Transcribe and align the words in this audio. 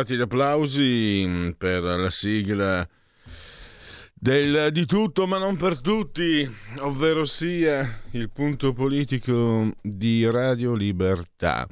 Arrivati 0.00 0.16
gli 0.16 0.20
applausi 0.20 1.24
mm, 1.26 1.50
per 1.50 1.82
la 1.82 2.10
sigla 2.10 2.88
del 4.14 4.70
di 4.72 4.84
tutto 4.86 5.26
ma 5.26 5.38
non 5.38 5.56
per 5.56 5.80
tutti, 5.80 6.48
ovvero 6.78 7.24
sia 7.24 8.02
il 8.12 8.30
punto 8.30 8.72
politico 8.72 9.74
di 9.82 10.28
Radio 10.28 10.74
Libertà. 10.74 11.66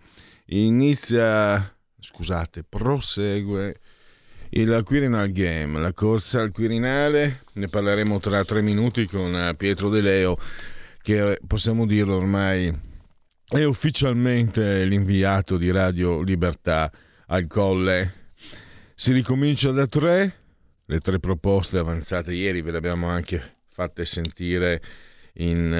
Inizia, 0.46 1.76
scusate, 1.98 2.64
prosegue 2.66 3.80
il 4.50 4.82
Quirinal 4.84 5.30
Game, 5.30 5.78
la 5.78 5.92
corsa 5.92 6.40
al 6.40 6.52
Quirinale, 6.52 7.44
ne 7.54 7.68
parleremo 7.68 8.18
tra 8.18 8.44
tre 8.44 8.62
minuti 8.62 9.06
con 9.06 9.54
Pietro 9.58 9.90
De 9.90 10.00
Leo, 10.00 10.38
che 11.02 11.38
possiamo 11.46 11.86
dirlo 11.86 12.16
ormai 12.16 12.86
è 13.46 13.64
ufficialmente 13.64 14.84
l'inviato 14.84 15.58
di 15.58 15.70
Radio 15.70 16.22
Libertà 16.22 16.90
al 17.26 17.46
colle. 17.46 18.17
Si 19.00 19.12
ricomincia 19.12 19.70
da 19.70 19.86
tre, 19.86 20.34
le 20.86 20.98
tre 20.98 21.20
proposte 21.20 21.78
avanzate 21.78 22.34
ieri 22.34 22.62
ve 22.62 22.72
le 22.72 22.78
abbiamo 22.78 23.08
anche 23.08 23.60
fatte 23.68 24.04
sentire 24.04 24.82
in 25.34 25.72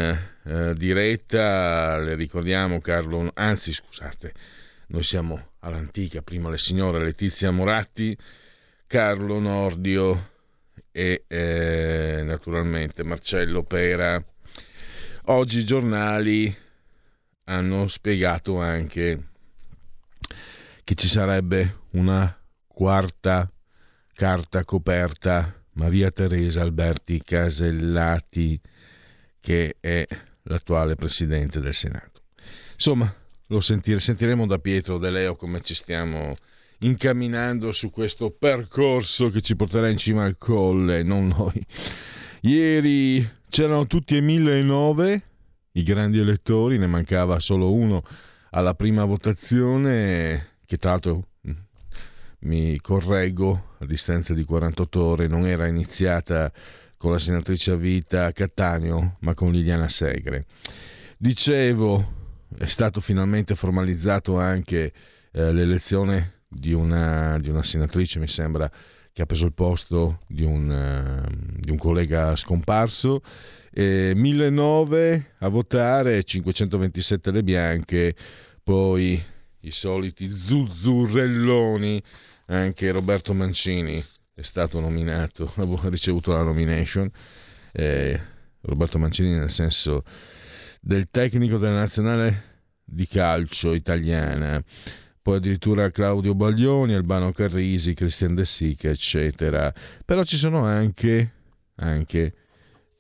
eh, 0.45 0.75
diretta, 0.77 1.99
le 1.99 2.15
ricordiamo 2.15 2.81
Carlo, 2.81 3.29
anzi 3.35 3.73
scusate, 3.73 4.33
noi 4.91 5.03
siamo 5.03 5.55
all'antica, 5.59 6.23
prima 6.23 6.49
le 6.49 6.59
signore 6.59 7.03
Letizia 7.03 7.51
Moratti, 7.51 8.17
Carlo 8.87 9.41
Nordio 9.41 10.35
e 10.93 11.25
eh, 11.27 12.23
naturalmente 12.23 13.03
Marcello 13.03 13.65
Pera. 13.65 14.25
Oggi 15.25 15.59
i 15.59 15.65
giornali 15.65 16.57
hanno 17.47 17.89
spiegato 17.89 18.61
anche 18.61 19.31
che 20.85 20.95
ci 20.95 21.09
sarebbe 21.09 21.81
una 21.91 22.33
quarta 22.79 23.53
carta 24.15 24.63
coperta, 24.63 25.53
Maria 25.73 26.13
Teresa 26.13 26.61
Alberti 26.61 27.21
Casellati, 27.21 28.61
che 29.41 29.79
è 29.81 30.07
l'attuale 30.43 30.95
presidente 30.95 31.59
del 31.59 31.75
Senato. 31.75 32.23
Insomma, 32.75 33.13
lo 33.49 33.61
sentire, 33.61 33.99
sentiremo 33.99 34.47
da 34.47 34.61
Pietro 34.61 34.99
De 34.99 35.11
Leo 35.11 35.35
come 35.35 35.61
ci 35.61 35.75
stiamo 35.75 36.37
incamminando 36.79 37.73
su 37.73 37.91
questo 37.91 38.31
percorso 38.31 39.29
che 39.29 39.41
ci 39.41 39.57
porterà 39.57 39.89
in 39.89 39.97
cima 39.97 40.23
al 40.23 40.39
colle, 40.39 41.03
non 41.03 41.27
noi. 41.37 41.61
Ieri 42.43 43.29
c'erano 43.49 43.89
tutti 43.89 44.17
e 44.17 44.21
1009 44.21 45.23
i 45.73 45.83
grandi 45.83 46.21
elettori, 46.21 46.79
ne 46.79 46.87
mancava 46.87 47.41
solo 47.41 47.73
uno 47.73 48.05
alla 48.51 48.75
prima 48.75 49.05
votazione 49.05 50.59
che 50.65 50.77
tra 50.77 50.91
l'altro 50.91 51.28
mi 52.41 52.79
correggo, 52.81 53.75
a 53.79 53.87
distanza 53.87 54.35
di 54.35 54.45
48 54.45 55.03
ore 55.03 55.27
non 55.27 55.47
era 55.47 55.67
iniziata 55.67 56.53
con 56.97 57.13
la 57.13 57.19
senatrice 57.19 57.73
a 57.73 57.77
vita 57.77 58.33
Cattaneo, 58.33 59.17
ma 59.21 59.35
con 59.35 59.53
Liliana 59.53 59.89
Segre. 59.89 60.47
Dicevo, 61.17 62.17
è 62.57 62.67
stato 62.67 63.01
finalmente 63.01 63.55
formalizzato 63.55 64.39
anche 64.39 64.93
eh, 65.33 65.53
l'elezione 65.53 66.43
di 66.49 66.73
una, 66.73 67.39
di 67.39 67.51
una, 67.51 67.63
senatrice, 67.63 68.19
mi 68.19 68.29
sembra, 68.29 68.71
che 69.13 69.23
ha 69.23 69.27
preso 69.27 69.45
il 69.45 69.53
posto 69.53 70.21
di 70.27 70.45
un, 70.45 70.71
uh, 70.71 71.57
di 71.57 71.71
un 71.71 71.77
collega 71.77 72.37
scomparso. 72.37 73.23
Eh, 73.71 74.13
1009 74.15 75.35
a 75.39 75.49
votare, 75.49 76.23
527 76.25 77.31
le 77.31 77.43
bianche, 77.43 78.15
poi 78.63 79.23
i 79.61 79.71
soliti 79.71 80.31
zuzzurelloni, 80.31 82.03
anche 82.47 82.91
Roberto 82.91 83.35
Mancini 83.35 84.03
è 84.35 84.43
stato 84.43 84.79
nominato, 84.81 85.53
ha 85.57 85.89
ricevuto 85.89 86.33
la 86.33 86.43
nomination, 86.43 87.11
eh, 87.73 88.21
Roberto 88.61 88.99
Mancini 88.99 89.33
nel 89.35 89.51
senso 89.51 90.05
del 90.81 91.09
tecnico 91.11 91.59
della 91.59 91.75
nazionale 91.75 92.45
di 92.85 93.07
calcio 93.07 93.75
italiana, 93.75 94.63
poi 95.21 95.37
addirittura 95.37 95.91
Claudio 95.91 96.35
Baglioni, 96.35 96.95
Albano 96.95 97.33
Carrisi, 97.33 97.95
Cristian 97.95 98.35
De 98.35 98.45
Sica, 98.45 98.89
eccetera. 98.89 99.73
Però 100.05 100.23
ci 100.25 100.37
sono 100.37 100.65
anche, 100.65 101.33
anche 101.77 102.35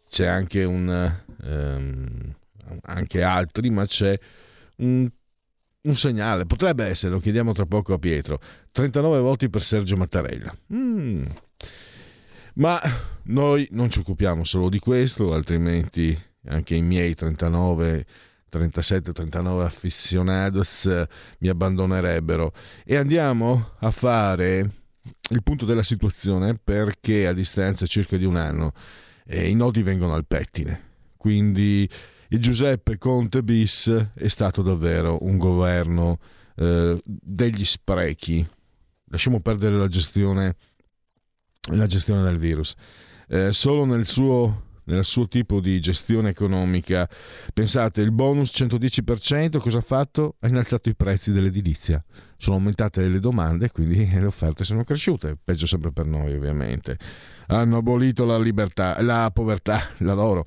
c'è 0.09 0.27
anche 0.27 0.65
un, 0.65 1.17
um, 1.43 2.35
anche 2.83 3.23
altri, 3.23 3.71
ma 3.71 3.87
c'è 3.87 4.19
un 4.79 5.09
un 5.89 5.97
segnale, 5.97 6.47
potrebbe 6.47 6.85
essere, 6.85 7.13
lo 7.13 7.21
chiediamo 7.21 7.53
tra 7.53 7.67
poco 7.67 7.95
a 7.95 7.99
Pietro, 7.99 8.41
39 8.73 9.19
voti 9.21 9.49
per 9.49 9.63
Sergio 9.63 9.97
Mattarella. 9.97 10.55
Mm. 10.73 11.25
Ma 12.55 12.81
noi 13.25 13.67
non 13.73 13.91
ci 13.91 14.01
occupiamo 14.01 14.45
solo 14.45 14.69
di 14.69 14.79
questo, 14.79 15.33
altrimenti 15.33 16.17
anche 16.47 16.75
i 16.75 16.83
miei 16.83 17.15
39 17.15 18.07
37, 18.49 19.13
39 19.13 19.65
aficionados 19.65 20.89
mi 21.41 21.49
abbandonerebbero. 21.49 22.53
E 22.85 22.97
andiamo 22.97 23.73
a 23.79 23.91
fare 23.91 24.71
il 25.31 25.43
punto 25.43 25.67
della 25.67 25.83
situazione 25.83 26.59
perché 26.63 27.27
a 27.27 27.35
distanza 27.35 27.87
circa 27.87 28.17
di 28.17 28.25
un 28.25 28.37
anno 28.37 28.73
eh, 29.27 29.49
i 29.49 29.55
nodi 29.55 29.83
vengono 29.83 30.15
al 30.15 30.27
pettine. 30.27 30.87
Quindi 31.17 31.89
il 32.31 32.43
Giuseppe 32.43 32.99
Conte 32.99 33.43
bis 33.43 33.89
è 34.15 34.29
stato 34.29 34.61
davvero 34.61 35.25
un 35.25 35.39
governo 35.39 36.19
eh, 36.57 37.01
degli 37.05 37.65
sprechi. 37.65 38.47
Lasciamo 39.11 39.41
perdere 39.41 39.77
la 39.77 39.89
gestione, 39.89 40.57
la 41.73 41.87
gestione 41.87 42.23
del 42.23 42.37
virus. 42.37 42.75
Eh, 43.29 43.53
solo 43.53 43.87
nel 43.87 44.07
suo, 44.07 44.65
nel 44.85 45.07
suo 45.07 45.27
tipo 45.27 45.61
di 45.61 45.81
gestione 45.81 46.29
economica, 46.29 47.09
pensate, 47.55 48.03
il 48.03 48.13
bonus 48.13 48.51
110% 48.55 49.57
cosa 49.57 49.79
ha 49.79 49.83
fatto? 49.83 50.37
Ha 50.41 50.49
innalzato 50.49 50.91
i 50.91 50.95
prezzi 50.95 51.33
dell'edilizia. 51.33 52.05
Sono 52.37 52.57
aumentate 52.57 53.09
le 53.09 53.21
domande 53.21 53.71
quindi 53.71 54.07
le 54.07 54.27
offerte 54.27 54.65
sono 54.65 54.85
cresciute. 54.85 55.39
Peggio 55.43 55.65
sempre 55.65 55.93
per 55.93 56.05
noi, 56.05 56.35
ovviamente. 56.35 56.99
Hanno 57.47 57.79
abolito 57.79 58.27
la 58.27 58.39
libertà, 58.39 59.01
la 59.01 59.31
povertà, 59.33 59.89
la 60.01 60.13
loro 60.13 60.45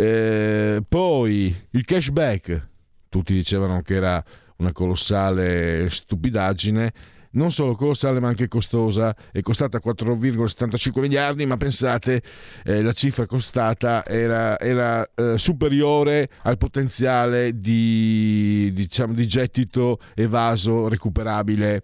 eh, 0.00 0.80
poi 0.88 1.52
il 1.70 1.84
cashback, 1.84 2.68
tutti 3.08 3.34
dicevano 3.34 3.82
che 3.82 3.96
era 3.96 4.22
una 4.58 4.70
colossale 4.70 5.90
stupidaggine 5.90 6.92
non 7.30 7.50
solo 7.50 7.74
colossale 7.74 8.20
ma 8.20 8.28
anche 8.28 8.46
costosa, 8.46 9.14
è 9.32 9.40
costata 9.40 9.80
4,75 9.84 11.00
miliardi, 11.00 11.44
ma 11.46 11.56
pensate 11.56 12.22
eh, 12.64 12.80
la 12.80 12.92
cifra 12.92 13.26
costata 13.26 14.06
era, 14.06 14.58
era 14.58 15.04
eh, 15.14 15.36
superiore 15.36 16.30
al 16.42 16.56
potenziale 16.58 17.60
di, 17.60 18.70
diciamo, 18.72 19.12
di 19.12 19.26
gettito 19.26 19.98
evaso 20.14 20.88
recuperabile. 20.88 21.82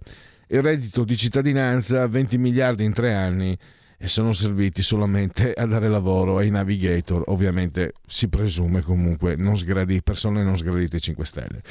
Il 0.49 0.63
reddito 0.63 1.05
di 1.05 1.17
cittadinanza 1.17 2.07
20 2.07 2.39
miliardi 2.39 2.85
in 2.85 2.93
tre 2.93 3.13
anni 3.13 3.59
e 4.05 4.09
sono 4.09 4.35
serviti 4.35 4.83
solamente 4.83 5.55
a 5.57 5.65
dare 5.65 5.89
lavoro 5.89 6.37
ai 6.37 6.51
navigator, 6.51 7.23
ovviamente 7.29 7.95
si 8.07 8.29
presume 8.29 8.83
comunque 8.83 9.35
non 9.35 9.57
sgradi, 9.57 10.03
persone 10.03 10.45
non 10.45 10.59
sgradite 10.59 11.01
5 11.01 11.25
Stelle. 11.25 11.63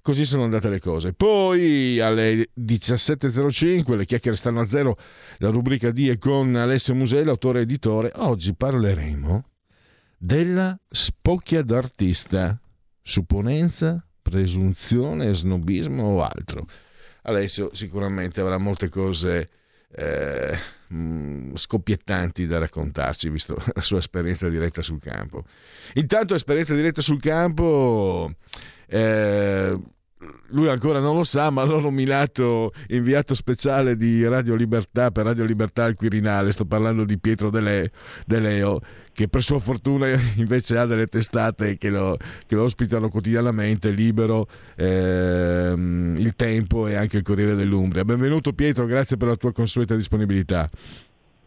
Così 0.00 0.24
sono 0.24 0.44
andate 0.44 0.68
le 0.68 0.78
cose. 0.78 1.14
Poi 1.14 1.98
alle 1.98 2.50
17.05, 2.56 3.96
le 3.96 4.04
chiacchiere 4.04 4.36
stanno 4.36 4.60
a 4.60 4.66
zero, 4.66 4.96
la 5.38 5.48
rubrica 5.48 5.90
di 5.90 6.08
e 6.08 6.18
con 6.18 6.54
Alessio 6.54 6.94
Musei, 6.94 7.24
l'autore 7.24 7.62
editore. 7.62 8.12
Oggi 8.16 8.54
parleremo 8.54 9.48
della 10.16 10.78
spocchia 10.88 11.62
d'artista, 11.62 12.60
supponenza, 13.02 14.06
presunzione, 14.22 15.34
snobismo 15.34 16.04
o 16.04 16.22
altro. 16.22 16.66
Alessio 17.22 17.70
sicuramente 17.72 18.40
avrà 18.40 18.58
molte 18.58 18.88
cose 18.90 19.48
eh, 19.96 20.58
mm, 20.92 21.54
scoppiettanti 21.54 22.46
da 22.46 22.58
raccontarci, 22.58 23.28
visto 23.28 23.56
la 23.74 23.80
sua 23.80 23.98
esperienza 23.98 24.48
diretta 24.48 24.82
sul 24.82 25.00
campo. 25.00 25.44
Intanto, 25.94 26.34
esperienza 26.34 26.74
diretta 26.74 27.00
sul 27.00 27.20
campo. 27.20 28.32
Eh, 28.86 29.78
lui 30.48 30.68
ancora 30.68 31.00
non 31.00 31.16
lo 31.16 31.24
sa, 31.24 31.50
ma 31.50 31.64
l'ho 31.64 31.80
nominato 31.80 32.72
inviato 32.88 33.34
speciale 33.34 33.96
di 33.96 34.26
Radio 34.26 34.54
Libertà 34.54 35.10
per 35.10 35.24
Radio 35.24 35.44
Libertà 35.44 35.84
al 35.84 35.94
Quirinale. 35.94 36.52
Sto 36.52 36.64
parlando 36.64 37.04
di 37.04 37.18
Pietro 37.18 37.50
De, 37.50 37.60
Le, 37.60 37.90
De 38.26 38.38
Leo, 38.38 38.80
che 39.14 39.28
per 39.28 39.42
sua 39.42 39.58
fortuna 39.58 40.08
invece 40.36 40.76
ha 40.76 40.84
delle 40.84 41.06
testate 41.06 41.78
che 41.78 41.88
lo, 41.88 42.16
che 42.46 42.54
lo 42.56 42.64
ospitano 42.64 43.08
quotidianamente, 43.08 43.90
Libero, 43.90 44.46
ehm, 44.76 46.16
Il 46.18 46.34
Tempo 46.34 46.86
e 46.88 46.96
anche 46.96 47.18
il 47.18 47.22
Corriere 47.22 47.54
dell'Umbria. 47.54 48.04
Benvenuto 48.04 48.52
Pietro, 48.52 48.84
grazie 48.84 49.16
per 49.16 49.28
la 49.28 49.36
tua 49.36 49.52
consueta 49.52 49.94
disponibilità. 49.94 50.68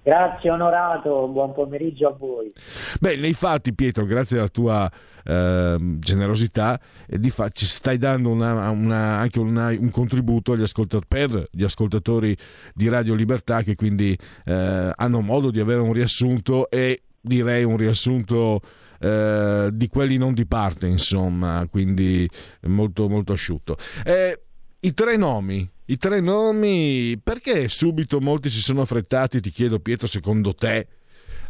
Grazie 0.02 0.50
onorato, 0.52 1.28
buon 1.28 1.52
pomeriggio 1.52 2.08
a 2.08 2.16
voi. 2.18 2.50
Beh, 2.98 3.18
nei 3.18 3.34
fatti 3.34 3.74
Pietro, 3.74 4.06
grazie 4.06 4.38
alla 4.38 4.48
tua 4.48 4.90
eh, 5.26 5.76
generosità, 6.00 6.80
eh, 7.06 7.20
di 7.20 7.30
fa- 7.30 7.50
ci 7.50 7.66
stai 7.66 7.98
dando 7.98 8.30
una, 8.30 8.70
una, 8.70 9.18
anche 9.18 9.40
una, 9.40 9.68
un 9.78 9.90
contributo 9.90 10.54
agli 10.54 10.62
ascoltatori, 10.62 11.06
per 11.10 11.48
gli 11.52 11.64
ascoltatori 11.66 12.38
di 12.74 12.88
Radio 12.88 13.16
Libertà 13.16 13.64
che 13.64 13.76
quindi 13.76 14.18
eh, 14.46 14.92
hanno 14.96 15.20
modo 15.20 15.52
di 15.52 15.60
avere 15.60 15.82
un 15.82 15.92
riassunto 15.92 16.70
e 16.70 17.02
direi 17.28 17.64
un 17.64 17.78
riassunto 17.78 18.62
eh, 19.00 19.70
di 19.72 19.88
quelli 19.88 20.18
non 20.18 20.34
di 20.34 20.46
parte, 20.46 20.88
insomma, 20.88 21.68
quindi 21.70 22.30
molto, 22.62 23.08
molto 23.08 23.34
asciutto. 23.34 23.78
Eh, 24.04 24.42
I 24.80 24.94
tre 24.94 25.18
nomi 25.18 25.70
i 25.90 25.98
tre 25.98 26.20
nomi, 26.20 27.18
perché 27.18 27.70
subito 27.70 28.20
molti 28.20 28.50
si 28.50 28.60
sono 28.60 28.82
affrettati, 28.82 29.40
ti 29.40 29.52
chiedo 29.52 29.80
Pietro, 29.80 30.06
secondo 30.06 30.54
te, 30.54 30.86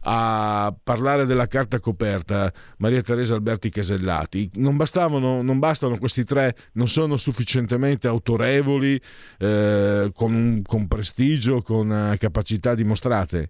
a 0.02 0.72
parlare 0.84 1.26
della 1.26 1.48
carta 1.48 1.80
coperta 1.80 2.54
Maria 2.78 3.02
Teresa 3.02 3.34
Alberti 3.34 3.72
Casellati. 3.72 4.52
Non, 4.56 4.78
bastavano, 4.78 5.42
non 5.42 5.58
bastano 5.58 5.98
questi 5.98 6.24
tre, 6.24 6.56
non 6.74 6.88
sono 6.88 7.18
sufficientemente 7.18 8.08
autorevoli, 8.08 9.02
eh, 9.40 10.12
con, 10.14 10.62
con, 10.64 10.88
prestigio, 10.88 11.64
con 11.64 11.90
uh, 11.90 12.16
capacità 12.18 12.76
dimostrate? 12.76 13.50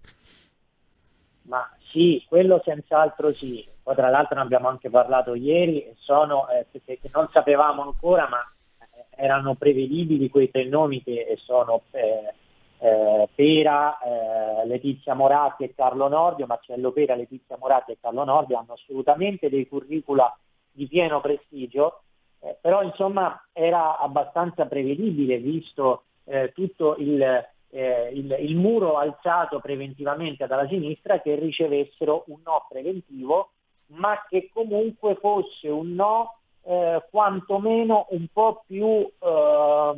Sì, 1.98 2.24
quello 2.28 2.62
senz'altro 2.64 3.34
sì. 3.34 3.66
Poi 3.82 3.96
tra 3.96 4.08
l'altro 4.08 4.36
ne 4.36 4.42
abbiamo 4.42 4.68
anche 4.68 4.88
parlato 4.88 5.34
ieri, 5.34 5.84
sono, 5.96 6.48
eh, 6.48 6.64
perché 6.70 7.10
non 7.12 7.28
sapevamo 7.32 7.82
ancora, 7.82 8.28
ma 8.28 8.38
erano 9.16 9.56
prevedibili 9.56 10.30
quei 10.30 10.48
tre 10.48 10.66
nomi 10.66 11.02
che 11.02 11.36
sono 11.40 11.82
eh, 11.90 12.32
eh, 12.78 13.28
Pera, 13.34 13.98
eh, 13.98 14.66
Letizia 14.68 15.14
Moratti 15.14 15.64
e 15.64 15.74
Carlo 15.74 16.06
Nordio, 16.06 16.46
Marcello 16.46 16.92
Pera, 16.92 17.16
Letizia 17.16 17.56
Moratti 17.58 17.90
e 17.90 17.98
Carlo 18.00 18.22
Nordio 18.22 18.58
hanno 18.58 18.74
assolutamente 18.74 19.48
dei 19.48 19.66
curricula 19.66 20.32
di 20.70 20.86
pieno 20.86 21.20
prestigio, 21.20 22.02
eh, 22.38 22.56
però 22.60 22.82
insomma 22.82 23.44
era 23.52 23.98
abbastanza 23.98 24.66
prevedibile 24.66 25.38
visto 25.38 26.04
eh, 26.26 26.52
tutto 26.54 26.94
il, 26.98 27.44
eh, 27.70 28.10
il, 28.12 28.34
il 28.40 28.56
muro 28.56 28.96
alzato 28.96 29.60
preventivamente 29.60 30.46
dalla 30.46 30.66
sinistra 30.66 31.20
che 31.20 31.34
ricevessero 31.34 32.24
un 32.28 32.40
no 32.44 32.66
preventivo, 32.68 33.50
ma 33.88 34.24
che 34.28 34.50
comunque 34.52 35.16
fosse 35.16 35.68
un 35.68 35.94
no 35.94 36.38
eh, 36.62 37.02
quantomeno 37.10 38.06
un 38.10 38.26
po' 38.32 38.62
più 38.66 38.86
eh, 38.86 39.94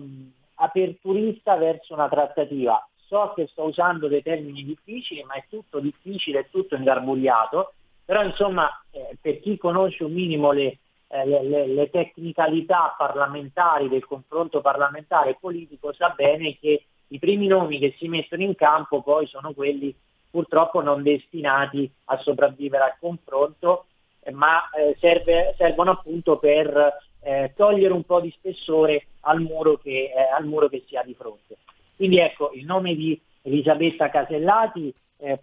aperturista 0.55 1.57
verso 1.57 1.95
una 1.95 2.09
trattativa. 2.09 2.85
So 3.07 3.33
che 3.35 3.49
sto 3.49 3.65
usando 3.65 4.07
dei 4.07 4.23
termini 4.23 4.65
difficili, 4.65 5.25
ma 5.25 5.35
è 5.35 5.45
tutto 5.49 5.81
difficile, 5.81 6.41
è 6.41 6.49
tutto 6.49 6.77
ingarbugliato, 6.77 7.73
però 8.05 8.23
insomma 8.23 8.69
eh, 8.93 9.17
per 9.21 9.41
chi 9.41 9.57
conosce 9.57 10.05
un 10.05 10.13
minimo 10.13 10.53
le, 10.53 10.79
eh, 11.09 11.27
le, 11.27 11.43
le, 11.43 11.67
le, 11.67 11.91
tecnicalità 11.91 12.95
parlamentari 12.97 13.89
del 13.89 14.05
confronto 14.05 14.61
parlamentare 14.61 15.31
e 15.31 15.39
politico 15.41 15.93
sa 15.93 16.11
bene 16.11 16.57
che 16.59 16.85
i 17.13 17.19
primi 17.19 17.47
nomi 17.47 17.79
che 17.79 17.95
si 17.99 18.09
mettono 18.09 18.43
in 18.43 18.55
campo 18.55 19.03
poi 19.03 19.27
sono 19.27 19.53
quelli 19.53 19.95
purtroppo 20.31 20.81
non 20.81 21.03
destinati 21.03 21.91
a 22.07 22.19
sopravvivere 22.19 22.85
al 22.85 22.97
confronto 22.99 23.87
ma 24.33 24.69
eh, 24.71 24.97
serve, 25.01 25.55
servono 25.57 25.93
appunto 25.93 26.39
per 26.39 26.99
eh, 27.23 27.53
togliere 27.57 27.93
un 27.93 28.05
po' 28.05 28.21
di 28.21 28.31
spessore 28.31 29.07
al 29.21 29.41
muro, 29.41 29.79
che, 29.79 30.13
eh, 30.15 30.23
al 30.37 30.47
muro, 30.47 30.69
che, 30.69 30.85
si 30.87 30.97
ha 30.97 31.03
di 31.03 31.15
fronte. 31.15 31.57
Quindi 31.97 32.19
ecco, 32.19 32.51
il 32.53 32.65
nome 32.65 32.95
di 32.95 33.21
Elisabetta 33.43 34.11
Casellati 34.11 34.93
eh, 35.19 35.41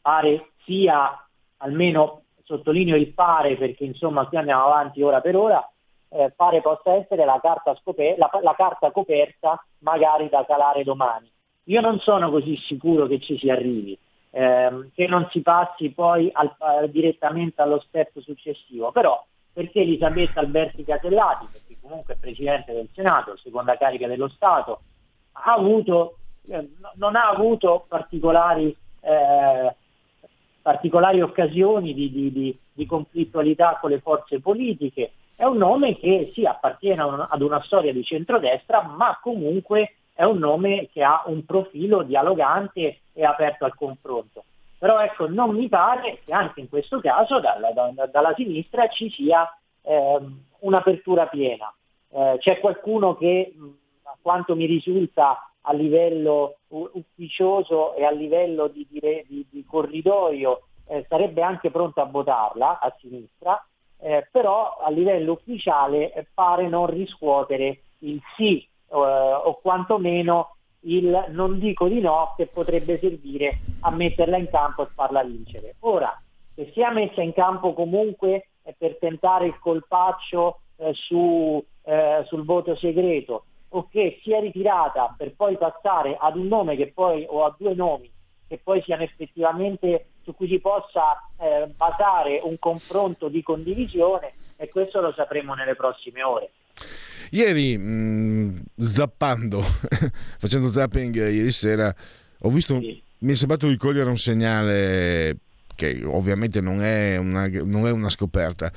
pare 0.00 0.50
sia, 0.64 1.28
almeno 1.58 2.22
sottolineo 2.44 2.96
il 2.96 3.12
pare 3.12 3.56
perché 3.56 3.84
insomma 3.84 4.26
qui 4.26 4.36
andiamo 4.36 4.64
avanti 4.64 5.02
ora 5.02 5.20
per 5.20 5.36
ora, 5.36 5.68
eh, 6.08 6.32
pare 6.34 6.60
possa 6.60 6.94
essere 6.94 7.24
la 7.24 7.38
carta, 7.40 7.74
scoper- 7.76 8.18
la, 8.18 8.30
la 8.42 8.54
carta 8.54 8.90
coperta 8.90 9.62
magari 9.78 10.28
da 10.28 10.44
calare 10.46 10.84
domani. 10.84 11.30
Io 11.64 11.80
non 11.80 11.98
sono 11.98 12.30
così 12.30 12.56
sicuro 12.56 13.06
che 13.06 13.18
ci 13.20 13.36
si 13.38 13.50
arrivi, 13.50 13.98
ehm, 14.30 14.90
che 14.94 15.06
non 15.06 15.26
si 15.30 15.40
passi 15.42 15.90
poi 15.90 16.30
al, 16.32 16.54
uh, 16.58 16.86
direttamente 16.86 17.60
allo 17.60 17.80
step 17.80 18.18
successivo. 18.20 18.92
Però 18.92 19.20
perché 19.52 19.80
Elisabetta 19.80 20.40
Alberti 20.40 20.84
Casellati, 20.84 21.46
perché 21.50 21.76
comunque 21.80 22.12
è 22.14 22.18
Presidente 22.18 22.74
del 22.74 22.90
Senato, 22.92 23.36
seconda 23.38 23.76
carica 23.78 24.06
dello 24.06 24.28
Stato, 24.28 24.82
ha 25.32 25.54
avuto, 25.54 26.18
eh, 26.48 26.68
non 26.96 27.16
ha 27.16 27.30
avuto 27.30 27.86
particolari, 27.88 28.76
eh, 29.00 29.74
particolari 30.60 31.22
occasioni 31.22 31.94
di, 31.94 32.10
di, 32.10 32.32
di, 32.32 32.58
di, 32.70 32.86
conflittualità 32.86 33.78
con 33.80 33.90
le 33.90 34.00
forze 34.00 34.40
politiche, 34.40 35.12
è 35.36 35.44
un 35.44 35.58
nome 35.58 35.96
che 35.98 36.30
sì 36.32 36.44
appartiene 36.46 37.02
ad 37.02 37.42
una 37.42 37.62
storia 37.62 37.92
di 37.92 38.02
centrodestra, 38.02 38.82
ma 38.82 39.18
comunque 39.22 39.96
è 40.14 40.24
un 40.24 40.38
nome 40.38 40.88
che 40.90 41.02
ha 41.02 41.22
un 41.26 41.44
profilo 41.44 42.02
dialogante 42.02 43.00
e 43.12 43.24
aperto 43.24 43.66
al 43.66 43.74
confronto. 43.74 44.44
Però 44.78 44.98
ecco, 44.98 45.28
non 45.28 45.54
mi 45.54 45.68
pare 45.68 46.20
che 46.24 46.32
anche 46.32 46.60
in 46.60 46.68
questo 46.70 47.00
caso 47.00 47.38
dalla, 47.38 47.70
da, 47.70 48.06
dalla 48.06 48.34
sinistra 48.34 48.88
ci 48.88 49.10
sia 49.10 49.46
eh, 49.82 50.20
un'apertura 50.60 51.26
piena. 51.26 51.72
Eh, 52.08 52.36
c'è 52.38 52.58
qualcuno 52.58 53.14
che, 53.14 53.54
a 54.04 54.16
quanto 54.20 54.56
mi 54.56 54.64
risulta, 54.64 55.50
a 55.68 55.72
livello 55.72 56.58
ufficioso 56.68 57.94
e 57.94 58.04
a 58.04 58.10
livello 58.10 58.68
di, 58.68 58.86
di, 58.88 59.00
di, 59.26 59.46
di 59.50 59.64
corridoio 59.64 60.68
eh, 60.86 61.04
sarebbe 61.08 61.42
anche 61.42 61.70
pronto 61.70 62.00
a 62.00 62.04
votarla 62.04 62.78
a 62.78 62.94
sinistra, 62.98 63.62
eh, 63.98 64.28
però 64.30 64.78
a 64.78 64.90
livello 64.90 65.32
ufficiale 65.32 66.12
eh, 66.12 66.26
pare 66.32 66.68
non 66.68 66.86
riscuotere 66.86 67.82
il 68.00 68.20
sì 68.36 68.60
eh, 68.60 68.68
o 68.96 69.58
quantomeno 69.60 70.56
il 70.80 71.26
non 71.30 71.58
dico 71.58 71.88
di 71.88 72.00
no 72.00 72.34
che 72.36 72.46
potrebbe 72.46 72.98
servire 72.98 73.58
a 73.80 73.90
metterla 73.90 74.36
in 74.36 74.48
campo 74.48 74.82
e 74.82 74.90
farla 74.94 75.24
vincere. 75.24 75.74
Ora, 75.80 76.20
se 76.54 76.70
sia 76.72 76.90
messa 76.90 77.22
in 77.22 77.32
campo 77.32 77.72
comunque 77.72 78.48
per 78.78 78.96
tentare 78.98 79.46
il 79.46 79.58
colpaccio 79.58 80.60
eh, 80.76 80.92
su, 80.94 81.62
eh, 81.82 82.22
sul 82.26 82.44
voto 82.44 82.74
segreto 82.76 83.44
o 83.70 83.88
che 83.90 84.20
sia 84.22 84.40
ritirata 84.40 85.14
per 85.16 85.34
poi 85.34 85.56
passare 85.56 86.16
ad 86.18 86.36
un 86.36 86.46
nome 86.46 86.76
che 86.76 86.92
poi, 86.92 87.26
o 87.28 87.44
a 87.44 87.54
due 87.58 87.74
nomi 87.74 88.10
che 88.48 88.60
poi 88.62 88.82
siano 88.82 89.02
effettivamente 89.02 90.06
su 90.22 90.34
cui 90.34 90.48
si 90.48 90.58
possa 90.58 91.28
eh, 91.38 91.68
basare 91.76 92.40
un 92.42 92.58
confronto 92.58 93.28
di 93.28 93.42
condivisione 93.42 94.32
e 94.56 94.68
questo 94.68 95.00
lo 95.00 95.12
sapremo 95.12 95.54
nelle 95.54 95.74
prossime 95.74 96.22
ore. 96.22 96.50
Ieri, 97.30 97.76
mh, 97.76 97.82
mm, 97.82 98.84
zappando, 98.86 99.60
facendo 100.38 100.70
zapping 100.70 101.14
ieri 101.14 101.50
sera, 101.50 101.94
ho 102.40 102.50
visto, 102.50 102.78
sì. 102.80 103.00
mi 103.18 103.32
è 103.32 103.34
sembrato 103.34 103.66
di 103.66 103.76
cogliere 103.76 104.08
un 104.08 104.16
segnale 104.16 105.38
che 105.74 106.02
ovviamente 106.04 106.60
non 106.60 106.82
è 106.82 107.16
una, 107.16 107.48
non 107.48 107.86
è 107.86 107.90
una 107.90 108.10
scoperta. 108.10 108.72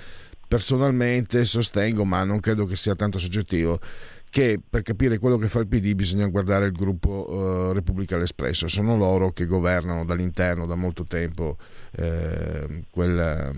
Personalmente 0.47 1.45
sostengo, 1.45 2.03
ma 2.05 2.23
non 2.23 2.39
credo 2.39 2.65
che 2.65 2.75
sia 2.75 2.95
tanto 2.95 3.19
soggettivo, 3.19 3.79
che 4.29 4.59
per 4.67 4.83
capire 4.83 5.17
quello 5.17 5.38
che 5.38 5.48
fa 5.48 5.59
il 5.59 5.67
PD 5.67 5.93
bisogna 5.93 6.27
guardare 6.27 6.67
il 6.67 6.71
gruppo 6.71 7.31
uh, 7.31 7.71
Repubblica 7.71 8.17
l'Espresso. 8.17 8.67
Sono 8.67 8.95
loro 8.95 9.31
che 9.31 9.45
governano 9.45 10.05
dall'interno 10.05 10.65
da 10.65 10.75
molto 10.75 11.03
tempo 11.03 11.57
eh, 11.91 12.83
quel, 12.91 13.51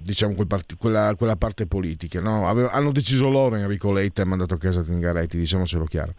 diciamo, 0.00 0.34
quel 0.34 0.46
part- 0.46 0.76
quella, 0.76 1.14
quella, 1.16 1.36
parte 1.36 1.66
politica. 1.66 2.20
No? 2.20 2.48
Ave- 2.48 2.68
hanno 2.70 2.92
deciso 2.92 3.28
loro 3.28 3.56
Enrico 3.56 3.90
Letta 3.90 4.22
e 4.22 4.24
mandato 4.24 4.54
a 4.54 4.58
casa 4.58 4.84
Zingaretti, 4.84 5.36
diciamocelo 5.36 5.84
chiaro. 5.84 6.14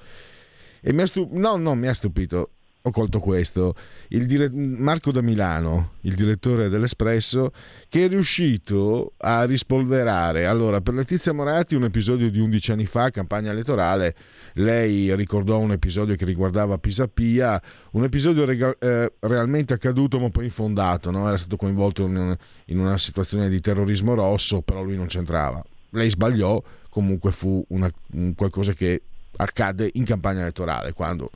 E 0.82 0.92
mi 0.92 1.02
ha, 1.02 1.06
stu- 1.06 1.30
no, 1.32 1.56
no, 1.56 1.74
mi 1.76 1.88
ha 1.88 1.94
stupito 1.94 2.52
ho 2.82 2.92
colto 2.92 3.20
questo, 3.20 3.76
dire- 4.08 4.50
Marco 4.50 5.12
da 5.12 5.22
Milano, 5.22 5.94
il 6.02 6.16
direttore 6.16 6.70
dell'Espresso, 6.70 7.52
che 7.90 8.06
è 8.06 8.08
riuscito 8.08 9.14
a 9.18 9.44
rispolverare. 9.44 10.46
Allora, 10.46 10.80
per 10.80 10.94
Letizia 10.94 11.34
Moratti 11.34 11.76
un 11.76 11.84
episodio 11.84 12.32
di 12.32 12.40
11 12.40 12.72
anni 12.72 12.86
fa, 12.86 13.10
campagna 13.10 13.52
elettorale, 13.52 14.16
lei 14.54 15.14
ricordò 15.16 15.60
un 15.60 15.74
episodio 15.74 16.16
che 16.16 16.24
riguardava 16.24 16.78
Pisapia, 16.78 17.62
un 17.92 18.04
episodio 18.06 18.46
rega- 18.46 18.76
eh, 18.80 19.12
realmente 19.20 19.74
accaduto 19.74 20.18
ma 20.18 20.30
poi 20.30 20.46
infondato, 20.46 21.12
no? 21.12 21.28
era 21.28 21.38
stato 21.38 21.58
coinvolto 21.58 22.04
in, 22.06 22.36
in 22.66 22.80
una 22.80 22.98
situazione 22.98 23.50
di 23.50 23.60
terrorismo 23.60 24.14
rosso, 24.14 24.62
però 24.62 24.82
lui 24.84 24.96
non 24.96 25.08
c'entrava. 25.08 25.62
Lei 25.92 26.10
sbagliò, 26.10 26.62
comunque 26.90 27.32
fu 27.32 27.64
una, 27.70 27.90
un 28.14 28.34
qualcosa 28.36 28.72
che 28.72 29.02
accade 29.36 29.90
in 29.94 30.06
campagna 30.06 30.42
elettorale, 30.42 30.94
quando 30.94 31.30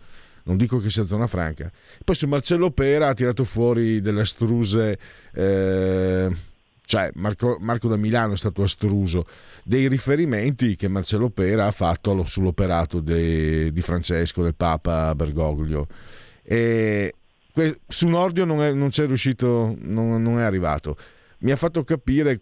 non 0.44 0.58
dico 0.58 0.80
che 0.80 0.90
sia 0.90 1.06
zona 1.06 1.28
franca. 1.28 1.72
Poi 2.04 2.16
su 2.16 2.28
Marcello 2.28 2.72
Pera 2.72 3.10
ha 3.10 3.14
tirato 3.14 3.44
fuori 3.44 4.02
delle 4.02 4.22
astruse, 4.22 4.98
eh, 5.34 6.36
cioè 6.86 7.12
Marco, 7.16 7.58
Marco, 7.60 7.88
da 7.88 7.98
Milano 7.98 8.34
è 8.34 8.38
stato 8.38 8.64
astruso, 8.64 9.26
dei 9.64 9.88
riferimenti 9.88 10.76
che 10.76 10.88
Marcello 10.88 11.30
Pera 11.30 11.68
ha 11.68 11.72
fatto 11.72 12.26
sull'operato 12.26 13.00
de, 13.00 13.72
di 13.72 13.82
Francesco, 13.82 14.44
del 14.44 14.56
Papa 14.56 15.14
Bergoglio. 15.16 15.88
E 16.44 17.14
su 17.88 18.08
Nordio 18.08 18.46
non, 18.46 18.62
è, 18.62 18.74
non 18.74 18.90
c'è 18.90 19.06
riuscito, 19.06 19.76
non, 19.80 20.22
non 20.22 20.40
è 20.40 20.44
arrivato. 20.44 20.98
Mi 21.40 21.52
ha 21.52 21.56
fatto 21.56 21.84
capire 21.84 22.40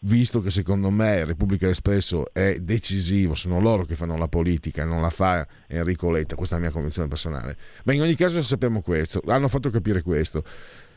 visto 0.00 0.40
che 0.40 0.50
secondo 0.50 0.90
me 0.90 1.24
Repubblica 1.24 1.68
Espresso 1.68 2.32
è 2.32 2.58
decisivo, 2.60 3.34
sono 3.34 3.60
loro 3.60 3.84
che 3.84 3.96
fanno 3.96 4.16
la 4.16 4.28
politica, 4.28 4.84
non 4.84 5.00
la 5.00 5.10
fa 5.10 5.46
Enrico 5.66 6.10
Letta, 6.10 6.36
questa 6.36 6.54
è 6.54 6.58
la 6.58 6.64
mia 6.64 6.72
convinzione 6.72 7.08
personale. 7.08 7.56
Ma 7.84 7.92
in 7.92 8.00
ogni 8.00 8.14
caso 8.14 8.42
sappiamo 8.42 8.80
questo, 8.80 9.20
hanno 9.26 9.48
fatto 9.48 9.70
capire 9.70 10.02
questo. 10.02 10.42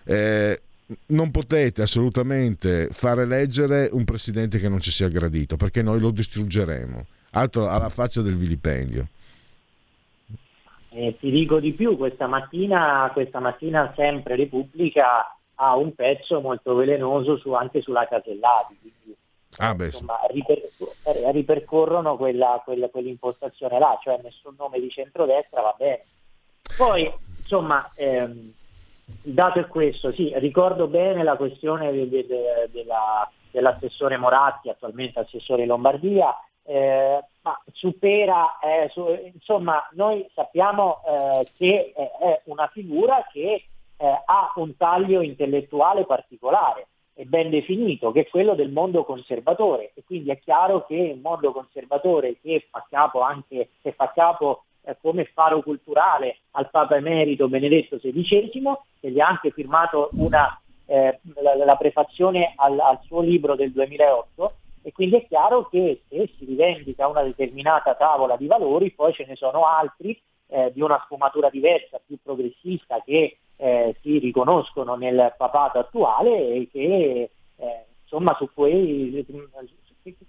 Eh, 0.05 0.61
non 1.07 1.31
potete 1.31 1.81
assolutamente 1.81 2.89
fare 2.91 3.23
eleggere 3.23 3.89
un 3.91 4.03
presidente 4.03 4.59
che 4.59 4.69
non 4.69 4.79
ci 4.79 4.91
sia 4.91 5.09
gradito, 5.09 5.57
perché 5.57 5.81
noi 5.81 5.99
lo 5.99 6.11
distruggeremo. 6.11 7.05
Altro 7.31 7.67
alla 7.67 7.89
faccia 7.89 8.21
del 8.21 8.35
vilipendio. 8.35 9.07
Eh, 10.89 11.17
ti 11.19 11.31
dico 11.31 11.59
di 11.59 11.71
più, 11.71 11.97
questa 11.97 12.27
mattina, 12.27 13.09
questa 13.13 13.39
mattina 13.39 13.91
sempre 13.95 14.35
Repubblica 14.35 15.35
ha 15.55 15.75
un 15.75 15.93
pezzo 15.93 16.41
molto 16.41 16.75
velenoso 16.75 17.37
su, 17.37 17.51
anche 17.53 17.81
sulla 17.81 18.07
Casellati, 18.07 18.77
quindi 18.79 19.15
ah, 19.57 19.75
insomma, 19.77 20.19
ripercor- 20.29 20.95
eh, 21.03 21.31
ripercorrono 21.31 22.17
quella, 22.17 22.61
quella, 22.63 22.89
quell'impostazione 22.89 23.79
là, 23.79 23.97
cioè 24.01 24.19
nessun 24.23 24.55
nome 24.57 24.79
di 24.79 24.89
centrodestra 24.89 25.61
va 25.61 25.75
bene. 25.77 26.05
Poi, 26.75 27.11
insomma, 27.37 27.91
ehm, 27.95 28.53
il 29.23 29.33
dato 29.33 29.59
è 29.59 29.67
questo, 29.67 30.11
sì, 30.11 30.31
ricordo 30.37 30.87
bene 30.87 31.23
la 31.23 31.35
questione 31.35 31.91
de- 31.91 32.09
de- 32.09 32.25
de- 32.25 32.69
della, 32.71 33.29
dell'assessore 33.51 34.17
Moratti, 34.17 34.69
attualmente 34.69 35.19
assessore 35.19 35.65
Lombardia, 35.65 36.35
eh, 36.65 37.23
ma 37.41 37.61
supera, 37.73 38.57
eh, 38.59 38.89
su, 38.89 39.05
insomma, 39.33 39.87
noi 39.91 40.27
sappiamo 40.33 41.01
eh, 41.05 41.47
che 41.57 41.91
è 41.93 42.41
una 42.45 42.67
figura 42.67 43.27
che 43.31 43.65
eh, 44.03 44.21
ha 44.25 44.51
un 44.55 44.75
taglio 44.75 45.21
intellettuale 45.21 46.05
particolare 46.05 46.87
e 47.13 47.23
ben 47.23 47.49
definito, 47.49 48.11
che 48.11 48.21
è 48.21 48.27
quello 48.27 48.53
del 48.53 48.69
mondo 48.69 49.05
conservatore. 49.05 49.91
E 49.93 50.03
quindi 50.05 50.29
è 50.29 50.39
chiaro 50.39 50.85
che 50.85 50.95
il 50.95 51.21
mondo 51.21 51.53
conservatore 51.53 52.35
che 52.41 52.67
fa 52.69 52.85
capo 52.89 53.21
anche, 53.21 53.69
che 53.81 53.93
fa 53.93 54.11
capo 54.13 54.63
eh, 54.81 54.97
come 55.01 55.23
faro 55.33 55.61
culturale 55.61 56.39
al 56.51 56.69
Papa 56.69 56.97
Emerito 56.97 57.47
Benedetto 57.47 57.97
XVI, 57.97 58.73
che 58.99 59.09
gli 59.09 59.21
ha 59.21 59.27
anche 59.27 59.51
firmato 59.51 60.09
una, 60.15 60.59
eh, 60.85 61.19
la, 61.35 61.55
la, 61.55 61.75
prefazione 61.77 62.51
al, 62.57 62.77
al 62.77 62.99
suo 63.03 63.21
libro 63.21 63.55
del 63.55 63.71
2008, 63.71 64.53
e 64.81 64.91
quindi 64.91 65.15
è 65.15 65.27
chiaro 65.27 65.69
che 65.69 66.01
se 66.09 66.29
si 66.37 66.43
rivendica 66.43 67.07
una 67.07 67.23
determinata 67.23 67.95
tavola 67.95 68.35
di 68.35 68.47
valori, 68.47 68.91
poi 68.91 69.13
ce 69.13 69.23
ne 69.25 69.37
sono 69.37 69.65
altri 69.65 70.19
eh, 70.47 70.73
di 70.73 70.81
una 70.81 71.01
sfumatura 71.05 71.49
diversa, 71.49 72.01
più 72.05 72.17
progressista, 72.21 73.01
che 73.01 73.37
eh, 73.63 73.95
si 74.01 74.17
riconoscono 74.17 74.95
nel 74.95 75.33
papato 75.37 75.79
attuale 75.79 76.53
e 76.53 76.67
che 76.69 77.29
eh, 77.55 77.85
insomma 78.01 78.35
su 78.35 78.49
cui 78.53 79.25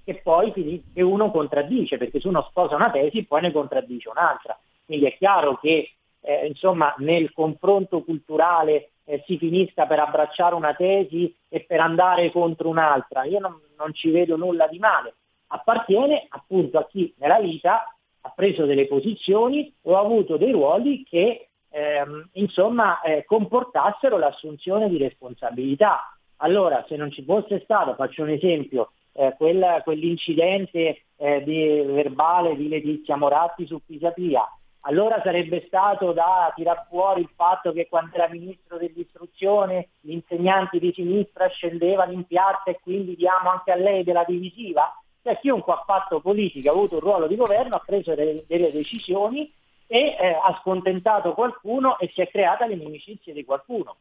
che 0.04 0.20
poi 0.22 0.52
che 0.94 1.02
uno 1.02 1.32
contraddice, 1.32 1.98
perché 1.98 2.20
se 2.20 2.28
uno 2.28 2.42
sposa 2.42 2.76
una 2.76 2.92
tesi 2.92 3.24
poi 3.24 3.40
ne 3.40 3.50
contraddice 3.50 4.08
un'altra. 4.08 4.56
Quindi 4.86 5.06
è 5.06 5.16
chiaro 5.16 5.58
che 5.58 5.94
eh, 6.20 6.46
insomma, 6.46 6.94
nel 6.98 7.32
confronto 7.32 8.04
culturale 8.04 8.90
eh, 9.04 9.24
si 9.26 9.36
finisca 9.36 9.84
per 9.86 9.98
abbracciare 9.98 10.54
una 10.54 10.74
tesi 10.74 11.34
e 11.48 11.64
per 11.66 11.80
andare 11.80 12.30
contro 12.30 12.68
un'altra. 12.68 13.24
Io 13.24 13.40
non, 13.40 13.58
non 13.76 13.92
ci 13.92 14.10
vedo 14.10 14.36
nulla 14.36 14.68
di 14.68 14.78
male. 14.78 15.14
Appartiene 15.48 16.26
appunto 16.28 16.78
a 16.78 16.86
chi 16.86 17.12
nella 17.16 17.40
vita 17.40 17.92
ha 18.20 18.32
preso 18.32 18.64
delle 18.64 18.86
posizioni 18.86 19.74
o 19.82 19.96
ha 19.96 20.00
avuto 20.00 20.36
dei 20.36 20.52
ruoli 20.52 21.02
che 21.02 21.48
ehm, 21.74 22.28
insomma 22.34 23.00
eh, 23.00 23.24
comportassero 23.24 24.16
l'assunzione 24.16 24.88
di 24.88 24.96
responsabilità. 24.96 26.16
Allora, 26.38 26.84
se 26.88 26.96
non 26.96 27.10
ci 27.10 27.24
fosse 27.24 27.60
stato, 27.64 27.94
faccio 27.94 28.22
un 28.22 28.30
esempio, 28.30 28.92
eh, 29.12 29.34
quel, 29.36 29.80
quell'incidente 29.82 31.04
eh, 31.16 31.42
di, 31.42 31.82
verbale 31.84 32.56
di 32.56 32.68
Letizia 32.68 33.16
Moratti 33.16 33.66
su 33.66 33.80
Pisapia, 33.84 34.46
allora 34.86 35.20
sarebbe 35.22 35.60
stato 35.60 36.12
da 36.12 36.52
tirar 36.54 36.86
fuori 36.88 37.22
il 37.22 37.30
fatto 37.34 37.72
che 37.72 37.88
quando 37.88 38.14
era 38.14 38.28
ministro 38.28 38.76
dell'istruzione 38.76 39.88
gli 40.00 40.12
insegnanti 40.12 40.78
di 40.78 40.92
sinistra 40.92 41.48
scendevano 41.48 42.12
in 42.12 42.24
piazza 42.24 42.64
e 42.66 42.78
quindi 42.82 43.16
diamo 43.16 43.50
anche 43.50 43.72
a 43.72 43.76
lei 43.76 44.04
della 44.04 44.24
divisiva? 44.26 44.94
Cioè 45.22 45.38
chiunque 45.38 45.72
ha 45.72 45.82
fatto 45.86 46.20
politica, 46.20 46.70
ha 46.70 46.74
avuto 46.74 46.96
un 46.96 47.00
ruolo 47.00 47.26
di 47.26 47.36
governo, 47.36 47.76
ha 47.76 47.82
preso 47.84 48.14
delle, 48.14 48.44
delle 48.46 48.70
decisioni 48.70 49.50
e 49.86 50.16
eh, 50.18 50.38
ha 50.42 50.58
scontentato 50.60 51.34
qualcuno 51.34 51.98
e 51.98 52.10
si 52.14 52.20
è 52.20 52.28
creata 52.28 52.66
l'inimicizia 52.66 53.32
di 53.32 53.44
qualcuno. 53.44 53.96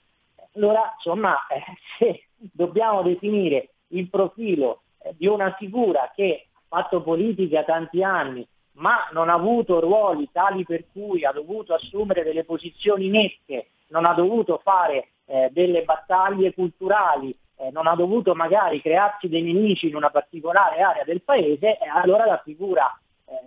Allora, 0.55 0.93
insomma, 0.95 1.45
eh, 1.47 1.63
se 1.97 2.23
dobbiamo 2.37 3.01
definire 3.01 3.69
il 3.89 4.09
profilo 4.09 4.83
eh, 4.99 5.13
di 5.17 5.27
una 5.27 5.53
figura 5.53 6.11
che 6.15 6.47
ha 6.53 6.59
fatto 6.67 7.01
politica 7.01 7.63
tanti 7.63 8.03
anni, 8.03 8.47
ma 8.73 9.07
non 9.11 9.29
ha 9.29 9.33
avuto 9.33 9.79
ruoli 9.79 10.29
tali 10.31 10.63
per 10.63 10.85
cui 10.91 11.25
ha 11.25 11.31
dovuto 11.31 11.73
assumere 11.73 12.23
delle 12.23 12.43
posizioni 12.43 13.09
nette, 13.09 13.67
non 13.87 14.05
ha 14.05 14.13
dovuto 14.13 14.59
fare 14.63 15.09
eh, 15.25 15.49
delle 15.51 15.83
battaglie 15.83 16.53
culturali, 16.53 17.35
eh, 17.57 17.69
non 17.71 17.87
ha 17.87 17.95
dovuto 17.95 18.33
magari 18.33 18.81
crearsi 18.81 19.29
dei 19.29 19.43
nemici 19.43 19.87
in 19.87 19.95
una 19.95 20.09
particolare 20.09 20.81
area 20.81 21.03
del 21.03 21.21
paese, 21.21 21.77
eh, 21.77 21.87
allora 21.87 22.25
la 22.25 22.41
figura 22.43 22.97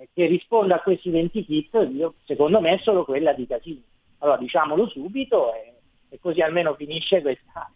eh, 0.00 0.08
che 0.12 0.26
risponde 0.26 0.74
a 0.74 0.82
identikit, 0.84 1.88
io, 1.92 2.14
secondo 2.24 2.60
me 2.60 2.74
è 2.74 2.78
solo 2.78 3.04
quella 3.04 3.32
di 3.32 3.46
Casini. 3.46 3.84
Allora 4.18 4.38
diciamolo 4.38 4.88
subito 4.88 5.54
e, 5.54 5.74
e 6.08 6.18
così 6.20 6.40
almeno 6.40 6.74
finisce 6.74 7.20
questa, 7.20 7.70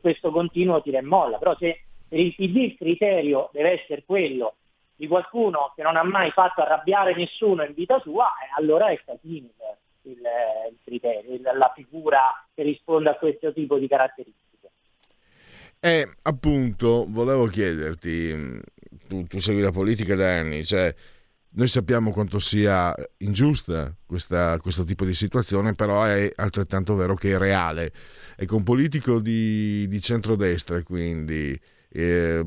questo 0.00 0.30
continuo 0.30 0.82
tira 0.82 0.98
e 0.98 1.02
molla. 1.02 1.38
Però 1.38 1.56
se 1.56 1.82
per 2.08 2.18
il 2.18 2.34
PD 2.34 2.56
il 2.56 2.76
criterio 2.76 3.50
deve 3.52 3.80
essere 3.80 4.04
quello 4.04 4.54
di 4.94 5.06
qualcuno 5.06 5.72
che 5.74 5.82
non 5.82 5.96
ha 5.96 6.02
mai 6.02 6.30
fatto 6.30 6.60
arrabbiare 6.60 7.14
nessuno 7.14 7.64
in 7.64 7.74
vita 7.74 8.00
sua, 8.00 8.26
eh, 8.26 8.60
allora 8.60 8.88
è 8.88 9.00
Casini 9.04 9.50
il, 10.02 10.18
il 10.70 10.78
criterio, 10.84 11.34
il, 11.34 11.42
la 11.42 11.72
figura 11.74 12.46
che 12.54 12.62
risponde 12.62 13.10
a 13.10 13.14
questo 13.14 13.52
tipo 13.52 13.78
di 13.78 13.88
caratteristiche. 13.88 14.70
E 15.78 16.08
appunto 16.22 17.06
volevo 17.08 17.46
chiederti, 17.46 18.60
tu, 19.08 19.24
tu 19.24 19.38
segui 19.38 19.62
la 19.62 19.72
politica 19.72 20.14
da 20.14 20.38
anni, 20.38 20.64
cioè 20.64 20.94
noi 21.52 21.66
sappiamo 21.66 22.10
quanto 22.10 22.38
sia 22.38 22.94
ingiusta 23.18 23.94
questa, 24.06 24.56
questo 24.58 24.84
tipo 24.84 25.04
di 25.04 25.14
situazione, 25.14 25.72
però 25.72 26.04
è 26.04 26.30
altrettanto 26.36 26.94
vero 26.94 27.14
che 27.14 27.32
è 27.32 27.38
reale. 27.38 27.92
Ecco, 28.36 28.56
un 28.56 28.62
politico 28.62 29.20
di, 29.20 29.88
di 29.88 30.00
centrodestra, 30.00 30.82
quindi 30.82 31.58
eh, 31.88 32.44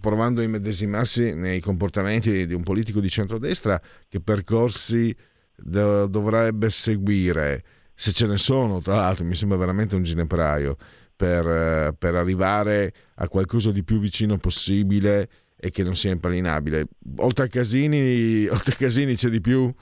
provando 0.00 0.40
a 0.40 0.44
immedesimarsi 0.44 1.34
nei 1.34 1.60
comportamenti 1.60 2.46
di 2.46 2.54
un 2.54 2.62
politico 2.62 3.00
di 3.00 3.10
centrodestra 3.10 3.80
che 4.08 4.20
percorsi 4.20 5.14
do- 5.54 6.06
dovrebbe 6.06 6.70
seguire, 6.70 7.62
se 7.94 8.12
ce 8.12 8.26
ne 8.26 8.38
sono, 8.38 8.80
tra 8.80 8.96
l'altro 8.96 9.26
mi 9.26 9.34
sembra 9.34 9.58
veramente 9.58 9.96
un 9.96 10.02
ginepraio, 10.02 10.76
per, 11.14 11.46
eh, 11.46 11.94
per 11.98 12.14
arrivare 12.14 12.92
a 13.16 13.28
qualcosa 13.28 13.70
di 13.70 13.82
più 13.82 13.98
vicino 13.98 14.36
possibile 14.38 15.28
e 15.58 15.70
che 15.70 15.82
non 15.82 15.94
sia 15.94 16.12
impallinabile. 16.12 16.86
Oltre 17.18 17.46
a 17.46 17.48
Casini, 17.48 18.46
oltre 18.48 18.72
a 18.72 18.76
Casini 18.76 19.14
c'è 19.14 19.28
di 19.28 19.40
più? 19.40 19.72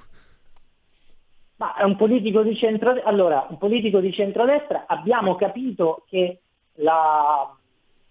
Ma 1.57 1.75
è 1.76 1.83
un 1.83 1.97
politico 1.97 2.43
di 2.43 2.57
centrodestra. 2.57 3.09
Allora, 3.09 3.47
un 3.49 3.59
politico 3.59 4.00
di 4.00 4.12
centrodestra 4.12 4.85
abbiamo 4.87 5.37
capito 5.37 6.04
che 6.09 6.40
la, 6.76 7.57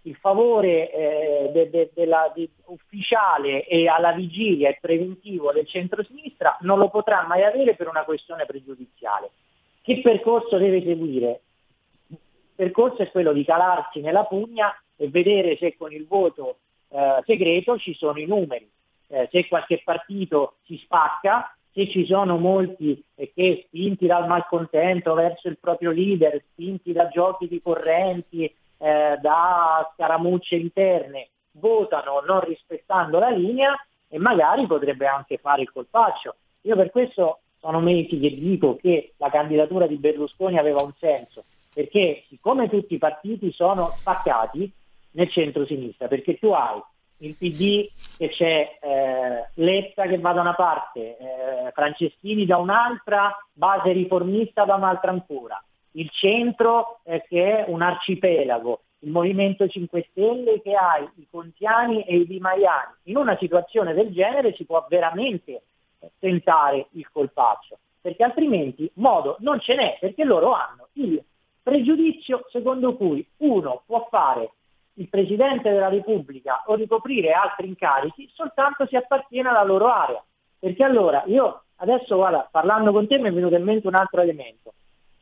il 0.03 0.15
favore 0.15 0.91
eh, 0.91 1.51
de, 1.51 1.69
de, 1.69 1.91
de 1.93 2.05
la, 2.05 2.31
ufficiale 2.65 3.65
e 3.65 3.87
alla 3.87 4.13
vigilia 4.13 4.69
e 4.69 4.77
preventivo 4.79 5.51
del 5.51 5.67
centro-sinistra 5.67 6.57
non 6.61 6.77
lo 6.77 6.89
potrà 6.89 7.25
mai 7.27 7.43
avere 7.43 7.75
per 7.75 7.87
una 7.87 8.03
questione 8.03 8.45
pregiudiziale. 8.45 9.31
Che 9.81 10.01
percorso 10.01 10.57
deve 10.57 10.81
seguire? 10.81 11.41
Il 12.07 12.17
percorso 12.55 13.01
è 13.01 13.11
quello 13.11 13.33
di 13.33 13.43
calarsi 13.43 13.99
nella 13.99 14.23
pugna 14.23 14.73
e 14.95 15.09
vedere 15.09 15.57
se 15.57 15.75
con 15.75 15.91
il 15.91 16.05
voto 16.07 16.57
eh, 16.93 17.23
segreto 17.25 17.77
ci 17.77 17.93
sono 17.95 18.19
i 18.19 18.25
numeri. 18.25 18.69
Eh, 19.07 19.27
se 19.31 19.47
qualche 19.47 19.81
partito 19.83 20.57
si 20.65 20.77
spacca, 20.77 21.55
se 21.71 21.89
ci 21.89 22.05
sono 22.05 22.37
molti 22.37 23.03
eh, 23.15 23.31
che 23.33 23.63
spinti 23.65 24.05
dal 24.05 24.27
malcontento 24.27 25.13
verso 25.15 25.47
il 25.47 25.57
proprio 25.57 25.91
leader, 25.91 26.41
spinti 26.51 26.91
da 26.91 27.07
giochi 27.09 27.47
di 27.47 27.61
correnti, 27.61 28.45
eh, 28.45 29.17
da 29.19 29.91
scaramucce 29.93 30.55
interne 30.55 31.29
votano 31.53 32.21
non 32.25 32.41
rispettando 32.41 33.19
la 33.19 33.29
linea 33.29 33.75
e 34.07 34.17
magari 34.19 34.65
potrebbe 34.67 35.07
anche 35.07 35.37
fare 35.37 35.63
il 35.63 35.71
colpaccio. 35.71 36.35
Io 36.61 36.75
per 36.75 36.91
questo 36.91 37.39
sono 37.59 37.79
mesi 37.79 38.19
che 38.19 38.35
dico 38.35 38.75
che 38.75 39.13
la 39.17 39.29
candidatura 39.29 39.87
di 39.87 39.95
Berlusconi 39.95 40.57
aveva 40.57 40.81
un 40.81 40.93
senso, 40.99 41.45
perché 41.73 42.23
siccome 42.27 42.69
tutti 42.69 42.95
i 42.95 42.99
partiti 42.99 43.51
sono 43.51 43.95
spaccati 43.97 44.71
nel 45.13 45.29
centro-sinistra, 45.29 46.07
perché 46.07 46.37
tu 46.37 46.49
hai 46.49 46.81
il 47.17 47.35
PD 47.35 47.89
che 48.17 48.29
c'è 48.29 48.77
eh, 48.81 49.49
Letta 49.55 50.03
che 50.07 50.19
va 50.19 50.33
da 50.33 50.41
una 50.41 50.55
parte, 50.55 51.17
eh, 51.17 51.71
Franceschini 51.73 52.45
da 52.45 52.57
un'altra, 52.57 53.35
base 53.53 53.91
riformista 53.91 54.65
da 54.65 54.75
un'altra 54.75 55.11
ancora, 55.11 55.61
il 55.91 56.09
centro 56.11 56.99
eh, 57.03 57.23
che 57.27 57.59
è 57.59 57.65
un 57.69 57.81
arcipelago, 57.81 58.81
il 58.99 59.11
Movimento 59.11 59.67
5 59.67 60.07
Stelle 60.11 60.61
che 60.61 60.73
ha 60.73 60.97
i 60.97 61.27
contiani 61.29 62.03
e 62.03 62.17
i 62.17 62.25
dimaiani. 62.25 62.93
In 63.03 63.17
una 63.17 63.37
situazione 63.37 63.93
del 63.93 64.11
genere 64.11 64.53
si 64.53 64.65
può 64.65 64.85
veramente 64.89 65.63
tentare 66.19 66.87
il 66.91 67.09
colpaccio, 67.11 67.77
perché 68.01 68.23
altrimenti 68.23 68.89
modo 68.95 69.37
non 69.39 69.59
ce 69.59 69.75
n'è, 69.75 69.97
perché 69.99 70.23
loro 70.23 70.53
hanno 70.53 70.87
il 70.93 71.21
pregiudizio 71.61 72.45
secondo 72.49 72.95
cui 72.95 73.25
uno 73.37 73.83
può 73.85 74.07
fare 74.09 74.51
il 74.95 75.09
Presidente 75.09 75.71
della 75.71 75.89
Repubblica 75.89 76.63
o 76.67 76.75
ricoprire 76.75 77.31
altri 77.31 77.67
incarichi 77.67 78.29
soltanto 78.33 78.85
se 78.87 78.97
appartiene 78.97 79.49
alla 79.49 79.63
loro 79.63 79.87
area. 79.87 80.23
Perché 80.59 80.83
allora 80.83 81.23
io 81.25 81.63
adesso 81.77 82.15
guarda, 82.15 82.47
parlando 82.49 82.91
con 82.91 83.07
te 83.07 83.17
mi 83.17 83.29
è 83.29 83.33
venuto 83.33 83.55
in 83.55 83.63
mente 83.63 83.87
un 83.87 83.95
altro 83.95 84.21
elemento. 84.21 84.73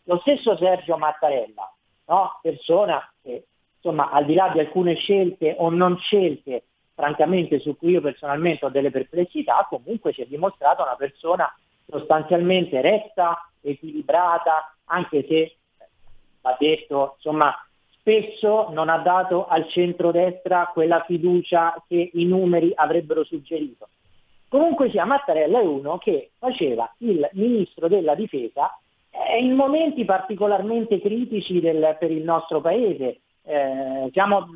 Lo 0.03 0.19
stesso 0.19 0.57
Sergio 0.57 0.97
Mattarella, 0.97 1.73
no? 2.07 2.39
persona 2.41 3.01
che 3.21 3.45
insomma 3.75 4.11
al 4.11 4.25
di 4.25 4.33
là 4.33 4.49
di 4.49 4.59
alcune 4.59 4.95
scelte 4.95 5.55
o 5.57 5.69
non 5.69 5.97
scelte, 5.97 6.65
francamente 6.93 7.59
su 7.59 7.75
cui 7.77 7.91
io 7.91 8.01
personalmente 8.01 8.65
ho 8.65 8.69
delle 8.69 8.91
perplessità, 8.91 9.65
comunque 9.67 10.13
si 10.13 10.21
è 10.21 10.25
dimostrata 10.25 10.83
una 10.83 10.95
persona 10.95 11.51
sostanzialmente 11.87 12.79
retta, 12.81 13.49
equilibrata, 13.61 14.75
anche 14.85 15.25
se 15.27 15.55
va 16.41 16.55
detto, 16.59 17.13
insomma, 17.15 17.55
spesso 18.01 18.67
non 18.71 18.89
ha 18.89 18.97
dato 18.97 19.47
al 19.47 19.69
centrodestra 19.69 20.69
quella 20.73 21.03
fiducia 21.05 21.81
che 21.87 22.09
i 22.13 22.25
numeri 22.25 22.71
avrebbero 22.75 23.23
suggerito. 23.23 23.87
Comunque 24.49 24.89
sia, 24.89 25.05
Mattarella 25.05 25.59
è 25.59 25.63
uno 25.63 25.97
che 25.97 26.31
faceva 26.37 26.91
il 26.97 27.29
ministro 27.33 27.87
della 27.87 28.15
difesa 28.15 28.75
eh, 29.11 29.39
in 29.39 29.53
momenti 29.53 30.03
particolarmente 30.03 30.99
critici 30.99 31.59
del, 31.59 31.95
per 31.99 32.11
il 32.11 32.23
nostro 32.23 32.59
paese, 32.59 33.19
eh, 33.43 34.09
siamo 34.11 34.47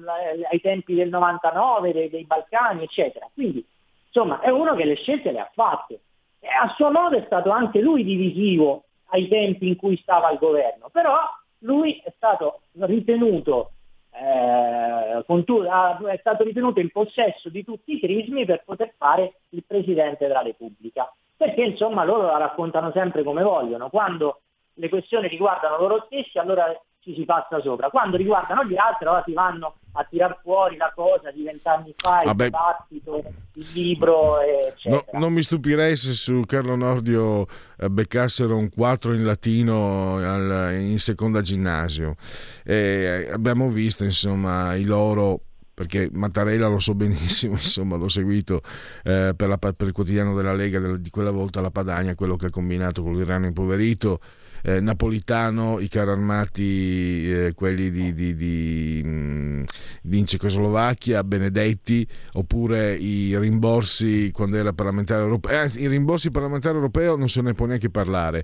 ai 0.49 0.61
tempi 0.61 0.95
del 0.95 1.09
99, 1.09 1.93
dei, 1.93 2.09
dei, 2.09 2.23
Balcani, 2.25 2.83
eccetera. 2.83 3.29
Quindi, 3.33 3.65
insomma, 4.07 4.39
è 4.39 4.49
uno 4.49 4.75
che 4.75 4.85
le 4.85 4.95
scelte 4.95 5.31
le 5.31 5.39
ha 5.39 5.49
fatte. 5.53 5.99
E 6.39 6.47
a 6.47 6.73
suo 6.75 6.91
modo 6.91 7.17
è 7.17 7.23
stato 7.25 7.49
anche 7.51 7.79
lui 7.79 8.03
divisivo 8.03 8.83
ai 9.09 9.27
tempi 9.27 9.67
in 9.67 9.75
cui 9.75 9.97
stava 9.97 10.27
al 10.27 10.37
governo, 10.37 10.89
però 10.91 11.17
lui 11.65 12.01
è 12.03 12.13
stato 12.15 12.61
ritenuto 12.79 13.71
eh, 14.11 15.23
è 15.25 16.17
stato 16.19 16.43
ritenuto 16.43 16.79
in 16.79 16.89
possesso 16.89 17.49
di 17.49 17.63
tutti 17.63 17.95
i 17.95 17.99
crismi 17.99 18.45
per 18.45 18.63
poter 18.63 18.93
fare 18.97 19.33
il 19.49 19.63
Presidente 19.65 20.27
della 20.27 20.41
Repubblica. 20.41 21.11
Perché 21.35 21.63
insomma 21.63 22.05
loro 22.05 22.27
la 22.27 22.37
raccontano 22.37 22.91
sempre 22.91 23.23
come 23.23 23.43
vogliono. 23.43 23.89
Quando 23.89 24.41
le 24.75 24.89
questioni 24.89 25.27
riguardano 25.27 25.77
loro 25.77 26.03
stessi, 26.05 26.37
allora 26.37 26.65
ci 27.05 27.13
si 27.13 27.23
passa 27.23 27.61
sopra. 27.61 27.89
Quando 27.89 28.17
riguardano 28.17 28.63
gli 28.63 28.75
altri, 28.75 29.05
allora 29.05 29.21
si 29.23 29.33
vanno 29.33 29.75
a 29.91 30.03
tirar 30.09 30.39
fuori 30.41 30.75
la 30.75 30.91
cosa 30.93 31.29
di 31.29 31.43
vent'anni 31.43 31.93
fa, 31.95 32.21
il 32.21 32.25
Vabbè. 32.25 32.45
dibattito, 32.45 33.23
il 33.53 33.67
libro, 33.73 34.41
eccetera. 34.41 35.03
No, 35.13 35.19
non 35.19 35.31
mi 35.31 35.43
stupirei 35.43 35.95
se 35.95 36.13
su 36.13 36.41
Carlo 36.47 36.75
Nordio 36.75 37.45
eh, 37.77 37.89
beccassero 37.89 38.57
un 38.57 38.69
4 38.69 39.13
in 39.13 39.23
latino 39.23 40.15
al, 40.17 40.73
in 40.79 40.97
seconda 40.97 41.41
ginnasio. 41.41 42.15
Eh, 42.63 43.29
abbiamo 43.31 43.69
visto, 43.69 44.03
insomma, 44.03 44.73
i 44.73 44.83
loro 44.83 45.41
perché 45.75 46.09
Mattarella 46.11 46.67
lo 46.67 46.79
so 46.79 46.95
benissimo, 46.95 47.53
insomma 47.59 47.97
l'ho 47.97 48.07
seguito 48.07 48.61
eh, 49.03 49.33
per, 49.35 49.47
la, 49.47 49.57
per, 49.57 49.75
il 49.79 49.91
quotidiano 49.91 50.33
della 50.33 50.53
Lega 50.53 50.79
di 50.79 51.09
quella 51.11 51.31
volta 51.31 51.61
la 51.61 51.69
Padania, 51.69 52.15
quello 52.15 52.35
che 52.35 52.47
ha 52.47 52.49
combinato 52.49 53.03
con 53.03 53.15
l'Irano 53.15 53.45
impoverito, 53.45 54.19
eh, 54.65 54.79
Napolitano, 54.79 55.79
i 55.79 55.87
carri 55.87 56.09
armati, 56.09 57.31
eh, 57.31 57.53
quelli 57.53 57.91
di, 57.91 58.13
di, 58.15 58.35
di, 58.35 59.01
mm, 59.05 59.63
di, 60.01 60.17
in 60.17 60.25
Cecoslovacchia, 60.25 61.23
Benedetti, 61.23 62.05
oppure 62.33 62.95
i 62.95 63.37
rimborsi 63.37 64.31
quando 64.33 64.57
era 64.57 64.73
parlamentare 64.73 65.21
europeo. 65.21 65.61
Eh, 65.61 65.71
I 65.75 65.87
rimborsi 65.87 66.31
parlamentare 66.31 66.75
europeo 66.75 67.15
non 67.15 67.29
se 67.29 67.41
ne 67.41 67.53
può 67.53 67.67
neanche 67.67 67.91
parlare. 67.91 68.43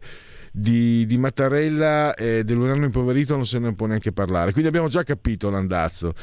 Di, 0.53 1.05
di, 1.07 1.17
Mattarella 1.17 2.13
e 2.13 2.43
dell'Urano 2.43 2.85
impoverito 2.85 3.35
non 3.35 3.45
se 3.45 3.57
ne 3.57 3.73
può 3.73 3.87
neanche 3.87 4.11
parlare. 4.11 4.51
Quindi 4.51 4.69
abbiamo 4.69 4.89
già 4.89 5.01
capito 5.01 5.49
l'andazzo. 5.49 6.13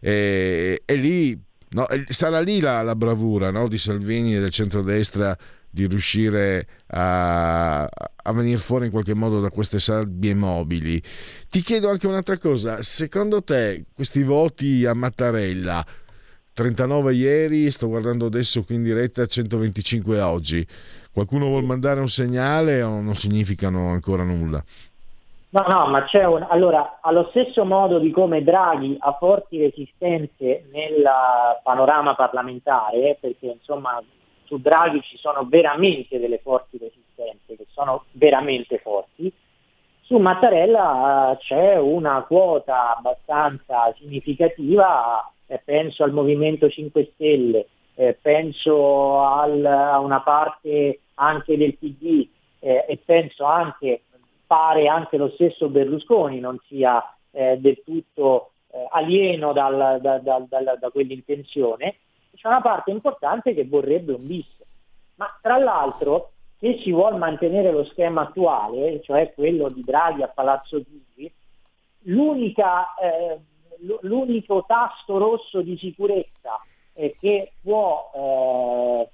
E, 0.00 0.82
e 0.84 0.94
lì 0.94 1.36
no, 1.70 1.86
sarà 2.06 2.40
lì 2.40 2.60
la, 2.60 2.82
la 2.82 2.94
bravura 2.94 3.50
no, 3.50 3.66
di 3.66 3.78
Salvini 3.78 4.36
e 4.36 4.40
del 4.40 4.50
centrodestra 4.50 5.36
di 5.70 5.86
riuscire 5.86 6.66
a, 6.88 7.82
a 7.84 8.32
venire 8.32 8.58
fuori 8.58 8.86
in 8.86 8.90
qualche 8.90 9.14
modo 9.14 9.40
da 9.40 9.50
queste 9.50 9.78
sabbie 9.78 10.34
mobili. 10.34 11.02
Ti 11.48 11.60
chiedo 11.60 11.88
anche 11.88 12.06
un'altra 12.06 12.38
cosa, 12.38 12.82
secondo 12.82 13.42
te 13.42 13.84
questi 13.94 14.22
voti 14.22 14.84
a 14.84 14.94
Mattarella, 14.94 15.84
39 16.52 17.14
ieri, 17.14 17.70
sto 17.70 17.88
guardando 17.88 18.26
adesso 18.26 18.64
qui 18.64 18.74
in 18.74 18.82
diretta, 18.82 19.24
125 19.24 20.20
oggi, 20.20 20.66
qualcuno 21.12 21.46
vuol 21.46 21.64
mandare 21.64 22.00
un 22.00 22.08
segnale 22.08 22.82
o 22.82 23.00
non 23.00 23.14
significano 23.14 23.90
ancora 23.90 24.24
nulla? 24.24 24.62
No, 25.50 25.64
no, 25.66 25.86
ma 25.86 26.04
c'è 26.04 26.24
un... 26.26 26.46
Allora, 26.50 26.98
allo 27.00 27.28
stesso 27.30 27.64
modo 27.64 27.98
di 27.98 28.10
come 28.10 28.42
Draghi 28.42 28.96
ha 29.00 29.12
forti 29.12 29.58
resistenze 29.58 30.66
nel 30.70 31.02
panorama 31.62 32.14
parlamentare, 32.14 33.16
perché 33.18 33.46
insomma 33.46 34.02
su 34.48 34.58
Draghi 34.58 35.02
ci 35.02 35.18
sono 35.18 35.44
veramente 35.46 36.18
delle 36.18 36.38
forti 36.38 36.78
resistenze, 36.78 37.54
che 37.56 37.66
sono 37.68 38.06
veramente 38.12 38.78
forti. 38.78 39.30
Su 40.00 40.16
Mattarella 40.16 41.32
uh, 41.32 41.36
c'è 41.36 41.76
una 41.76 42.22
quota 42.22 42.96
abbastanza 42.96 43.94
significativa, 43.98 45.30
eh, 45.46 45.60
penso 45.62 46.02
al 46.02 46.12
Movimento 46.12 46.70
5 46.70 47.10
Stelle, 47.12 47.66
eh, 47.94 48.16
penso 48.20 49.20
al, 49.20 49.62
a 49.64 49.98
una 49.98 50.22
parte 50.22 51.00
anche 51.14 51.58
del 51.58 51.76
PD 51.76 52.26
eh, 52.60 52.86
e 52.88 52.98
penso 53.04 53.44
anche, 53.44 54.02
pare 54.46 54.88
anche 54.88 55.18
lo 55.18 55.28
stesso 55.34 55.68
Berlusconi 55.68 56.40
non 56.40 56.58
sia 56.68 57.02
eh, 57.32 57.58
del 57.58 57.82
tutto 57.84 58.52
eh, 58.70 58.86
alieno 58.92 59.52
dal, 59.52 59.98
da, 60.00 60.18
da, 60.18 60.42
da, 60.48 60.76
da 60.76 60.90
quell'intenzione, 60.90 61.96
c'è 62.38 62.46
una 62.46 62.60
parte 62.60 62.92
importante 62.92 63.52
che 63.52 63.66
vorrebbe 63.66 64.12
un 64.12 64.24
bis. 64.24 64.46
Ma 65.16 65.36
tra 65.42 65.58
l'altro, 65.58 66.30
se 66.58 66.78
si 66.78 66.92
vuole 66.92 67.18
mantenere 67.18 67.72
lo 67.72 67.84
schema 67.84 68.22
attuale, 68.22 69.02
cioè 69.02 69.32
quello 69.34 69.68
di 69.68 69.82
Draghi 69.82 70.22
a 70.22 70.28
Palazzo 70.28 70.80
Chigi, 70.80 71.32
eh, 72.04 73.40
l'unico 74.02 74.64
tasto 74.66 75.18
rosso 75.18 75.60
di 75.62 75.76
sicurezza 75.76 76.60
eh, 76.92 77.16
che 77.18 77.52
può, 77.60 78.10
eh, 78.14 79.08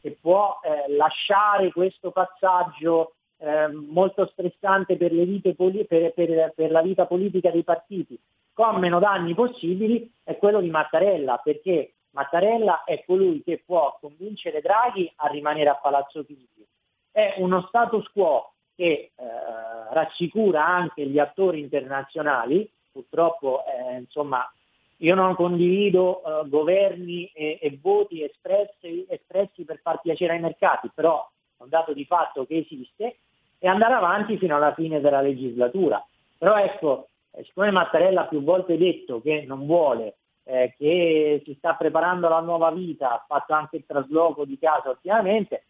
che 0.00 0.16
può 0.20 0.60
eh, 0.62 0.92
lasciare 0.92 1.72
questo 1.72 2.12
passaggio 2.12 3.14
eh, 3.38 3.66
molto 3.68 4.26
stressante 4.26 4.96
per, 4.96 5.12
poli- 5.56 5.84
per, 5.84 6.12
per, 6.12 6.52
per, 6.54 6.70
la 6.70 6.80
vita 6.80 7.06
politica 7.06 7.50
dei 7.50 7.64
partiti 7.64 8.18
con 8.52 8.78
meno 8.78 8.98
danni 8.98 9.34
possibili 9.34 10.10
è 10.24 10.38
quello 10.38 10.62
di 10.62 10.70
Mattarella, 10.70 11.36
perché 11.44 11.95
Mattarella 12.16 12.84
è 12.84 13.04
colui 13.04 13.42
che 13.42 13.62
può 13.64 13.98
convincere 14.00 14.62
Draghi 14.62 15.12
a 15.16 15.26
rimanere 15.28 15.68
a 15.68 15.74
Palazzo 15.74 16.24
Chigi. 16.24 16.66
È 17.10 17.34
uno 17.36 17.66
status 17.68 18.08
quo 18.10 18.52
che 18.74 19.10
eh, 19.14 19.24
rassicura 19.90 20.66
anche 20.66 21.06
gli 21.06 21.18
attori 21.18 21.60
internazionali, 21.60 22.68
purtroppo 22.90 23.64
eh, 23.66 23.98
insomma, 23.98 24.50
io 24.98 25.14
non 25.14 25.34
condivido 25.34 26.22
eh, 26.22 26.48
governi 26.48 27.30
e, 27.34 27.58
e 27.60 27.78
voti 27.82 28.22
espressi, 28.24 29.04
espressi, 29.10 29.64
per 29.64 29.80
far 29.82 30.00
piacere 30.00 30.32
ai 30.32 30.40
mercati, 30.40 30.90
però 30.94 31.22
è 31.58 31.62
un 31.62 31.68
dato 31.68 31.92
di 31.92 32.06
fatto 32.06 32.46
che 32.46 32.56
esiste 32.66 33.18
e 33.58 33.68
andare 33.68 33.92
avanti 33.92 34.38
fino 34.38 34.56
alla 34.56 34.72
fine 34.72 35.02
della 35.02 35.20
legislatura. 35.20 36.02
Però 36.38 36.56
ecco, 36.56 37.08
eh, 37.32 37.44
siccome 37.44 37.70
Mattarella 37.70 38.22
ha 38.22 38.26
più 38.26 38.42
volte 38.42 38.78
detto 38.78 39.20
che 39.20 39.44
non 39.46 39.66
vuole, 39.66 40.16
eh, 40.48 40.74
che 40.78 41.42
si 41.44 41.54
sta 41.58 41.74
preparando 41.74 42.28
la 42.28 42.40
nuova 42.40 42.70
vita, 42.70 43.12
ha 43.12 43.24
fatto 43.26 43.52
anche 43.52 43.76
il 43.76 43.84
trasloco 43.84 44.44
di 44.44 44.56
casa 44.58 44.90
ultimamente, 44.90 45.64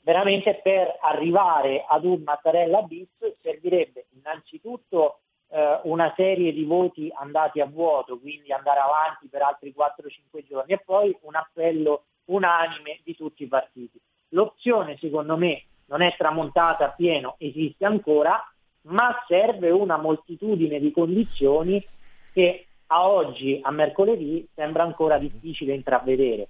veramente 0.00 0.60
per 0.62 0.98
arrivare 1.00 1.84
ad 1.88 2.04
un 2.04 2.22
Mattarella 2.24 2.82
bis 2.82 3.08
servirebbe 3.40 4.06
innanzitutto 4.16 5.20
eh, 5.48 5.78
una 5.84 6.12
serie 6.16 6.52
di 6.52 6.64
voti 6.64 7.08
andati 7.14 7.60
a 7.60 7.66
vuoto, 7.66 8.18
quindi 8.18 8.52
andare 8.52 8.80
avanti 8.80 9.28
per 9.28 9.42
altri 9.42 9.72
4-5 9.76 10.44
giorni 10.44 10.72
e 10.72 10.82
poi 10.84 11.16
un 11.22 11.36
appello 11.36 12.06
unanime 12.26 12.98
di 13.04 13.14
tutti 13.14 13.44
i 13.44 13.48
partiti. 13.48 14.00
L'opzione 14.30 14.96
secondo 14.98 15.36
me 15.36 15.66
non 15.86 16.02
è 16.02 16.12
tramontata 16.16 16.86
a 16.86 16.90
pieno, 16.90 17.36
esiste 17.38 17.84
ancora, 17.84 18.42
ma 18.82 19.22
serve 19.28 19.70
una 19.70 19.98
moltitudine 19.98 20.80
di 20.80 20.90
condizioni 20.90 21.84
che 22.32 22.66
a 22.92 23.08
oggi, 23.08 23.58
a 23.62 23.70
mercoledì, 23.70 24.46
sembra 24.54 24.82
ancora 24.82 25.18
difficile 25.18 25.74
intravedere. 25.74 26.48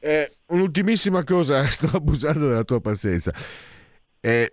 Eh, 0.00 0.36
un'ultimissima 0.46 1.22
cosa, 1.22 1.62
sto 1.70 1.96
abusando 1.96 2.48
della 2.48 2.64
tua 2.64 2.80
pazienza. 2.80 3.32
Eh, 4.20 4.52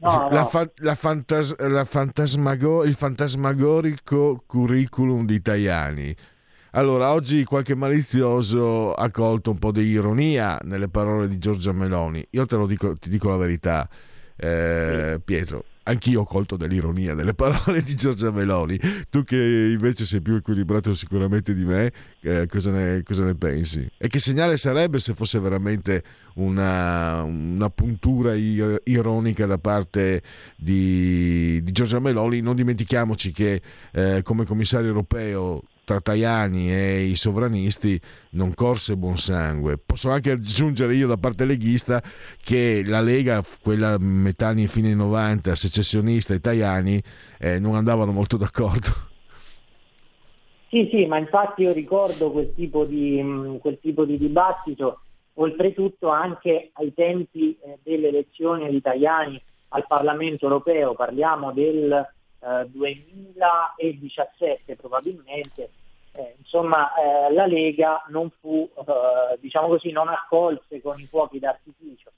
no, 0.00 0.28
la, 0.30 0.42
no. 0.42 0.48
Fa- 0.48 0.70
la 0.76 0.94
fantas- 0.94 1.58
la 1.58 1.84
fantasmago- 1.86 2.84
il 2.84 2.94
fantasmagorico 2.94 4.42
curriculum 4.46 5.24
di 5.24 5.40
Tajani. 5.40 6.14
Allora, 6.74 7.12
oggi 7.12 7.44
qualche 7.44 7.74
malizioso 7.74 8.92
ha 8.92 9.10
colto 9.10 9.50
un 9.50 9.58
po' 9.58 9.72
di 9.72 9.82
ironia 9.82 10.58
nelle 10.62 10.88
parole 10.88 11.28
di 11.28 11.38
Giorgia 11.38 11.72
Meloni. 11.72 12.26
Io 12.30 12.46
te 12.46 12.56
lo 12.56 12.66
dico, 12.66 12.96
ti 12.96 13.10
dico 13.10 13.28
la 13.28 13.36
verità, 13.36 13.88
eh, 14.36 15.20
Pietro 15.22 15.64
anch'io 15.84 16.20
ho 16.20 16.24
colto 16.24 16.56
dell'ironia 16.56 17.14
delle 17.14 17.34
parole 17.34 17.82
di 17.82 17.94
Giorgia 17.94 18.30
Meloni. 18.30 18.78
Tu 19.10 19.24
che 19.24 19.36
invece 19.36 20.04
sei 20.06 20.20
più 20.20 20.34
equilibrato 20.34 20.94
sicuramente 20.94 21.54
di 21.54 21.64
me, 21.64 21.92
eh, 22.20 22.46
cosa, 22.46 22.70
ne, 22.70 23.02
cosa, 23.02 23.24
ne, 23.24 23.34
pensi? 23.34 23.88
E 23.96 24.08
che 24.08 24.18
segnale 24.18 24.56
sarebbe 24.56 24.98
se 24.98 25.14
fosse 25.14 25.38
veramente 25.40 26.02
una, 26.34 27.22
una 27.22 27.70
puntura 27.70 28.34
ironica 28.34 29.46
da 29.46 29.58
parte 29.58 30.22
di, 30.56 31.62
di, 31.62 31.72
Giorgia 31.72 31.98
Meloni? 31.98 32.40
Non 32.40 32.56
dimentichiamoci 32.56 33.32
che 33.32 33.60
eh, 33.92 34.20
come 34.22 34.44
commissario 34.44 34.88
europeo 34.88 35.62
tra 35.84 36.00
Tajani 36.00 36.70
e 36.72 37.02
i 37.02 37.16
sovranisti 37.16 38.00
non 38.30 38.54
corse 38.54 38.96
buon 38.96 39.16
sangue. 39.16 39.78
Posso 39.78 40.10
anche 40.10 40.30
aggiungere 40.30 40.94
io 40.94 41.06
da 41.06 41.16
parte 41.16 41.44
leghista 41.44 42.02
che 42.40 42.82
la 42.84 43.00
Lega, 43.00 43.42
quella 43.62 43.96
metà 43.98 44.48
anni 44.48 44.68
fine 44.68 44.94
90, 44.94 45.54
secessionista 45.54 46.34
e 46.34 46.40
Tajani, 46.40 47.02
eh, 47.38 47.58
non 47.58 47.74
andavano 47.74 48.12
molto 48.12 48.36
d'accordo. 48.36 49.10
Sì, 50.68 50.88
sì, 50.90 51.04
ma 51.04 51.18
infatti 51.18 51.62
io 51.62 51.72
ricordo 51.72 52.30
quel 52.30 52.54
tipo 52.54 52.84
di, 52.84 53.20
mm, 53.22 53.56
quel 53.56 53.78
tipo 53.78 54.06
di 54.06 54.16
dibattito, 54.16 55.00
oltretutto 55.34 56.08
anche 56.08 56.70
ai 56.72 56.94
tempi 56.94 57.56
eh, 57.62 57.78
delle 57.82 58.08
elezioni 58.08 58.64
agli 58.64 58.76
italiani 58.76 59.40
al 59.68 59.86
Parlamento 59.86 60.44
europeo, 60.44 60.94
parliamo 60.94 61.52
del 61.52 62.06
2017 62.70 64.72
eh, 64.72 64.76
probabilmente, 64.76 65.70
eh, 66.12 66.34
insomma 66.38 66.92
eh, 66.94 67.32
la 67.32 67.46
Lega 67.46 68.04
non 68.08 68.30
fu, 68.40 68.70
eh, 68.76 69.38
diciamo 69.40 69.68
così, 69.68 69.90
non 69.90 70.08
accolse 70.08 70.80
con 70.80 70.98
i 71.00 71.06
fuochi 71.06 71.38
d'artificio. 71.38 72.10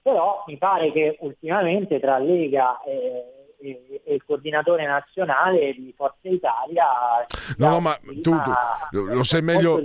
Però 0.00 0.44
mi 0.46 0.56
pare 0.58 0.92
che 0.92 1.16
ultimamente 1.20 1.98
tra 1.98 2.18
Lega 2.18 2.80
e 2.82 3.44
e, 3.64 4.14
il 4.14 4.22
coordinatore 4.24 4.86
nazionale 4.86 5.72
di 5.72 5.92
Forza 5.96 6.28
Italia. 6.28 6.86
No, 7.56 7.70
no, 7.70 7.80
ma 7.80 7.98
tu, 8.22 8.36
tu 8.90 8.92
lo, 8.92 9.22
sai 9.22 9.42
meglio, 9.42 9.80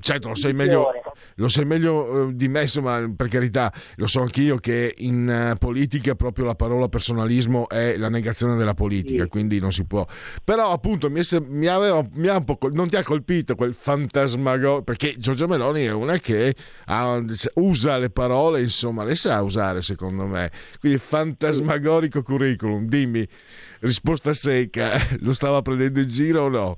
certo, 0.00 0.28
lo 0.28 0.34
sai 0.34 0.52
meglio, 0.52 0.92
lo 1.36 1.48
sai 1.48 1.64
meglio 1.64 2.30
di 2.32 2.48
me, 2.48 2.62
insomma, 2.62 3.12
per 3.14 3.28
carità, 3.28 3.72
lo 3.96 4.06
so 4.06 4.20
anch'io 4.20 4.56
che 4.56 4.94
in 4.98 5.52
uh, 5.52 5.56
politica 5.58 6.14
proprio 6.14 6.44
la 6.44 6.54
parola 6.54 6.88
personalismo 6.88 7.68
è 7.68 7.96
la 7.96 8.08
negazione 8.08 8.56
della 8.56 8.74
politica, 8.74 9.24
sì. 9.24 9.28
quindi 9.28 9.58
non 9.58 9.72
si 9.72 9.84
può. 9.84 10.06
Però 10.44 10.70
appunto 10.70 11.10
mi, 11.10 11.20
mi, 11.48 11.66
aveva, 11.66 12.06
mi 12.14 12.28
ha 12.28 12.36
un 12.36 12.44
po', 12.44 12.58
non 12.72 12.88
ti 12.88 12.96
ha 12.96 13.02
colpito 13.02 13.54
quel 13.54 13.74
fantasmago, 13.74 14.82
perché 14.82 15.14
Giorgia 15.18 15.46
Meloni 15.46 15.84
è 15.84 15.92
una 15.92 16.18
che 16.18 16.54
ha, 16.86 17.22
usa 17.54 17.98
le 17.98 18.10
parole, 18.10 18.60
insomma, 18.60 19.04
le 19.04 19.14
sa 19.14 19.42
usare 19.42 19.82
secondo 19.82 20.26
me. 20.26 20.50
Quindi 20.80 20.98
fantasmagorico 20.98 22.22
curriculum, 22.22 22.86
dimmi, 22.86 23.26
risposta 23.80 24.32
secca, 24.32 24.92
lo 25.20 25.32
stava 25.32 25.62
prendendo 25.62 26.00
in 26.00 26.08
giro 26.08 26.42
o 26.42 26.48
no? 26.48 26.74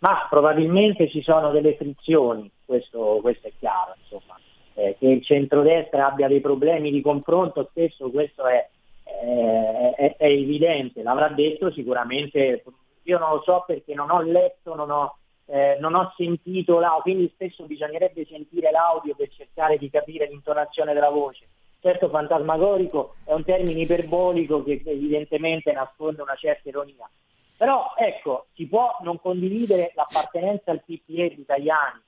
Ma 0.00 0.26
probabilmente 0.28 1.08
ci 1.08 1.22
sono 1.22 1.52
delle 1.52 1.76
frizioni, 1.76 2.50
questo, 2.72 3.18
questo 3.20 3.48
è 3.48 3.52
chiaro, 3.58 3.94
insomma. 4.00 4.38
Eh, 4.74 4.96
che 4.98 5.06
il 5.06 5.22
centrodestra 5.22 6.06
abbia 6.06 6.28
dei 6.28 6.40
problemi 6.40 6.90
di 6.90 7.02
confronto, 7.02 7.68
spesso 7.70 8.10
questo 8.10 8.46
è, 8.46 8.68
eh, 9.04 9.92
è, 9.94 10.16
è, 10.16 10.26
evidente, 10.26 11.02
l'avrà 11.02 11.28
detto 11.28 11.70
sicuramente, 11.70 12.64
io 13.02 13.18
non 13.18 13.30
lo 13.30 13.42
so 13.42 13.64
perché 13.66 13.94
non 13.94 14.10
ho 14.10 14.22
letto, 14.22 14.74
non 14.74 14.90
ho, 14.90 15.18
eh, 15.46 15.76
non 15.78 15.94
ho 15.94 16.14
sentito 16.16 16.78
l'audio, 16.78 17.02
quindi 17.02 17.30
spesso 17.34 17.64
bisognerebbe 17.64 18.24
sentire 18.24 18.70
l'audio 18.70 19.14
per 19.14 19.28
cercare 19.28 19.76
di 19.76 19.90
capire 19.90 20.26
l'intonazione 20.26 20.94
della 20.94 21.10
voce 21.10 21.46
certo 21.82 22.08
fantasmagorico 22.08 23.16
è 23.24 23.32
un 23.32 23.44
termine 23.44 23.80
iperbolico 23.80 24.62
che 24.62 24.80
evidentemente 24.86 25.72
nasconde 25.72 26.22
una 26.22 26.36
certa 26.36 26.68
ironia. 26.68 27.10
Però 27.56 27.92
ecco, 27.96 28.46
si 28.54 28.66
può 28.66 28.98
non 29.02 29.20
condividere 29.20 29.92
l'appartenenza 29.94 30.70
al 30.70 30.82
PPE 30.84 31.34
di 31.34 31.40
italiani, 31.40 32.00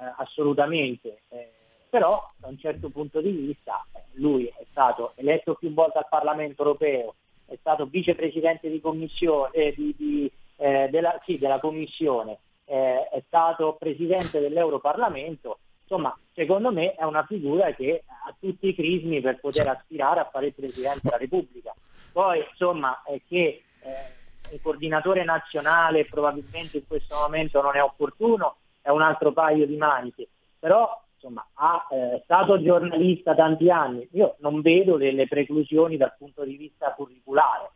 eh, 0.00 0.12
assolutamente, 0.18 1.22
eh, 1.30 1.50
però 1.90 2.22
da 2.36 2.48
un 2.48 2.58
certo 2.58 2.88
punto 2.88 3.20
di 3.20 3.30
vista 3.30 3.84
eh, 3.92 4.02
lui 4.12 4.46
è 4.46 4.64
stato 4.70 5.12
eletto 5.16 5.54
più 5.54 5.72
volte 5.74 5.98
al 5.98 6.06
Parlamento 6.08 6.62
europeo, 6.62 7.14
è 7.46 7.56
stato 7.58 7.86
vicepresidente 7.86 8.70
di 8.70 8.80
commissione, 8.80 9.50
eh, 9.52 9.74
di, 9.74 9.94
di, 9.96 10.30
eh, 10.56 10.88
della, 10.90 11.20
sì, 11.24 11.38
della 11.38 11.58
Commissione, 11.58 12.38
è 12.68 13.22
stato 13.26 13.76
presidente 13.78 14.40
dell'Europarlamento, 14.40 15.60
insomma 15.80 16.14
secondo 16.34 16.70
me 16.70 16.94
è 16.96 17.04
una 17.04 17.24
figura 17.24 17.72
che 17.72 18.04
ha 18.06 18.34
tutti 18.38 18.68
i 18.68 18.74
crismi 18.74 19.22
per 19.22 19.40
poter 19.40 19.66
aspirare 19.68 20.20
a 20.20 20.28
fare 20.30 20.48
il 20.48 20.52
Presidente 20.52 21.00
della 21.02 21.16
Repubblica. 21.16 21.74
Poi 22.12 22.44
insomma 22.46 23.02
è 23.06 23.18
che 23.26 23.62
il 24.50 24.60
coordinatore 24.60 25.24
nazionale 25.24 26.04
probabilmente 26.04 26.76
in 26.76 26.86
questo 26.86 27.16
momento 27.16 27.62
non 27.62 27.74
è 27.74 27.82
opportuno, 27.82 28.56
è 28.88 28.90
un 28.90 29.02
altro 29.02 29.32
paio 29.32 29.66
di 29.66 29.76
maniche, 29.76 30.28
però 30.58 30.88
insomma 31.12 31.46
ha, 31.52 31.86
eh, 31.90 32.22
stato 32.24 32.62
giornalista 32.62 33.34
tanti 33.34 33.70
anni, 33.70 34.08
io 34.12 34.36
non 34.38 34.62
vedo 34.62 34.96
delle 34.96 35.28
preclusioni 35.28 35.98
dal 35.98 36.14
punto 36.16 36.42
di 36.42 36.56
vista 36.56 36.94
curriculare 36.94 37.72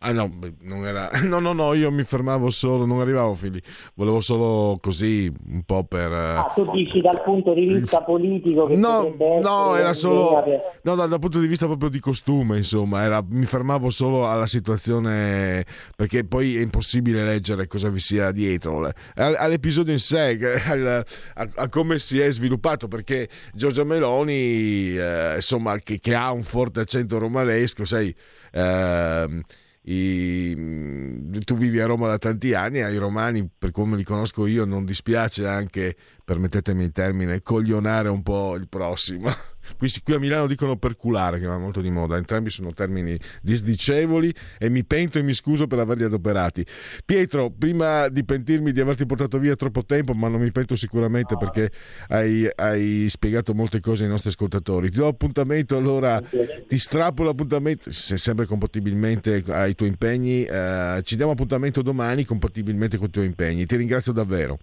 Ah 0.00 0.12
no, 0.12 0.30
non 0.60 0.86
era... 0.86 1.10
no, 1.26 1.40
no, 1.40 1.52
no, 1.52 1.74
io 1.74 1.90
mi 1.90 2.04
fermavo 2.04 2.50
solo, 2.50 2.86
non 2.86 3.00
arrivavo 3.00 3.34
fin 3.34 3.52
lì, 3.52 3.62
volevo 3.94 4.20
solo 4.20 4.76
così 4.80 5.32
un 5.48 5.62
po' 5.64 5.82
per... 5.82 6.12
Ah, 6.12 6.52
tu 6.54 6.70
dici 6.70 7.00
dal 7.00 7.20
punto 7.22 7.52
di 7.52 7.66
vista 7.66 8.02
politico 8.04 8.66
che 8.66 8.76
No, 8.76 9.12
no, 9.42 9.74
era 9.74 9.92
solo... 9.92 10.44
No, 10.82 10.94
dal, 10.94 11.08
dal, 11.08 11.18
punto 11.18 11.40
di 11.40 11.48
vista 11.48 11.66
proprio 11.66 11.88
di 11.88 11.98
costume, 11.98 12.58
insomma, 12.58 13.02
era... 13.02 13.24
mi 13.28 13.44
fermavo 13.44 13.90
solo 13.90 14.28
alla 14.28 14.46
situazione, 14.46 15.66
perché 15.96 16.24
poi 16.24 16.56
è 16.56 16.60
impossibile 16.60 17.24
leggere 17.24 17.66
cosa 17.66 17.88
vi 17.88 17.98
sia 17.98 18.30
dietro, 18.30 18.88
all'episodio 19.16 19.92
in 19.92 19.98
sé, 19.98 20.38
a, 21.34 21.48
a 21.56 21.68
come 21.68 21.98
si 21.98 22.20
è 22.20 22.30
sviluppato, 22.30 22.86
perché 22.86 23.28
Giorgia 23.52 23.82
Meloni, 23.82 24.96
eh, 24.96 25.32
insomma, 25.34 25.76
che, 25.78 25.98
che, 25.98 26.14
ha 26.14 26.30
un 26.30 26.44
forte 26.44 26.80
accento 26.80 27.18
romanesco, 27.18 27.84
sai... 27.84 28.14
Eh, 28.52 29.42
i, 29.90 31.40
tu 31.44 31.54
vivi 31.54 31.80
a 31.80 31.86
Roma 31.86 32.08
da 32.08 32.18
tanti 32.18 32.52
anni, 32.52 32.82
ai 32.82 32.98
romani, 32.98 33.48
per 33.56 33.70
come 33.70 33.96
li 33.96 34.04
conosco 34.04 34.46
io, 34.46 34.66
non 34.66 34.84
dispiace 34.84 35.46
anche, 35.46 35.96
permettetemi 36.28 36.84
il 36.84 36.92
termine, 36.92 37.40
coglionare 37.40 38.10
un 38.10 38.22
po' 38.22 38.54
il 38.54 38.68
prossimo. 38.68 39.30
Qui, 39.76 39.90
qui, 40.02 40.14
a 40.14 40.18
Milano 40.18 40.46
dicono 40.46 40.78
perculare, 40.78 41.38
che 41.38 41.46
va 41.46 41.58
molto 41.58 41.82
di 41.82 41.90
moda. 41.90 42.16
Entrambi 42.16 42.48
sono 42.48 42.72
termini 42.72 43.18
disdicevoli 43.42 44.34
e 44.56 44.70
mi 44.70 44.82
pento 44.82 45.18
e 45.18 45.22
mi 45.22 45.34
scuso 45.34 45.66
per 45.66 45.78
averli 45.78 46.04
adoperati. 46.04 46.64
Pietro, 47.04 47.50
prima 47.50 48.08
di 48.08 48.24
pentirmi 48.24 48.72
di 48.72 48.80
averti 48.80 49.04
portato 49.04 49.38
via 49.38 49.54
troppo 49.56 49.84
tempo, 49.84 50.14
ma 50.14 50.28
non 50.28 50.40
mi 50.40 50.50
pento 50.52 50.74
sicuramente 50.74 51.36
perché 51.36 51.70
hai, 52.08 52.48
hai 52.54 53.06
spiegato 53.10 53.52
molte 53.52 53.80
cose 53.80 54.04
ai 54.04 54.08
nostri 54.08 54.30
ascoltatori. 54.30 54.88
Ti 54.88 54.96
do 54.96 55.06
appuntamento 55.06 55.76
allora, 55.76 56.22
ti 56.66 56.78
strappo 56.78 57.22
l'appuntamento, 57.22 57.92
se 57.92 58.16
sempre 58.16 58.46
compatibilmente 58.46 59.44
ai 59.48 59.74
tuoi 59.74 59.90
impegni. 59.90 60.44
Eh, 60.44 61.00
ci 61.04 61.16
diamo 61.16 61.32
appuntamento 61.32 61.82
domani 61.82 62.24
compatibilmente 62.24 62.96
con 62.96 63.08
i 63.08 63.10
tuoi 63.10 63.26
impegni. 63.26 63.66
Ti 63.66 63.76
ringrazio 63.76 64.12
davvero. 64.12 64.58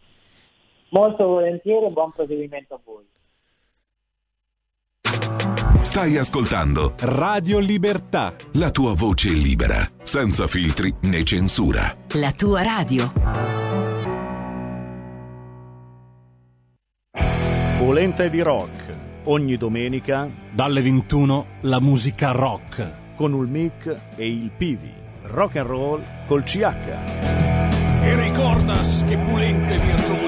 Molto 0.96 1.28
volentieri 1.28 1.88
e 1.88 1.90
buon 1.90 2.10
proseguimento 2.12 2.74
a 2.74 2.80
voi. 2.86 3.04
Stai 5.82 6.16
ascoltando 6.16 6.94
Radio 7.00 7.60
Libertà. 7.60 8.34
La 8.54 8.72
tua 8.72 8.94
voce 8.94 9.28
libera, 9.28 9.86
senza 10.04 10.48
filtri 10.48 10.94
né 11.02 11.26
censura. 11.26 11.94
La 12.14 12.32
tua 12.32 12.64
radio. 12.64 13.12
Volente 17.78 18.30
di 18.30 18.42
rock. 18.42 18.98
Ogni 19.26 19.58
domenica 19.58 20.30
dalle 20.50 20.82
21 20.82 21.46
la 21.64 21.82
musica 21.82 22.32
rock 22.32 23.16
con 23.18 23.34
il 23.34 23.50
mic 23.50 23.94
e 24.16 24.28
il 24.28 24.50
Pivi. 24.56 24.94
Rock 25.24 25.58
and 25.58 25.68
roll 25.68 26.02
col 26.26 26.44
CH. 26.44 26.64
E 28.02 28.16
ricordas 28.16 29.04
che 29.06 29.18
Pulente 29.18 29.76
virtuosa 29.78 30.16
con 30.20 30.25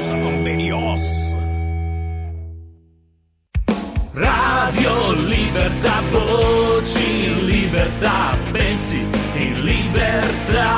Benios. 0.98 1.36
Radio 4.14 5.12
Libertà, 5.28 6.02
voci 6.12 7.26
in 7.26 7.46
libertà, 7.46 8.36
pensi 8.52 9.06
in 9.36 9.64
libertà. 9.64 10.76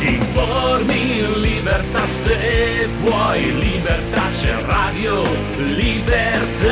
Informi 0.00 1.18
in 1.18 1.40
libertà, 1.40 2.06
se 2.06 2.88
vuoi 3.00 3.58
libertà, 3.58 4.22
c'è 4.32 4.54
Radio 4.64 5.22
Libertà. 5.56 6.65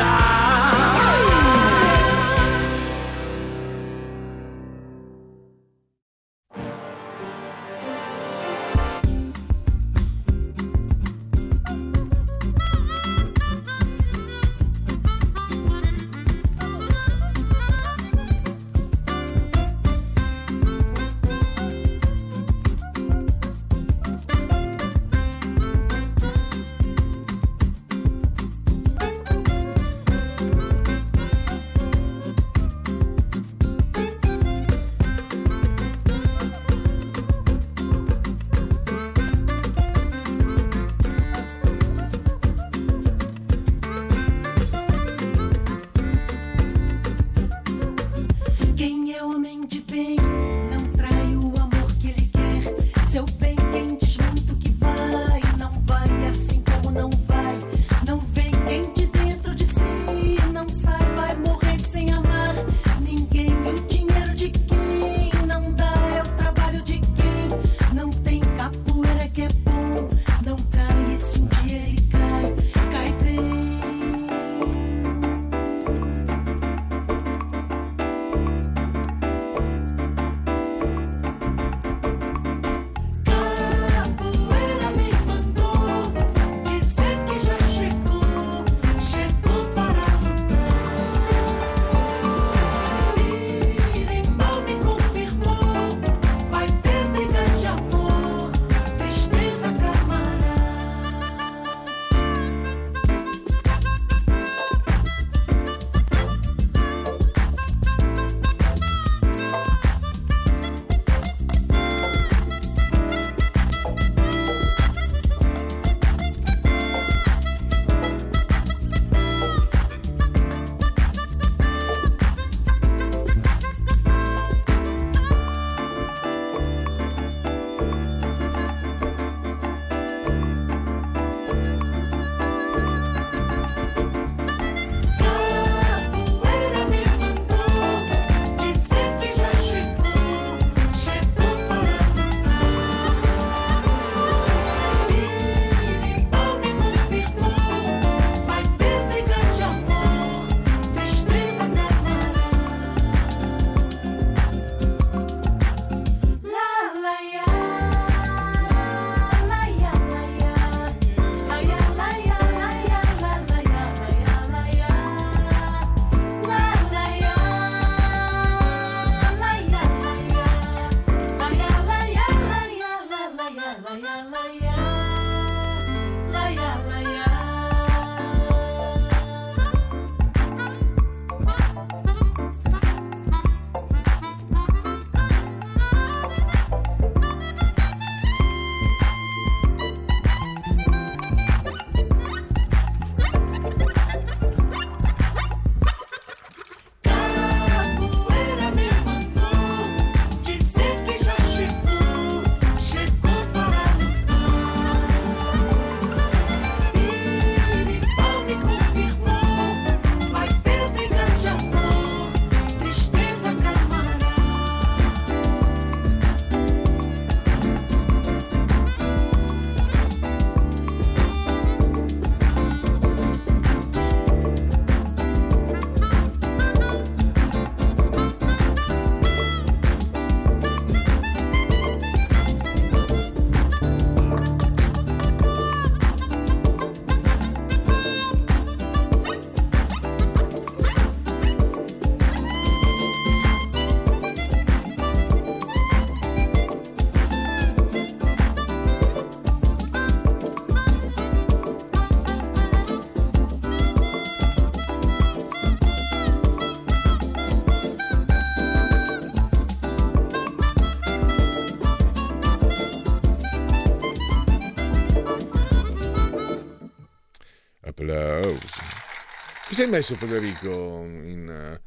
Cosa 269.75 269.87
hai 269.87 269.93
messo 269.93 270.15
Federico 270.15 271.03
in... 271.03 271.77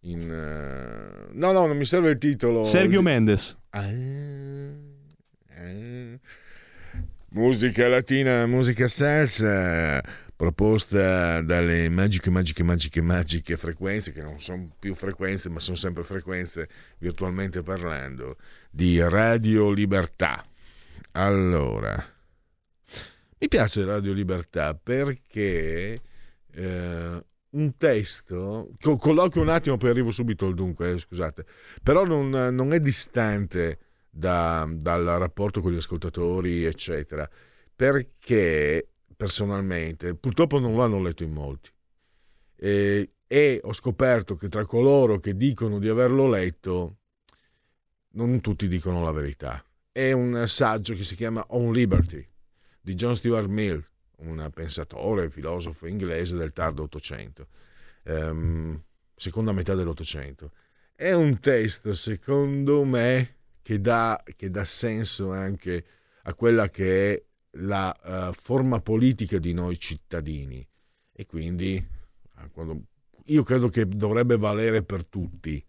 in 0.00 0.20
uh... 0.28 1.30
No, 1.32 1.52
no, 1.52 1.66
non 1.66 1.78
mi 1.78 1.86
serve 1.86 2.10
il 2.10 2.18
titolo. 2.18 2.62
Sergio 2.62 3.00
Mendes. 3.00 3.56
Ah, 3.70 3.86
ah. 5.54 6.18
Musica 7.30 7.88
latina, 7.88 8.44
musica 8.44 8.86
salsa 8.86 9.98
proposta 10.36 11.40
dalle 11.40 11.88
magiche, 11.88 12.28
magiche, 12.28 12.62
magiche, 12.62 13.00
magiche 13.00 13.56
frequenze, 13.56 14.12
che 14.12 14.20
non 14.20 14.38
sono 14.38 14.68
più 14.78 14.94
frequenze, 14.94 15.48
ma 15.48 15.58
sono 15.58 15.78
sempre 15.78 16.04
frequenze 16.04 16.68
virtualmente 16.98 17.62
parlando, 17.62 18.36
di 18.70 19.00
Radio 19.00 19.70
Libertà. 19.70 20.44
Allora, 21.12 21.96
mi 23.38 23.48
piace 23.48 23.86
Radio 23.86 24.12
Libertà 24.12 24.74
perché 24.74 26.02
eh, 26.52 27.22
un 27.50 27.76
testo, 27.76 28.70
colloquio 28.80 29.42
un 29.42 29.48
attimo 29.48 29.76
poi 29.76 29.90
arrivo 29.90 30.10
subito 30.10 30.46
al 30.46 30.54
dunque, 30.54 30.92
eh, 30.92 30.98
scusate, 30.98 31.46
però 31.82 32.04
non, 32.04 32.28
non 32.30 32.72
è 32.72 32.80
distante 32.80 33.78
da, 34.10 34.68
dal 34.70 35.04
rapporto 35.04 35.60
con 35.60 35.72
gli 35.72 35.76
ascoltatori, 35.76 36.64
eccetera, 36.64 37.28
perché 37.74 38.88
personalmente, 39.16 40.14
purtroppo 40.14 40.58
non 40.58 40.76
l'hanno 40.76 41.00
letto 41.00 41.24
in 41.24 41.32
molti. 41.32 41.70
E, 42.56 43.12
e, 43.26 43.60
ho 43.62 43.72
scoperto 43.72 44.36
che 44.36 44.48
tra 44.48 44.64
coloro 44.64 45.18
che 45.18 45.36
dicono 45.36 45.78
di 45.78 45.88
averlo 45.88 46.28
letto, 46.28 46.98
non 48.10 48.40
tutti 48.40 48.68
dicono 48.68 49.02
la 49.02 49.12
verità. 49.12 49.62
È 49.90 50.12
un 50.12 50.44
saggio 50.46 50.94
che 50.94 51.02
si 51.02 51.16
chiama 51.16 51.44
On 51.48 51.72
Liberty 51.72 52.26
di 52.80 52.94
John 52.94 53.16
Stuart 53.16 53.48
Mill, 53.48 53.84
un 54.18 54.50
pensatore, 54.52 55.30
filosofo 55.30 55.86
inglese 55.86 56.36
del 56.36 56.52
tardo 56.52 56.84
Ottocento, 56.84 57.48
ehm, 58.04 58.82
seconda 59.14 59.52
metà 59.52 59.74
dell'Ottocento. 59.74 60.52
È 60.94 61.12
un 61.12 61.38
testo, 61.38 61.94
secondo 61.94 62.84
me, 62.84 63.36
che 63.62 63.80
dà, 63.80 64.22
che 64.36 64.50
dà 64.50 64.64
senso 64.64 65.30
anche 65.32 65.84
a 66.22 66.34
quella 66.34 66.68
che 66.68 67.14
è 67.14 67.22
la 67.52 68.28
uh, 68.28 68.32
forma 68.32 68.80
politica 68.80 69.38
di 69.38 69.52
noi 69.52 69.78
cittadini 69.78 70.66
e 71.12 71.26
quindi 71.26 71.76
eh, 71.76 72.50
quando, 72.52 72.82
io 73.26 73.42
credo 73.42 73.68
che 73.68 73.88
dovrebbe 73.88 74.36
valere 74.36 74.82
per 74.82 75.04
tutti, 75.04 75.64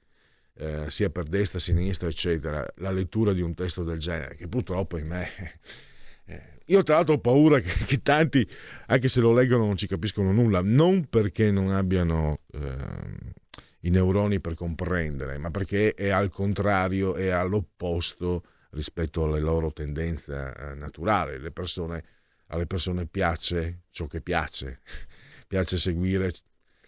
eh, 0.53 0.89
sia 0.89 1.09
per 1.09 1.25
destra, 1.25 1.59
sinistra, 1.59 2.07
eccetera, 2.07 2.65
la 2.77 2.91
lettura 2.91 3.33
di 3.33 3.41
un 3.41 3.53
testo 3.53 3.83
del 3.83 3.99
genere, 3.99 4.35
che 4.35 4.47
purtroppo 4.47 4.97
in 4.97 5.07
me... 5.07 5.27
Eh, 6.29 6.59
io 6.69 6.84
tra 6.84 6.95
l'altro 6.95 7.15
ho 7.15 7.19
paura 7.19 7.60
che, 7.60 7.86
che, 7.86 8.01
tanti, 8.01 8.47
anche 8.88 9.08
se 9.08 9.19
lo 9.19 9.34
leggono, 9.34 9.65
non 9.65 9.75
ci 9.75 9.88
capiscono 9.88 10.32
nulla, 10.32 10.62
non 10.62 11.08
perché 11.10 11.51
non 11.51 11.71
abbiano 11.71 12.41
eh, 12.51 13.34
i 13.82 13.89
neuroni 13.89 14.39
per 14.39 14.53
comprendere, 14.53 15.38
ma 15.38 15.49
perché 15.49 15.93
è 15.93 16.10
al 16.10 16.29
contrario, 16.29 17.15
è 17.15 17.29
all'opposto 17.29 18.43
rispetto 18.71 19.23
alle 19.23 19.39
loro 19.39 19.71
tendenze 19.71 20.53
eh, 20.55 20.75
naturali. 20.75 21.39
Le 21.39 21.51
persone, 21.51 22.03
alle 22.47 22.67
persone 22.67 23.08
piace 23.08 23.84
ciò 23.89 24.05
che 24.05 24.21
piace, 24.21 24.82
piace 25.47 25.77
seguire, 25.77 26.32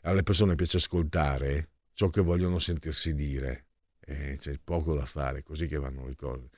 alle 0.02 0.24
persone 0.24 0.56
piace 0.56 0.78
ascoltare 0.78 1.70
ciò 1.94 2.10
che 2.10 2.22
vogliono 2.22 2.60
sentirsi 2.60 3.16
dire. 3.16 3.66
E 4.00 4.38
c'è 4.40 4.60
poco 4.64 4.94
da 4.94 5.06
fare, 5.06 5.42
così 5.42 5.68
che 5.68 5.78
vanno 5.78 6.06
le 6.06 6.16
cose. 6.16 6.50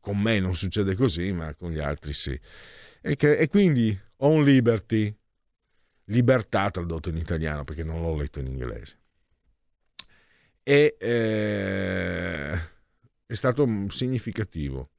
Con 0.00 0.18
me 0.18 0.38
non 0.38 0.54
succede 0.54 0.94
così, 0.94 1.32
ma 1.32 1.54
con 1.54 1.70
gli 1.70 1.78
altri 1.78 2.12
sì. 2.12 2.38
E, 3.00 3.16
che, 3.16 3.36
e 3.36 3.48
quindi 3.48 3.98
on 4.18 4.44
liberty, 4.44 5.14
libertà 6.06 6.70
tradotto 6.70 7.08
in 7.08 7.16
italiano 7.16 7.64
perché 7.64 7.82
non 7.82 8.02
l'ho 8.02 8.16
letto 8.16 8.38
in 8.38 8.46
inglese. 8.46 8.98
E 10.62 10.96
eh, 10.98 12.52
è 13.26 13.34
stato 13.34 13.66
significativo. 13.88 14.90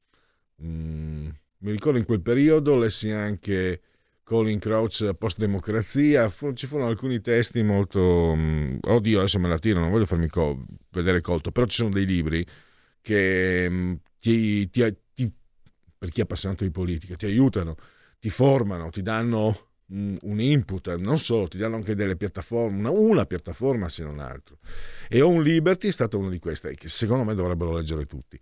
Mm, 0.62 1.28
mi 1.58 1.70
ricordo 1.70 1.98
in 1.98 2.04
quel 2.04 2.20
periodo 2.20 2.76
lessi 2.76 3.10
anche 3.10 3.80
Colin 4.24 4.58
Crouch 4.58 5.12
post 5.14 5.38
democrazia, 5.38 6.30
ci 6.54 6.66
furono 6.66 6.88
alcuni 6.88 7.20
testi 7.20 7.62
molto... 7.62 8.34
Mm, 8.36 8.76
oddio, 8.80 9.18
adesso 9.18 9.38
me 9.38 9.48
la 9.48 9.58
tiro, 9.58 9.80
non 9.80 9.90
voglio 9.90 10.06
farmi 10.06 10.28
co- 10.28 10.64
vedere 10.90 11.20
colto, 11.20 11.50
però 11.50 11.66
ci 11.66 11.76
sono 11.76 11.90
dei 11.90 12.06
libri 12.06 12.44
che 13.00 13.66
mm, 13.70 13.94
ti, 14.24 14.70
ti, 14.70 14.96
ti, 15.12 15.30
per 15.98 16.08
chi 16.08 16.20
è 16.20 16.22
appassionato 16.22 16.64
di 16.64 16.70
politica, 16.70 17.14
ti 17.14 17.26
aiutano, 17.26 17.76
ti 18.18 18.30
formano, 18.30 18.88
ti 18.88 19.02
danno 19.02 19.72
un 19.88 20.40
input, 20.40 20.94
non 20.94 21.18
solo, 21.18 21.46
ti 21.46 21.58
danno 21.58 21.76
anche 21.76 21.94
delle 21.94 22.16
piattaforme, 22.16 22.78
una, 22.78 22.90
una, 22.90 23.26
piattaforma 23.26 23.90
se 23.90 24.02
non 24.02 24.20
altro. 24.20 24.60
E 25.10 25.20
On 25.20 25.42
Liberty 25.42 25.88
è 25.88 25.92
stata 25.92 26.16
una 26.16 26.30
di 26.30 26.38
queste, 26.38 26.74
che 26.74 26.88
secondo 26.88 27.22
me 27.22 27.34
dovrebbero 27.34 27.76
leggere 27.76 28.06
tutti. 28.06 28.40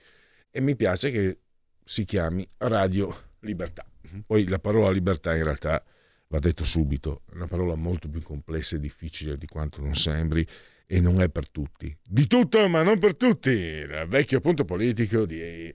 E 0.52 0.60
mi 0.60 0.76
piace 0.76 1.10
che 1.10 1.40
si 1.84 2.04
chiami 2.04 2.48
Radio 2.58 3.30
Libertà. 3.40 3.84
Poi 4.24 4.46
la 4.46 4.60
parola 4.60 4.88
libertà 4.88 5.34
in 5.34 5.42
realtà, 5.42 5.84
va 6.28 6.38
detto 6.38 6.62
subito, 6.62 7.22
è 7.28 7.34
una 7.34 7.48
parola 7.48 7.74
molto 7.74 8.08
più 8.08 8.22
complessa 8.22 8.76
e 8.76 8.78
difficile 8.78 9.36
di 9.36 9.46
quanto 9.46 9.82
non 9.82 9.96
sembri 9.96 10.46
e 10.86 11.00
non 11.00 11.20
è 11.20 11.28
per 11.28 11.48
tutti. 11.48 11.94
Di 12.02 12.26
tutto, 12.26 12.68
ma 12.68 12.82
non 12.82 12.98
per 12.98 13.16
tutti. 13.16 13.50
Il 13.50 14.04
vecchio 14.08 14.40
punto 14.40 14.64
politico 14.64 15.24
di 15.24 15.72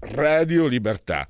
Radio 0.00 0.66
Libertà. 0.66 1.26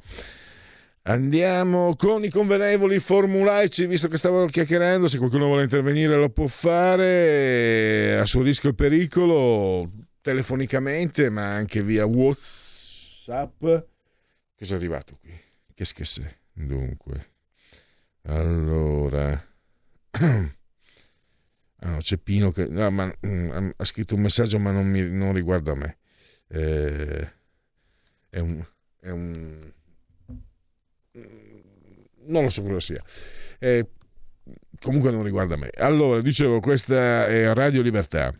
Andiamo 1.02 1.94
con 1.94 2.24
i 2.24 2.30
convenevoli 2.30 2.98
formulaici, 2.98 3.86
visto 3.86 4.08
che 4.08 4.16
stavo 4.16 4.46
chiacchierando, 4.46 5.06
se 5.06 5.18
qualcuno 5.18 5.46
vuole 5.46 5.62
intervenire 5.62 6.16
lo 6.16 6.30
può 6.30 6.48
fare 6.48 8.18
a 8.18 8.26
suo 8.26 8.42
rischio 8.42 8.70
e 8.70 8.74
pericolo, 8.74 9.88
telefonicamente, 10.20 11.30
ma 11.30 11.54
anche 11.54 11.82
via 11.84 12.04
WhatsApp. 12.06 13.60
Cosa 14.58 14.74
è 14.74 14.76
arrivato 14.76 15.16
qui? 15.20 15.30
Che 15.72 15.84
schesse. 15.84 16.38
Dunque, 16.52 17.26
allora... 18.22 19.40
Ah, 21.86 21.90
no, 21.90 21.96
c'è 21.98 22.16
Pino 22.18 22.50
che 22.50 22.66
no, 22.66 22.90
ma, 22.90 23.12
mm, 23.24 23.70
ha 23.76 23.84
scritto 23.84 24.16
un 24.16 24.22
messaggio 24.22 24.58
ma 24.58 24.72
non, 24.72 24.88
mi, 24.88 25.08
non 25.08 25.32
riguarda 25.32 25.74
me. 25.74 25.98
Eh, 26.48 27.32
è 28.28 28.38
un... 28.40 28.64
È 29.00 29.10
un 29.10 29.72
non 32.26 32.42
lo 32.42 32.50
so 32.50 32.62
cosa 32.62 32.80
sia. 32.80 33.02
Eh, 33.58 33.86
comunque 34.80 35.10
non 35.10 35.22
riguarda 35.22 35.56
me. 35.56 35.70
Allora, 35.76 36.20
dicevo, 36.20 36.60
questa 36.60 37.26
è 37.26 37.52
Radio 37.54 37.82
Libertà. 37.82 38.34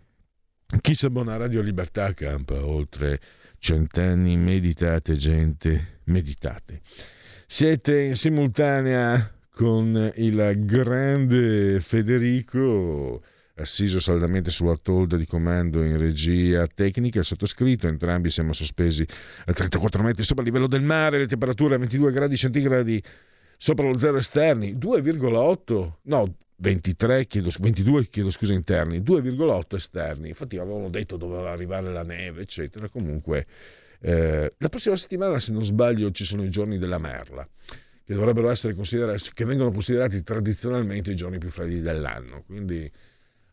Chi 0.81 0.95
si 0.95 1.07
abbona 1.07 1.37
Radio 1.37 1.61
Libertà 1.61 2.13
campa 2.13 2.65
oltre 2.65 3.21
cent'anni. 3.59 4.37
Meditate, 4.37 5.15
gente, 5.15 6.01
meditate. 6.05 6.81
Siete 7.47 8.01
in 8.01 8.17
simultanea 8.17 9.33
con 9.51 10.13
il 10.17 10.55
grande 10.65 11.81
Federico 11.81 13.23
assiso 13.57 14.01
saldamente 14.01 14.51
sulla 14.51 14.77
tolda 14.77 15.17
di 15.17 15.27
comando 15.27 15.83
in 15.83 15.97
regia 15.97 16.67
tecnica, 16.67 17.21
il 17.21 17.25
sottoscritto, 17.25 17.87
entrambi 17.87 18.31
siamo 18.31 18.53
sospesi 18.53 19.07
a 19.47 19.53
34 19.53 20.03
metri 20.03 20.23
sopra 20.23 20.43
il 20.43 20.49
livello 20.51 20.67
del 20.67 20.83
mare, 20.83 21.19
le 21.19 21.27
temperature 21.27 21.75
a 21.75 21.79
22 21.79 22.13
gradi 22.13 22.37
centigradi 22.37 23.03
sopra 23.57 23.89
lo 23.89 23.97
zero 23.97 24.19
esterni, 24.19 24.75
2,8, 24.75 25.93
no, 26.03 26.35
23, 26.57 27.27
chiedo, 27.27 27.51
22 27.59 28.07
chiedo 28.07 28.31
scusa 28.31 28.53
interni, 28.53 29.01
2,8 29.01 29.75
esterni, 29.75 30.29
infatti 30.29 30.59
avevano 30.59 30.91
detto 30.91 31.17
doveva 31.17 31.51
arrivare 31.51 31.91
la 31.93 32.03
neve, 32.03 32.43
eccetera, 32.43 32.89
comunque 32.89 33.47
eh, 34.01 34.53
la 34.57 34.69
prossima 34.69 34.97
settimana 34.97 35.41
se 35.41 35.53
non 35.53 35.65
sbaglio 35.65 36.11
ci 36.11 36.25
sono 36.25 36.45
i 36.45 36.51
giorni 36.51 36.77
della 36.79 36.99
merla 36.99 37.47
che 38.05 38.15
dovrebbero 38.15 38.51
essere 38.51 38.75
considerati, 38.75 39.31
che 39.35 39.45
vengono 39.45 39.73
considerati 39.73 40.23
tradizionalmente 40.23 41.11
i 41.11 41.17
giorni 41.17 41.39
più 41.39 41.51
freddi 41.51 41.81
dell'anno, 41.81 42.45
quindi 42.47 42.89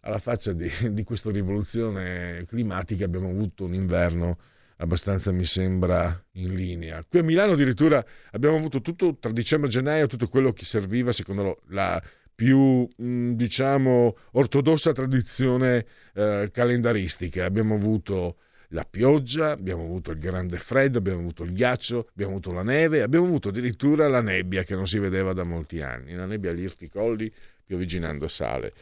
alla 0.04 0.20
faccia 0.20 0.54
di, 0.54 0.70
di 0.92 1.04
questa 1.04 1.32
rivoluzione 1.32 2.46
climatica 2.48 3.06
abbiamo 3.06 3.30
avuto 3.30 3.66
un 3.66 3.74
inverno 3.74 4.38
abbastanza 4.78 5.32
mi 5.32 5.46
sembra 5.46 6.24
in 6.34 6.54
linea. 6.54 7.04
Qui 7.08 7.20
a 7.20 7.24
Milano 7.24 7.54
addirittura 7.54 8.04
abbiamo 8.32 8.58
avuto 8.58 8.82
tutto 8.82 9.18
tra 9.20 9.32
dicembre 9.32 9.70
e 9.70 9.72
gennaio 9.72 10.08
tutto 10.08 10.28
quello 10.28 10.52
che 10.52 10.66
serviva 10.66 11.12
secondo 11.12 11.62
la 11.70 12.02
più 12.36 12.88
diciamo 12.98 14.18
ortodossa 14.32 14.92
tradizione 14.92 15.86
eh, 16.14 16.50
calendaristica. 16.52 17.46
Abbiamo 17.46 17.76
avuto 17.76 18.38
la 18.70 18.86
pioggia, 18.90 19.52
abbiamo 19.52 19.84
avuto 19.84 20.12
il 20.12 20.18
grande 20.18 20.58
freddo, 20.58 20.98
abbiamo 20.98 21.20
avuto 21.20 21.44
il 21.44 21.54
ghiaccio, 21.54 22.08
abbiamo 22.10 22.32
avuto 22.32 22.52
la 22.52 22.64
neve, 22.64 23.04
abbiamo 23.04 23.28
avuto 23.28 23.50
addirittura 23.50 24.08
la 24.08 24.22
nebbia 24.22 24.64
che 24.64 24.76
non 24.76 24.88
si 24.88 24.98
vedeva 24.98 25.32
da 25.34 25.44
molti 25.44 25.82
anni, 25.82 26.14
la 26.16 26.26
nebbia 26.26 26.50
agli 26.50 26.64
irti 26.64 26.90
colli 26.90 27.32
piovigginando 27.66 28.28
sale. 28.28 28.74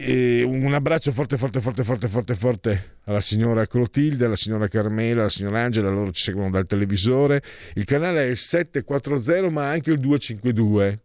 E 0.00 0.44
un 0.44 0.72
abbraccio 0.74 1.10
forte, 1.10 1.36
forte, 1.36 1.60
forte, 1.60 1.82
forte, 1.82 2.06
forte, 2.06 2.34
forte 2.36 2.98
alla 3.06 3.20
signora 3.20 3.66
Clotilde, 3.66 4.26
alla 4.26 4.36
signora 4.36 4.68
Carmela, 4.68 5.22
alla 5.22 5.28
signora 5.28 5.60
Angela, 5.60 5.90
loro 5.90 6.12
ci 6.12 6.22
seguono 6.22 6.50
dal 6.50 6.66
televisore. 6.66 7.42
Il 7.74 7.82
canale 7.82 8.22
è 8.22 8.26
il 8.28 8.36
740, 8.36 9.50
ma 9.50 9.68
anche 9.70 9.90
il 9.90 9.98
252. 9.98 11.00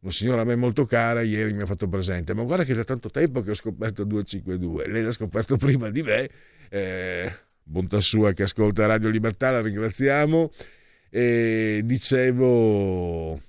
una 0.00 0.12
signora 0.12 0.42
a 0.42 0.44
me 0.44 0.56
molto 0.56 0.84
cara 0.84 1.22
ieri 1.22 1.54
mi 1.54 1.62
ha 1.62 1.66
fatto 1.66 1.88
presente, 1.88 2.34
ma 2.34 2.42
guarda 2.42 2.64
che 2.64 2.74
da 2.74 2.84
tanto 2.84 3.08
tempo 3.08 3.40
che 3.40 3.52
ho 3.52 3.54
scoperto 3.54 4.04
252, 4.04 4.88
lei 4.88 5.02
l'ha 5.02 5.12
scoperto 5.12 5.56
prima 5.58 5.88
di 5.88 6.02
me, 6.02 6.28
eh, 6.68 7.34
bontà 7.62 7.98
sua 8.00 8.34
che 8.34 8.42
ascolta 8.42 8.84
Radio 8.84 9.08
Libertà, 9.08 9.52
la 9.52 9.62
ringraziamo, 9.62 10.52
e 11.08 11.80
dicevo, 11.82 13.40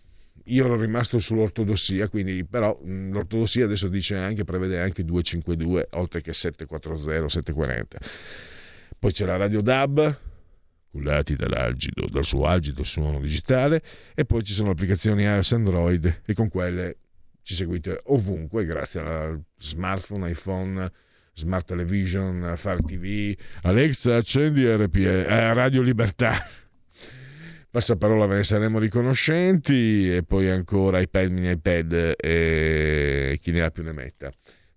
io 0.45 0.65
ero 0.65 0.75
rimasto 0.75 1.19
sull'ortodossia, 1.19 2.09
quindi 2.09 2.43
però 2.45 2.77
l'ortodossia 2.83 3.65
adesso 3.65 3.87
dice 3.87 4.15
anche, 4.15 4.43
prevede 4.43 4.79
anche 4.79 5.03
252, 5.03 5.87
oltre 5.91 6.21
che 6.21 6.33
740, 6.33 7.29
740. 7.29 7.97
Poi 8.99 9.11
c'è 9.11 9.25
la 9.25 9.37
Radio 9.37 9.61
DAB, 9.61 10.19
cullati 10.91 11.35
dall'algido, 11.35 12.07
dal 12.07 12.25
suo 12.25 12.45
algido 12.45 12.83
suono 12.83 13.19
digitale 13.19 13.81
e 14.13 14.25
poi 14.25 14.43
ci 14.43 14.53
sono 14.53 14.71
applicazioni 14.71 15.23
iOS 15.23 15.53
Android 15.53 16.21
e 16.25 16.33
con 16.33 16.49
quelle 16.49 16.97
ci 17.41 17.55
seguite 17.55 18.01
ovunque 18.05 18.63
grazie 18.63 18.99
al 19.01 19.41
smartphone, 19.57 20.29
iPhone, 20.29 20.91
smart 21.33 21.65
television, 21.65 22.53
Fire 22.57 22.81
TV, 22.85 23.35
Alexa 23.63 24.15
accendi 24.15 24.65
RPA, 24.65 24.99
eh, 24.99 25.53
Radio 25.53 25.81
Libertà. 25.81 26.62
Passaparola 27.73 28.27
ve 28.27 28.35
ne 28.35 28.43
saremo 28.43 28.77
riconoscenti 28.77 30.07
e 30.13 30.21
poi 30.21 30.47
ancora 30.47 30.99
iPad, 30.99 31.31
mini 31.31 31.49
iPad 31.49 32.13
e 32.19 33.39
chi 33.41 33.49
ne 33.49 33.61
ha 33.63 33.71
più 33.71 33.81
ne 33.81 33.93
metta, 33.93 34.31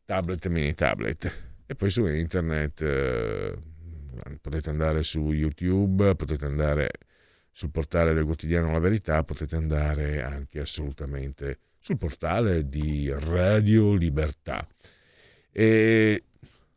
tablet, 0.06 0.48
mini 0.48 0.72
tablet 0.72 1.30
e 1.66 1.74
poi 1.74 1.90
su 1.90 2.06
internet 2.06 2.80
eh, 2.80 3.54
potete 4.40 4.70
andare 4.70 5.02
su 5.02 5.30
YouTube, 5.30 6.14
potete 6.14 6.46
andare 6.46 6.88
sul 7.52 7.70
portale 7.70 8.14
del 8.14 8.24
quotidiano 8.24 8.72
La 8.72 8.78
Verità, 8.78 9.22
potete 9.24 9.56
andare 9.56 10.22
anche 10.22 10.60
assolutamente 10.60 11.58
sul 11.78 11.98
portale 11.98 12.66
di 12.66 13.12
Radio 13.14 13.92
Libertà. 13.92 14.66
E 15.52 16.22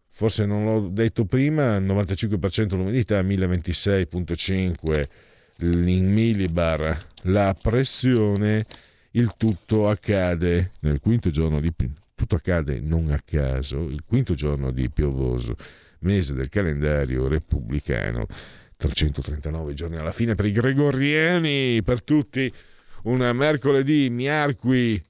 forse 0.09 0.45
non 0.45 0.65
l'ho 0.65 0.89
detto 0.89 1.23
prima, 1.23 1.79
95% 1.79 2.75
l'umidità, 2.75 3.21
1026.5 3.21 5.07
in 5.61 6.11
millibar 6.11 6.97
la 7.23 7.55
pressione, 7.59 8.65
il 9.11 9.33
tutto 9.37 9.89
accade 9.89 10.71
nel 10.81 10.99
quinto 10.99 11.29
giorno 11.29 11.59
di 11.59 11.73
tutto 12.15 12.35
accade 12.35 12.79
non 12.79 13.11
a 13.11 13.19
caso, 13.23 13.83
il 13.83 14.03
quinto 14.05 14.33
giorno 14.33 14.71
di 14.71 14.89
piovoso 14.89 15.55
mese 15.99 16.33
del 16.33 16.49
calendario 16.49 17.27
repubblicano. 17.27 18.25
339 18.77 19.73
giorni 19.73 19.97
alla 19.97 20.13
fine 20.13 20.35
per 20.35 20.45
i 20.45 20.53
gregoriani, 20.53 21.83
per 21.83 22.01
tutti. 22.01 22.53
Un 23.03 23.29
mercoledì, 23.33 24.09
miarqui 24.09 25.03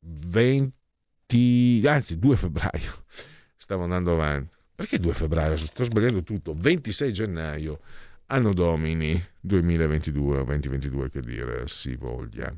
20, 0.00 1.82
anzi 1.86 2.18
2 2.18 2.36
febbraio. 2.36 3.04
Stavo 3.56 3.84
andando 3.84 4.12
avanti. 4.12 4.54
Perché 4.74 4.98
2 4.98 5.14
febbraio? 5.14 5.56
Sto 5.56 5.84
sbagliando 5.84 6.22
tutto. 6.22 6.52
26 6.54 7.12
gennaio, 7.12 7.80
anno 8.32 8.54
domini 8.54 9.22
2022 9.40 10.38
o 10.38 10.44
2022 10.44 11.10
che 11.10 11.20
dire 11.20 11.68
si 11.68 11.96
voglia. 11.96 12.52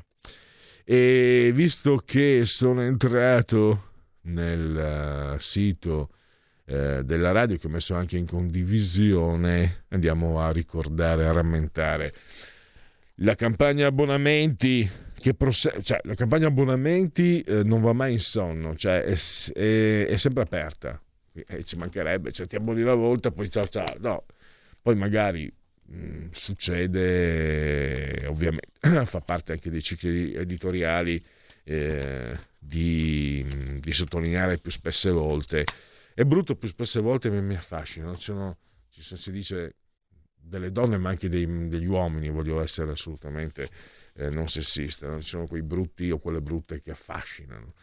E 0.83 1.51
visto 1.53 1.97
che 1.97 2.43
sono 2.45 2.81
entrato 2.81 3.91
nel 4.21 5.33
uh, 5.35 5.39
sito 5.39 6.09
eh, 6.65 7.03
della 7.03 7.31
radio 7.31 7.57
che 7.57 7.67
ho 7.67 7.69
messo 7.69 7.93
anche 7.93 8.17
in 8.17 8.25
condivisione, 8.25 9.85
andiamo 9.89 10.39
a 10.39 10.51
ricordare, 10.51 11.27
a 11.27 11.31
rammentare 11.31 12.13
la 13.19 13.35
campagna 13.35 13.87
abbonamenti 13.87 14.89
che 15.19 15.33
prosegue, 15.33 15.83
cioè 15.83 15.99
la 16.03 16.15
campagna 16.15 16.47
abbonamenti 16.47 17.41
eh, 17.41 17.63
non 17.63 17.81
va 17.81 17.93
mai 17.93 18.13
in 18.13 18.19
sonno, 18.19 18.75
cioè 18.75 19.03
è, 19.03 19.17
è, 19.53 20.07
è 20.07 20.17
sempre 20.17 20.43
aperta. 20.43 20.99
E 21.33 21.65
ci 21.65 21.75
mancherebbe, 21.75 22.31
cioè 22.31 22.47
ti 22.47 22.55
abboni 22.55 22.81
una 22.81 22.93
volta, 22.93 23.31
poi 23.31 23.49
ciao 23.49 23.67
ciao. 23.67 23.93
No, 23.99 24.25
poi 24.81 24.95
magari 24.95 25.51
mm, 25.91 26.29
succede, 26.31 28.25
ovviamente, 28.27 28.71
fa 29.05 29.21
parte 29.21 29.53
anche 29.53 29.69
dei 29.69 29.81
cicli 29.81 30.33
editoriali 30.33 31.23
eh, 31.63 32.37
di, 32.57 33.79
di 33.79 33.93
sottolineare 33.93 34.57
più 34.57 34.71
spesse 34.71 35.09
volte 35.09 35.65
è 36.15 36.23
brutto 36.23 36.55
più 36.55 36.69
spesse 36.69 37.01
volte 37.01 37.29
mi, 37.29 37.55
affascina. 37.55 38.15
Ci 38.15 38.21
sono, 38.21 38.57
si 38.89 39.31
dice 39.31 39.75
delle 40.33 40.71
donne, 40.71 40.97
ma 40.97 41.09
anche 41.09 41.27
dei, 41.27 41.67
degli 41.67 41.85
uomini, 41.85 42.29
voglio 42.29 42.61
essere 42.61 42.91
assolutamente 42.91 43.69
eh, 44.13 44.29
non 44.29 44.47
sessista. 44.47 45.09
Non 45.09 45.19
ci 45.19 45.27
sono 45.27 45.45
quei 45.45 45.61
brutti 45.61 46.09
o 46.11 46.19
quelle 46.19 46.39
brutte 46.41 46.79
che 46.79 46.91
affascinano. 46.91 47.73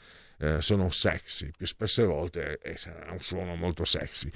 Eh, 0.42 0.60
sono 0.60 0.90
sexy, 0.90 1.52
più 1.56 1.66
spesse 1.66 2.02
volte 2.02 2.58
eh, 2.58 2.74
ha 3.06 3.12
un 3.12 3.20
suono 3.20 3.54
molto 3.54 3.84
sexy. 3.84 4.28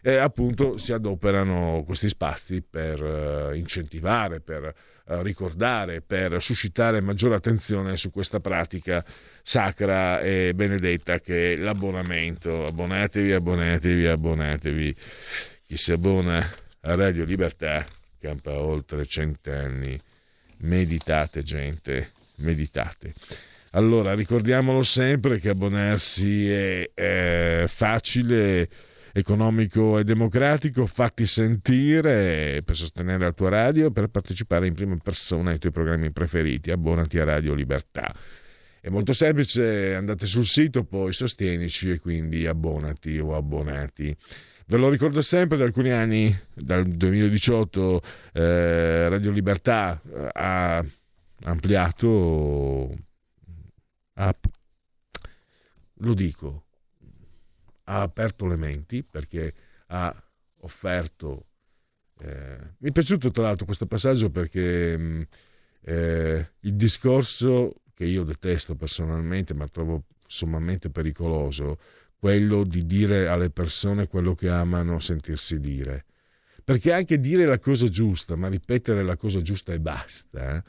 E 0.00 0.14
appunto 0.14 0.78
si 0.78 0.92
adoperano 0.92 1.82
questi 1.84 2.08
spazi 2.08 2.62
per 2.62 3.02
uh, 3.02 3.52
incentivare, 3.54 4.38
per 4.38 4.72
uh, 5.06 5.20
ricordare, 5.22 6.00
per 6.00 6.40
suscitare 6.40 7.00
maggiore 7.00 7.34
attenzione 7.34 7.96
su 7.96 8.12
questa 8.12 8.38
pratica 8.38 9.04
sacra 9.42 10.20
e 10.20 10.52
benedetta 10.54 11.18
che 11.18 11.54
è 11.54 11.56
l'abbonamento. 11.56 12.66
Abbonatevi, 12.66 13.32
abbonatevi, 13.32 14.06
abbonatevi. 14.06 14.94
Chi 15.66 15.76
si 15.76 15.90
abbona 15.90 16.38
a 16.82 16.94
Radio 16.94 17.24
Libertà 17.24 17.84
campa 18.20 18.52
oltre 18.52 19.06
cent'anni. 19.06 20.00
Meditate, 20.58 21.42
gente, 21.42 22.12
meditate. 22.36 23.14
Allora, 23.72 24.14
ricordiamolo 24.14 24.82
sempre 24.82 25.38
che 25.38 25.50
abbonarsi 25.50 26.48
è, 26.48 26.90
è 26.94 27.64
facile 27.66 28.68
economico 29.12 29.98
e 29.98 30.04
democratico, 30.04 30.86
fatti 30.86 31.26
sentire 31.26 32.62
per 32.64 32.76
sostenere 32.76 33.24
la 33.24 33.32
tua 33.32 33.50
radio 33.50 33.90
per 33.90 34.08
partecipare 34.08 34.66
in 34.66 34.74
prima 34.74 34.96
persona 35.02 35.50
ai 35.50 35.58
tuoi 35.58 35.72
programmi 35.72 36.12
preferiti. 36.12 36.70
Abbonati 36.70 37.18
a 37.18 37.24
Radio 37.24 37.54
Libertà. 37.54 38.14
È 38.80 38.88
molto 38.90 39.12
semplice, 39.12 39.94
andate 39.94 40.26
sul 40.26 40.46
sito, 40.46 40.84
poi 40.84 41.12
sostienici 41.12 41.90
e 41.90 41.98
quindi 41.98 42.46
abbonati 42.46 43.18
o 43.18 43.34
abbonati. 43.34 44.16
Ve 44.66 44.76
lo 44.76 44.88
ricordo 44.88 45.20
sempre, 45.20 45.56
da 45.56 45.64
alcuni 45.64 45.90
anni, 45.90 46.38
dal 46.54 46.86
2018, 46.86 48.02
eh, 48.34 49.08
Radio 49.08 49.30
Libertà 49.30 50.00
eh, 50.04 50.28
ha 50.32 50.84
ampliato, 51.44 52.94
ha, 54.18 54.36
lo 55.94 56.14
dico, 56.14 56.64
ha 57.84 58.02
aperto 58.02 58.46
le 58.46 58.56
menti 58.56 59.02
perché 59.02 59.54
ha 59.86 60.14
offerto... 60.60 61.46
Eh, 62.20 62.74
mi 62.78 62.88
è 62.88 62.92
piaciuto 62.92 63.30
tra 63.30 63.44
l'altro 63.44 63.64
questo 63.64 63.86
passaggio 63.86 64.28
perché 64.30 65.28
eh, 65.80 66.50
il 66.58 66.74
discorso 66.74 67.82
che 67.94 68.04
io 68.04 68.24
detesto 68.24 68.74
personalmente 68.74 69.54
ma 69.54 69.68
trovo 69.68 70.04
sommamente 70.26 70.90
pericoloso, 70.90 71.78
quello 72.18 72.64
di 72.64 72.84
dire 72.84 73.28
alle 73.28 73.50
persone 73.50 74.08
quello 74.08 74.34
che 74.34 74.48
amano 74.48 74.98
sentirsi 74.98 75.60
dire. 75.60 76.04
Perché 76.64 76.92
anche 76.92 77.18
dire 77.18 77.46
la 77.46 77.58
cosa 77.58 77.88
giusta, 77.88 78.36
ma 78.36 78.48
ripetere 78.48 79.02
la 79.02 79.16
cosa 79.16 79.40
giusta 79.40 79.72
e 79.72 79.80
basta, 79.80 80.56
eh, 80.56 80.62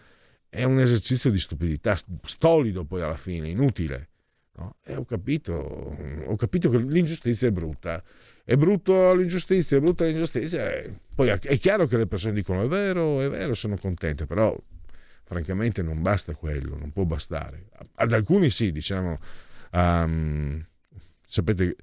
è 0.49 0.63
un 0.63 0.79
esercizio 0.79 1.29
di 1.29 1.39
stupidità, 1.39 1.97
stolido 2.23 2.83
poi 2.83 3.01
alla 3.01 3.17
fine, 3.17 3.47
inutile. 3.49 4.09
No? 4.55 4.77
E 4.83 4.95
ho 4.95 5.05
capito, 5.05 5.53
ho 5.53 6.35
capito 6.35 6.69
che 6.69 6.77
l'ingiustizia 6.79 7.47
è 7.47 7.51
brutta. 7.51 8.03
È 8.43 8.55
brutto 8.57 9.13
l'ingiustizia, 9.13 9.77
è 9.77 9.79
brutta 9.79 10.05
l'ingiustizia. 10.05 10.83
Poi 11.13 11.27
è 11.29 11.57
chiaro 11.59 11.85
che 11.85 11.97
le 11.97 12.07
persone 12.07 12.33
dicono 12.33 12.63
è 12.63 12.67
vero, 12.67 13.21
è 13.21 13.29
vero, 13.29 13.53
sono 13.53 13.77
contente, 13.77 14.25
però 14.25 14.57
francamente 15.23 15.83
non 15.83 16.01
basta 16.01 16.33
quello, 16.33 16.75
non 16.75 16.91
può 16.91 17.05
bastare. 17.05 17.67
Ad 17.95 18.11
alcuni 18.11 18.49
sì, 18.49 18.71
diciamo, 18.71 19.19
um, 19.73 20.65
sapete 21.27 21.75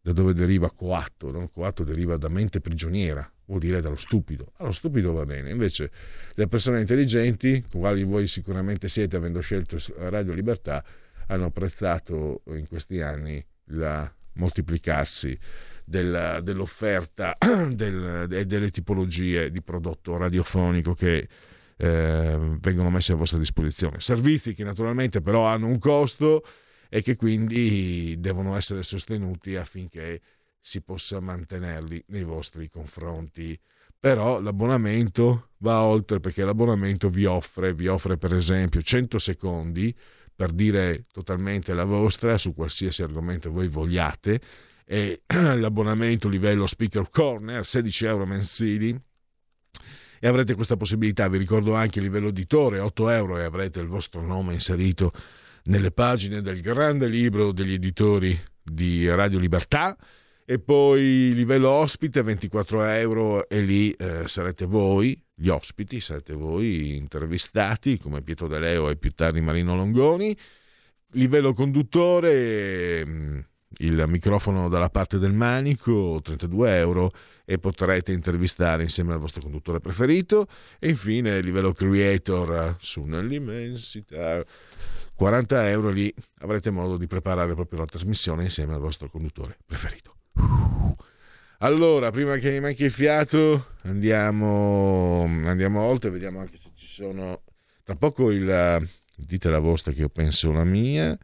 da 0.00 0.12
dove 0.12 0.32
deriva 0.32 0.70
coatto? 0.70 1.30
No? 1.30 1.48
Coatto 1.48 1.84
deriva 1.84 2.16
da 2.16 2.28
mente 2.28 2.60
prigioniera, 2.60 3.30
vuol 3.46 3.60
dire 3.60 3.80
dallo 3.80 3.96
stupido. 3.96 4.52
Allo 4.56 4.72
stupido 4.72 5.12
va 5.12 5.24
bene, 5.24 5.50
invece 5.50 5.90
le 6.34 6.46
persone 6.46 6.80
intelligenti, 6.80 7.64
quali 7.70 8.02
voi 8.04 8.26
sicuramente 8.26 8.88
siete 8.88 9.16
avendo 9.16 9.40
scelto 9.40 9.78
Radio 9.96 10.32
Libertà, 10.32 10.84
hanno 11.26 11.46
apprezzato 11.46 12.42
in 12.46 12.66
questi 12.68 13.00
anni 13.00 13.44
il 13.68 14.12
moltiplicarsi 14.34 15.38
della, 15.84 16.40
dell'offerta 16.40 17.36
del, 17.70 18.26
e 18.30 18.44
delle 18.46 18.70
tipologie 18.70 19.50
di 19.50 19.62
prodotto 19.62 20.16
radiofonico 20.16 20.94
che 20.94 21.28
eh, 21.76 22.56
vengono 22.60 22.90
messi 22.90 23.12
a 23.12 23.16
vostra 23.16 23.38
disposizione. 23.38 24.00
Servizi 24.00 24.54
che 24.54 24.64
naturalmente 24.64 25.20
però 25.20 25.46
hanno 25.46 25.66
un 25.66 25.78
costo 25.78 26.44
e 26.88 27.02
che 27.02 27.16
quindi 27.16 28.16
devono 28.18 28.56
essere 28.56 28.82
sostenuti 28.82 29.56
affinché 29.56 30.20
si 30.66 30.80
possa 30.80 31.20
mantenerli 31.20 32.02
nei 32.06 32.24
vostri 32.24 32.70
confronti. 32.70 33.58
Però 34.00 34.40
l'abbonamento 34.40 35.50
va 35.58 35.82
oltre 35.82 36.20
perché 36.20 36.42
l'abbonamento 36.42 37.10
vi 37.10 37.26
offre, 37.26 37.74
vi 37.74 37.86
offre 37.86 38.16
per 38.16 38.34
esempio 38.34 38.80
100 38.80 39.18
secondi 39.18 39.94
per 40.34 40.52
dire 40.52 41.04
totalmente 41.12 41.74
la 41.74 41.84
vostra 41.84 42.38
su 42.38 42.54
qualsiasi 42.54 43.02
argomento 43.02 43.52
voi 43.52 43.68
vogliate 43.68 44.40
e 44.86 45.20
l'abbonamento 45.26 46.30
livello 46.30 46.66
speaker 46.66 47.10
corner 47.10 47.66
16 47.66 48.06
euro 48.06 48.24
mensili. 48.24 48.98
E 50.18 50.26
avrete 50.26 50.54
questa 50.54 50.78
possibilità 50.78 51.28
vi 51.28 51.36
ricordo 51.36 51.74
anche 51.74 51.98
il 51.98 52.06
livello 52.06 52.28
editore 52.28 52.78
8 52.78 53.10
euro 53.10 53.36
e 53.36 53.44
avrete 53.44 53.80
il 53.80 53.86
vostro 53.86 54.22
nome 54.22 54.54
inserito 54.54 55.12
nelle 55.64 55.90
pagine 55.90 56.40
del 56.40 56.62
grande 56.62 57.06
libro 57.06 57.52
degli 57.52 57.74
editori 57.74 58.38
di 58.62 59.06
Radio 59.10 59.38
Libertà 59.38 59.94
e 60.46 60.58
poi 60.58 61.32
livello 61.34 61.70
ospite 61.70 62.22
24 62.22 62.82
euro 62.84 63.48
e 63.48 63.62
lì 63.62 63.90
eh, 63.92 64.28
sarete 64.28 64.66
voi, 64.66 65.18
gli 65.34 65.48
ospiti, 65.48 66.00
sarete 66.00 66.34
voi 66.34 66.96
intervistati 66.96 67.98
come 67.98 68.20
Pietro 68.22 68.46
De 68.46 68.58
Leo 68.58 68.90
e 68.90 68.96
più 68.96 69.12
tardi 69.12 69.40
Marino 69.40 69.74
Longoni. 69.74 70.36
Livello 71.12 71.54
conduttore, 71.54 73.06
mm, 73.06 73.38
il 73.78 74.04
microfono 74.06 74.68
dalla 74.68 74.90
parte 74.90 75.18
del 75.18 75.32
manico, 75.32 76.20
32 76.22 76.76
euro 76.76 77.10
e 77.46 77.58
potrete 77.58 78.12
intervistare 78.12 78.82
insieme 78.82 79.14
al 79.14 79.20
vostro 79.20 79.40
conduttore 79.40 79.80
preferito. 79.80 80.46
E 80.78 80.90
infine 80.90 81.40
livello 81.40 81.72
creator 81.72 82.76
su 82.80 83.02
nell'immensità 83.04 84.44
40 85.14 85.70
euro 85.70 85.90
lì 85.90 86.12
avrete 86.40 86.70
modo 86.70 86.96
di 86.98 87.06
preparare 87.06 87.54
proprio 87.54 87.78
la 87.78 87.86
trasmissione 87.86 88.42
insieme 88.42 88.74
al 88.74 88.80
vostro 88.80 89.08
conduttore 89.08 89.56
preferito. 89.64 90.16
Allora, 91.58 92.10
prima 92.10 92.36
che 92.36 92.50
mi 92.50 92.60
manchi 92.60 92.84
il 92.84 92.90
fiato, 92.90 93.68
andiamo, 93.84 95.22
andiamo 95.44 95.80
oltre, 95.80 96.10
vediamo 96.10 96.40
anche 96.40 96.58
se 96.58 96.70
ci 96.74 96.86
sono. 96.86 97.42
Tra 97.82 97.96
poco 97.96 98.30
il. 98.30 98.86
Dite 99.16 99.48
la 99.48 99.60
vostra 99.60 99.92
che 99.92 100.00
io 100.00 100.08
penso 100.08 100.52
la 100.52 100.64
mia. 100.64 101.16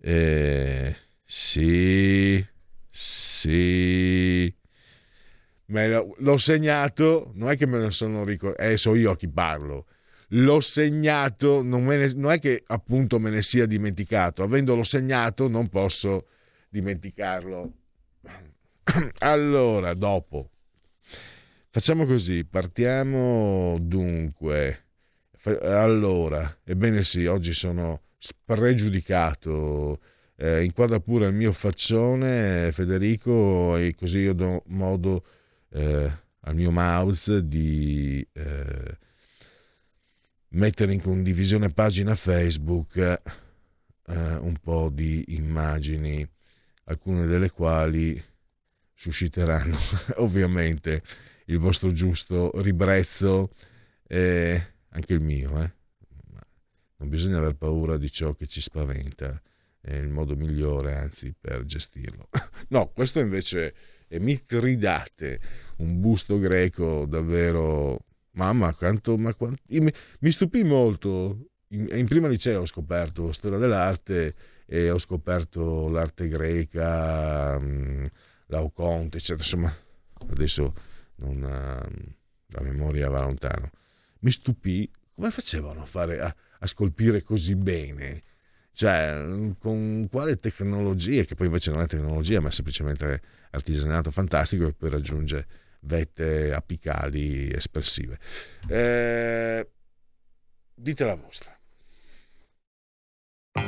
Eh, 0.00 0.96
sì, 1.22 2.44
sì. 2.88 4.54
Me 5.66 5.88
l'ho 6.16 6.36
segnato, 6.38 7.32
non 7.34 7.50
è 7.50 7.56
che 7.56 7.66
me 7.66 7.78
ne 7.78 7.90
sono 7.90 8.24
ricordato, 8.24 8.62
eh, 8.62 8.76
so 8.76 8.94
io 8.94 9.10
a 9.10 9.16
chi 9.16 9.28
parlo 9.28 9.86
l'ho 10.28 10.60
segnato, 10.60 11.62
non, 11.62 11.84
ne, 11.84 12.12
non, 12.14 12.32
è 12.32 12.38
che 12.38 12.62
appunto 12.66 13.18
me 13.18 13.30
ne 13.30 13.42
sia 13.42 13.66
dimenticato, 13.66 14.42
avendolo 14.42 14.82
segnato 14.82 15.48
non 15.48 15.68
posso 15.68 16.28
dimenticarlo. 16.68 17.72
Allora, 19.20 19.94
dopo, 19.94 20.50
facciamo 21.70 22.04
così, 22.04 22.44
partiamo 22.44 23.78
dunque. 23.80 24.82
Allora, 25.62 26.58
ebbene 26.64 27.02
sì, 27.02 27.26
oggi 27.26 27.52
sono 27.52 28.02
spregiudicato. 28.18 30.00
Eh, 30.36 30.64
inquadra 30.64 30.98
pure 31.00 31.28
il 31.28 31.34
mio 31.34 31.52
faccione, 31.52 32.72
Federico, 32.72 33.76
e 33.76 33.94
così 33.94 34.18
io 34.18 34.32
do 34.32 34.62
modo 34.66 35.24
eh, 35.70 36.10
al 36.40 36.54
mio 36.54 36.70
mouse 36.70 37.46
di 37.46 38.26
eh, 38.32 38.98
mettere 40.48 40.92
in 40.92 41.00
condivisione 41.00 41.70
pagina 41.70 42.14
Facebook 42.14 42.96
eh, 42.96 43.20
un 44.06 44.56
po' 44.60 44.90
di 44.92 45.24
immagini, 45.36 46.26
alcune 46.84 47.26
delle 47.26 47.50
quali 47.50 48.22
susciteranno 49.04 49.76
ovviamente 50.16 51.02
il 51.46 51.58
vostro 51.58 51.92
giusto 51.92 52.50
ribrezzo 52.62 53.50
e 54.06 54.74
anche 54.88 55.12
il 55.12 55.20
mio. 55.20 55.62
Eh? 55.62 55.72
non 56.96 57.08
bisogna 57.08 57.36
aver 57.36 57.54
paura 57.54 57.98
di 57.98 58.10
ciò 58.10 58.32
che 58.32 58.46
ci 58.46 58.62
spaventa, 58.62 59.40
è 59.80 59.94
il 59.94 60.08
modo 60.08 60.36
migliore 60.36 60.96
anzi 60.96 61.34
per 61.38 61.64
gestirlo. 61.64 62.28
no, 62.68 62.88
questo 62.88 63.20
invece 63.20 63.74
è 64.08 64.18
Mitridate, 64.18 65.40
un 65.78 66.00
busto 66.00 66.38
greco 66.38 67.04
davvero 67.06 68.06
Mamma, 68.32 68.74
quanto, 68.74 69.16
ma 69.16 69.34
quanto, 69.34 69.62
mi, 69.68 70.30
stupì 70.30 70.64
molto. 70.64 71.50
In, 71.68 71.88
in, 71.92 72.06
prima 72.06 72.26
liceo 72.26 72.62
ho 72.62 72.66
scoperto 72.66 73.32
storia 73.32 73.58
dell'arte 73.58 74.34
e 74.66 74.90
ho 74.90 74.98
scoperto 74.98 75.88
l'arte 75.88 76.26
greca, 76.28 77.58
mh, 77.58 78.08
l'Auconte, 78.46 79.18
eccetera. 79.18 79.42
Insomma, 79.42 79.76
adesso 80.28 80.74
non, 81.16 81.36
uh, 81.36 82.14
la 82.48 82.60
memoria 82.60 83.08
va 83.08 83.20
lontano. 83.22 83.70
Mi 84.20 84.30
stupì 84.30 84.90
come 85.14 85.30
facevano 85.30 85.82
a, 85.82 85.84
fare, 85.84 86.20
a, 86.20 86.34
a 86.58 86.66
scolpire 86.66 87.22
così 87.22 87.54
bene. 87.54 88.22
Cioè, 88.72 89.54
con 89.58 90.08
quale 90.10 90.36
tecnologia, 90.36 91.22
che 91.22 91.36
poi 91.36 91.46
invece 91.46 91.70
non 91.70 91.80
è 91.80 91.86
tecnologia, 91.86 92.40
ma 92.40 92.48
è 92.48 92.52
semplicemente 92.52 93.22
artigianato 93.50 94.10
fantastico, 94.10 94.66
e 94.66 94.72
poi 94.72 94.90
raggiunge 94.90 95.46
vette 95.82 96.52
apicali 96.52 97.52
espressive. 97.52 98.18
Eh, 98.66 99.68
dite 100.74 101.04
la 101.04 101.14
vostra. 101.14 101.53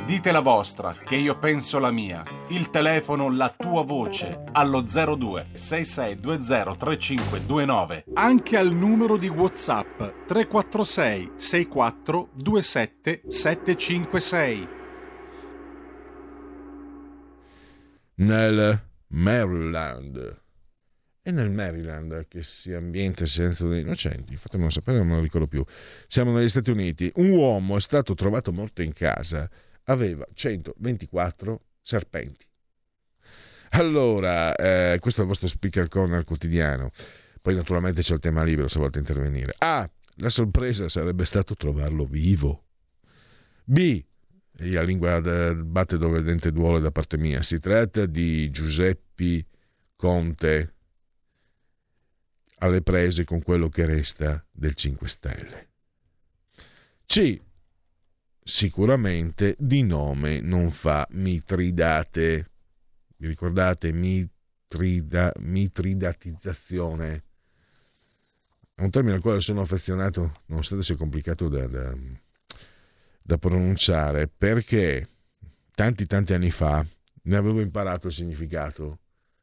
Dite 0.05 0.33
la 0.33 0.41
vostra, 0.41 0.97
che 1.05 1.15
io 1.15 1.39
penso 1.39 1.79
la 1.79 1.91
mia. 1.91 2.21
Il 2.49 2.69
telefono, 2.69 3.31
la 3.31 3.53
tua 3.57 3.83
voce, 3.83 4.43
allo 4.51 4.81
02 4.81 5.47
6620 5.53 6.77
3529. 6.77 8.03
Anche 8.15 8.57
al 8.57 8.73
numero 8.73 9.15
di 9.15 9.29
WhatsApp 9.29 9.97
346 10.25 11.31
64 11.35 12.29
27 12.35 13.21
756. 13.27 14.67
Nel 18.15 18.81
Maryland 19.07 20.41
e 21.27 21.31
nel 21.31 21.51
Maryland 21.51 22.25
che 22.29 22.41
si 22.41 22.71
ambienta 22.71 23.25
silenzio 23.25 23.67
degli 23.67 23.81
innocenti, 23.81 24.37
fatemelo 24.37 24.69
sapere, 24.69 24.99
non 24.99 25.07
me 25.07 25.15
lo 25.15 25.21
ricordo 25.21 25.45
più. 25.45 25.61
Siamo 26.07 26.31
negli 26.31 26.47
Stati 26.47 26.71
Uniti. 26.71 27.11
Un 27.15 27.31
uomo 27.31 27.75
è 27.75 27.81
stato 27.81 28.13
trovato 28.13 28.53
morto 28.53 28.81
in 28.81 28.93
casa, 28.93 29.49
aveva 29.87 30.25
124 30.33 31.61
serpenti. 31.81 32.45
Allora, 33.71 34.55
eh, 34.55 34.97
questo 34.99 35.19
è 35.19 35.23
il 35.23 35.29
vostro 35.29 35.47
speaker 35.47 35.87
corner 35.89 36.23
quotidiano. 36.23 36.91
Poi 37.41 37.55
naturalmente 37.55 38.01
c'è 38.01 38.13
il 38.13 38.19
tema 38.19 38.43
libero 38.43 38.67
se 38.67 38.79
volete 38.79 38.99
intervenire. 38.99 39.53
A. 39.57 39.89
La 40.19 40.29
sorpresa 40.29 40.89
sarebbe 40.89 41.25
stato 41.25 41.55
trovarlo 41.55 42.05
vivo. 42.05 42.63
B. 43.63 44.03
La 44.59 44.81
lingua 44.81 45.21
batte 45.21 45.97
dove 45.97 46.17
il 46.17 46.23
dente 46.23 46.51
duole 46.51 46.79
da 46.79 46.91
parte 46.91 47.17
mia. 47.17 47.43
Si 47.43 47.59
tratta 47.59 48.05
di 48.05 48.49
Giuseppe 48.49 49.45
Conte, 49.95 50.73
alle 52.59 52.81
prese 52.81 53.23
con 53.23 53.41
quello 53.43 53.69
che 53.69 53.85
resta 53.85 54.43
del 54.51 54.73
5 54.73 55.07
Stelle. 55.07 55.69
C. 57.05 57.39
Sicuramente 58.47 59.57
di 59.59 59.83
nome 59.83 60.39
non 60.39 60.69
fa 60.69 61.05
Mitridate. 61.11 62.49
Vi 63.17 63.27
ricordate 63.27 63.91
Mitrida, 63.91 65.33
mitridatizzazione? 65.41 67.23
È 68.73 68.81
un 68.83 68.89
termine 68.89 69.15
al 69.15 69.21
quale 69.21 69.41
sono 69.41 69.59
affezionato, 69.59 70.43
nonostante 70.45 70.85
sia 70.85 70.95
complicato 70.95 71.49
da, 71.49 71.67
da, 71.67 71.93
da 73.21 73.37
pronunciare, 73.37 74.29
perché 74.29 75.09
tanti 75.75 76.05
tanti 76.05 76.33
anni 76.33 76.49
fa 76.49 76.87
ne 77.23 77.35
avevo 77.35 77.59
imparato 77.59 78.07
il 78.07 78.13
significato 78.13 78.99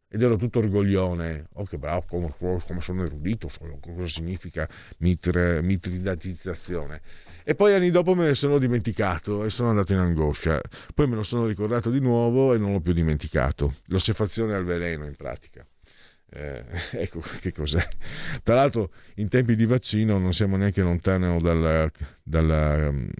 ed 0.08 0.22
ero 0.22 0.36
tutto 0.36 0.60
orgoglione. 0.60 1.48
Oh, 1.52 1.64
che 1.64 1.76
bravo, 1.76 2.06
come, 2.08 2.34
come 2.38 2.80
sono 2.80 3.04
erudito, 3.04 3.48
so 3.48 3.66
cosa 3.82 4.08
significa 4.08 4.66
mitri, 5.00 5.60
mitridatizzazione. 5.60 7.02
E 7.46 7.54
poi 7.54 7.74
anni 7.74 7.90
dopo 7.90 8.14
me 8.14 8.26
ne 8.26 8.34
sono 8.34 8.58
dimenticato 8.58 9.44
e 9.44 9.50
sono 9.50 9.68
andato 9.68 9.92
in 9.92 9.98
angoscia. 9.98 10.60
Poi 10.94 11.06
me 11.06 11.14
lo 11.14 11.22
sono 11.22 11.46
ricordato 11.46 11.90
di 11.90 12.00
nuovo 12.00 12.54
e 12.54 12.58
non 12.58 12.72
l'ho 12.72 12.80
più 12.80 12.94
dimenticato. 12.94 13.76
L'ossefazione 13.88 14.54
al 14.54 14.64
veleno, 14.64 15.04
in 15.04 15.14
pratica. 15.14 15.64
Eh, 16.36 16.64
ecco 16.98 17.20
che 17.40 17.52
cos'è. 17.52 17.86
Tra 18.42 18.54
l'altro, 18.54 18.90
in 19.16 19.28
tempi 19.28 19.54
di 19.54 19.66
vaccino 19.66 20.18
non 20.18 20.32
siamo 20.32 20.56
neanche 20.56 20.82
lontani 20.82 21.40
dalla, 21.40 21.88
dalla 22.22 22.88
um. 22.88 23.10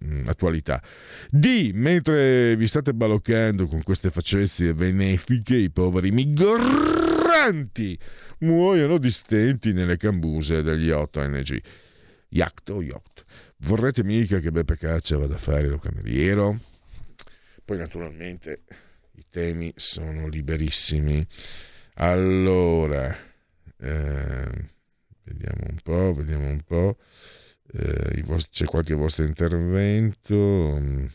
D. 1.30 1.70
Mentre 1.74 2.56
vi 2.56 2.66
state 2.66 2.92
baloccando 2.92 3.66
con 3.66 3.82
queste 3.82 4.10
facezie 4.10 4.74
benefiche, 4.74 5.56
i 5.56 5.70
poveri 5.70 6.10
migranti 6.10 7.96
muoiono 8.38 8.98
di 8.98 9.10
stenti 9.10 9.72
nelle 9.72 9.96
cambuse 9.96 10.62
degli 10.62 10.88
8NG. 10.88 11.58
Yacht 12.30 12.70
o 12.70 12.82
yacht. 12.82 13.24
Vorrete 13.58 14.04
mica 14.04 14.40
che 14.40 14.50
Beppe 14.50 14.76
Caccia 14.76 15.16
vada 15.16 15.34
a 15.34 15.38
fare 15.38 15.68
lo 15.68 15.78
cameriero? 15.78 16.58
Poi, 17.64 17.78
naturalmente, 17.78 18.64
i 19.12 19.24
temi 19.30 19.72
sono 19.76 20.28
liberissimi. 20.28 21.26
Allora, 21.94 23.16
eh, 23.78 24.48
vediamo 25.22 25.66
un 25.68 25.78
po', 25.82 26.14
vediamo 26.14 26.48
un 26.48 26.62
po'. 26.62 26.98
Eh, 27.72 28.22
vostri, 28.22 28.50
c'è 28.50 28.64
qualche 28.66 28.94
vostro 28.94 29.24
intervento. 29.24 31.12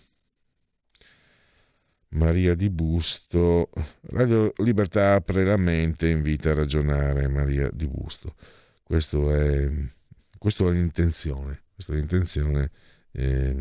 Maria 2.10 2.56
di 2.56 2.70
Busto. 2.70 3.70
Radio 4.10 4.52
Libertà 4.58 5.14
apre 5.14 5.46
la 5.46 5.58
mente 5.58 6.08
invita 6.08 6.52
a 6.52 6.56
ragionare. 6.56 7.28
Maria 7.28 7.70
di 7.72 7.88
Busto. 7.88 8.36
Questo 8.82 9.32
è, 9.32 9.70
questo 10.38 10.68
è 10.68 10.72
l'intenzione. 10.72 11.62
Questa 11.80 11.94
è 11.94 11.96
l'intenzione. 11.96 12.72
Eh, 13.14 13.56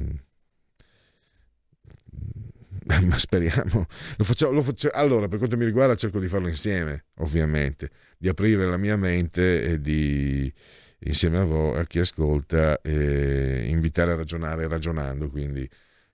ma 3.06 3.16
speriamo. 3.16 3.86
Lo 4.16 4.24
facciamo, 4.24 4.50
lo 4.50 4.60
facciamo, 4.60 4.92
allora, 4.94 5.28
per 5.28 5.38
quanto 5.38 5.56
mi 5.56 5.64
riguarda, 5.64 5.94
cerco 5.94 6.18
di 6.18 6.26
farlo 6.26 6.48
insieme, 6.48 7.04
ovviamente, 7.18 7.90
di 8.18 8.28
aprire 8.28 8.66
la 8.66 8.76
mia 8.76 8.96
mente 8.96 9.62
e 9.62 9.80
di, 9.80 10.52
insieme 10.98 11.38
a 11.38 11.44
voi, 11.44 11.78
a 11.78 11.86
chi 11.86 12.00
ascolta, 12.00 12.80
eh, 12.80 13.66
invitare 13.68 14.10
a 14.10 14.16
ragionare 14.16 14.66
ragionando. 14.66 15.28
Quindi 15.28 15.68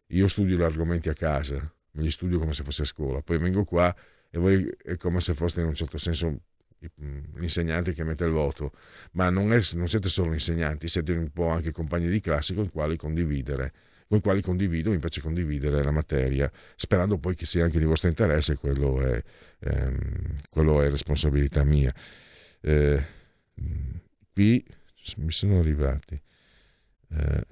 io 0.09 0.29
studio 0.29 0.59
gli 0.59 0.63
argomenti 0.63 1.09
a 1.09 1.15
casa, 1.15 1.55
me 1.93 2.03
li 2.03 2.11
studio 2.11 2.39
come 2.39 2.53
se 2.53 2.65
fosse 2.65 2.83
a 2.83 2.85
scuola, 2.85 3.23
poi 3.23 3.39
vengo 3.39 3.65
qua 3.65 3.95
e 4.29 4.39
voi 4.39 4.71
è 4.83 4.99
come 4.99 5.23
se 5.23 5.33
foste 5.33 5.63
in 5.63 5.69
un 5.69 5.75
certo 5.75 5.97
senso 5.97 6.41
l'insegnante 7.35 7.93
che 7.93 8.05
mette 8.05 8.25
il 8.25 8.31
voto, 8.31 8.73
ma 9.13 9.31
non, 9.31 9.53
è, 9.53 9.61
non 9.75 9.89
siete 9.89 10.09
solo 10.09 10.33
insegnanti, 10.33 10.89
siete 10.89 11.13
un 11.13 11.31
po' 11.31 11.49
anche 11.49 11.73
compagni 11.73 12.09
di 12.09 12.21
classe 12.21 12.55
con 12.55 12.65
i 12.65 12.71
quali 12.71 12.97
condividere 12.97 13.73
con 14.07 14.19
i 14.19 14.21
quali 14.21 14.43
condivido, 14.43 14.91
mi 14.91 14.99
piace 14.99 15.21
condividere 15.21 15.83
la 15.83 15.91
materia, 15.91 16.51
sperando 16.77 17.19
poi 17.19 17.35
che 17.35 17.47
sia 17.47 17.65
anche 17.65 17.79
di 17.79 17.85
vostro 17.85 18.09
interesse, 18.09 18.57
quello 18.57 19.01
è, 19.01 19.23
ehm, 19.61 20.41
quello 20.51 20.83
è 20.83 20.91
responsabilità 20.91 21.65
mia. 21.65 21.93
Eh, 22.61 23.05
qui 24.33 24.65
mi 25.17 25.33
sono 25.33 25.59
arrivati. 25.59 26.21
Eh, 27.11 27.47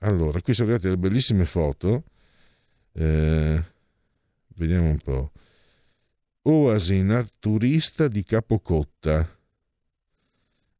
allora, 0.00 0.40
qui 0.40 0.52
sono 0.52 0.68
arrivate 0.68 0.88
delle 0.90 1.00
bellissime 1.00 1.44
foto. 1.44 2.04
Eh, 2.92 3.62
vediamo 4.56 4.88
un 4.88 4.98
po'. 4.98 5.32
Oasi 6.42 7.02
naturista 7.02 8.08
di 8.08 8.24
Capocotta. 8.24 9.28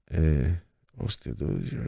Eh, 0.08 0.62
ostia, 0.96 1.32
12, 1.34 1.78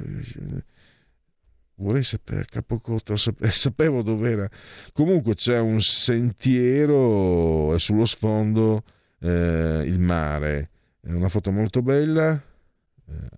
vorrei 1.76 2.04
sapere 2.04 2.44
Capocotto, 2.44 3.16
sapevo 3.16 4.02
dove 4.02 4.30
era. 4.30 4.50
Comunque 4.92 5.34
c'è 5.34 5.58
un 5.58 5.80
sentiero 5.80 7.74
e 7.74 7.78
sullo 7.78 8.04
sfondo 8.04 8.84
eh, 9.20 9.82
il 9.84 9.98
mare. 9.98 10.70
È 11.00 11.10
una 11.10 11.28
foto 11.28 11.50
molto 11.50 11.82
bella. 11.82 12.32
Eh, 12.32 13.28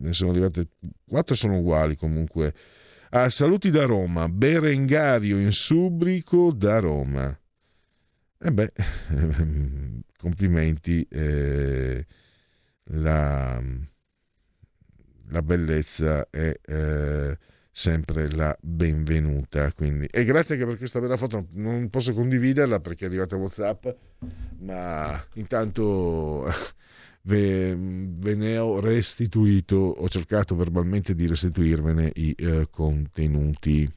ne 0.00 0.12
sono 0.12 0.30
arrivate 0.30 0.68
quattro 1.06 1.34
sono 1.34 1.58
uguali 1.58 1.96
comunque. 1.96 2.54
Ah, 3.10 3.30
saluti 3.30 3.70
da 3.70 3.84
Roma, 3.84 4.28
Berengario 4.28 5.38
in 5.38 5.52
Subrico 5.52 6.52
da 6.52 6.78
Roma. 6.78 7.38
E 8.40 8.46
eh 8.46 8.52
beh, 8.52 8.72
complimenti. 10.16 11.04
Eh, 11.10 12.06
la, 12.90 13.60
la, 15.30 15.42
bellezza 15.42 16.28
è 16.30 16.54
eh, 16.64 17.36
sempre 17.72 18.30
la 18.30 18.56
benvenuta. 18.60 19.72
Quindi. 19.72 20.06
E 20.06 20.24
grazie 20.24 20.54
anche 20.54 20.66
per 20.66 20.78
questa 20.78 21.00
bella 21.00 21.16
foto. 21.16 21.48
Non 21.54 21.90
posso 21.90 22.12
condividerla 22.12 22.78
perché 22.78 23.06
è 23.06 23.08
arrivata 23.08 23.34
WhatsApp, 23.36 23.86
ma 24.60 25.20
intanto 25.34 26.46
ve, 27.22 27.76
ve 27.76 28.34
ne 28.36 28.56
ho 28.58 28.78
restituito, 28.78 29.74
ho 29.76 30.08
cercato 30.08 30.54
verbalmente 30.54 31.16
di 31.16 31.26
restituirvene 31.26 32.12
i 32.14 32.34
eh, 32.38 32.68
contenuti. 32.70 33.92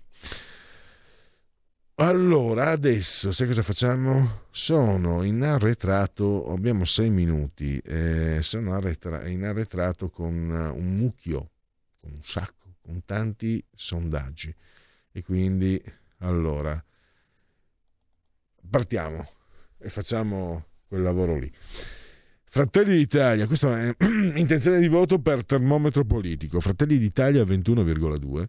Allora, 1.96 2.72
adesso, 2.72 3.32
sai 3.32 3.48
cosa 3.48 3.62
facciamo? 3.62 4.46
Sono 4.50 5.24
in 5.24 5.44
arretrato, 5.44 6.52
abbiamo 6.52 6.84
sei 6.86 7.10
minuti, 7.12 7.78
eh, 7.78 8.40
sono 8.42 8.80
in 9.26 9.44
arretrato 9.44 10.10
con 10.10 10.34
un 10.50 10.96
mucchio, 10.96 11.52
con 12.00 12.12
un 12.14 12.24
sacco 12.24 12.62
con 12.82 13.04
tanti 13.06 13.64
sondaggi. 13.74 14.54
E 15.12 15.24
quindi, 15.24 15.82
allora, 16.20 16.84
partiamo 18.70 19.30
e 19.78 19.90
facciamo 19.90 20.66
quel 20.88 21.02
lavoro 21.02 21.38
lì. 21.38 21.52
Fratelli 22.44 22.98
d'Italia, 22.98 23.48
questa 23.48 23.80
è 23.80 23.96
intenzione 24.36 24.80
di 24.80 24.88
voto 24.88 25.20
per 25.20 25.46
termometro 25.46 26.04
politico. 26.04 26.60
Fratelli 26.60 26.98
d'Italia 26.98 27.44
21,2, 27.44 28.48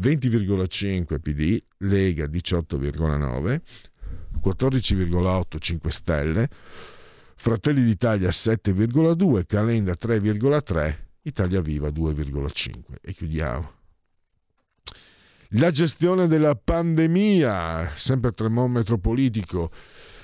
20,5 0.00 1.20
PD, 1.20 1.62
Lega 1.78 2.24
18,9, 2.24 3.60
14,8 4.42 5.58
5 5.58 5.90
Stelle, 5.90 6.48
Fratelli 7.36 7.82
d'Italia 7.82 8.28
7,2, 8.28 9.44
Calenda 9.46 9.92
3,3, 9.92 10.96
Italia 11.22 11.60
Viva 11.60 11.88
2,5. 11.88 12.96
E 13.02 13.12
chiudiamo. 13.12 13.72
La 15.54 15.70
gestione 15.70 16.28
della 16.28 16.54
pandemia, 16.54 17.92
sempre 17.96 18.30
termometro 18.30 18.98
politico. 18.98 19.70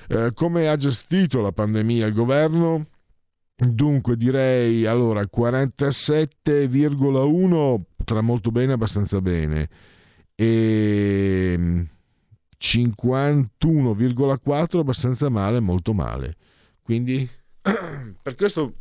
Eh, 0.07 0.31
come 0.33 0.69
ha 0.69 0.75
gestito 0.77 1.41
la 1.41 1.51
pandemia 1.51 2.05
il 2.05 2.13
governo? 2.13 2.85
Dunque 3.59 4.17
direi 4.17 4.85
allora 4.85 5.21
47,1 5.21 7.81
tra 8.05 8.21
molto 8.21 8.51
bene 8.51 8.69
e 8.71 8.75
abbastanza 8.75 9.19
bene 9.19 9.67
e 10.35 11.87
51,4 12.59 14.77
abbastanza 14.77 15.29
male, 15.29 15.59
molto 15.59 15.93
male. 15.93 16.35
Quindi 16.83 17.27
per 18.21 18.35
questo 18.35 18.75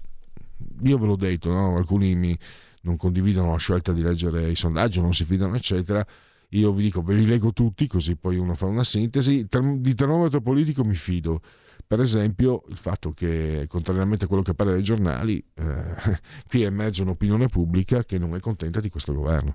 io 0.82 0.98
ve 0.98 1.06
l'ho 1.06 1.16
detto, 1.16 1.50
no? 1.50 1.74
alcuni 1.76 2.14
mi, 2.14 2.38
non 2.82 2.96
condividono 2.96 3.52
la 3.52 3.58
scelta 3.58 3.94
di 3.94 4.02
leggere 4.02 4.50
i 4.50 4.56
sondaggi, 4.56 5.00
non 5.00 5.14
si 5.14 5.24
fidano, 5.24 5.56
eccetera. 5.56 6.06
Io 6.50 6.70
vi 6.72 6.82
dico, 6.82 7.00
ve 7.02 7.14
li 7.14 7.24
leggo 7.24 7.54
tutti, 7.54 7.86
così 7.86 8.16
poi 8.16 8.36
uno 8.36 8.54
fa 8.54 8.66
una 8.66 8.84
sintesi. 8.84 9.46
Di 9.48 9.94
termometro 9.94 10.42
politico 10.42 10.84
mi 10.84 10.94
fido. 10.94 11.40
Per 11.86 12.00
esempio, 12.00 12.64
il 12.68 12.76
fatto 12.76 13.10
che, 13.10 13.66
contrariamente 13.68 14.24
a 14.24 14.28
quello 14.28 14.42
che 14.42 14.54
pare 14.54 14.72
dai 14.72 14.82
giornali, 14.82 15.38
eh, 15.54 15.94
qui 16.48 16.62
emerge 16.62 17.02
un'opinione 17.02 17.46
pubblica 17.48 18.04
che 18.04 18.18
non 18.18 18.34
è 18.34 18.40
contenta 18.40 18.80
di 18.80 18.90
questo 18.90 19.14
governo. 19.14 19.54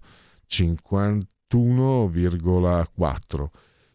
51,4 0.50 3.48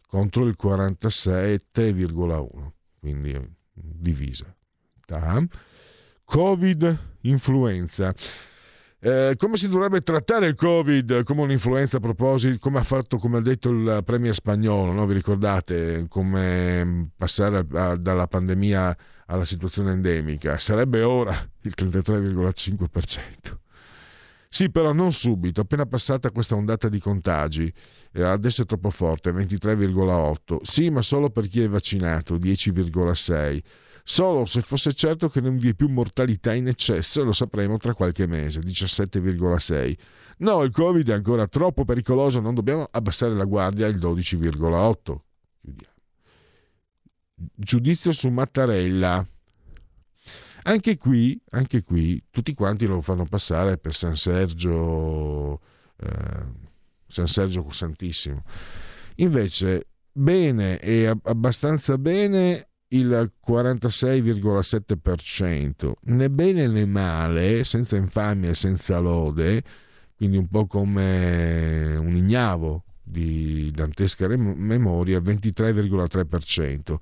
contro 0.07 0.45
il 0.45 0.55
47,1, 0.61 2.71
quindi 2.99 3.55
divisa. 3.73 4.55
Tam. 5.05 5.47
Covid, 6.23 6.97
influenza. 7.21 8.13
Eh, 8.99 9.35
come 9.37 9.57
si 9.57 9.67
dovrebbe 9.67 10.01
trattare 10.01 10.47
il 10.47 10.55
Covid 10.55 11.21
come 11.23 11.41
un'influenza 11.41 11.97
a 11.97 11.99
proposito, 11.99 12.57
come 12.57 12.79
ha 12.79 12.83
fatto, 12.83 13.17
come 13.17 13.37
ha 13.37 13.41
detto 13.41 13.69
il 13.69 14.01
premier 14.03 14.33
spagnolo, 14.33 14.91
no? 14.91 15.05
vi 15.05 15.13
ricordate, 15.13 16.07
come 16.09 17.11
passare 17.15 17.63
a, 17.73 17.95
dalla 17.95 18.25
pandemia 18.25 18.97
alla 19.27 19.45
situazione 19.45 19.91
endemica? 19.91 20.57
Sarebbe 20.57 21.03
ora 21.03 21.37
il 21.61 21.73
33,5%. 21.77 23.57
Sì, 24.49 24.71
però 24.71 24.93
non 24.93 25.11
subito, 25.11 25.61
appena 25.61 25.85
passata 25.85 26.31
questa 26.31 26.55
ondata 26.55 26.89
di 26.89 26.99
contagi, 26.99 27.71
eh, 28.13 28.23
adesso 28.23 28.63
è 28.63 28.65
troppo 28.65 28.89
forte, 28.89 29.31
23,8. 29.31 30.59
Sì, 30.63 30.89
ma 30.89 31.03
solo 31.03 31.29
per 31.29 31.47
chi 31.47 31.61
è 31.61 31.69
vaccinato, 31.69 32.35
10,6 32.37 33.61
Solo 34.09 34.45
se 34.45 34.61
fosse 34.61 34.93
certo 34.93 35.27
che 35.27 35.41
non 35.41 35.57
vi 35.57 35.67
è 35.67 35.73
più 35.73 35.89
mortalità 35.89 36.53
in 36.53 36.69
eccesso 36.69 37.25
lo 37.25 37.33
sapremo 37.33 37.75
tra 37.75 37.93
qualche 37.93 38.25
mese, 38.25 38.61
17,6. 38.61 39.97
No, 40.37 40.63
il 40.63 40.71
Covid 40.71 41.09
è 41.09 41.13
ancora 41.13 41.45
troppo 41.47 41.83
pericoloso, 41.83 42.39
non 42.39 42.55
dobbiamo 42.55 42.87
abbassare 42.89 43.33
la 43.33 43.43
guardia 43.43 43.85
il 43.87 43.97
12,8. 43.97 45.17
Chiudiamo. 45.59 45.93
Giudizio 47.53 48.13
su 48.13 48.29
Mattarella. 48.29 49.27
Anche 50.63 50.95
qui, 50.95 51.37
anche 51.49 51.83
qui, 51.83 52.23
tutti 52.29 52.53
quanti 52.53 52.85
lo 52.85 53.01
fanno 53.01 53.25
passare 53.25 53.77
per 53.77 53.93
San 53.93 54.15
Sergio, 54.15 55.59
eh, 55.97 56.45
San 57.05 57.27
Sergio 57.27 57.69
Santissimo. 57.71 58.45
Invece, 59.15 59.87
bene 60.13 60.79
e 60.79 61.07
abbastanza 61.07 61.97
bene 61.97 62.69
il 62.89 63.31
46,7%, 63.45 65.91
né 66.01 66.29
bene 66.29 66.67
né 66.67 66.85
male, 66.85 67.63
senza 67.63 67.95
infamia 67.97 68.51
e 68.51 68.55
senza 68.55 68.99
lode, 68.99 69.63
quindi 70.15 70.37
un 70.37 70.47
po' 70.47 70.67
come 70.67 71.95
un 71.97 72.15
ignavo 72.15 72.83
di 73.03 73.71
dantesca 73.71 74.27
memoria, 74.27 75.17
il 75.17 75.23
23,3% 75.23 76.95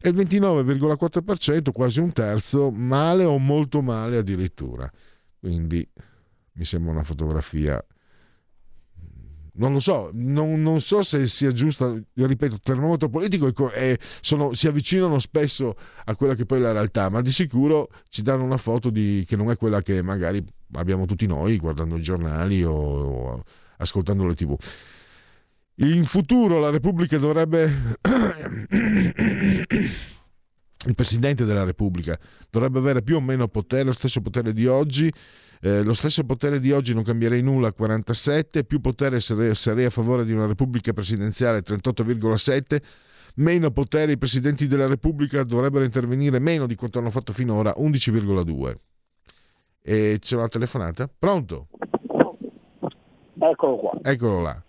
e 0.00 0.08
il 0.08 0.16
29,4%, 0.16 1.72
quasi 1.72 2.00
un 2.00 2.12
terzo, 2.12 2.70
male 2.70 3.24
o 3.24 3.38
molto 3.38 3.82
male 3.82 4.16
addirittura. 4.18 4.90
Quindi 5.38 5.86
mi 6.52 6.64
sembra 6.64 6.92
una 6.92 7.04
fotografia 7.04 7.84
non 9.58 9.72
lo 9.72 9.80
so, 9.80 10.10
non, 10.12 10.62
non, 10.62 10.80
so 10.80 11.02
se 11.02 11.26
sia 11.26 11.52
giusta, 11.52 11.92
ripeto, 12.14 12.54
il 12.54 12.60
termometro 12.62 13.08
politico 13.08 13.70
è, 13.70 13.96
sono, 14.20 14.52
si 14.54 14.66
avvicinano 14.66 15.18
spesso 15.18 15.76
a 16.04 16.14
quella 16.16 16.34
che 16.34 16.46
poi 16.46 16.58
è 16.58 16.62
la 16.62 16.72
realtà, 16.72 17.08
ma 17.08 17.20
di 17.20 17.30
sicuro 17.30 17.88
ci 18.08 18.22
danno 18.22 18.44
una 18.44 18.56
foto 18.56 18.90
di, 18.90 19.24
che 19.26 19.36
non 19.36 19.50
è 19.50 19.56
quella 19.56 19.82
che 19.82 20.00
magari 20.02 20.44
abbiamo 20.72 21.06
tutti 21.06 21.26
noi 21.26 21.56
guardando 21.56 21.96
i 21.96 22.02
giornali 22.02 22.62
o, 22.62 22.72
o 22.72 23.44
ascoltando 23.78 24.26
le 24.26 24.34
tv. 24.34 24.56
In 25.80 26.04
futuro 26.04 26.58
la 26.58 26.70
Repubblica 26.70 27.18
dovrebbe... 27.18 27.96
il 30.86 30.94
Presidente 30.94 31.44
della 31.44 31.64
Repubblica 31.64 32.18
dovrebbe 32.50 32.78
avere 32.78 33.02
più 33.02 33.16
o 33.16 33.20
meno 33.20 33.48
potere, 33.48 33.84
lo 33.84 33.92
stesso 33.92 34.20
potere 34.20 34.52
di 34.52 34.66
oggi, 34.66 35.12
eh, 35.60 35.82
lo 35.82 35.94
stesso 35.94 36.24
potere 36.24 36.60
di 36.60 36.72
oggi 36.72 36.94
non 36.94 37.02
cambierei 37.02 37.42
nulla 37.42 37.72
47, 37.72 38.64
più 38.64 38.80
potere 38.80 39.20
sarei, 39.20 39.54
sarei 39.54 39.86
a 39.86 39.90
favore 39.90 40.24
di 40.24 40.32
una 40.32 40.46
Repubblica 40.46 40.92
presidenziale 40.92 41.60
38,7, 41.60 42.78
meno 43.36 43.70
potere 43.70 44.12
i 44.12 44.18
Presidenti 44.18 44.66
della 44.66 44.86
Repubblica 44.86 45.42
dovrebbero 45.42 45.84
intervenire 45.84 46.38
meno 46.38 46.66
di 46.66 46.74
quanto 46.74 46.98
hanno 46.98 47.10
fatto 47.10 47.32
finora 47.32 47.74
11,2. 47.76 48.74
E 49.82 50.18
c'è 50.20 50.36
una 50.36 50.48
telefonata? 50.48 51.08
Pronto? 51.18 51.68
Eccolo 53.40 53.76
qua. 53.76 53.98
Eccolo 54.02 54.40
là. 54.42 54.62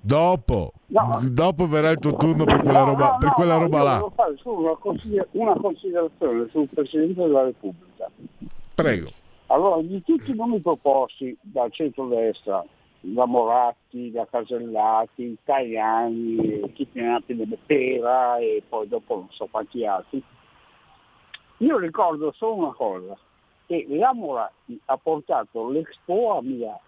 Dopo, 0.00 0.72
no, 0.86 1.18
dopo 1.30 1.66
verrà 1.66 1.90
il 1.90 1.98
tuo 1.98 2.16
turno 2.16 2.44
per 2.44 2.60
quella 2.60 2.80
no, 2.80 2.84
roba, 2.86 3.10
no, 3.12 3.18
per 3.18 3.32
quella 3.32 3.56
roba 3.56 3.82
là. 3.82 3.94
Devo 3.96 4.12
fare 4.14 4.36
solo 4.38 4.60
una, 4.60 4.76
consider- 4.76 5.28
una 5.32 5.54
considerazione 5.54 6.48
sul 6.50 6.68
Presidente 6.68 7.20
della 7.20 7.44
Repubblica. 7.44 8.10
Prego. 8.74 9.08
Allora, 9.50 9.80
di 9.80 10.02
tutti 10.02 10.30
i 10.30 10.34
nomi 10.34 10.60
proposti 10.60 11.34
dal 11.40 11.72
centro-destra, 11.72 12.62
da 13.00 13.24
Moratti, 13.24 14.10
da 14.10 14.26
Casellati, 14.26 15.38
Tajani, 15.42 16.70
chi 16.74 16.86
ne 16.92 17.58
Pera 17.64 18.36
e 18.38 18.62
poi 18.68 18.86
dopo 18.88 19.14
non 19.14 19.28
so 19.30 19.46
quanti 19.50 19.86
altri, 19.86 20.22
io 21.58 21.78
ricordo 21.78 22.30
solo 22.32 22.54
una 22.56 22.72
cosa, 22.72 23.16
che 23.66 23.86
la 23.88 24.12
Moratti 24.12 24.78
ha 24.84 24.98
portato 24.98 25.70
l'Expo 25.70 26.36
a 26.36 26.42
Milano, 26.42 26.80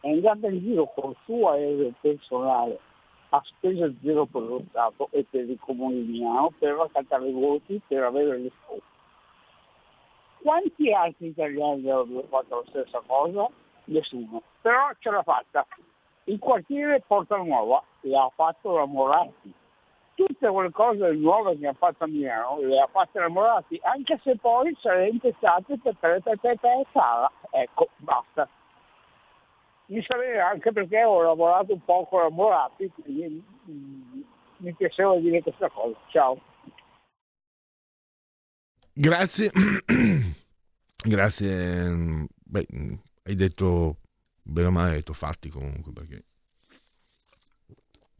è 0.00 0.10
andata 0.10 0.48
in 0.48 0.58
giro 0.58 0.92
col 0.92 1.14
suo 1.24 1.50
aereo 1.50 1.92
personale 2.00 2.80
a 3.28 3.40
spesa 3.44 3.88
zero 4.02 4.26
per 4.26 4.42
lo 4.42 4.64
Stato 4.70 5.08
e 5.12 5.24
per 5.28 5.48
i 5.48 5.56
comuni 5.56 6.04
di 6.04 6.12
Milano 6.12 6.52
per 6.58 6.74
raccattare 6.74 7.30
voti 7.30 7.80
per 7.86 8.02
avere 8.02 8.38
l'Expo 8.38 8.80
quanti 10.42 10.92
altri 10.92 11.28
italiani 11.28 11.90
hanno 11.90 12.22
fatto 12.28 12.56
la 12.56 12.64
stessa 12.68 13.02
cosa? 13.06 13.48
Nessuno. 13.84 14.42
Però 14.60 14.90
ce 14.98 15.10
l'ha 15.10 15.22
fatta. 15.22 15.66
Il 16.24 16.38
quartiere 16.38 17.02
Porta 17.06 17.36
Nuova 17.36 17.82
l'ha 18.02 18.30
fatto 18.34 18.76
la 18.76 18.84
Moratti. 18.84 19.52
Tutte 20.14 20.48
quelle 20.48 20.70
cose 20.70 21.12
nuove 21.12 21.56
che 21.58 21.68
ha 21.68 21.72
fatto 21.72 22.04
a 22.04 22.08
Milano 22.08 22.58
le 22.60 22.80
ha 22.80 22.88
fatte 22.88 23.20
la 23.20 23.28
Moratti, 23.28 23.78
anche 23.84 24.18
se 24.24 24.36
poi 24.36 24.76
sarebbe 24.80 25.32
state 25.38 25.78
per 25.78 25.96
tre 26.00 26.20
per 26.20 26.38
tre 26.40 26.56
per 26.56 26.84
sala. 26.92 27.30
Ecco, 27.50 27.88
basta. 27.96 28.48
Mi 29.86 30.02
sarei 30.02 30.38
anche 30.38 30.72
perché 30.72 31.04
ho 31.04 31.22
lavorato 31.22 31.72
un 31.72 31.84
po' 31.84 32.04
con 32.06 32.22
la 32.22 32.30
Moratti, 32.30 32.90
quindi 33.00 33.42
mi 34.58 34.72
piaceva 34.74 35.16
dire 35.16 35.40
questa 35.40 35.70
cosa. 35.70 35.96
Ciao. 36.08 36.38
Grazie. 38.98 39.52
Grazie. 41.04 42.26
Beh, 42.36 42.66
hai 43.22 43.34
detto 43.36 44.00
bene 44.42 44.66
o 44.66 44.70
male, 44.72 44.90
hai 44.90 44.96
detto 44.96 45.12
fatti 45.12 45.48
comunque 45.48 45.92
perché 45.92 46.24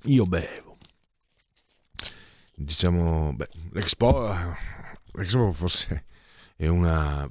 io 0.04 0.24
bevo. 0.24 0.76
Diciamo, 2.54 3.34
beh, 3.34 3.48
l'Expo, 3.72 4.32
l'Expo 5.14 5.50
forse 5.50 6.04
è 6.54 6.68
una 6.68 7.28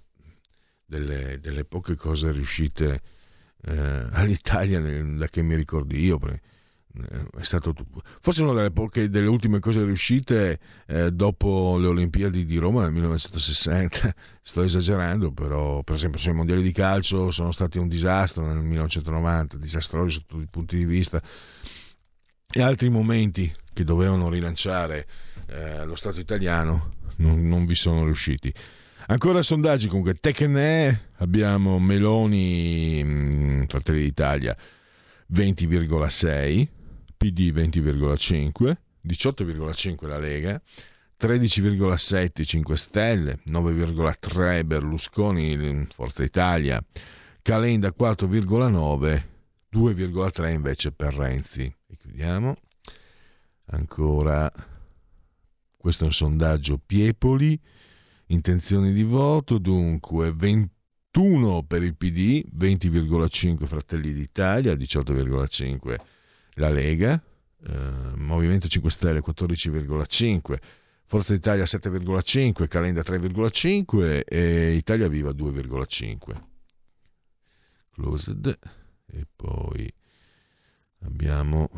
delle, 0.85 1.39
delle 1.39 1.63
poche 1.63 1.95
cose 1.95 2.33
riuscite 2.33 3.01
eh, 3.61 4.07
all'Italia 4.11 4.81
da 4.81 5.27
che 5.29 5.41
mi 5.41 5.55
ricordi 5.55 6.03
io. 6.03 6.17
Perché 6.17 6.41
è 7.38 7.43
stato 7.43 7.75
forse 8.19 8.41
una 8.41 8.53
delle 8.53 8.71
poche 8.71 9.07
delle 9.09 9.27
ultime 9.27 9.59
cose 9.59 9.83
riuscite 9.83 10.59
eh, 10.88 11.11
dopo 11.11 11.77
le 11.77 11.88
Olimpiadi 11.88 12.43
di 12.43 12.57
Roma 12.57 12.81
nel 12.81 12.91
1960 12.93 14.15
sto 14.41 14.63
esagerando 14.63 15.31
però 15.31 15.83
per 15.83 15.93
esempio 15.93 16.19
sui 16.19 16.33
mondiali 16.33 16.63
di 16.63 16.71
calcio 16.71 17.29
sono 17.29 17.51
stati 17.51 17.77
un 17.77 17.88
disastro 17.88 18.45
nel 18.45 18.57
1990 18.63 19.57
disastrosi 19.57 20.13
sotto 20.13 20.35
tutti 20.35 20.43
i 20.43 20.49
punti 20.49 20.77
di 20.77 20.85
vista. 20.85 21.21
E 22.49 22.61
altri 22.61 22.89
momenti 22.89 23.53
che 23.73 23.83
dovevano 23.83 24.29
rilanciare 24.29 25.05
eh, 25.47 25.85
lo 25.85 25.95
Stato 25.95 26.19
italiano 26.19 26.95
non, 27.17 27.45
non 27.47 27.65
vi 27.65 27.75
sono 27.75 28.05
riusciti. 28.05 28.53
Ancora 29.07 29.41
sondaggi 29.41 29.88
comunque, 29.88 30.15
Tecne, 30.15 31.09
abbiamo 31.17 31.79
Meloni, 31.79 33.01
mm, 33.03 33.63
Fratelli 33.67 34.01
d'Italia 34.01 34.55
20,6, 35.33 36.67
PD 37.18 37.51
20,5, 37.51 38.78
18,5 39.05 40.07
la 40.07 40.20
Lega, 40.20 40.61
13,7 41.20 42.43
5 42.45 42.78
Stelle, 42.78 43.39
9,3 43.47 44.63
Berlusconi, 44.65 45.88
Forza 45.91 46.24
Italia, 46.24 46.84
Calenda 47.41 47.93
4,9, 47.97 49.24
2,3 49.74 50.51
invece 50.53 50.91
per 50.91 51.15
Renzi. 51.15 51.63
E 51.63 51.97
chiudiamo. 51.97 52.55
Ancora, 53.70 54.51
questo 55.76 56.03
è 56.03 56.07
un 56.07 56.13
sondaggio 56.13 56.80
Piepoli, 56.86 57.59
intenzioni 58.28 58.93
di 58.93 59.03
voto, 59.03 59.57
dunque 59.57 60.32
21 60.34 61.63
per 61.63 61.82
il 61.82 61.95
PD, 61.95 62.45
20,5 62.55 63.65
Fratelli 63.65 64.13
d'Italia, 64.13 64.74
18,5 64.74 65.95
la 66.58 66.70
Lega, 66.70 67.22
eh, 67.66 68.16
Movimento 68.16 68.68
5 68.68 68.89
Stelle 68.89 69.22
14,5, 69.22 70.60
Forza 71.05 71.34
Italia 71.34 71.64
7,5, 71.64 72.68
Calenda 72.68 73.01
3,5 73.01 74.24
e 74.26 74.74
Italia 74.74 75.08
Viva 75.08 75.32
2,5. 75.32 76.36
Closed. 77.93 78.60
E 79.10 79.26
poi 79.34 79.91
abbiamo 81.03 81.70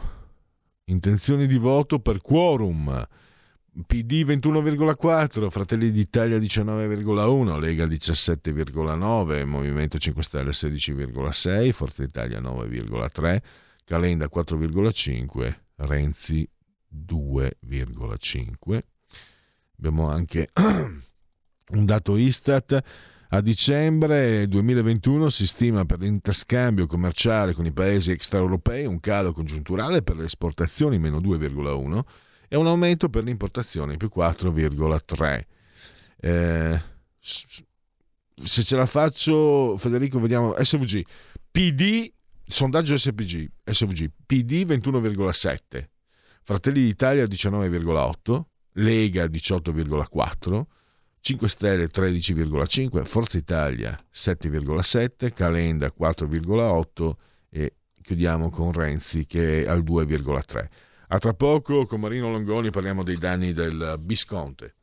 intenzioni 0.85 1.45
di 1.45 1.57
voto 1.57 1.99
per 1.99 2.21
quorum. 2.21 3.07
PD 3.85 4.25
21,4, 4.25 5.49
Fratelli 5.49 5.91
d'Italia 5.91 6.37
19,1, 6.39 7.59
Lega 7.59 7.85
17,9, 7.85 9.45
Movimento 9.45 9.99
5 9.99 10.23
Stelle 10.23 10.49
16,6, 10.49 11.71
Forza 11.71 12.03
Italia 12.03 12.41
9,3, 12.41 13.41
Calenda 13.89 14.29
4,5, 14.31 15.61
Renzi 15.77 16.47
2,5. 17.07 18.79
Abbiamo 19.79 20.07
anche 20.07 20.51
un 20.53 21.85
dato 21.85 22.15
Istat. 22.15 22.83
A 23.29 23.41
dicembre 23.41 24.47
2021 24.47 25.29
si 25.29 25.47
stima 25.47 25.85
per 25.85 26.01
l'interscambio 26.01 26.85
commerciale 26.85 27.53
con 27.53 27.65
i 27.65 27.71
paesi 27.71 28.11
extraeuropei 28.11 28.85
un 28.85 28.99
calo 28.99 29.31
congiunturale 29.31 30.03
per 30.03 30.17
le 30.17 30.25
esportazioni 30.25 30.99
meno 30.99 31.19
2,1 31.19 32.01
e 32.47 32.57
un 32.57 32.67
aumento 32.67 33.09
per 33.09 33.23
le 33.23 33.31
importazioni 33.31 33.97
più 33.97 34.11
4,3. 34.15 35.39
Eh, 36.19 36.81
se 37.19 38.63
ce 38.63 38.75
la 38.75 38.85
faccio, 38.85 39.77
Federico, 39.77 40.19
vediamo 40.19 40.53
SVG. 40.59 41.01
PD 41.49 42.13
sondaggio 42.49 42.97
SPG, 42.97 43.47
SVG, 43.63 44.09
PD 44.25 44.65
21,7, 44.65 45.87
Fratelli 46.41 46.81
d'Italia 46.81 47.25
19,8, 47.25 48.41
Lega 48.73 49.25
18,4, 49.25 50.63
5 51.21 51.47
Stelle 51.49 51.87
13,5, 51.87 53.05
Forza 53.05 53.37
Italia 53.37 53.97
7,7, 54.11 55.31
Calenda 55.31 55.91
4,8 55.95 57.11
e 57.51 57.75
chiudiamo 58.01 58.49
con 58.49 58.71
Renzi 58.71 59.25
che 59.27 59.63
è 59.63 59.67
al 59.67 59.83
2,3. 59.83 60.67
A 61.11 61.17
tra 61.19 61.33
poco 61.33 61.85
con 61.85 61.99
Marino 61.99 62.31
Longoni 62.31 62.71
parliamo 62.71 63.03
dei 63.03 63.17
danni 63.17 63.53
del 63.53 63.99
Visconte. 63.99 64.75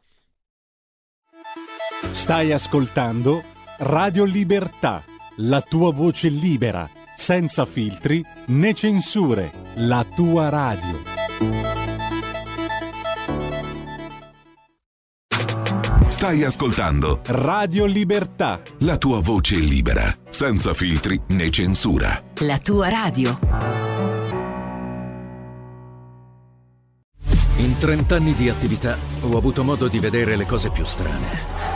Stai 2.12 2.53
ascoltando 2.53 3.43
Radio 3.79 4.25
Libertà, 4.25 5.05
la 5.39 5.61
tua 5.62 5.93
voce 5.93 6.29
libera 6.29 6.89
senza 7.17 7.64
filtri 7.64 8.23
né 8.47 8.75
censure, 8.75 9.51
la 9.77 10.05
tua 10.14 10.49
radio. 10.49 11.03
Stai 16.09 16.45
ascoltando 16.45 17.21
Radio 17.27 17.87
Libertà. 17.87 18.61
la 18.79 18.97
tua 18.97 19.21
voce 19.21 19.57
libera, 19.57 20.14
senza 20.29 20.75
filtri 20.75 21.21
né 21.29 21.51
censura. 21.51 22.23
La 22.41 22.59
tua 22.59 22.89
radio. 22.89 23.39
In 27.59 27.77
30 27.79 28.17
anni 28.17 28.35
di 28.35 28.49
attività 28.49 28.97
ho 29.23 29.37
avuto 29.37 29.64
modo 29.64 29.89
di 29.89 29.99
vedere 29.99 30.37
le 30.37 30.45
cose 30.45 30.71
più 30.71 30.85
strane. 30.85 31.76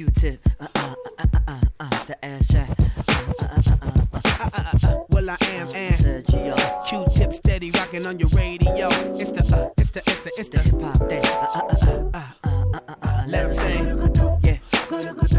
Q-tip, 0.00 0.40
uh, 0.58 0.66
uh, 0.76 0.94
uh, 1.18 1.24
uh, 1.34 1.38
uh, 1.46 1.60
uh, 1.80 2.04
the 2.06 2.24
ass 2.24 2.46
jack. 2.48 2.70
Uh, 3.06 3.12
uh, 3.38 3.44
uh, 3.44 3.76
uh, 3.82 3.92
uh, 4.14 4.20
uh, 4.24 4.50
uh, 4.54 4.88
uh, 4.88 5.04
well, 5.10 5.28
I 5.28 5.36
am, 5.56 5.68
and 5.74 5.94
Sergio. 5.94 6.56
Q-tip 6.88 7.34
steady 7.34 7.70
rocking 7.72 8.06
on 8.06 8.18
your 8.18 8.30
radio. 8.30 8.88
It's 9.20 9.30
the, 9.30 9.42
uh, 9.54 9.68
it's 9.76 9.90
the, 9.90 10.00
it's 10.06 10.22
the, 10.22 10.30
it's 10.38 10.48
the 10.48 10.60
hip 10.60 10.80
hop 10.80 11.06
day. 11.06 11.20
Uh, 11.22 11.48
uh, 11.52 11.66
uh, 11.70 12.10
uh, 12.14 12.32
uh, 12.44 12.50
uh, 12.72 12.80
uh, 12.88 12.94
uh, 13.02 13.24
let 13.28 13.44
'em 13.44 13.52
sing. 13.52 14.40
Yeah. 14.42 15.29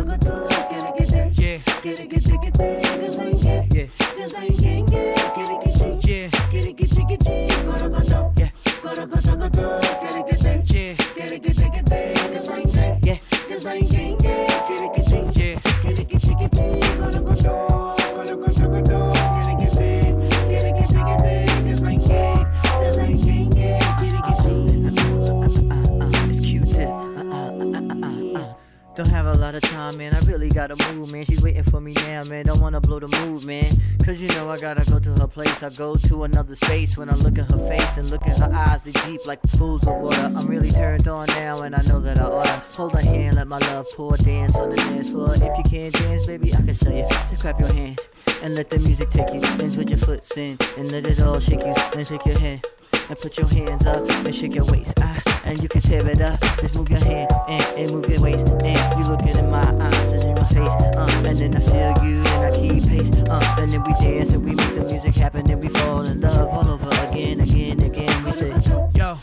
Gotta 30.68 30.93
move, 30.93 31.12
man. 31.12 31.26
She's 31.26 31.41
waiting 31.41 31.64
for 31.64 31.82
me 31.82 31.93
now, 31.93 32.24
man. 32.26 32.45
Don't 32.45 32.62
wanna 32.62 32.80
blow 32.80 32.99
the 32.99 33.07
move, 33.26 33.47
man. 33.47 33.72
Cause 34.05 34.22
you 34.22 34.28
know 34.30 34.49
I 34.51 34.59
gotta 34.59 34.86
go 34.91 34.99
to 34.99 35.12
her 35.20 35.28
place. 35.28 35.64
I 35.64 35.70
go 35.70 35.95
to 35.95 36.24
another 36.24 36.55
space 36.55 36.97
when 36.99 37.09
I 37.09 37.16
look 37.16 37.39
at 37.39 37.51
her 37.51 37.57
face 37.68 37.97
and 37.97 38.12
look 38.12 38.28
at 38.28 38.38
her 38.38 38.51
eyes. 38.53 38.84
They 38.84 38.91
deep 38.91 39.26
like 39.26 39.41
pools 39.57 39.88
of 39.88 39.95
water. 39.95 40.32
I'm 40.36 40.47
really 40.47 40.70
turned 40.70 41.07
on 41.07 41.26
now, 41.28 41.64
and 41.64 41.74
I 41.74 41.82
know 41.84 41.99
that 42.01 42.20
I 42.20 42.26
oughta 42.26 42.62
hold 42.78 42.93
her 42.93 43.01
hand, 43.01 43.38
let 43.38 43.47
my 43.47 43.57
love 43.57 43.88
pour, 43.95 44.16
dance 44.18 44.55
on 44.55 44.70
the 44.70 44.76
dance 44.76 45.09
floor. 45.09 45.34
If 45.34 45.57
you 45.57 45.64
can't 45.64 45.93
dance, 45.93 46.28
baby, 46.28 46.53
I 46.53 46.57
can 46.57 46.74
show 46.76 46.91
you. 46.91 47.07
Just 47.09 47.41
clap 47.41 47.59
your 47.59 47.74
hands 47.74 47.99
and 48.43 48.53
let 48.53 48.70
the 48.70 48.78
music 48.80 49.09
take 49.09 49.34
you. 49.34 49.41
Then 49.41 49.74
put 49.74 49.89
your 49.89 49.97
foot 49.97 50.38
in 50.38 50.59
and 50.78 50.91
let 50.91 51.07
it 51.07 51.22
all 51.24 51.39
shake 51.39 51.66
you. 51.66 51.74
Then 51.93 52.05
shake 52.05 52.26
your 52.26 52.38
head 52.38 52.64
and 53.09 53.18
put 53.18 53.36
your 53.36 53.47
hands 53.47 53.88
up 53.88 54.07
and 54.07 54.36
shake 54.36 54.53
your 54.53 54.66
waist. 54.66 54.93
Ah, 54.99 55.31
and 55.46 55.62
you 55.62 55.70
can 55.70 55.82
tear 55.82 56.06
it 56.08 56.22
up. 56.22 56.39
Just 56.60 56.76
move 56.78 56.89
your 56.89 57.00
hand 57.00 57.32
and, 57.48 57.64
and 57.78 57.92
move 57.92 58.10
your 58.10 58.22
waist. 58.22 58.48
And 58.50 59.00
you 59.00 59.06
looking 59.12 59.30
in 59.38 59.50
my 59.50 59.64
eyes 59.80 60.14
and 60.14 60.24
in 60.24 60.36
my 60.36 60.44
face. 60.46 60.74
Uh, 60.74 61.24
and 61.26 61.38
then 61.38 61.56
I 61.56 61.60
feel 61.60 62.06
you 62.06 62.20
and 62.20 62.46
I 62.46 62.52
keep 62.56 62.88
pace. 62.88 63.12
Uh, 63.12 63.56
and 63.60 63.72
then 63.72 63.84
we 63.84 63.94
dance 63.94 64.34
and 64.34 64.44
we 64.44 64.56
make 64.56 64.76
the 64.76 64.84
music 64.86 65.16
happen. 65.16 65.50
And 65.50 65.62
we 65.62 65.70
fall 65.70 66.02
in 66.02 66.22
love 66.22 66.48
all 66.50 66.70
over 66.70 66.89
again, 67.10 67.39
again, 67.39 67.82
again. 67.84 68.24
We 68.24 68.32
say, 68.32 68.50
Yo. 68.96 69.16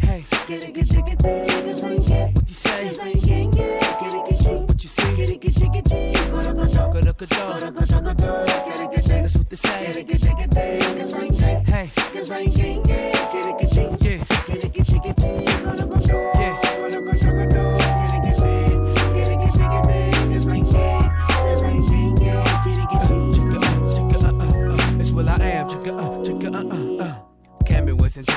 Hey. 0.00 0.24
What 2.34 2.48
you 2.48 2.54
say? 2.54 2.92
What 4.66 4.82
you 4.82 4.88
see? 4.88 5.14
That's 9.22 9.36
what 9.36 9.50
they 9.50 9.56
say. 9.56 9.86
Hey. 11.66 11.90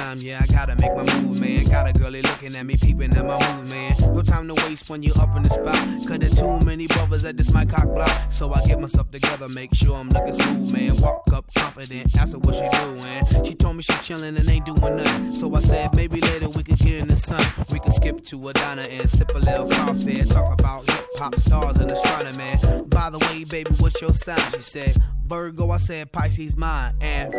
Time, 0.10 0.20
yeah, 0.22 0.41
I 0.41 0.47
gotta 0.47 0.76
make 0.76 0.95
my 0.95 1.03
move, 1.22 1.39
man. 1.39 1.66
Got 1.66 1.88
a 1.88 1.93
girlie 1.93 2.22
looking 2.22 2.55
at 2.55 2.66
me, 2.66 2.76
peeping 2.78 3.16
at 3.16 3.26
my 3.26 3.38
moves, 3.57 3.74
man. 3.74 3.95
No 4.16 4.22
time 4.22 4.47
to 4.47 4.55
waste 4.66 4.89
when 4.89 5.03
you 5.03 5.14
up 5.20 5.36
in 5.36 5.43
the 5.43 5.49
spot. 5.49 5.76
Cause 6.07 6.20
there 6.20 6.30
too 6.30 6.66
many 6.66 6.88
brothers 6.88 7.24
at 7.26 7.38
this 7.38 7.53
my 7.53 7.66
cock 7.66 7.86
block. 7.86 8.12
So 8.32 8.51
I 8.51 8.64
get 8.66 8.80
myself 8.80 9.12
together, 9.12 9.47
make 9.49 9.74
sure 9.74 9.95
I'm 9.95 10.10
looking 10.10 10.34
smooth, 10.34 10.74
man. 10.74 10.97
Walk 10.97 11.32
up 11.34 11.45
confident, 11.53 12.18
ask 12.18 12.34
her 12.34 12.39
what 12.39 12.55
she 12.55 12.68
doing. 12.86 13.45
She 13.45 13.53
told 13.53 13.76
me 13.76 13.84
she 13.84 13.93
chillin' 13.93 14.38
and 14.38 14.49
ain't 14.49 14.66
doing 14.66 14.97
nothing. 14.97 15.36
So 15.36 15.53
I 15.53 15.60
said, 15.60 15.95
maybe 15.95 16.22
later 16.22 16.49
we 16.49 16.64
could 16.64 16.80
get 16.80 17.01
in 17.01 17.07
the 17.07 17.18
sun. 17.18 17.43
We 17.72 17.80
could 17.80 17.93
skip 17.93 18.24
to 18.26 18.49
a 18.49 18.53
diner 18.53 18.86
and 18.89 19.10
sip 19.10 19.32
a 19.36 19.39
little 19.39 19.70
coffee. 19.70 20.24
Talk 20.24 20.60
about 20.60 20.89
hip 20.89 21.05
hop 21.18 21.36
stars 21.39 21.78
and 21.80 21.91
astronomy. 21.91 22.86
By 22.88 23.10
the 23.10 23.20
way, 23.20 23.43
baby, 23.43 23.72
what's 23.80 24.01
your 24.01 24.14
sign? 24.14 24.39
She 24.53 24.62
said, 24.62 24.97
Virgo, 25.30 25.70
I 25.70 25.78
said 25.78 26.12
Pisces 26.12 26.58
mine. 26.58 26.96
And 27.02 27.32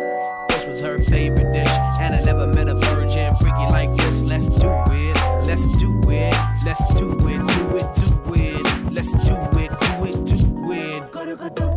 this 0.47 0.65
was 0.65 0.81
her 0.81 1.03
favorite 1.03 1.51
dish. 1.51 1.67
And 1.99 2.15
I 2.15 2.23
never 2.23 2.47
met 2.47 2.69
a 2.69 2.75
virgin 2.75 3.35
freaky 3.35 3.67
like 3.69 3.93
this. 3.97 4.21
Let's 4.23 4.47
do 4.47 4.71
it, 4.87 5.15
let's 5.45 5.67
do 5.77 6.01
it, 6.09 6.33
let's 6.65 6.95
do 6.95 7.17
it, 7.27 7.45
do 7.45 7.75
it, 7.75 7.93
do 7.93 8.33
it. 8.33 8.63
Let's 8.93 9.11
do 9.11 9.35
it, 9.59 9.71
do 9.81 10.05
it, 10.05 10.25
do 10.25 10.35
it. 10.71 11.03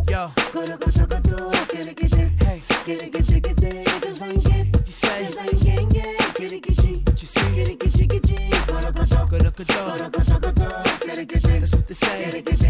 Yo. 0.09 0.31
Hey. 2.45 2.63
What 4.71 4.87
you 4.87 4.93
say? 4.93 5.25
What 5.25 7.23
you 7.23 7.27
see? 7.27 7.55
That's 11.59 11.75
what 11.75 11.89
they 11.89 11.95
say. 11.95 12.64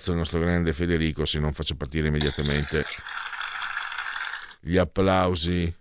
In 0.00 0.06
imbarazzo 0.06 0.10
il 0.12 0.16
nostro 0.16 0.40
grande 0.40 0.72
Federico 0.72 1.26
se 1.26 1.38
non 1.38 1.52
faccio 1.52 1.76
partire 1.76 2.08
immediatamente 2.08 2.84
gli 4.60 4.76
applausi. 4.76 5.72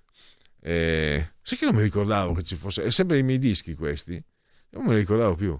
Eh, 0.62 1.32
sai 1.42 1.58
che 1.58 1.66
non 1.66 1.76
mi 1.76 1.82
ricordavo 1.82 2.34
che 2.34 2.44
ci 2.44 2.56
fosse, 2.56 2.84
è 2.84 2.92
sempre 2.92 3.18
i 3.18 3.24
miei 3.24 3.40
dischi 3.40 3.74
questi, 3.76 4.22
non 4.72 4.86
me 4.86 4.94
li 4.94 5.00
ricordavo 5.00 5.36
più. 5.36 5.60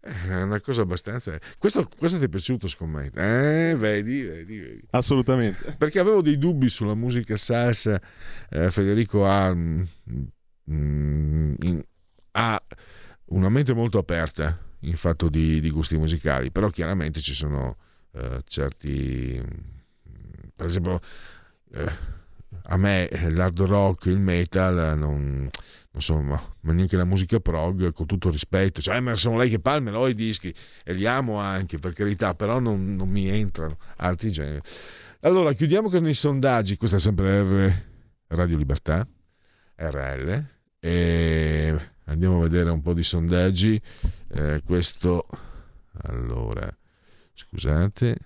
È 0.00 0.42
una 0.42 0.60
cosa 0.60 0.80
abbastanza. 0.80 1.38
Questo, 1.58 1.86
questo 1.98 2.18
ti 2.18 2.24
è 2.24 2.28
piaciuto, 2.28 2.66
scommetto? 2.66 3.20
Eh, 3.20 3.74
vedi, 3.76 4.22
vedi, 4.22 4.58
vedi. 4.58 4.82
Assolutamente. 4.92 5.74
Perché 5.76 5.98
avevo 5.98 6.22
dei 6.22 6.38
dubbi 6.38 6.70
sulla 6.70 6.94
musica 6.94 7.36
salsa. 7.36 8.00
Eh, 8.48 8.70
Federico 8.70 9.26
ha 9.26 9.54
mm, 9.54 9.82
mm, 10.72 11.54
in, 11.60 11.84
ha 12.30 12.62
una 13.26 13.50
mente 13.50 13.74
molto 13.74 13.98
aperta 13.98 14.58
in 14.80 14.96
fatto 14.96 15.28
di, 15.28 15.60
di 15.60 15.70
gusti 15.70 15.98
musicali, 15.98 16.50
però 16.50 16.70
chiaramente 16.70 17.20
ci 17.20 17.34
sono 17.34 17.76
eh, 18.12 18.42
certi, 18.46 19.42
per 20.54 20.66
esempio, 20.66 21.00
eh, 21.72 22.18
a 22.64 22.76
me 22.76 23.08
l'hard 23.30 23.60
rock, 23.60 24.06
il 24.06 24.18
metal, 24.18 24.98
non, 24.98 25.48
insomma, 25.92 26.40
ma 26.60 26.72
neanche 26.72 26.96
la 26.96 27.04
musica 27.04 27.40
prog, 27.40 27.92
con 27.92 28.06
tutto 28.06 28.30
rispetto, 28.30 28.80
cioè, 28.80 29.00
ma 29.00 29.14
sono 29.14 29.38
lei 29.38 29.50
che 29.50 29.60
palme, 29.60 29.90
ho 29.90 30.08
i 30.08 30.14
dischi 30.14 30.54
e 30.84 30.92
li 30.92 31.06
amo 31.06 31.38
anche, 31.38 31.78
per 31.78 31.92
carità, 31.92 32.34
però 32.34 32.58
non, 32.58 32.94
non 32.96 33.08
mi 33.08 33.28
entrano 33.28 33.76
altri 33.96 34.30
generi. 34.30 34.60
Allora, 35.20 35.52
chiudiamo 35.52 35.88
con 35.88 36.08
i 36.08 36.14
sondaggi, 36.14 36.76
questa 36.76 36.96
è 36.96 37.00
sempre 37.00 37.42
R, 37.42 37.82
Radio 38.28 38.56
Libertà, 38.56 39.06
RL, 39.76 40.44
e 40.78 41.78
andiamo 42.04 42.38
a 42.38 42.42
vedere 42.42 42.70
un 42.70 42.80
po' 42.80 42.94
di 42.94 43.02
sondaggi. 43.02 43.80
Eh, 44.28 44.62
questo, 44.64 45.26
allora, 46.04 46.74
scusate. 47.40 48.18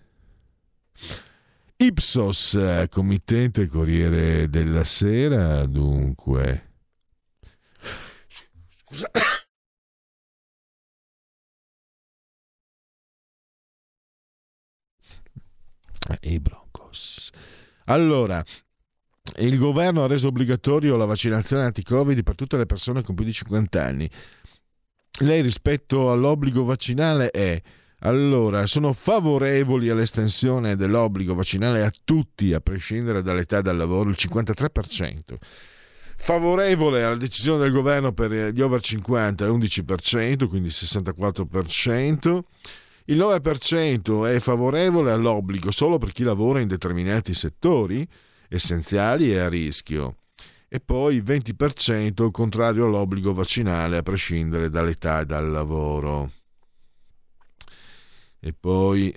Ipsos, 1.76 2.58
committente 2.88 3.66
Corriere 3.66 4.48
della 4.48 4.84
Sera, 4.84 5.64
dunque. 5.66 6.72
Scusa. 8.68 9.10
I 16.20 16.38
Broncos. 16.38 17.30
Allora, 17.86 18.44
il 19.38 19.58
governo 19.58 20.04
ha 20.04 20.06
reso 20.06 20.28
obbligatorio 20.28 20.96
la 20.96 21.06
vaccinazione 21.06 21.64
anti-Covid 21.64 22.22
per 22.22 22.34
tutte 22.34 22.56
le 22.56 22.66
persone 22.66 23.02
con 23.02 23.14
più 23.14 23.24
di 23.24 23.32
50 23.32 23.82
anni. 23.82 24.10
Lei 25.20 25.42
rispetto 25.42 26.10
all'obbligo 26.10 26.64
vaccinale 26.64 27.30
è 27.30 27.62
allora, 28.00 28.66
sono 28.66 28.92
favorevoli 28.92 29.88
all'estensione 29.88 30.76
dell'obbligo 30.76 31.34
vaccinale 31.34 31.84
a 31.84 31.92
tutti, 32.04 32.52
a 32.52 32.60
prescindere 32.60 33.22
dall'età 33.22 33.62
del 33.62 33.76
lavoro, 33.76 34.10
il 34.10 34.16
53%. 34.18 35.36
Favorevole 36.16 37.02
alla 37.02 37.16
decisione 37.16 37.58
del 37.58 37.72
governo 37.72 38.12
per 38.12 38.52
gli 38.52 38.60
over 38.60 38.80
50 38.80 39.46
è 39.46 39.48
11%, 39.48 40.46
quindi 40.48 40.68
64%. 40.68 42.42
Il 43.06 43.18
9% 43.18 44.26
è 44.26 44.40
favorevole 44.40 45.12
all'obbligo 45.12 45.70
solo 45.70 45.98
per 45.98 46.12
chi 46.12 46.22
lavora 46.22 46.60
in 46.60 46.68
determinati 46.68 47.34
settori 47.34 48.06
essenziali 48.48 49.32
e 49.32 49.38
a 49.38 49.48
rischio. 49.48 50.16
E 50.68 50.80
poi 50.80 51.16
il 51.16 51.22
20% 51.22 52.30
contrario 52.30 52.86
all'obbligo 52.86 53.32
vaccinale 53.34 53.98
a 53.98 54.02
prescindere 54.02 54.70
dall'età 54.70 55.20
e 55.20 55.26
dal 55.26 55.50
lavoro. 55.50 56.30
E 58.46 58.52
poi, 58.52 59.10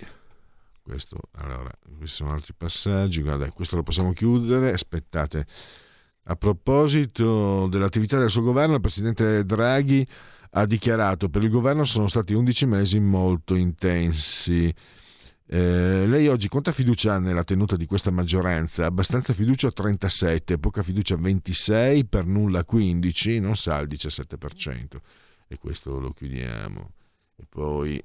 questo, 0.80 1.18
allora, 1.32 1.70
questi 1.98 2.16
sono 2.16 2.32
altri 2.32 2.54
passaggi, 2.56 3.20
guarda, 3.20 3.50
questo 3.50 3.76
lo 3.76 3.82
possiamo 3.82 4.14
chiudere, 4.14 4.72
aspettate. 4.72 5.44
A 6.22 6.36
proposito 6.36 7.66
dell'attività 7.66 8.18
del 8.18 8.30
suo 8.30 8.40
governo, 8.40 8.76
il 8.76 8.80
presidente 8.80 9.44
Draghi 9.44 10.08
ha 10.52 10.64
dichiarato 10.64 11.28
per 11.28 11.42
il 11.42 11.50
governo 11.50 11.84
sono 11.84 12.08
stati 12.08 12.32
11 12.32 12.64
mesi 12.64 13.00
molto 13.00 13.54
intensi. 13.54 14.74
Eh, 15.44 16.06
lei 16.06 16.26
oggi 16.28 16.48
quanta 16.48 16.72
fiducia 16.72 17.12
ha 17.12 17.18
nella 17.18 17.44
tenuta 17.44 17.76
di 17.76 17.84
questa 17.84 18.10
maggioranza? 18.10 18.86
Abbastanza 18.86 19.34
fiducia 19.34 19.70
37, 19.70 20.56
poca 20.56 20.82
fiducia 20.82 21.16
26, 21.16 22.06
per 22.06 22.24
nulla 22.24 22.64
15, 22.64 23.40
non 23.40 23.56
sa 23.56 23.78
il 23.80 23.88
17%. 23.88 24.96
E 25.48 25.58
questo 25.58 26.00
lo 26.00 26.12
chiudiamo. 26.12 26.92
E 27.36 27.44
poi, 27.46 28.02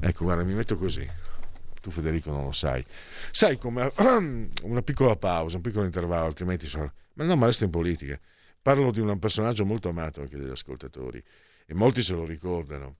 ecco, 0.00 0.24
guarda, 0.24 0.44
mi 0.44 0.54
metto 0.54 0.76
così. 0.76 1.08
Tu 1.80 1.90
Federico 1.90 2.30
non 2.30 2.44
lo 2.44 2.52
sai. 2.52 2.84
Sai 3.30 3.58
come 3.58 3.92
una 4.62 4.82
piccola 4.82 5.16
pausa, 5.16 5.56
un 5.56 5.62
piccolo 5.62 5.84
intervallo, 5.84 6.26
altrimenti 6.26 6.66
sono... 6.66 6.92
Ma 7.14 7.24
no, 7.24 7.36
ma 7.36 7.46
resto 7.46 7.64
in 7.64 7.70
politica. 7.70 8.18
Parlo 8.60 8.90
di 8.90 9.00
un 9.00 9.18
personaggio 9.18 9.64
molto 9.64 9.88
amato 9.88 10.20
anche 10.20 10.36
dagli 10.36 10.50
ascoltatori 10.50 11.22
e 11.66 11.74
molti 11.74 12.02
se 12.02 12.14
lo 12.14 12.24
ricordano. 12.24 12.96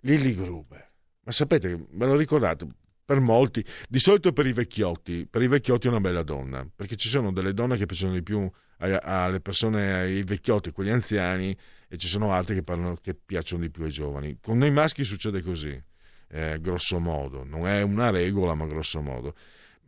Lilly 0.00 0.34
Gruber. 0.34 0.92
Ma 1.22 1.32
sapete, 1.32 1.86
me 1.90 2.06
lo 2.06 2.14
ricordate, 2.16 2.66
per 3.04 3.20
molti, 3.20 3.64
di 3.88 3.98
solito 3.98 4.32
per 4.32 4.46
i 4.46 4.52
vecchiotti, 4.52 5.26
per 5.26 5.42
i 5.42 5.48
vecchiotti 5.48 5.86
è 5.86 5.90
una 5.90 6.00
bella 6.00 6.22
donna, 6.22 6.68
perché 6.74 6.96
ci 6.96 7.08
sono 7.08 7.32
delle 7.32 7.54
donne 7.54 7.76
che 7.76 7.86
piacciono 7.86 8.12
di 8.12 8.22
più 8.22 8.50
alle 8.78 9.40
persone, 9.40 9.94
ai 9.94 10.22
vecchiotti, 10.22 10.72
quegli 10.72 10.90
anziani, 10.90 11.56
e 11.88 11.96
ci 11.96 12.08
sono 12.08 12.32
altre 12.32 12.56
che, 12.56 12.62
parlano, 12.62 12.96
che 12.96 13.14
piacciono 13.14 13.62
di 13.62 13.70
più 13.70 13.84
ai 13.84 13.90
giovani. 13.90 14.38
Con 14.40 14.58
noi 14.58 14.70
maschi 14.70 15.04
succede 15.04 15.40
così, 15.40 15.80
eh, 16.28 16.58
grosso 16.60 16.98
modo, 16.98 17.44
non 17.44 17.66
è 17.66 17.82
una 17.82 18.10
regola, 18.10 18.54
ma 18.54 18.66
grosso 18.66 19.00
modo. 19.00 19.34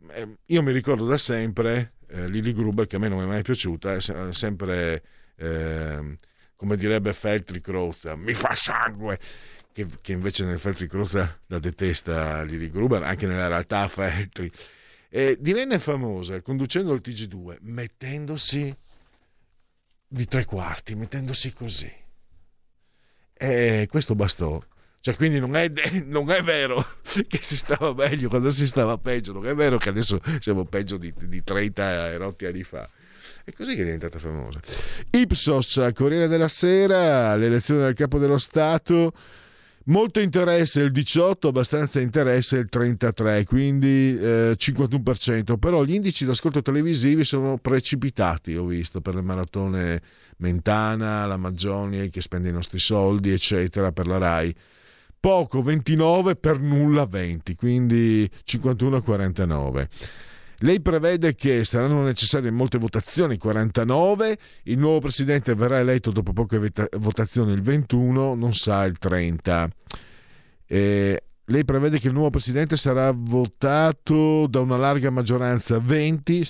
Eh, 0.09 0.37
io 0.45 0.61
mi 0.63 0.71
ricordo 0.71 1.05
da 1.05 1.17
sempre 1.17 1.93
eh, 2.07 2.27
Lily 2.27 2.53
Gruber, 2.53 2.87
che 2.87 2.95
a 2.95 2.99
me 2.99 3.09
non 3.09 3.21
è 3.21 3.25
mai 3.25 3.41
piaciuta, 3.41 3.95
è 3.95 4.33
sempre 4.33 5.03
eh, 5.35 6.17
come 6.55 6.75
direbbe 6.75 7.13
Feltri 7.13 7.61
Crosta, 7.61 8.15
mi 8.15 8.33
fa 8.33 8.53
sangue, 8.53 9.17
che, 9.71 9.85
che 10.01 10.11
invece 10.11 10.43
nel 10.45 10.59
Feltri 10.59 10.87
Crosta 10.87 11.39
la 11.47 11.59
detesta 11.59 12.41
Lily 12.43 12.69
Gruber, 12.69 13.03
anche 13.03 13.27
nella 13.27 13.47
realtà 13.47 13.87
Feltri. 13.87 14.51
E 15.11 15.37
divenne 15.39 15.79
famosa 15.79 16.41
conducendo 16.41 16.93
il 16.93 17.01
TG2, 17.03 17.57
mettendosi 17.61 18.75
di 20.07 20.25
tre 20.25 20.45
quarti, 20.45 20.95
mettendosi 20.95 21.53
così. 21.53 21.91
E 23.33 23.87
questo 23.89 24.15
bastò. 24.15 24.61
Cioè, 25.01 25.15
quindi 25.15 25.39
non 25.39 25.55
è, 25.55 25.71
non 26.05 26.29
è, 26.29 26.41
vero 26.41 26.85
che 27.27 27.39
si 27.41 27.55
stava 27.55 27.93
meglio 27.93 28.27
quando 28.27 28.49
si 28.49 28.67
stava 28.67 28.97
peggio, 28.97 29.31
non 29.31 29.47
è 29.47 29.55
vero 29.55 29.77
che 29.77 29.89
adesso 29.89 30.19
siamo 30.39 30.65
peggio 30.65 30.97
di, 30.97 31.13
di 31.15 31.43
30 31.43 32.11
erotti 32.11 32.45
anni 32.45 32.63
fa. 32.63 32.87
È 33.43 33.53
così 33.53 33.75
che 33.75 33.81
è 33.81 33.85
diventata 33.85 34.19
famosa. 34.19 34.59
Ipsos, 35.11 35.89
Corriere 35.93 36.27
della 36.27 36.47
Sera, 36.47 37.35
l'elezione 37.35 37.81
del 37.81 37.93
capo 37.93 38.19
dello 38.19 38.37
Stato. 38.37 39.13
Molto 39.85 40.19
interesse 40.19 40.81
il 40.81 40.91
18, 40.91 41.47
abbastanza 41.47 41.99
interesse 41.99 42.57
il 42.57 42.69
33, 42.69 43.43
quindi 43.45 44.15
eh, 44.19 44.55
51%, 44.55 45.57
però 45.57 45.83
gli 45.83 45.95
indici 45.95 46.25
d'ascolto 46.25 46.61
televisivi 46.61 47.23
sono 47.23 47.57
precipitati, 47.57 48.55
ho 48.55 48.65
visto, 48.65 49.01
per 49.01 49.15
le 49.15 49.23
maratone 49.23 50.01
Mentana, 50.37 51.25
la 51.25 51.37
Maggioni 51.37 52.09
che 52.11 52.21
spende 52.21 52.49
i 52.49 52.53
nostri 52.53 52.77
soldi, 52.77 53.31
eccetera, 53.31 53.91
per 53.91 54.05
la 54.05 54.17
RAI. 54.19 54.55
Poco 55.19 55.61
29 55.61 56.35
per 56.37 56.61
nulla 56.61 57.05
20, 57.05 57.55
quindi 57.55 58.29
51-49. 58.45 59.87
Lei 60.59 60.81
prevede 60.81 61.35
che 61.35 61.63
saranno 61.63 62.03
necessarie 62.03 62.51
molte 62.51 62.77
votazioni, 62.77 63.37
49, 63.37 64.37
il 64.63 64.77
nuovo 64.77 64.99
presidente 64.99 65.55
verrà 65.55 65.79
eletto 65.79 66.11
dopo 66.11 66.31
poche 66.33 66.59
votazioni 66.97 67.53
il 67.53 67.61
21, 67.61 68.33
non 68.35 68.53
sa 68.53 68.83
il 68.85 68.97
30. 68.97 69.69
E 70.65 71.23
lei 71.45 71.65
prevede 71.65 71.99
che 71.99 72.07
il 72.07 72.13
nuovo 72.13 72.29
presidente 72.29 72.77
sarà 72.77 73.11
votato 73.13 74.47
da 74.47 74.59
una 74.59 74.77
larga 74.77 75.09
maggioranza 75.09 75.79
20, 75.79 76.43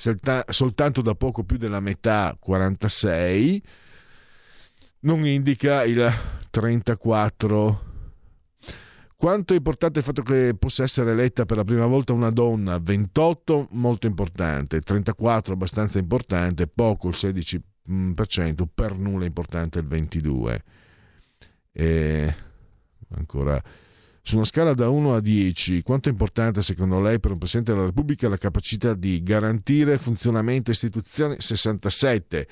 soltanto 0.47 1.01
da 1.01 1.15
poco 1.15 1.43
più 1.43 1.57
della 1.57 1.79
metà 1.79 2.35
46. 2.39 3.63
Non 5.01 5.25
indica 5.25 5.83
il 5.85 6.11
34 6.49 7.88
quanto 9.19 9.51
è 9.51 9.57
importante 9.57 9.99
il 9.99 10.05
fatto 10.05 10.21
che 10.21 10.55
possa 10.57 10.83
essere 10.83 11.11
eletta 11.11 11.43
per 11.43 11.57
la 11.57 11.65
prima 11.65 11.85
volta 11.85 12.13
una 12.13 12.29
donna? 12.29 12.79
28 12.79 13.67
molto 13.71 14.07
importante, 14.07 14.79
34 14.79 15.53
abbastanza 15.53 15.99
importante, 15.99 16.67
poco 16.67 17.09
il 17.09 17.15
16%, 17.17 18.63
per 18.73 18.97
nulla 18.97 19.25
importante 19.25 19.79
il 19.79 19.87
22%. 19.87 20.59
E 21.73 22.35
ancora 23.09 23.61
su 24.21 24.37
una 24.37 24.45
scala 24.45 24.73
da 24.73 24.87
1 24.87 25.13
a 25.13 25.19
10, 25.19 25.81
quanto 25.81 26.07
è 26.07 26.13
importante 26.13 26.61
secondo 26.61 27.01
lei 27.01 27.19
per 27.19 27.31
un 27.31 27.39
Presidente 27.39 27.73
della 27.73 27.87
Repubblica 27.87 28.29
la 28.29 28.37
capacità 28.37 28.93
di 28.93 29.21
garantire 29.21 29.97
funzionamento 29.97 30.71
istituzioni? 30.71 31.35
67 31.39 32.47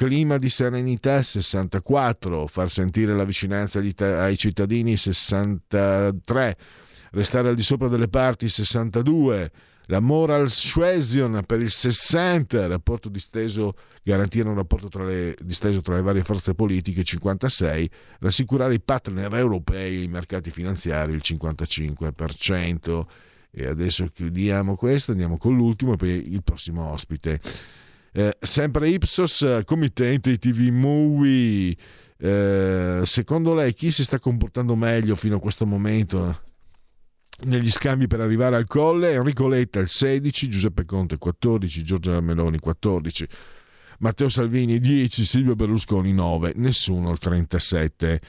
clima 0.00 0.38
di 0.38 0.48
serenità 0.48 1.22
64, 1.22 2.46
far 2.46 2.70
sentire 2.70 3.14
la 3.14 3.26
vicinanza 3.26 3.80
ai 3.80 4.36
cittadini 4.38 4.96
63, 4.96 6.56
restare 7.10 7.50
al 7.50 7.54
di 7.54 7.62
sopra 7.62 7.86
delle 7.88 8.08
parti 8.08 8.48
62, 8.48 9.50
la 9.88 10.00
moral 10.00 10.48
suasion 10.48 11.42
per 11.44 11.60
il 11.60 11.70
60, 11.70 12.66
rapporto 12.66 13.10
disteso, 13.10 13.74
garantire 14.02 14.48
un 14.48 14.54
rapporto 14.54 14.88
tra 14.88 15.04
le, 15.04 15.36
disteso 15.42 15.82
tra 15.82 15.96
le 15.96 16.00
varie 16.00 16.24
forze 16.24 16.54
politiche 16.54 17.04
56, 17.04 17.90
rassicurare 18.20 18.72
i 18.72 18.80
partner 18.80 19.34
europei 19.34 19.96
e 19.98 20.02
i 20.04 20.08
mercati 20.08 20.50
finanziari 20.50 21.12
il 21.12 21.20
55%. 21.22 23.02
E 23.50 23.66
adesso 23.66 24.06
chiudiamo 24.06 24.76
questo, 24.76 25.10
andiamo 25.10 25.36
con 25.36 25.54
l'ultimo 25.54 25.92
e 25.92 25.96
poi 25.96 26.32
il 26.32 26.42
prossimo 26.42 26.90
ospite. 26.90 27.38
Eh, 28.12 28.36
sempre 28.40 28.88
Ipsos, 28.88 29.62
committente 29.64 30.36
TV 30.38 30.68
Movie. 30.68 31.76
Eh, 32.16 33.00
secondo 33.04 33.54
lei 33.54 33.72
chi 33.72 33.90
si 33.90 34.04
sta 34.04 34.18
comportando 34.18 34.76
meglio 34.76 35.16
fino 35.16 35.36
a 35.36 35.40
questo 35.40 35.64
momento 35.64 36.42
negli 37.44 37.70
scambi 37.70 38.06
per 38.06 38.20
arrivare 38.20 38.56
al 38.56 38.66
colle? 38.66 39.12
Enrico 39.12 39.48
Letta 39.48 39.80
il 39.80 39.88
16, 39.88 40.48
Giuseppe 40.48 40.84
Conte 40.84 41.16
14, 41.16 41.82
Giorgia 41.82 42.20
Meloni 42.20 42.58
14, 42.58 43.26
Matteo 44.00 44.28
Salvini 44.28 44.78
10, 44.80 45.24
Silvio 45.24 45.54
Berlusconi 45.54 46.12
9, 46.12 46.52
nessuno 46.56 47.10
il 47.10 47.18
37. 47.18 48.20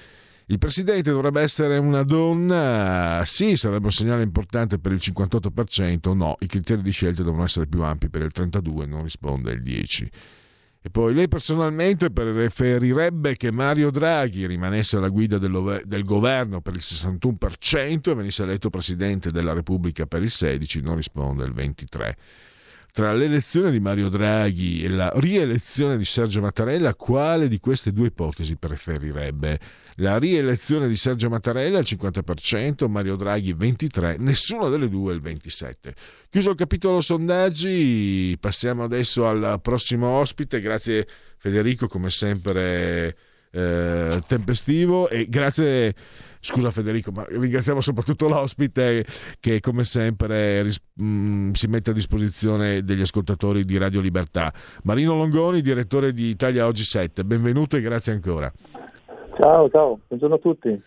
Il 0.48 0.58
presidente 0.58 1.12
dovrebbe 1.12 1.42
essere 1.42 1.78
una 1.78 2.04
donna? 2.04 3.22
Sì, 3.26 3.56
sarebbe 3.56 3.86
un 3.86 3.92
segnale 3.92 4.24
importante 4.24 4.80
per 4.80 4.92
il 4.92 5.00
58%. 5.02 6.14
No, 6.14 6.36
i 6.39 6.48
criteri 6.48 6.82
di 6.82 6.92
scelta 6.92 7.24
devono 7.24 7.44
essere 7.44 7.68
più 7.68 7.84
ampi 7.84 8.10
per 8.10 8.22
il 8.22 8.32
32%, 8.36 8.88
non 8.88 9.04
risponde 9.04 9.52
il 9.54 9.62
10%. 9.62 10.08
E 10.84 10.89
poi 10.89 11.14
lei 11.14 11.28
personalmente 11.28 12.10
preferirebbe 12.10 13.38
che 13.38 13.52
Mario 13.52 13.92
Draghi 13.92 14.48
rimanesse 14.48 14.98
alla 14.98 15.10
guida 15.10 15.38
del, 15.38 16.04
governo 16.04 16.60
per 16.60 16.74
il 16.74 16.82
61% 16.82 18.10
e 18.10 18.16
venisse 18.16 18.42
eletto 18.42 18.72
presidente 18.72 19.32
della 19.32 19.54
Repubblica 19.54 20.08
per 20.08 20.24
il 20.24 20.32
16%, 20.34 20.82
non 20.82 20.96
risponde 20.96 21.44
il 21.44 21.54
23% 21.54 22.14
tra 22.92 23.14
l'elezione 23.14 23.72
di 23.72 23.80
Mario 23.80 24.10
Draghi 24.10 24.84
e 24.84 24.89
la 24.89 25.10
rielezione 25.16 25.98
di 25.98 26.04
Sergio 26.04 26.42
Mattarella, 26.42 26.94
quale 26.94 27.48
di 27.48 27.58
queste 27.58 27.94
due 27.94 28.08
ipotesi 28.08 28.58
preferirebbe? 28.58 29.60
La 30.02 30.18
rielezione 30.18 30.88
di 30.88 30.95
Sergio 30.95 31.30
Mattarella 31.30 31.78
al 31.78 31.84
50%, 31.84 32.89
Mario 32.89 33.16
Draghi 33.16 33.54
23%, 33.54 34.20
nessuna 34.20 34.68
delle 34.68 34.89
due 34.89 35.14
il 35.14 35.22
27%. 35.22 35.74
Chiuso 36.28 36.49
il 36.49 36.56
capitolo 36.56 37.02
sondaggi, 37.02 38.36
passiamo 38.39 38.84
adesso 38.84 39.28
al 39.28 39.60
prossimo 39.62 40.08
ospite. 40.08 40.60
Grazie 40.60 41.08
Federico, 41.38 41.88
come 41.88 42.10
sempre 42.10 43.16
eh, 43.52 44.20
tempestivo 44.26 45.08
e 45.08 45.28
grazie 45.30 45.93
Scusa 46.39 46.72
Federico, 46.72 47.12
ma 47.12 47.24
ringraziamo 47.30 47.80
soprattutto 47.80 48.28
l'ospite 48.28 49.06
che 49.39 49.60
come 49.60 49.84
sempre 49.84 50.64
ris- 50.64 50.82
mh, 50.95 51.06
mm, 51.06 51.52
si 51.52 51.68
mette 51.68 51.91
a 51.91 51.93
disposizione 51.93 52.84
degli 52.84 53.02
ascoltatori 53.02 53.66
di 53.66 53.78
Radio 53.78 54.02
Libertà. 54.02 54.52
Marino 54.82 55.16
Longoni, 55.16 55.62
direttore 55.62 56.12
di 56.12 56.30
Italia 56.30 56.66
Oggi 56.66 56.86
7. 56.86 57.24
Benvenuto 57.24 57.78
e 57.78 57.82
grazie 57.82 58.14
ancora. 58.14 58.52
Ciao, 59.42 59.68
ciao, 59.72 60.00
buongiorno 60.08 60.36
a 60.36 60.38
tutti. 60.38 60.82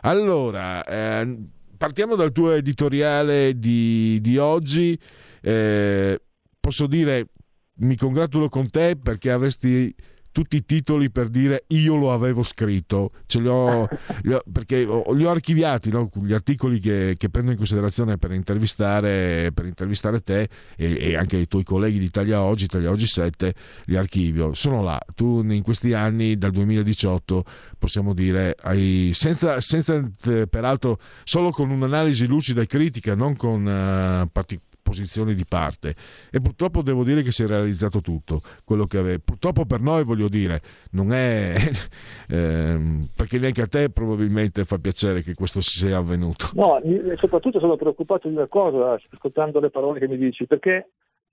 Allora, 0.00 0.82
eh, 0.82 1.38
partiamo 1.78 2.16
dal 2.16 2.32
tuo 2.32 2.50
editoriale 2.50 3.56
di, 3.56 4.18
di 4.20 4.36
oggi. 4.36 4.98
Eh, 5.40 6.20
posso 6.58 6.88
dire, 6.88 7.28
mi 7.74 7.94
congratulo 7.94 8.48
con 8.48 8.68
te 8.68 8.96
perché 9.00 9.30
avresti 9.30 9.94
tutti 10.40 10.56
i 10.56 10.64
titoli 10.64 11.10
per 11.10 11.28
dire 11.28 11.64
io 11.68 11.96
lo 11.96 12.14
avevo 12.14 12.42
scritto, 12.42 13.10
Ce 13.26 13.40
li 13.40 13.48
ho, 13.48 13.86
li 14.24 14.32
ho 14.32 14.42
perché 14.50 14.78
li 14.78 15.24
ho 15.24 15.30
archiviati, 15.30 15.90
no? 15.90 16.08
gli 16.14 16.32
articoli 16.32 16.80
che, 16.80 17.14
che, 17.18 17.28
prendo 17.28 17.50
in 17.50 17.58
considerazione 17.58 18.16
per 18.16 18.32
intervistare, 18.32 19.50
per 19.52 19.66
intervistare 19.66 20.22
te 20.22 20.48
e, 20.76 20.96
e, 20.98 21.16
anche 21.16 21.36
i 21.36 21.46
tuoi 21.46 21.62
colleghi 21.62 21.98
di 21.98 22.06
Italia 22.06 22.40
Oggi, 22.40 22.64
Italia 22.64 22.88
Oggi 22.88 23.06
7, 23.06 23.54
li 23.84 23.96
archivio. 23.96 24.54
Sono 24.54 24.82
là, 24.82 24.98
tu 25.14 25.42
in 25.42 25.62
questi 25.62 25.92
anni, 25.92 26.38
dal 26.38 26.52
2018, 26.52 27.44
possiamo 27.78 28.14
dire, 28.14 28.56
hai, 28.62 29.10
senza, 29.12 29.60
senza 29.60 30.02
peraltro, 30.48 30.98
solo 31.24 31.50
con 31.50 31.68
un'analisi 31.68 32.26
lucida 32.26 32.62
e 32.62 32.66
critica, 32.66 33.14
non 33.14 33.36
con 33.36 33.60
uh, 33.60 34.26
particolari 34.32 34.68
posizioni 34.82 35.34
di 35.34 35.44
parte 35.46 35.94
e 36.30 36.40
purtroppo 36.40 36.82
devo 36.82 37.04
dire 37.04 37.22
che 37.22 37.32
si 37.32 37.42
è 37.42 37.46
realizzato 37.46 38.00
tutto 38.00 38.42
quello 38.64 38.86
che 38.86 38.98
aveva. 38.98 39.18
Purtroppo 39.24 39.64
per 39.64 39.80
noi 39.80 40.04
voglio 40.04 40.28
dire, 40.28 40.60
non 40.92 41.12
è 41.12 41.54
ehm, 42.28 43.08
perché 43.14 43.38
neanche 43.38 43.62
a 43.62 43.66
te 43.66 43.90
probabilmente 43.90 44.64
fa 44.64 44.78
piacere 44.78 45.22
che 45.22 45.34
questo 45.34 45.60
sia 45.60 45.98
avvenuto. 45.98 46.50
No, 46.54 46.80
soprattutto 47.16 47.60
sono 47.60 47.76
preoccupato 47.76 48.28
di 48.28 48.34
una 48.34 48.46
cosa 48.46 48.98
ascoltando 49.10 49.60
le 49.60 49.70
parole 49.70 49.98
che 49.98 50.08
mi 50.08 50.16
dici, 50.16 50.46
perché 50.46 50.90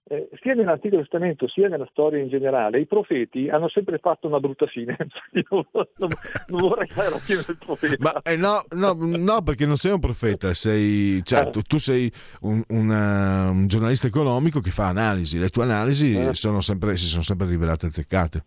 eh, 0.10 0.30
sia 0.42 0.54
nell'Antico 0.54 0.98
Testamento 0.98 1.48
sia 1.48 1.68
nella 1.68 1.88
storia 1.92 2.22
in 2.22 2.30
generale, 2.30 2.80
i 2.80 2.86
profeti 2.86 3.50
hanno 3.50 3.68
sempre 3.68 3.98
fatto 3.98 4.28
una 4.28 4.40
brutta 4.40 4.66
fine. 4.66 4.96
Io 5.34 5.68
non, 5.72 6.10
non, 6.48 6.62
vorrei 6.62 6.88
fare 6.88 7.10
la 7.10 7.20
fine 7.20 7.42
del 7.46 7.58
profeta. 7.58 7.96
Ma 8.00 8.22
eh, 8.22 8.38
no, 8.38 8.64
no, 8.76 8.96
no, 8.98 9.42
perché 9.42 9.66
non 9.66 9.78
sei 9.78 9.92
un 9.92 10.00
profeta, 10.00 10.54
sei, 10.54 11.22
cioè, 11.24 11.48
eh. 11.48 11.50
tu, 11.50 11.62
tu, 11.62 11.78
sei 11.78 12.12
un, 12.42 12.64
una, 12.70 13.50
un, 13.50 13.68
giornalista 13.68 14.08
economico 14.08 14.60
che 14.60 14.72
fa 14.72 14.88
analisi, 14.88 15.38
le 15.38 15.50
tue 15.50 15.64
analisi 15.64 16.16
eh. 16.16 16.34
sono 16.34 16.62
sempre, 16.62 16.96
si 16.98 17.08
sono 17.08 17.24
sempre 17.24 17.48
rivelate 17.48 17.88
azzeccate. 17.88 18.46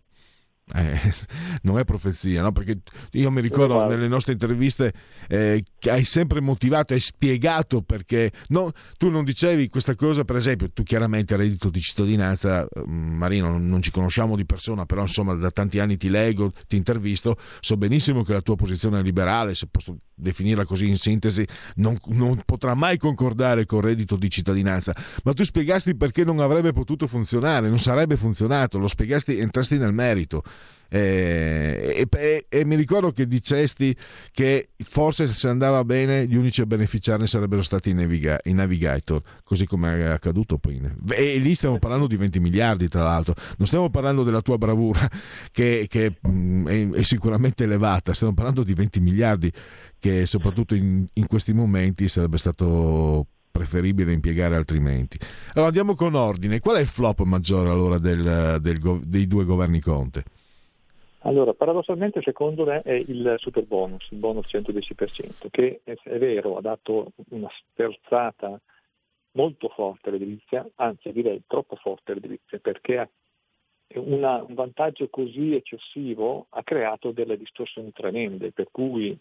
Eh, 0.73 0.99
non 1.63 1.79
è 1.79 1.83
profezia, 1.83 2.41
no? 2.41 2.51
perché 2.51 2.79
io 3.11 3.29
mi 3.31 3.41
ricordo 3.41 3.87
nelle 3.87 4.07
nostre 4.07 4.33
interviste 4.33 4.93
eh, 5.27 5.63
che 5.77 5.91
hai 5.91 6.05
sempre 6.05 6.39
motivato, 6.39 6.93
hai 6.93 6.99
spiegato 6.99 7.81
perché 7.81 8.31
no, 8.49 8.71
tu 8.97 9.09
non 9.09 9.23
dicevi 9.23 9.67
questa 9.69 9.95
cosa, 9.95 10.23
per 10.23 10.37
esempio, 10.37 10.71
tu 10.71 10.83
chiaramente 10.83 11.35
reddito 11.35 11.69
di 11.69 11.81
cittadinanza, 11.81 12.65
mm, 12.87 13.15
Marino, 13.15 13.57
non, 13.57 13.81
ci 13.81 13.91
conosciamo 13.91 14.35
di 14.35 14.45
persona, 14.45 14.85
però 14.85 15.01
insomma 15.01 15.33
da 15.33 15.51
tanti 15.51 15.79
anni 15.79 15.97
ti 15.97 16.09
leggo, 16.09 16.51
ti 16.67 16.77
intervisto, 16.77 17.37
so 17.59 17.75
benissimo 17.75 18.23
che 18.23 18.33
la 18.33 18.41
tua 18.41 18.55
posizione 18.55 19.01
liberale, 19.01 19.55
se 19.55 19.67
posso 19.69 19.97
definirla 20.21 20.65
così 20.65 20.87
in 20.87 20.97
sintesi, 20.97 21.45
non, 21.75 21.97
non 22.09 22.41
potrà 22.45 22.75
mai 22.75 22.97
concordare 22.97 23.65
con 23.65 23.81
reddito 23.81 24.15
di 24.15 24.29
cittadinanza, 24.29 24.95
ma 25.23 25.33
tu 25.33 25.43
spiegasti 25.43 25.95
perché 25.95 26.23
non 26.23 26.39
avrebbe 26.39 26.71
potuto 26.71 27.07
funzionare, 27.07 27.67
non 27.67 27.79
sarebbe 27.79 28.15
funzionato, 28.15 28.77
lo 28.77 28.87
spiegasti, 28.87 29.37
entrasti 29.37 29.77
nel 29.77 29.93
merito. 29.93 30.43
Eh, 30.93 32.05
e, 32.11 32.17
e, 32.19 32.45
e, 32.49 32.65
mi 32.65 32.75
ricordo 32.75 33.13
che 33.13 33.25
dicesti 33.25 33.95
che 34.29 34.71
forse 34.79 35.25
se 35.25 35.47
andava 35.47 35.85
bene 35.85 36.27
gli 36.27 36.35
unici 36.35 36.59
a 36.59 36.65
beneficiarne 36.65 37.27
sarebbero 37.27 37.61
stati 37.61 37.91
i, 37.91 37.93
naviga- 37.93 38.41
i 38.43 38.51
navigator, 38.51 39.21
così 39.45 39.65
come 39.65 39.99
è 39.99 40.03
accaduto 40.07 40.57
poi. 40.57 40.81
E 41.11 41.37
lì 41.37 41.55
stiamo 41.55 41.79
parlando 41.79 42.07
di 42.07 42.17
20 42.17 42.41
miliardi 42.41 42.89
tra 42.89 43.03
l'altro, 43.03 43.35
non 43.55 43.67
stiamo 43.67 43.89
parlando 43.89 44.23
della 44.23 44.41
tua 44.41 44.57
bravura 44.57 45.09
che, 45.51 45.85
che 45.87 46.17
mh, 46.19 46.29
mm, 46.29 46.67
è, 46.67 46.89
è, 46.89 47.03
sicuramente 47.03 47.63
elevata, 47.63 48.13
stiamo 48.13 48.33
parlando 48.33 48.63
di 48.63 48.73
20 48.73 48.99
miliardi 48.99 49.49
che 49.97 50.25
soprattutto 50.25 50.75
in, 50.75 51.05
in 51.13 51.25
questi 51.25 51.53
momenti 51.53 52.09
sarebbe 52.09 52.37
stato 52.37 53.27
preferibile 53.49 54.11
impiegare 54.11 54.57
altrimenti. 54.57 55.17
Allora 55.53 55.67
andiamo 55.67 55.95
con 55.95 56.15
ordine. 56.15 56.59
Qual 56.59 56.75
è 56.75 56.81
il 56.81 56.87
flop 56.87 57.21
maggiore 57.21 57.69
allora 57.69 57.97
del, 57.97 58.57
del, 58.59 59.01
dei 59.05 59.25
due 59.25 59.45
governi 59.45 59.79
Conte? 59.79 60.25
Allora, 61.23 61.53
paradossalmente 61.53 62.21
secondo 62.23 62.65
me 62.65 62.81
è 62.81 62.93
il 62.93 63.35
super 63.37 63.63
bonus, 63.65 64.09
il 64.09 64.17
bonus 64.17 64.47
110%, 64.51 65.49
che 65.51 65.81
è, 65.83 65.95
è 66.03 66.17
vero, 66.17 66.57
ha 66.57 66.61
dato 66.61 67.11
una 67.29 67.49
sterzata 67.71 68.59
molto 69.33 69.69
forte 69.69 70.09
all'edilizia, 70.09 70.67
anzi 70.75 71.11
direi 71.11 71.43
troppo 71.45 71.75
forte 71.75 72.11
all'edilizia, 72.11 72.57
perché 72.57 73.09
una, 73.95 74.41
un 74.41 74.55
vantaggio 74.55 75.09
così 75.09 75.53
eccessivo 75.53 76.47
ha 76.49 76.63
creato 76.63 77.11
delle 77.11 77.37
distorsioni 77.37 77.91
tremende, 77.91 78.51
per 78.51 78.69
cui 78.71 79.15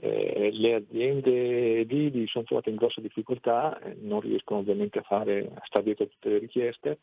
eh, 0.00 0.50
le 0.52 0.74
aziende 0.74 1.80
edili 1.80 2.26
sono 2.26 2.44
trovate 2.44 2.68
in 2.68 2.76
grossa 2.76 3.00
difficoltà, 3.00 3.78
eh, 3.80 3.96
non 4.00 4.20
riescono 4.20 4.60
ovviamente 4.60 4.98
a 4.98 5.02
fare, 5.02 5.50
a 5.54 5.62
stare 5.64 5.84
dietro 5.84 6.08
tutte 6.08 6.28
le 6.28 6.38
richieste, 6.38 6.98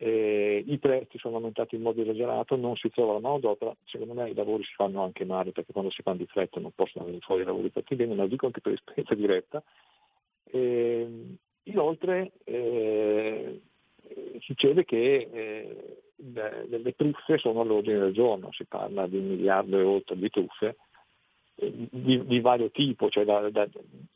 eh, 0.00 0.62
i 0.64 0.78
prezzi 0.78 1.18
sono 1.18 1.36
aumentati 1.36 1.74
in 1.74 1.82
modo 1.82 2.00
esagerato, 2.00 2.56
non 2.56 2.76
si 2.76 2.88
trova 2.90 3.14
la 3.14 3.20
manodopera, 3.20 3.74
secondo 3.84 4.14
me 4.14 4.30
i 4.30 4.34
lavori 4.34 4.62
si 4.62 4.72
fanno 4.74 5.02
anche 5.02 5.24
male 5.24 5.50
perché 5.50 5.72
quando 5.72 5.90
si 5.90 6.02
fanno 6.02 6.18
di 6.18 6.26
fretta 6.26 6.60
non 6.60 6.70
possono 6.72 7.04
venire 7.04 7.24
fuori 7.24 7.42
i 7.42 7.46
lavori 7.46 7.70
fatti 7.70 7.96
bene, 7.96 8.14
lo 8.14 8.26
dico 8.26 8.46
anche 8.46 8.60
per 8.60 8.74
esperienza 8.74 9.14
diretta. 9.14 9.62
Eh, 10.50 11.36
inoltre 11.64 12.30
eh, 12.44 13.60
succede 14.38 14.84
che 14.84 15.28
eh, 15.32 15.98
le, 16.14 16.94
truffe 16.94 17.36
sono 17.38 17.60
all'ordine 17.60 17.98
del 17.98 18.12
giorno, 18.12 18.52
si 18.52 18.64
parla 18.66 19.06
di 19.08 19.16
un 19.16 19.26
miliardo 19.26 19.78
e 19.78 19.82
oltre 19.82 20.16
di 20.16 20.30
truffe, 20.30 20.76
di, 21.58 22.24
di, 22.24 22.40
vario 22.40 22.70
tipo, 22.70 23.10
cioè 23.10 23.24
da, 23.24 23.50
da, 23.50 23.66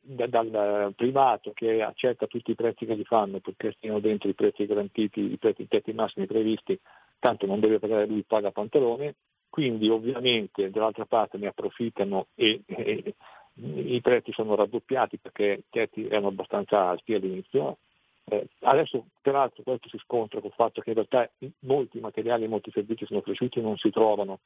da, 0.00 0.26
dal 0.26 0.92
privato 0.94 1.52
che 1.52 1.82
accetta 1.82 2.26
tutti 2.26 2.52
i 2.52 2.54
prezzi 2.54 2.86
che 2.86 2.96
gli 2.96 3.04
fanno 3.04 3.40
perché 3.40 3.72
stiano 3.72 3.98
dentro 3.98 4.28
i 4.28 4.34
prezzi 4.34 4.64
garantiti, 4.64 5.32
i 5.32 5.38
prezzi 5.38 5.66
tetti 5.66 5.92
massimi 5.92 6.26
previsti, 6.26 6.78
tanto 7.18 7.46
non 7.46 7.58
deve 7.58 7.80
pagare 7.80 8.06
lui, 8.06 8.22
paga 8.22 8.52
pantalone, 8.52 9.16
quindi 9.50 9.88
ovviamente 9.88 10.70
dall'altra 10.70 11.04
parte 11.04 11.36
ne 11.36 11.48
approfittano 11.48 12.28
e, 12.34 12.62
e 12.66 13.14
i 13.54 14.00
prezzi 14.00 14.32
sono 14.32 14.54
raddoppiati 14.54 15.18
perché 15.18 15.44
i 15.44 15.64
tetti 15.68 16.06
erano 16.06 16.28
abbastanza 16.28 16.88
alti 16.88 17.14
all'inizio. 17.14 17.78
Eh, 18.24 18.46
adesso 18.60 19.06
peraltro 19.20 19.64
questo 19.64 19.88
si 19.88 19.98
scontra 19.98 20.38
con 20.38 20.50
il 20.50 20.54
fatto 20.54 20.80
che 20.80 20.90
in 20.90 20.94
realtà 20.94 21.28
molti 21.60 21.98
materiali 21.98 22.44
e 22.44 22.48
molti 22.48 22.70
servizi 22.70 23.04
sono 23.04 23.20
cresciuti 23.20 23.58
e 23.58 23.62
non 23.62 23.76
si 23.76 23.90
trovano, 23.90 24.38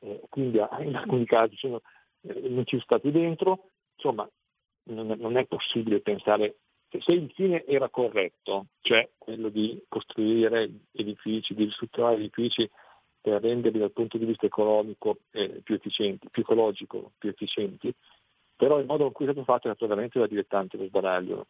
eh, 0.00 0.22
quindi 0.30 0.56
in 0.56 0.96
alcuni 0.96 1.26
casi 1.26 1.54
sono, 1.56 1.82
non 2.22 2.64
ci 2.64 2.70
sono 2.70 2.82
stati 2.82 3.10
dentro, 3.10 3.70
insomma 3.96 4.28
non, 4.84 5.14
non 5.18 5.36
è 5.36 5.46
possibile 5.46 6.00
pensare 6.00 6.56
se 6.98 7.12
il 7.12 7.30
fine 7.34 7.64
era 7.66 7.88
corretto, 7.88 8.66
cioè 8.80 9.08
quello 9.16 9.48
di 9.48 9.80
costruire 9.88 10.68
edifici, 10.92 11.54
di 11.54 11.64
ristrutturare 11.64 12.16
edifici 12.16 12.68
per 13.20 13.40
renderli 13.42 13.78
dal 13.78 13.92
punto 13.92 14.18
di 14.18 14.24
vista 14.24 14.46
economico 14.46 15.18
eh, 15.30 15.60
più 15.62 15.76
efficienti, 15.76 16.28
più 16.30 16.42
ecologico, 16.42 17.12
più 17.16 17.28
efficienti, 17.28 17.94
però 18.56 18.78
il 18.80 18.86
modo 18.86 19.06
in 19.06 19.12
cui 19.12 19.26
è 19.26 19.30
stato 19.30 19.44
fatto 19.44 19.68
è 19.68 19.70
stato 19.70 19.86
veramente 19.86 20.18
da 20.18 20.26
dilettante 20.26 20.76
lo 20.76 20.86
sbaraglio. 20.86 21.46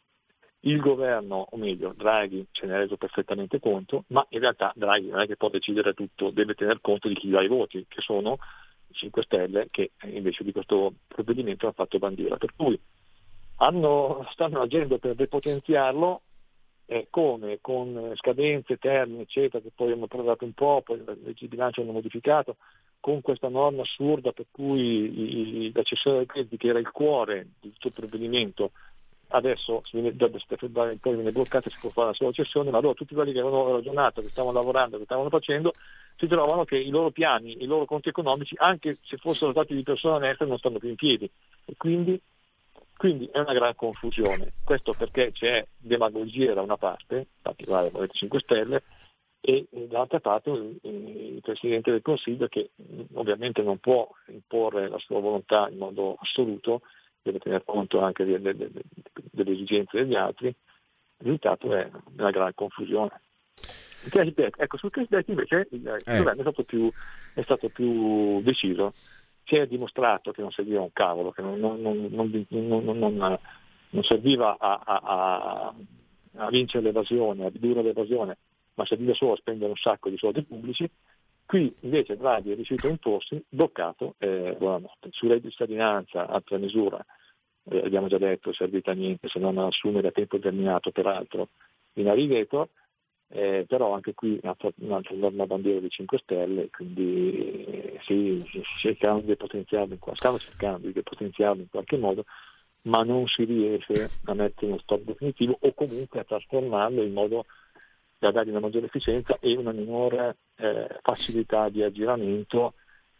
Il 0.64 0.78
governo, 0.78 1.46
o 1.50 1.56
meglio, 1.56 1.94
Draghi 1.96 2.46
ce 2.50 2.66
ne 2.66 2.74
ha 2.74 2.78
reso 2.78 2.98
perfettamente 2.98 3.58
conto, 3.60 4.04
ma 4.08 4.24
in 4.28 4.40
realtà 4.40 4.72
Draghi 4.76 5.08
non 5.08 5.20
è 5.20 5.26
che 5.26 5.36
può 5.36 5.48
decidere 5.48 5.94
tutto, 5.94 6.30
deve 6.30 6.54
tener 6.54 6.82
conto 6.82 7.08
di 7.08 7.14
chi 7.14 7.30
dà 7.30 7.40
i 7.40 7.48
voti, 7.48 7.86
che 7.88 8.02
sono 8.02 8.36
5 8.92 9.22
Stelle, 9.22 9.68
che 9.70 9.92
invece 10.04 10.44
di 10.44 10.52
questo 10.52 10.92
provvedimento 11.06 11.66
hanno 11.66 11.74
fatto 11.74 11.98
bandiera. 11.98 12.36
Per 12.36 12.54
cui 12.54 12.78
hanno, 13.56 14.26
stanno 14.30 14.60
agendo 14.60 14.98
per 14.98 15.14
depotenziarlo 15.14 16.22
eh, 16.86 17.06
come? 17.08 17.58
Con 17.60 18.12
scadenze, 18.16 18.76
termini, 18.76 19.22
eccetera, 19.22 19.62
che 19.62 19.70
poi 19.72 19.92
hanno 19.92 20.08
prorogato 20.08 20.44
un 20.44 20.52
po', 20.54 20.82
poi 20.84 20.98
le 21.04 21.16
leggi 21.22 21.44
di 21.44 21.48
bilancio 21.48 21.82
hanno 21.82 21.92
modificato, 21.92 22.56
con 22.98 23.20
questa 23.20 23.48
norma 23.48 23.82
assurda 23.82 24.32
per 24.32 24.46
cui 24.50 25.66
i, 25.66 25.72
la 25.72 25.84
cessione 25.84 26.18
dei 26.18 26.26
crediti, 26.26 26.56
che 26.56 26.66
era 26.66 26.80
il 26.80 26.90
cuore 26.90 27.50
di 27.60 27.70
tutto 27.70 27.86
il 27.86 27.92
provvedimento, 27.92 28.72
adesso 29.30 29.82
da 29.92 30.28
febbraio 30.56 30.96
poi 31.00 31.14
viene 31.14 31.32
bloccata 31.32 31.68
e 31.68 31.72
si 31.72 31.78
può 31.80 31.90
fare 31.90 32.08
la 32.08 32.14
sola 32.14 32.32
cessione, 32.32 32.70
ma 32.70 32.78
allora 32.78 32.94
tutti 32.94 33.14
quelli 33.14 33.32
che 33.32 33.40
avevano 33.40 33.72
ragionato, 33.72 34.22
che 34.22 34.28
stavano 34.30 34.54
lavorando, 34.54 34.98
che 34.98 35.04
stavano 35.04 35.28
facendo, 35.28 35.74
si 36.16 36.26
trovano 36.26 36.64
che 36.64 36.76
i 36.76 36.90
loro 36.90 37.10
piani, 37.10 37.62
i 37.62 37.66
loro 37.66 37.84
conti 37.84 38.08
economici, 38.08 38.54
anche 38.58 38.98
se 39.02 39.16
fossero 39.16 39.52
stati 39.52 39.74
di 39.74 39.82
persone 39.82 40.16
oneste, 40.16 40.44
non 40.44 40.58
stanno 40.58 40.78
più 40.78 40.88
in 40.88 40.96
piedi. 40.96 41.30
E 41.64 41.74
quindi 41.76 42.20
quindi 43.00 43.30
è 43.32 43.38
una 43.38 43.54
gran 43.54 43.74
confusione, 43.74 44.52
questo 44.62 44.92
perché 44.92 45.32
c'è 45.32 45.66
demagogia 45.78 46.52
da 46.52 46.60
una 46.60 46.76
parte, 46.76 47.14
in 47.16 47.24
particolare 47.40 47.86
il 47.86 47.92
Movimento 47.92 48.18
5 48.18 48.40
Stelle, 48.40 48.82
e 49.40 49.66
dall'altra 49.70 50.20
parte 50.20 50.50
il 50.50 51.40
Presidente 51.40 51.90
del 51.90 52.02
Consiglio 52.02 52.46
che 52.48 52.72
ovviamente 53.14 53.62
non 53.62 53.78
può 53.78 54.06
imporre 54.26 54.90
la 54.90 54.98
sua 54.98 55.18
volontà 55.18 55.70
in 55.70 55.78
modo 55.78 56.18
assoluto, 56.20 56.82
deve 57.22 57.38
tener 57.38 57.64
conto 57.64 58.00
anche 58.00 58.24
delle, 58.24 58.54
delle, 58.54 58.82
delle 59.30 59.50
esigenze 59.52 59.98
degli 59.98 60.14
altri, 60.14 60.48
il 60.48 60.56
risultato 61.18 61.74
è 61.74 61.90
una 62.16 62.30
gran 62.30 62.52
confusione. 62.54 63.20
Il 64.04 64.10
cashback, 64.10 64.58
ecco, 64.58 64.78
sul 64.78 64.90
cashback 64.90 65.28
invece 65.28 65.68
il, 65.72 65.86
eh. 65.86 66.18
governo 66.18 66.40
è 66.40 66.42
stato, 66.42 66.64
più, 66.64 66.90
è 67.34 67.42
stato 67.42 67.68
più 67.68 68.40
deciso 68.42 68.94
si 69.50 69.56
è 69.56 69.66
dimostrato 69.66 70.30
che 70.30 70.42
non 70.42 70.52
serviva 70.52 70.80
un 70.80 70.92
cavolo, 70.92 71.32
che 71.32 71.42
non, 71.42 71.58
non, 71.58 71.80
non, 71.80 73.38
non 73.90 74.02
serviva 74.04 74.56
a, 74.58 74.80
a, 74.84 75.74
a, 76.36 76.48
vincere 76.48 76.84
l'evasione, 76.84 77.46
a 77.46 77.48
ridurre 77.48 77.82
l'evasione, 77.82 78.38
ma 78.74 78.86
serviva 78.86 79.12
solo 79.14 79.32
a 79.32 79.36
spendere 79.36 79.70
un 79.70 79.76
sacco 79.76 80.08
di 80.08 80.16
soldi 80.16 80.42
pubblici. 80.42 80.88
Qui 81.50 81.74
invece 81.80 82.16
Draghi 82.16 82.52
è 82.52 82.54
riuscito 82.54 82.86
a 82.86 82.90
imporsi, 82.90 83.44
bloccato, 83.48 84.14
eh, 84.18 84.54
buonanotte. 84.56 85.08
Su 85.10 85.26
reddito 85.26 85.46
di 85.46 85.50
cittadinanza, 85.50 86.28
altra 86.28 86.58
misura, 86.58 87.04
eh, 87.64 87.78
abbiamo 87.78 88.06
già 88.06 88.18
detto, 88.18 88.52
servita 88.52 88.92
a 88.92 88.94
niente 88.94 89.28
se 89.28 89.40
non 89.40 89.58
assumere 89.58 90.06
a 90.06 90.12
tempo 90.12 90.36
determinato, 90.36 90.92
peraltro, 90.92 91.48
in 91.94 92.08
Ariveto, 92.08 92.68
eh, 93.30 93.64
però 93.66 93.92
anche 93.94 94.14
qui 94.14 94.38
un'altra 94.40 94.70
norma 95.16 95.44
bandiera 95.44 95.80
di 95.80 95.90
5 95.90 96.18
Stelle, 96.18 96.70
quindi 96.70 97.64
eh, 97.64 97.98
sì, 98.04 98.48
cercando 98.78 99.22
di 99.22 99.26
depotenziarlo, 99.26 99.98
stanno 100.12 100.38
cercando 100.38 100.86
di 100.86 100.92
depotenziarlo 100.92 101.62
in 101.62 101.68
qualche 101.68 101.96
modo, 101.96 102.26
ma 102.82 103.02
non 103.02 103.26
si 103.26 103.42
riesce 103.42 104.08
a 104.26 104.34
mettere 104.34 104.66
uno 104.66 104.78
stop 104.78 105.00
definitivo 105.00 105.58
o 105.58 105.74
comunque 105.74 106.20
a 106.20 106.24
trasformarlo 106.24 107.02
in 107.02 107.12
modo 107.12 107.46
da 108.20 108.30
dare 108.30 108.50
una 108.50 108.60
maggiore 108.60 108.86
efficienza 108.86 109.38
e 109.40 109.56
una 109.56 109.72
minore 109.72 110.36
eh, 110.56 110.98
facilità 111.02 111.70
di 111.70 111.82
aggiramento 111.82 112.74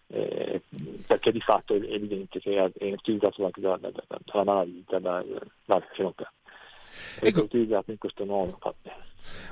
eh, 0.09 0.61
perché 1.07 1.33
di 1.33 1.41
fatto 1.41 1.75
è 1.75 1.79
evidente 1.79 2.39
che 2.39 2.71
è, 2.77 2.93
utilizzato 2.93 3.45
anche 3.45 3.63
dalla, 3.63 3.79
dalla, 3.79 4.05
dalla 4.25 4.45
malavita, 4.45 4.99
dalla, 4.99 5.25
dalla 5.65 5.87
ecco. 7.21 7.43
utilizzato 7.43 7.91
in 7.91 7.99
questo 7.99 8.27
modo. 8.27 8.59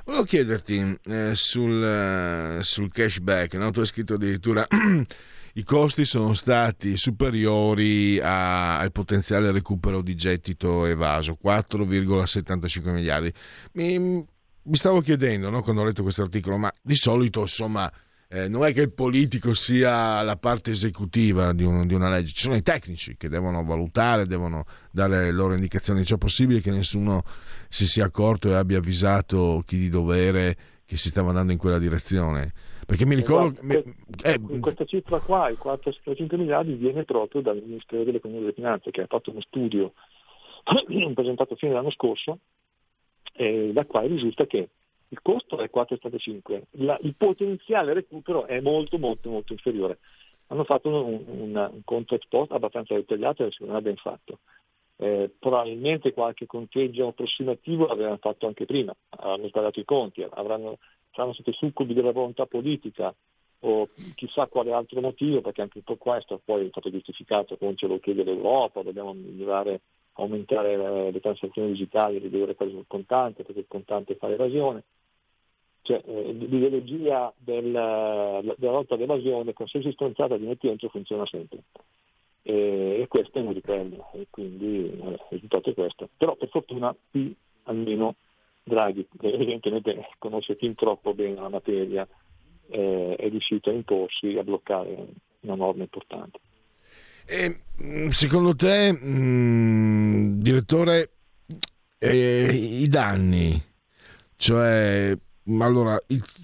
Volevo 0.05 0.23
chiederti 0.23 0.99
eh, 1.05 1.31
sul, 1.33 2.57
uh, 2.57 2.61
sul, 2.61 2.91
cashback, 2.91 3.55
no? 3.55 3.71
tu 3.71 3.79
hai 3.79 3.85
scritto 3.87 4.15
addirittura 4.15 4.65
i 5.53 5.63
costi 5.63 6.05
sono 6.05 6.33
stati 6.33 6.95
superiori 6.95 8.19
a, 8.19 8.77
al 8.77 8.91
potenziale 8.91 9.51
recupero 9.51 10.01
di 10.01 10.13
gettito 10.15 10.85
evaso, 10.85 11.37
4,75 11.43 12.91
miliardi. 12.91 13.33
Mi, 13.73 14.27
mi 14.69 14.75
stavo 14.75 15.01
chiedendo 15.01 15.49
no, 15.49 15.61
quando 15.61 15.81
ho 15.81 15.85
letto 15.85 16.03
questo 16.03 16.21
articolo, 16.21 16.57
ma 16.57 16.71
di 16.81 16.95
solito 16.95 17.41
insomma 17.41 17.91
eh, 18.31 18.47
non 18.47 18.63
è 18.63 18.71
che 18.73 18.81
il 18.81 18.93
politico 18.93 19.55
sia 19.55 20.21
la 20.21 20.37
parte 20.37 20.69
esecutiva 20.69 21.51
di, 21.51 21.63
un, 21.63 21.87
di, 21.87 21.95
una 21.95 22.11
legge, 22.11 22.31
ci 22.31 22.43
sono 22.43 22.55
i 22.55 22.61
tecnici 22.61 23.17
che 23.17 23.27
devono 23.27 23.63
valutare, 23.63 24.27
devono 24.27 24.65
dare 24.91 25.23
le 25.23 25.31
loro 25.31 25.55
indicazioni. 25.55 26.03
C'è 26.03 26.17
possibile 26.17 26.61
che 26.61 26.69
nessuno 26.69 27.23
si 27.69 27.87
sia 27.87 28.05
accorto 28.05 28.49
e 28.49 28.53
abbia 28.53 28.77
avvisato 28.77 29.63
chi 29.65 29.77
di 29.77 29.89
dovere 29.89 30.55
che 30.85 30.95
si 30.95 31.09
stava 31.09 31.29
andando 31.29 31.53
in 31.53 31.57
quella 31.57 31.79
direzione? 31.79 32.53
Perché 32.85 33.07
mi 33.07 33.15
ricordo... 33.15 33.59
Esatto. 33.61 33.93
Eh, 34.23 34.59
questa 34.59 34.85
cifra 34.85 35.19
qua, 35.19 35.49
i 35.49 35.57
4,5 35.59 36.37
miliardi, 36.37 36.73
viene 36.73 37.05
proprio 37.05 37.41
dal 37.41 37.61
Ministero 37.65 38.03
dell'Economia 38.03 38.41
e 38.41 38.43
delle 38.45 38.55
Finanze 38.55 38.91
che 38.91 39.01
ha 39.01 39.07
fatto 39.07 39.31
uno 39.31 39.41
studio 39.41 39.93
presentato 41.15 41.55
fine 41.55 41.71
dell'anno 41.71 41.91
scorso, 41.91 42.39
eh, 43.39 43.71
da 43.71 43.85
qua 43.85 44.01
risulta 44.01 44.45
che 44.45 44.69
il 45.07 45.21
costo 45.21 45.57
è 45.59 45.69
4,75, 45.73 46.63
la, 46.71 46.99
il 47.03 47.15
potenziale 47.15 47.93
recupero 47.93 48.45
è 48.45 48.59
molto 48.59 48.97
molto 48.97 49.29
molto 49.29 49.53
inferiore. 49.53 49.99
Hanno 50.47 50.65
fatto 50.65 50.89
un, 50.89 51.23
un, 51.25 51.69
un 51.71 51.81
conto 51.85 52.15
ex 52.15 52.27
post 52.27 52.51
abbastanza 52.51 52.95
dettagliato 52.95 53.45
e 53.45 53.51
secondo 53.51 53.73
me 53.73 53.81
ben 53.81 53.95
fatto. 53.95 54.39
Eh, 54.97 55.31
probabilmente 55.39 56.11
qualche 56.11 56.45
conteggio 56.45 57.07
approssimativo 57.07 57.87
l'avevano 57.87 58.17
fatto 58.17 58.45
anche 58.45 58.65
prima, 58.65 58.93
hanno 59.11 59.47
sbagliato 59.47 59.79
i 59.79 59.85
conti, 59.85 60.21
avranno, 60.29 60.77
saranno 61.11 61.33
stati 61.33 61.53
succubi 61.53 61.93
della 61.93 62.11
volontà 62.11 62.45
politica 62.45 63.15
o 63.61 63.87
chissà 64.15 64.47
quale 64.47 64.73
altro 64.73 64.99
motivo, 64.99 65.39
perché 65.39 65.61
anche 65.61 65.81
per 65.81 65.97
questo 65.97 66.41
poi 66.43 66.65
è 66.65 66.69
stato 66.69 66.91
giustificato, 66.91 67.55
come 67.55 67.75
ce 67.75 67.87
lo 67.87 67.99
chiede 67.99 68.23
l'Europa, 68.23 68.83
dobbiamo 68.83 69.13
migliorare, 69.13 69.79
aumentare 70.21 71.11
le, 71.11 71.19
transazioni 71.19 71.69
digitali, 71.69 72.19
ridurre 72.19 72.55
quelle 72.55 72.71
sul 72.71 72.85
contante, 72.87 73.43
perché 73.43 73.61
il 73.61 73.67
contante 73.67 74.15
fa 74.15 74.29
evasione 74.29 74.83
cioè, 75.81 76.03
eh, 76.05 76.33
l'ideologia 76.33 77.33
del, 77.37 77.71
della 77.71 78.71
lotta 78.71 78.95
all'evasione, 78.95 79.53
qualsiasi 79.53 79.91
stronzata 79.91 80.37
di 80.37 80.45
metti 80.45 80.67
dentro 80.67 80.89
funziona 80.89 81.25
sempre. 81.25 81.63
E, 82.43 82.99
e 83.01 83.07
questo 83.07 83.39
è 83.39 83.43
di 83.43 83.61
quelli, 83.61 83.99
e 84.13 84.27
quindi 84.29 84.87
eh, 84.87 85.09
il 85.09 85.19
risultato 85.29 85.69
è 85.71 85.73
questo. 85.73 86.09
Però 86.15 86.35
per 86.35 86.49
fortuna 86.49 86.95
qui 87.09 87.35
almeno 87.63 88.15
Draghi, 88.63 89.07
che 89.17 89.33
evidentemente 89.33 90.09
conosce 90.19 90.55
fin 90.55 90.75
troppo 90.75 91.13
bene 91.13 91.41
la 91.41 91.49
materia, 91.49 92.07
eh, 92.67 93.15
è 93.15 93.29
riuscito 93.29 93.69
a 93.69 93.73
imporsi, 93.73 94.37
a 94.37 94.43
bloccare 94.43 95.07
una 95.41 95.55
norma 95.55 95.81
importante. 95.81 96.39
E, 97.29 97.61
mm, 97.83 98.07
secondo 98.07 98.55
te, 98.55 98.91
mh, 98.91 98.97
mm, 99.07 100.41
direttore, 100.41 101.11
eh, 101.99 102.51
i 102.51 102.87
danni, 102.87 103.61
cioè 104.35 105.15
allora, 105.59 105.99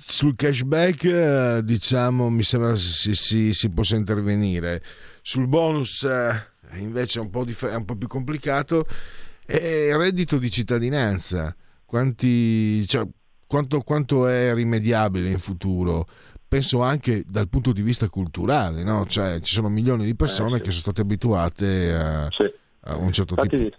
sul 0.06 0.36
cashback 0.36 1.04
eh, 1.04 1.62
diciamo 1.64 2.30
mi 2.30 2.44
sembra 2.44 2.76
si, 2.76 3.14
si, 3.14 3.54
si 3.54 3.70
possa 3.70 3.96
intervenire. 3.96 4.82
Sul 5.22 5.48
bonus 5.48 6.04
eh, 6.04 6.80
invece 6.80 7.20
è 7.20 7.22
un, 7.22 7.44
dif- 7.44 7.68
è 7.68 7.76
un, 7.76 7.86
po 7.86 7.96
più 7.96 8.08
complicato. 8.08 8.88
E 9.46 9.88
il 9.90 9.96
reddito 9.98 10.38
di 10.38 10.50
cittadinanza, 10.50 11.56
quanti, 11.86 12.86
cioè, 12.88 13.08
quanto, 13.46 13.82
quanto, 13.82 14.28
è 14.28 14.54
rimediabile 14.54 15.30
in 15.30 15.40
futuro? 15.40 16.08
Penso 16.48 16.82
anche 16.82 17.24
dal 17.26 17.50
punto 17.50 17.72
di 17.74 17.82
vista 17.82 18.08
culturale, 18.08 18.84
no? 18.84 19.06
cioè, 19.08 19.40
ci 19.42 19.54
sono 19.54 19.68
milioni 19.68 20.06
di 20.06 20.16
persone 20.16 20.56
eh, 20.56 20.58
sì. 20.58 20.64
che 20.64 20.72
sono 20.72 20.82
state 20.82 21.02
abituate 21.02 21.94
a, 21.94 22.32
sì. 22.32 22.52
a 22.82 22.96
un 22.98 23.12
certo 23.12 23.34
infatti, 23.34 23.58
tipo. 23.58 23.78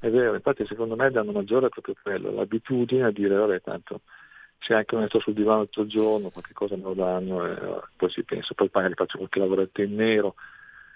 È 0.00 0.10
vero, 0.10 0.34
infatti 0.34 0.64
secondo 0.66 0.96
me 0.96 1.10
danno 1.10 1.32
maggiore 1.32 1.68
proprio 1.68 1.94
quello, 2.00 2.30
l'abitudine 2.30 3.04
a 3.04 3.10
dire 3.10 3.34
vabbè 3.34 3.60
tanto 3.60 4.00
se 4.60 4.74
anche 4.74 4.96
non 4.96 5.06
sto 5.08 5.20
sul 5.20 5.34
divano 5.34 5.64
tutto 5.64 5.82
il 5.82 5.88
giorno, 5.88 6.30
qualche 6.30 6.52
cosa 6.52 6.76
me 6.76 6.82
lo 6.82 6.94
danno 6.94 7.46
e 7.46 7.80
poi 7.96 8.10
si 8.10 8.22
pensa, 8.24 8.54
poi 8.54 8.68
magari 8.72 8.94
faccio 8.94 9.18
qualche 9.18 9.38
lavoretto 9.38 9.82
in 9.82 9.94
nero, 9.94 10.34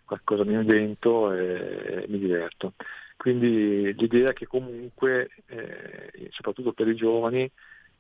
qualcosa 0.05 0.45
mi 0.45 0.55
invento 0.55 1.33
e, 1.33 2.03
e 2.03 2.07
mi 2.09 2.19
diverto. 2.19 2.75
Quindi 3.17 3.95
l'idea 3.95 4.33
che 4.33 4.47
comunque, 4.47 5.31
eh, 5.47 6.29
soprattutto 6.31 6.73
per 6.73 6.89
i 6.89 6.97
giovani, 6.97 7.49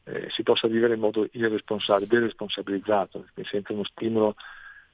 eh, 0.05 0.29
si 0.31 0.43
possa 0.43 0.69
vivere 0.69 0.95
in 0.95 1.01
modo 1.01 1.29
irresponsabile, 1.33 2.09
deresponsabilizzato, 2.09 3.27
senza 3.43 3.73
uno 3.73 3.85
stimolo 3.85 4.35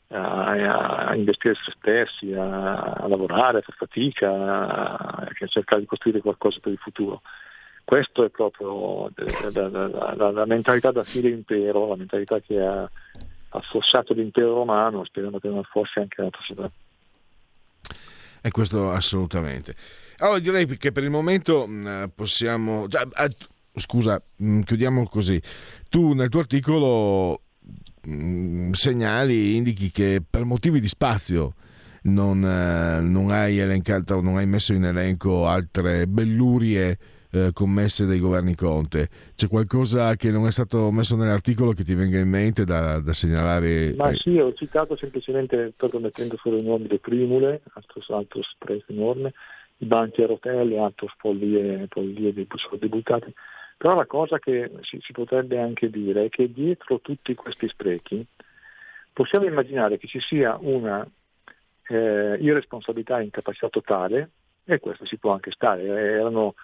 a, 0.09 1.09
a 1.09 1.15
investire 1.15 1.55
se 1.55 1.73
stessi, 1.77 2.33
a, 2.33 2.81
a, 2.81 3.09
lavorare, 3.09 3.59
a 3.59 3.63
fare 3.63 3.77
fatica, 3.77 4.31
a, 4.31 5.29
a 5.41 5.47
cercare 5.47 5.81
di 5.81 5.87
costruire 5.87 6.21
qualcosa 6.21 6.61
per 6.61 6.73
il 6.73 6.79
futuro 6.79 7.23
questo 7.89 8.23
è 8.23 8.29
proprio 8.29 9.11
la, 9.15 9.69
la, 9.71 10.15
la, 10.15 10.31
la, 10.31 10.45
mentalità 10.45 10.91
da 10.91 11.03
fine 11.05 11.31
impero, 11.31 11.89
la 11.89 11.97
mentalità 11.97 12.39
che 12.39 12.61
ha 12.61 12.87
affossato 13.49 14.13
l'impero 14.13 14.53
romano, 14.53 15.07
speriamo 15.07 15.39
che 15.39 15.49
non 15.49 15.61
affossi 15.61 15.99
anche 15.99 16.21
la 16.21 16.29
società. 16.39 16.71
E 18.43 18.51
questo 18.51 18.91
assolutamente. 18.91 19.75
Allora 20.19 20.39
direi 20.39 20.67
che 20.77 20.93
per 20.93 21.03
il 21.03 21.09
momento 21.09 21.67
possiamo... 22.15 22.89
Già, 22.89 23.09
scusa, 23.79 24.23
chiudiamo 24.37 25.07
così. 25.09 25.41
Tu 25.89 26.13
nel 26.13 26.29
tuo 26.29 26.41
articolo 26.41 27.43
segnali, 28.73 29.57
indichi 29.57 29.91
che 29.91 30.23
per 30.29 30.45
motivi 30.45 30.81
di 30.81 30.89
spazio 30.89 31.55
non, 32.03 32.43
eh, 32.45 33.01
non, 33.01 33.31
hai 33.31 33.59
elencato, 33.59 34.21
non 34.21 34.37
hai 34.37 34.47
messo 34.47 34.73
in 34.73 34.85
elenco 34.85 35.47
altre 35.47 36.07
bellurie 36.07 36.99
eh, 37.31 37.51
commesse 37.53 38.07
dai 38.07 38.19
governi 38.19 38.55
Conte. 38.55 39.09
C'è 39.35 39.49
qualcosa 39.49 40.15
che 40.17 40.31
non 40.31 40.47
è 40.47 40.51
stato 40.51 40.91
messo 40.91 41.17
nell'articolo 41.17 41.73
che 41.73 41.85
ti 41.85 41.95
venga 41.95 42.19
in 42.19 42.29
mente 42.29 42.65
da, 42.65 43.01
da 43.01 43.13
segnalare? 43.13 43.95
Ma 43.97 44.13
sì, 44.15 44.39
ho 44.39 44.53
citato 44.55 44.97
semplicemente, 44.97 45.73
proprio 45.77 46.01
mettendo 46.01 46.37
fuori 46.37 46.61
i 46.61 46.65
nomi 46.65 46.89
le 46.89 46.99
primule, 46.99 47.63
altro, 47.75 48.17
altro 48.17 48.43
spreco 48.43 48.93
enorme, 48.93 49.33
i 49.79 49.87
banchi 49.87 50.23
a 50.23 50.27
rotelle, 50.27 50.79
altro 50.79 51.09
follie, 51.19 51.87
follie 51.91 52.33
dei 52.33 52.47
soldi 52.55 52.89
buttati. 52.89 53.33
Però 53.79 53.95
la 53.95 54.07
cosa 54.07 54.39
che 54.39 54.71
si, 54.83 54.99
si 55.01 55.13
potrebbe 55.13 55.59
anche 55.59 55.89
dire 55.89 56.25
è 56.25 56.29
che 56.29 56.53
dietro 56.53 57.01
tutti 57.01 57.35
questi 57.35 57.69
sprechi 57.69 58.27
possiamo 59.13 59.47
immaginare 59.47 59.99
che 59.99 60.09
ci 60.09 60.21
sia 60.21 60.57
una 60.61 61.07
eh, 61.89 62.37
irresponsabilità 62.41 63.19
e 63.19 63.25
incapacità 63.25 63.69
totale, 63.69 64.31
e 64.65 64.79
questo 64.81 65.07
si 65.07 65.17
può 65.17 65.33
anche 65.33 65.51
stare, 65.51 65.85
erano 65.85 66.55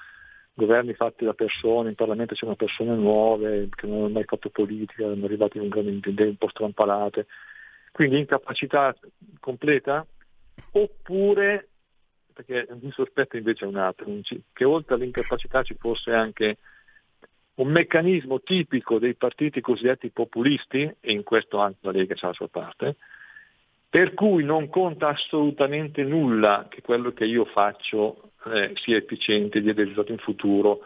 governi 0.53 0.95
fatti 0.95 1.25
da 1.25 1.35
persone, 1.35 1.89
in 1.89 1.95
Parlamento 1.95 2.35
c'erano 2.35 2.57
persone 2.57 2.95
nuove 2.95 3.69
che 3.75 3.87
non 3.87 3.99
hanno 3.99 4.09
mai 4.11 4.25
fatto 4.25 4.51
politica, 4.51 5.05
erano 5.05 5.25
arrivati 5.25 5.59
con 5.59 5.69
grandi 5.69 6.01
idee 6.05 6.29
un 6.29 6.37
po' 6.37 6.49
strampalate, 6.49 7.27
quindi 7.91 8.19
incapacità 8.19 8.95
completa, 9.41 10.07
oppure, 10.73 11.69
perché 12.33 12.69
il 12.81 12.93
sospetto 12.93 13.37
invece 13.37 13.65
un 13.65 13.77
altro, 13.77 14.07
che 14.53 14.65
oltre 14.65 14.95
all'incapacità 14.95 15.63
ci 15.63 15.75
fosse 15.79 16.13
anche 16.13 16.59
un 17.57 17.69
meccanismo 17.69 18.41
tipico 18.41 18.99
dei 18.99 19.15
partiti 19.15 19.61
cosiddetti 19.61 20.11
populisti, 20.11 20.83
e 21.01 21.13
in 21.13 21.23
questo 21.23 21.59
anche 21.59 21.79
la 21.83 21.93
Lega 21.93 22.15
c'ha 22.15 22.29
la 22.29 22.33
sua 22.33 22.49
parte, 22.49 22.97
per 23.89 24.15
cui 24.15 24.43
non 24.43 24.69
conta 24.69 25.09
assolutamente 25.09 26.03
nulla 26.03 26.67
che 26.69 26.83
quello 26.83 27.13
che 27.13 27.27
io 27.27 27.45
faccio 27.45 28.31
eh, 28.47 28.73
sia 28.75 28.97
efficiente, 28.97 29.61
dia 29.61 29.73
dei 29.73 29.85
risultati 29.85 30.13
in 30.13 30.19
futuro, 30.19 30.81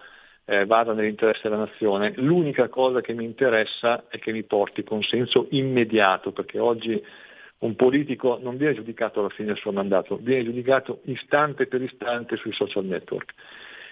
eh, 0.44 0.66
vada 0.66 0.92
nell'interesse 0.92 1.48
della 1.48 1.64
nazione. 1.64 2.12
L'unica 2.16 2.68
cosa 2.68 3.00
che 3.00 3.14
mi 3.14 3.24
interessa 3.24 4.08
è 4.08 4.18
che 4.18 4.32
mi 4.32 4.42
porti 4.42 4.84
consenso 4.84 5.46
immediato, 5.50 6.32
perché 6.32 6.58
oggi 6.58 7.02
un 7.60 7.74
politico 7.76 8.38
non 8.42 8.56
viene 8.56 8.74
giudicato 8.74 9.20
alla 9.20 9.30
fine 9.30 9.48
del 9.48 9.56
suo 9.56 9.72
mandato, 9.72 10.18
viene 10.20 10.44
giudicato 10.44 11.00
istante 11.04 11.66
per 11.66 11.82
istante 11.82 12.36
sui 12.36 12.52
social 12.52 12.84
network. 12.84 13.32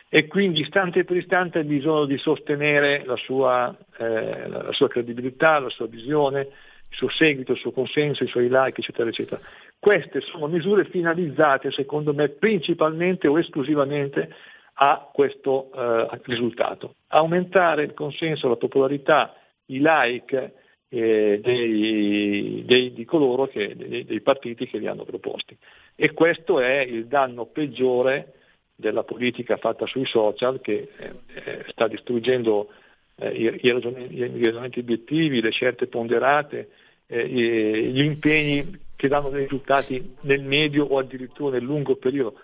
E 0.08 0.28
quindi 0.28 0.60
istante 0.60 1.04
per 1.04 1.16
istante 1.16 1.58
ha 1.58 1.64
bisogno 1.64 2.04
di 2.04 2.16
sostenere 2.16 3.04
la 3.04 3.16
sua, 3.16 3.76
eh, 3.98 4.48
la 4.48 4.72
sua 4.72 4.88
credibilità, 4.88 5.58
la 5.58 5.68
sua 5.68 5.86
visione, 5.86 6.40
il 6.88 6.96
suo 6.96 7.08
seguito, 7.08 7.52
il 7.52 7.58
suo 7.58 7.72
consenso, 7.72 8.22
i 8.22 8.28
suoi 8.28 8.48
like, 8.48 8.80
eccetera, 8.80 9.08
eccetera. 9.08 9.40
Queste 9.78 10.20
sono 10.20 10.46
misure 10.46 10.84
finalizzate, 10.84 11.72
secondo 11.72 12.14
me, 12.14 12.28
principalmente 12.28 13.26
o 13.26 13.38
esclusivamente 13.38 14.32
a 14.74 15.10
questo 15.12 15.72
eh, 15.72 16.20
risultato. 16.24 16.96
Aumentare 17.08 17.82
il 17.82 17.94
consenso, 17.94 18.48
la 18.48 18.56
popolarità, 18.56 19.34
i 19.66 19.78
like 19.80 20.52
eh, 20.88 21.40
dei, 21.42 22.62
dei, 22.64 22.92
di 22.92 23.04
coloro 23.04 23.46
che, 23.46 23.74
dei, 23.74 24.04
dei 24.04 24.20
partiti 24.20 24.66
che 24.66 24.78
li 24.78 24.86
hanno 24.86 25.04
proposti. 25.04 25.56
E 25.94 26.12
questo 26.12 26.60
è 26.60 26.78
il 26.78 27.06
danno 27.06 27.46
peggiore 27.46 28.34
della 28.76 29.02
politica 29.02 29.56
fatta 29.56 29.86
sui 29.86 30.04
social 30.04 30.60
che 30.60 30.88
eh, 30.96 31.64
sta 31.68 31.88
distruggendo 31.88 32.68
eh, 33.16 33.30
i, 33.30 33.70
ragionamenti 33.70 34.78
obiettivi, 34.78 35.40
le 35.40 35.50
scelte 35.50 35.86
ponderate, 35.86 36.68
eh, 37.06 37.26
gli 37.26 38.02
impegni 38.02 38.84
che 38.94 39.08
danno 39.08 39.30
dei 39.30 39.42
risultati 39.42 40.16
nel 40.22 40.42
medio 40.42 40.84
o 40.84 40.98
addirittura 40.98 41.56
nel 41.56 41.64
lungo 41.64 41.96
periodo. 41.96 42.38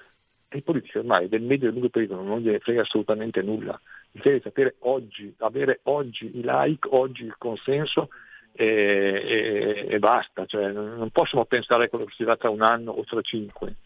E 0.49 0.59
i 0.59 0.63
politici 0.63 0.99
ormai 0.99 1.29
del 1.29 1.43
medio 1.43 1.69
e 1.69 1.71
del 1.71 1.73
lungo 1.73 1.89
periodo 1.89 2.23
non 2.23 2.41
gliene 2.41 2.59
frega 2.59 2.83
assolutamente 2.83 3.43
nulla, 3.43 3.79
deve 4.11 4.41
sapere 4.41 4.77
oggi, 4.81 5.35
avere 5.39 5.81
oggi 5.85 6.27
i 6.27 6.43
like, 6.45 6.89
oggi 6.91 7.25
il 7.25 7.35
consenso 7.39 8.09
e, 8.53 8.67
e, 8.67 9.87
e 9.89 9.99
basta, 9.99 10.45
cioè, 10.45 10.71
non 10.71 11.09
possono 11.11 11.47
pensare 11.47 11.85
a 11.85 11.89
quello 11.89 12.05
che 12.05 12.13
si 12.17 12.23
sarà 12.23 12.37
tra 12.37 12.51
un 12.51 12.63
anno 12.63 12.93
o 12.93 13.03
tra 13.05 13.21
cinque. 13.23 13.77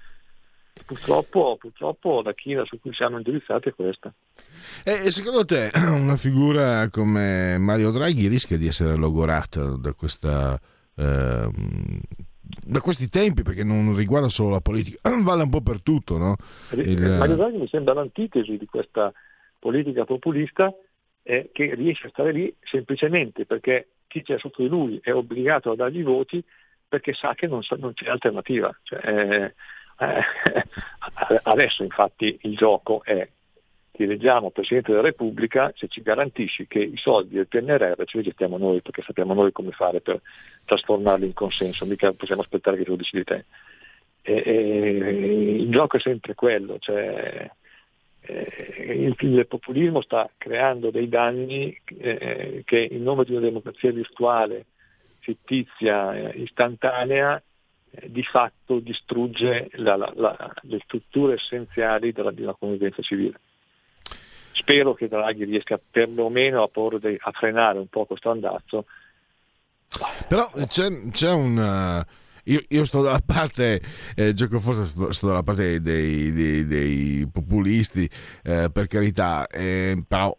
Purtroppo, 0.87 1.57
purtroppo 1.59 2.23
la 2.23 2.33
china 2.33 2.65
su 2.65 2.79
cui 2.81 2.95
siamo 2.95 3.17
indirizzati 3.17 3.71
è 3.71 3.75
questa. 3.75 4.15
E 4.85 5.11
secondo 5.11 5.45
te 5.45 5.71
una 5.91 6.17
figura 6.17 6.89
come 6.91 7.59
Mario 7.59 7.91
Draghi 7.91 8.29
rischia 8.29 8.57
di 8.57 8.69
essere 8.69 8.95
logorata 8.97 9.77
da, 9.77 9.93
questa, 9.93 10.59
eh, 10.95 11.49
da 12.41 12.81
questi 12.81 13.09
tempi 13.09 13.43
perché 13.43 13.65
non 13.65 13.97
riguarda 13.97 14.29
solo 14.29 14.51
la 14.51 14.61
politica, 14.61 15.11
vale 15.23 15.43
un 15.43 15.51
po' 15.51 15.61
per 15.61 15.83
tutto. 15.83 16.19
No? 16.19 16.37
Il... 16.71 17.01
Mario 17.01 17.35
Draghi 17.35 17.57
mi 17.59 17.69
sembra 17.69 17.95
l'antitesi 17.95 18.57
di 18.57 18.67
questa 18.67 19.13
politica 19.59 20.05
populista 20.05 20.73
eh, 21.25 21.51
che 21.53 21.75
riesce 21.75 22.07
a 22.07 22.11
stare 22.11 22.31
lì 22.31 22.55
semplicemente 22.63 23.45
perché 23.45 23.89
chi 24.07 24.23
c'è 24.23 24.39
sotto 24.39 24.63
di 24.63 24.69
lui 24.69 25.01
è 25.03 25.13
obbligato 25.13 25.73
a 25.73 25.75
dargli 25.75 26.05
voti 26.05 26.41
perché 26.89 27.13
sa 27.13 27.35
che 27.35 27.49
non, 27.49 27.63
non 27.79 27.93
c'è 27.93 28.09
alternativa. 28.09 28.73
Cioè, 28.85 29.01
eh, 29.05 29.55
eh, 29.98 31.40
adesso 31.44 31.82
infatti 31.82 32.39
il 32.43 32.56
gioco 32.56 33.02
è 33.05 33.28
ti 33.97 34.02
eleggiamo 34.02 34.51
Presidente 34.51 34.90
della 34.90 35.02
Repubblica 35.02 35.73
se 35.74 35.89
ci 35.89 36.02
garantisci 36.02 36.66
che 36.66 36.81
i 36.81 36.98
soldi 36.98 37.36
del 37.36 37.47
PNRR 37.47 38.05
ce 38.05 38.18
li 38.18 38.24
gestiamo 38.24 38.59
noi 38.59 38.82
perché 38.82 39.01
sappiamo 39.01 39.32
noi 39.32 39.52
come 39.52 39.70
fare 39.70 40.02
per 40.02 40.20
trasformarli 40.66 41.24
in 41.24 41.32
consenso, 41.32 41.86
mica 41.86 42.12
possiamo 42.12 42.43
aspettare 42.43 42.77
che 42.77 42.85
tu 42.85 42.94
decidi 42.94 43.24
te. 43.24 43.44
E, 44.20 44.43
e, 44.44 45.55
il 45.60 45.70
gioco 45.70 45.97
è 45.97 46.01
sempre 46.01 46.35
quello, 46.35 46.77
cioè, 46.78 47.51
eh, 48.20 48.93
il, 48.98 49.16
il, 49.18 49.47
populismo 49.47 50.02
sta 50.02 50.28
creando 50.36 50.90
dei 50.90 51.09
danni 51.09 51.81
eh, 51.98 52.62
che 52.66 52.89
in 52.90 53.02
nome 53.02 53.24
di 53.24 53.31
una 53.31 53.40
democrazia 53.40 53.93
virtuale, 53.93 54.66
fittizia, 55.20 56.14
eh, 56.14 56.43
istantanea, 56.43 57.43
di 58.06 58.23
fatto 58.23 58.78
distrugge 58.81 59.68
la, 59.74 59.97
la, 59.97 60.12
la, 60.14 60.55
le 60.62 60.81
strutture 60.85 61.35
essenziali 61.35 62.12
della, 62.12 62.32
una 62.36 62.55
convivenza 62.55 63.02
civile. 63.02 63.40
Spero 64.52 64.94
che 64.94 65.09
Draghi 65.09 65.44
riesca 65.44 65.78
perlomeno 65.90 66.62
a, 66.62 66.68
porre, 66.68 67.18
a 67.20 67.31
frenare 67.32 67.78
un 67.78 67.89
po' 67.89 68.06
questo 68.06 68.31
andazzo. 68.31 68.86
Però 70.28 70.51
c'è, 70.66 71.09
c'è 71.10 71.32
un... 71.32 72.05
Io, 72.48 72.62
io, 72.68 72.85
sto 72.85 73.02
dalla 73.02 73.20
parte, 73.24 73.82
eh, 74.14 74.32
gioco 74.32 74.60
forse 74.60 74.85
sto, 74.85 75.10
sto, 75.10 75.27
dalla 75.27 75.43
parte 75.43 75.81
dei, 75.82 76.31
dei, 76.31 76.64
dei 76.64 77.28
populisti, 77.31 78.09
eh, 78.44 78.70
per 78.73 78.86
carità, 78.86 79.48
eh, 79.48 80.01
però 80.06 80.36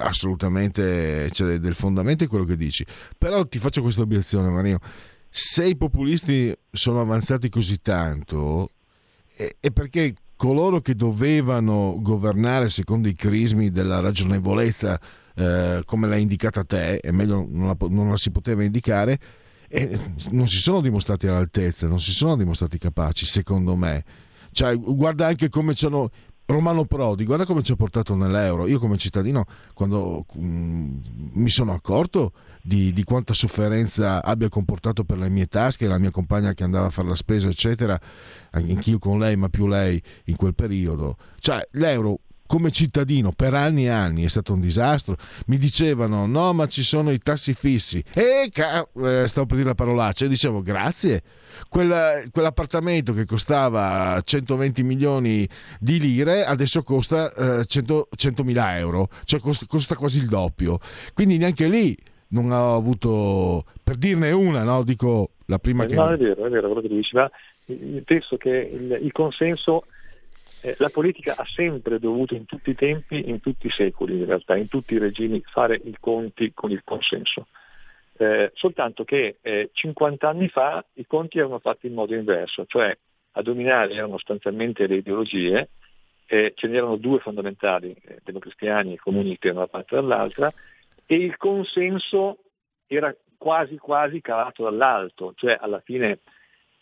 assolutamente 0.00 1.28
c'è 1.30 1.56
del 1.56 1.74
fondamento 1.74 2.24
in 2.24 2.28
quello 2.28 2.44
che 2.44 2.56
dici. 2.56 2.84
Però 3.16 3.46
ti 3.46 3.58
faccio 3.58 3.80
questa 3.80 4.02
obiezione, 4.02 4.50
Mario 4.50 4.78
se 5.36 5.66
i 5.66 5.76
populisti 5.76 6.56
sono 6.70 7.00
avanzati 7.00 7.48
così 7.48 7.82
tanto 7.82 8.70
è 9.34 9.70
perché 9.72 10.14
coloro 10.36 10.80
che 10.80 10.94
dovevano 10.94 11.96
governare 12.00 12.68
secondo 12.68 13.08
i 13.08 13.14
crismi 13.14 13.70
della 13.70 13.98
ragionevolezza 13.98 15.00
eh, 15.34 15.82
come 15.84 16.06
l'hai 16.06 16.22
indicata 16.22 16.62
te, 16.62 16.98
e 16.98 17.10
meglio 17.10 17.44
non 17.50 17.66
la, 17.66 17.76
non 17.88 18.10
la 18.10 18.16
si 18.16 18.30
poteva 18.30 18.62
indicare, 18.62 19.18
eh, 19.66 19.98
non 20.30 20.46
si 20.46 20.58
sono 20.58 20.80
dimostrati 20.80 21.26
all'altezza, 21.26 21.88
non 21.88 21.98
si 21.98 22.12
sono 22.12 22.36
dimostrati 22.36 22.78
capaci, 22.78 23.26
secondo 23.26 23.74
me. 23.74 24.04
Cioè, 24.52 24.76
guarda 24.76 25.26
anche 25.26 25.48
come 25.48 25.74
ci 25.74 25.86
hanno 25.86 26.10
Romano 26.46 26.84
Prodi, 26.84 27.24
guarda 27.24 27.46
come 27.46 27.62
ci 27.62 27.72
ha 27.72 27.76
portato 27.76 28.14
nell'euro. 28.14 28.66
Io 28.66 28.78
come 28.78 28.98
cittadino, 28.98 29.46
quando 29.72 30.26
um, 30.34 31.00
mi 31.32 31.48
sono 31.48 31.72
accorto 31.72 32.32
di, 32.62 32.92
di, 32.92 33.02
quanta 33.02 33.32
sofferenza 33.32 34.22
abbia 34.22 34.50
comportato 34.50 35.04
per 35.04 35.18
le 35.18 35.30
mie 35.30 35.46
tasche, 35.46 35.86
la 35.86 35.98
mia 35.98 36.10
compagna 36.10 36.52
che 36.52 36.62
andava 36.62 36.86
a 36.86 36.90
fare 36.90 37.08
la 37.08 37.14
spesa, 37.14 37.48
eccetera, 37.48 37.98
anch'io 38.50 38.98
con 38.98 39.18
lei, 39.18 39.36
ma 39.36 39.48
più 39.48 39.66
lei 39.66 40.00
in 40.24 40.36
quel 40.36 40.54
periodo. 40.54 41.16
Cioè, 41.38 41.66
l'euro 41.72 42.20
come 42.46 42.70
cittadino 42.70 43.32
per 43.32 43.54
anni 43.54 43.84
e 43.84 43.88
anni 43.88 44.24
è 44.24 44.28
stato 44.28 44.52
un 44.52 44.60
disastro. 44.60 45.16
Mi 45.46 45.56
dicevano 45.56 46.26
no, 46.26 46.52
ma 46.52 46.66
ci 46.66 46.82
sono 46.82 47.10
i 47.10 47.18
tassi 47.18 47.54
fissi. 47.54 48.02
E 48.12 48.50
ca- 48.52 48.86
eh, 48.96 49.26
stavo 49.26 49.46
per 49.46 49.56
dire 49.56 49.68
la 49.68 49.74
parolaccia 49.74 50.24
e 50.24 50.28
dicevo 50.28 50.62
grazie. 50.62 51.22
Quella, 51.68 52.22
quell'appartamento 52.30 53.12
che 53.12 53.26
costava 53.26 54.20
120 54.20 54.82
milioni 54.82 55.48
di 55.78 56.00
lire 56.00 56.44
adesso 56.44 56.82
costa 56.82 57.32
eh, 57.60 57.64
100, 57.64 58.08
100.000 58.16 58.76
euro, 58.76 59.08
cioè 59.24 59.40
costa, 59.40 59.64
costa 59.66 59.94
quasi 59.94 60.18
il 60.18 60.26
doppio. 60.26 60.78
Quindi 61.12 61.38
neanche 61.38 61.68
lì 61.68 61.96
non 62.28 62.50
ho 62.50 62.74
avuto, 62.74 63.64
per 63.82 63.96
dirne 63.96 64.32
una, 64.32 64.64
no? 64.64 64.82
dico 64.82 65.30
la 65.46 65.58
prima 65.58 65.84
eh, 65.84 65.86
che... 65.86 65.94
No, 65.94 66.08
è 66.08 66.16
vero, 66.16 66.44
è 66.44 66.50
vero 66.50 66.66
quello 66.66 66.80
che 66.80 66.88
dici, 66.88 67.14
ma 67.14 67.30
penso 68.04 68.36
che 68.36 68.50
il, 68.50 68.98
il 69.02 69.12
consenso 69.12 69.84
eh, 70.64 70.76
la 70.78 70.88
politica 70.88 71.34
ha 71.36 71.44
sempre 71.44 71.98
dovuto 71.98 72.34
in 72.34 72.46
tutti 72.46 72.70
i 72.70 72.74
tempi, 72.74 73.28
in 73.28 73.40
tutti 73.40 73.66
i 73.66 73.70
secoli 73.70 74.16
in 74.16 74.24
realtà, 74.24 74.56
in 74.56 74.68
tutti 74.68 74.94
i 74.94 74.98
regimi, 74.98 75.42
fare 75.44 75.78
i 75.84 75.94
conti 76.00 76.52
con 76.54 76.70
il 76.70 76.80
consenso. 76.82 77.48
Eh, 78.16 78.50
soltanto 78.54 79.04
che 79.04 79.36
eh, 79.42 79.68
50 79.72 80.26
anni 80.26 80.48
fa 80.48 80.82
i 80.94 81.06
conti 81.06 81.38
erano 81.38 81.58
fatti 81.58 81.88
in 81.88 81.92
modo 81.92 82.14
inverso, 82.14 82.64
cioè 82.66 82.96
a 83.32 83.42
dominare 83.42 83.92
erano 83.92 84.12
sostanzialmente 84.12 84.86
le 84.86 84.96
ideologie, 84.96 85.68
eh, 86.26 86.52
ce 86.56 86.66
n'erano 86.66 86.96
due 86.96 87.18
fondamentali, 87.18 87.94
eh, 88.02 88.20
democristiani 88.24 88.94
e 88.94 88.98
comunisti 88.98 89.48
da 89.48 89.54
una 89.54 89.66
parte 89.66 89.96
e 89.96 90.00
dall'altra, 90.00 90.50
e 91.04 91.14
il 91.14 91.36
consenso 91.36 92.38
era 92.86 93.14
quasi 93.36 93.76
quasi 93.76 94.22
calato 94.22 94.62
dall'alto, 94.62 95.34
cioè 95.36 95.58
alla 95.60 95.80
fine 95.80 96.20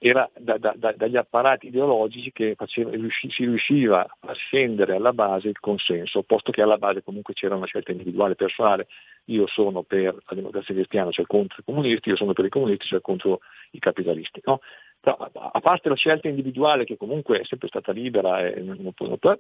era 0.05 0.29
da, 0.37 0.59
da, 0.59 0.75
da, 0.75 0.93
dagli 0.97 1.17
apparati 1.17 1.69
ideologici 1.69 2.33
che 2.33 2.57
faceva, 2.57 2.91
riusci, 2.91 3.31
si 3.31 3.45
riusciva 3.45 4.05
a 4.19 4.33
scendere 4.33 4.97
alla 4.97 5.13
base 5.13 5.47
il 5.47 5.61
consenso, 5.61 6.25
posto 6.25 6.51
che 6.51 6.61
alla 6.61 6.77
base 6.77 7.05
comunque 7.05 7.35
c'era 7.35 7.55
una 7.55 7.67
scelta 7.67 7.93
individuale 7.93 8.35
personale. 8.35 8.89
Io 9.27 9.47
sono 9.47 9.85
per 9.85 10.13
la 10.13 10.35
democrazia 10.35 10.75
cristiana, 10.75 11.13
cioè 11.13 11.25
contro 11.27 11.59
i 11.61 11.65
comunisti, 11.65 12.09
io 12.09 12.17
sono 12.17 12.33
per 12.33 12.47
i 12.47 12.49
comunisti, 12.49 12.87
cioè 12.87 13.01
contro 13.01 13.43
i 13.71 13.79
capitalisti. 13.79 14.41
No? 14.43 14.59
A 15.03 15.61
parte 15.61 15.89
la 15.89 15.95
scelta 15.95 16.27
individuale 16.27 16.85
che 16.85 16.97
comunque 16.97 17.39
è 17.39 17.45
sempre 17.45 17.69
stata 17.69 17.93
libera, 17.93 18.41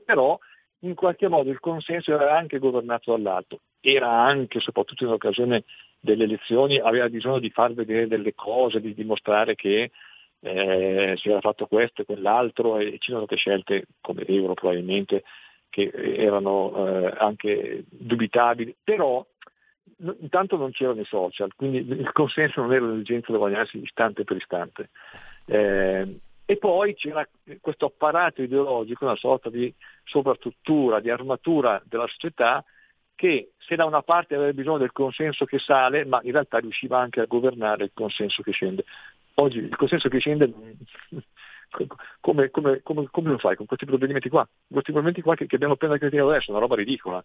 però 0.05 0.39
in 0.81 0.95
qualche 0.95 1.27
modo 1.27 1.51
il 1.51 1.59
consenso 1.59 2.13
era 2.13 2.37
anche 2.37 2.61
governato 2.61 3.11
dall'alto, 3.11 3.63
era 3.81 4.09
anche, 4.09 4.61
soprattutto 4.61 5.03
in 5.03 5.11
occasione 5.11 5.65
delle 5.99 6.23
elezioni, 6.23 6.79
aveva 6.79 7.09
bisogno 7.09 7.41
di 7.41 7.51
far 7.51 7.75
vedere 7.75 8.07
delle 8.07 8.33
cose, 8.35 8.81
di 8.81 8.95
dimostrare 8.95 9.57
che 9.57 9.91
eh, 10.45 11.15
si 11.17 11.29
era 11.29 11.41
fatto 11.41 11.67
questo 11.67 12.03
e 12.03 12.05
quell'altro 12.05 12.79
e 12.79 12.97
ci 12.99 13.13
sono 13.13 13.27
scelte 13.29 13.87
come 14.01 14.25
l'euro 14.27 14.55
probabilmente 14.55 15.23
che 15.71 15.91
erano 15.93 16.87
eh, 16.87 17.15
anche 17.17 17.85
dubitabili, 17.89 18.77
però 18.83 19.25
n- 19.99 20.17
intanto 20.21 20.57
non 20.57 20.73
c'erano 20.73 21.01
i 21.01 21.07
social, 21.07 21.55
quindi 21.55 21.79
il 21.79 22.13
consenso 22.13 22.61
non 22.61 22.73
era 22.73 22.87
l'esigenza 22.87 23.33
da 23.33 23.39
guadagnarsi 23.39 23.79
istante 23.79 24.25
per 24.25 24.37
istante. 24.37 24.91
Eh, 25.47 26.19
e 26.45 26.57
poi 26.57 26.95
c'era 26.95 27.27
questo 27.61 27.87
apparato 27.87 28.43
ideologico, 28.43 29.05
una 29.05 29.17
sorta 29.17 29.49
di 29.49 29.73
sovrastruttura, 30.05 31.01
di 31.01 31.09
armatura 31.09 31.81
della 31.87 32.07
società 32.09 32.63
che 33.15 33.53
se 33.57 33.77
da 33.77 33.85
una 33.85 34.03
parte 34.03 34.35
aveva 34.35 34.53
bisogno 34.53 34.79
del 34.79 34.93
consenso 34.93 35.45
che 35.45 35.59
sale, 35.59 36.05
ma 36.05 36.21
in 36.25 36.33
realtà 36.33 36.59
riusciva 36.59 36.99
anche 36.99 37.21
a 37.21 37.27
governare 37.27 37.85
il 37.85 37.93
consenso 37.95 38.43
che 38.43 38.51
scende. 38.51 38.85
Oggi 39.35 39.59
il 39.59 39.77
consenso 39.77 40.09
che 40.09 40.19
scende 40.19 40.53
come, 42.21 42.51
come, 42.51 42.81
come, 42.83 43.09
come, 43.11 43.31
lo 43.31 43.39
fai 43.39 43.57
con 43.57 43.67
questi 43.67 43.87
provvedimenti 43.87 44.29
qua? 44.29 44.45
Questi 44.45 44.93
provvedimenti 44.93 45.23
qua 45.23 45.35
che, 45.35 45.47
che 45.47 45.55
abbiamo 45.55 45.75
appena 45.75 45.97
criticato 45.99 46.31
adesso, 46.31 46.51
una 46.51 46.61
roba 46.61 46.77
ridicola. 46.77 47.25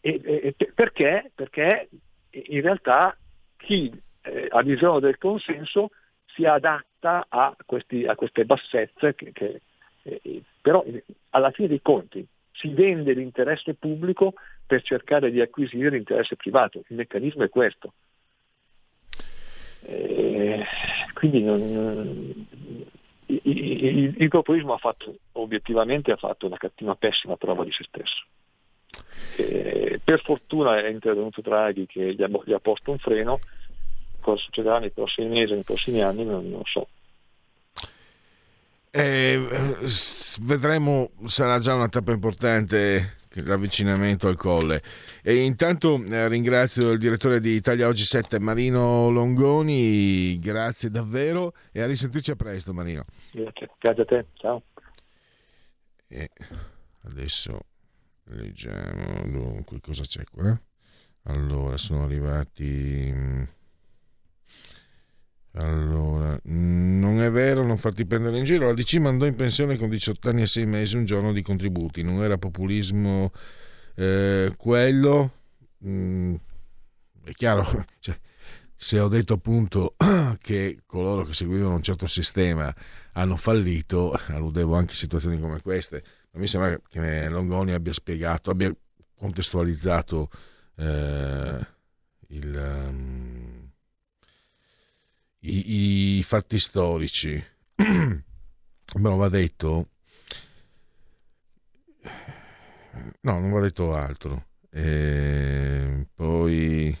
E, 0.00 0.20
e, 0.24 0.72
perché? 0.74 1.30
Perché 1.34 1.88
in 2.30 2.60
realtà 2.60 3.16
chi 3.56 3.92
eh, 4.22 4.48
ha 4.50 4.62
bisogno 4.62 4.98
del 4.98 5.18
consenso 5.18 5.90
si 6.26 6.44
adatta 6.44 7.26
a, 7.28 7.54
questi, 7.64 8.04
a 8.06 8.14
queste 8.14 8.44
bassezze 8.44 9.14
che, 9.14 9.32
che 9.32 9.60
eh, 10.02 10.42
però 10.60 10.84
alla 11.30 11.50
fine 11.50 11.68
dei 11.68 11.82
conti 11.82 12.26
si 12.52 12.68
vende 12.68 13.12
l'interesse 13.12 13.74
pubblico 13.74 14.34
per 14.66 14.82
cercare 14.82 15.30
di 15.30 15.40
acquisire 15.40 15.90
l'interesse 15.90 16.36
privato. 16.36 16.82
Il 16.88 16.96
meccanismo 16.96 17.44
è 17.44 17.48
questo. 17.48 17.94
Eh, 19.84 20.64
quindi 21.14 21.42
non, 21.42 22.46
il, 23.26 23.40
il, 23.44 24.14
il, 24.18 24.28
populismo 24.28 24.74
ha 24.74 24.78
fatto, 24.78 25.16
obiettivamente 25.32 26.12
ha 26.12 26.16
fatto 26.16 26.46
una 26.46 26.56
cattiva, 26.56 26.94
pessima 26.94 27.36
prova 27.36 27.64
di 27.64 27.72
se 27.72 27.84
stesso. 27.84 28.24
Eh, 29.36 30.00
per 30.02 30.20
fortuna 30.22 30.78
è 30.78 30.88
intervenuto 30.88 31.40
Draghi 31.40 31.86
che 31.86 32.14
gli 32.14 32.22
ha, 32.22 32.28
gli 32.44 32.52
ha, 32.52 32.60
posto 32.60 32.90
un 32.90 32.98
freno, 32.98 33.40
cosa 34.20 34.42
succederà 34.42 34.78
nei 34.78 34.90
prossimi 34.90 35.28
mesi, 35.28 35.54
nei 35.54 35.64
prossimi 35.64 36.02
anni 36.02 36.24
non, 36.24 36.48
non 36.48 36.62
so. 36.64 36.88
Eh, 38.94 39.40
vedremo, 40.42 41.12
sarà 41.24 41.58
già 41.58 41.74
una 41.74 41.88
tappa 41.88 42.12
importante 42.12 43.16
l'avvicinamento 43.34 44.28
al 44.28 44.36
colle. 44.36 44.82
E 45.22 45.42
intanto 45.42 46.02
eh, 46.02 46.28
ringrazio 46.28 46.90
il 46.90 46.98
direttore 46.98 47.40
di 47.40 47.50
Italia 47.50 47.88
Oggi 47.88 48.04
7, 48.04 48.38
Marino 48.38 49.10
Longoni, 49.10 50.38
grazie 50.38 50.90
davvero 50.90 51.52
e 51.72 51.80
a 51.80 51.86
risentirci 51.86 52.32
a 52.32 52.36
presto 52.36 52.72
Marino. 52.72 53.04
Grazie, 53.32 53.70
grazie 53.78 54.02
a 54.02 54.06
te, 54.06 54.26
ciao. 54.34 54.62
E 56.08 56.30
adesso 57.04 57.58
leggiamo 58.24 59.22
dunque 59.26 59.80
cosa 59.80 60.02
c'è 60.02 60.24
qua. 60.30 60.60
Allora, 61.24 61.76
sono 61.78 62.02
arrivati 62.02 63.10
mm, 63.12 63.42
allora, 65.54 66.38
non 66.44 67.20
è 67.20 67.30
vero, 67.30 67.62
non 67.62 67.76
farti 67.76 68.06
prendere 68.06 68.38
in 68.38 68.44
giro. 68.44 68.66
La 68.66 68.72
DC 68.72 68.94
mandò 68.94 69.26
in 69.26 69.34
pensione 69.34 69.76
con 69.76 69.90
18 69.90 70.30
anni 70.30 70.42
e 70.42 70.46
6 70.46 70.64
mesi 70.64 70.96
un 70.96 71.04
giorno 71.04 71.32
di 71.32 71.42
contributi. 71.42 72.02
Non 72.02 72.22
era 72.22 72.38
populismo 72.38 73.32
eh, 73.94 74.54
quello. 74.56 75.32
Mm, 75.84 76.34
è 77.24 77.32
chiaro, 77.32 77.84
cioè, 78.00 78.18
se 78.74 78.98
ho 78.98 79.08
detto 79.08 79.34
appunto 79.34 79.94
che 80.40 80.80
coloro 80.86 81.24
che 81.24 81.34
seguivano 81.34 81.74
un 81.74 81.82
certo 81.82 82.06
sistema 82.06 82.74
hanno 83.12 83.36
fallito, 83.36 84.12
alludevo 84.28 84.74
anche 84.74 84.92
a 84.92 84.96
situazioni 84.96 85.38
come 85.38 85.60
queste. 85.60 86.02
Ma 86.32 86.40
mi 86.40 86.46
sembra 86.46 86.80
che 86.88 87.28
Longoni 87.28 87.72
abbia 87.72 87.92
spiegato, 87.92 88.50
abbia 88.50 88.74
contestualizzato 89.14 90.30
eh, 90.76 91.66
il. 92.28 92.86
Um, 92.88 93.61
i, 95.44 96.18
i 96.18 96.22
fatti 96.22 96.58
storici. 96.58 97.42
Però 97.74 99.16
va 99.16 99.28
detto, 99.28 99.88
no, 103.20 103.38
non 103.40 103.50
va 103.50 103.60
detto 103.60 103.94
altro. 103.94 104.48
E 104.70 106.06
poi, 106.14 106.96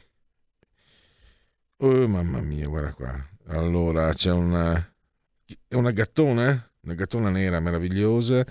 oh 1.78 2.08
mamma 2.08 2.40
mia, 2.40 2.66
guarda 2.66 2.92
qua. 2.94 3.28
Allora 3.46 4.12
c'è 4.14 4.30
una, 4.30 4.74
è 5.68 5.74
una 5.74 5.90
gattona, 5.90 6.70
una 6.80 6.94
gattona 6.94 7.30
nera 7.30 7.60
meravigliosa 7.60 8.44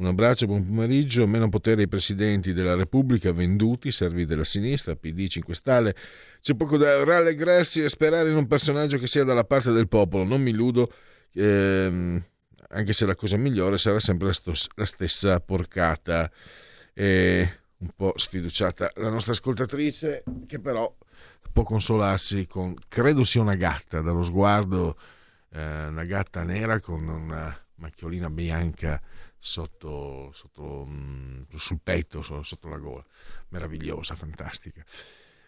un 0.00 0.06
abbraccio, 0.06 0.46
buon 0.46 0.66
pomeriggio. 0.66 1.26
Meno 1.26 1.48
potere 1.50 1.82
ai 1.82 1.88
presidenti 1.88 2.54
della 2.54 2.74
Repubblica 2.74 3.32
venduti, 3.32 3.92
servi 3.92 4.24
della 4.24 4.44
sinistra, 4.44 4.96
PD 4.96 5.28
5 5.28 5.54
Stelle. 5.54 5.94
C'è 6.40 6.54
poco 6.54 6.78
da 6.78 7.04
rallegrarsi 7.04 7.82
e 7.82 7.88
sperare 7.90 8.30
in 8.30 8.36
un 8.36 8.46
personaggio 8.46 8.96
che 8.96 9.06
sia 9.06 9.24
dalla 9.24 9.44
parte 9.44 9.72
del 9.72 9.88
popolo. 9.88 10.24
Non 10.24 10.40
mi 10.40 10.50
illudo, 10.50 10.90
ehm, 11.34 12.22
anche 12.70 12.92
se 12.94 13.04
la 13.04 13.14
cosa 13.14 13.36
migliore 13.36 13.76
sarà 13.76 14.00
sempre 14.00 14.28
la, 14.28 14.32
sto- 14.32 14.54
la 14.74 14.86
stessa 14.86 15.38
porcata. 15.40 16.30
E 16.94 17.58
un 17.76 17.90
po' 17.94 18.14
sfiduciata 18.16 18.92
la 18.96 19.10
nostra 19.10 19.32
ascoltatrice, 19.32 20.22
che 20.46 20.58
però 20.60 20.94
può 21.52 21.62
consolarsi 21.62 22.46
con, 22.46 22.74
credo 22.88 23.22
sia 23.24 23.42
una 23.42 23.54
gatta, 23.54 24.00
dallo 24.00 24.22
sguardo, 24.22 24.96
eh, 25.52 25.86
una 25.86 26.04
gatta 26.04 26.42
nera 26.42 26.80
con 26.80 27.06
una 27.06 27.54
macchiolina 27.76 28.30
bianca 28.30 29.00
sotto, 29.40 30.30
sotto 30.32 30.84
mm, 30.86 31.42
sul 31.56 31.80
petto, 31.82 32.22
sotto 32.22 32.68
la 32.68 32.76
gola. 32.76 33.04
Meravigliosa, 33.48 34.14
fantastica. 34.14 34.84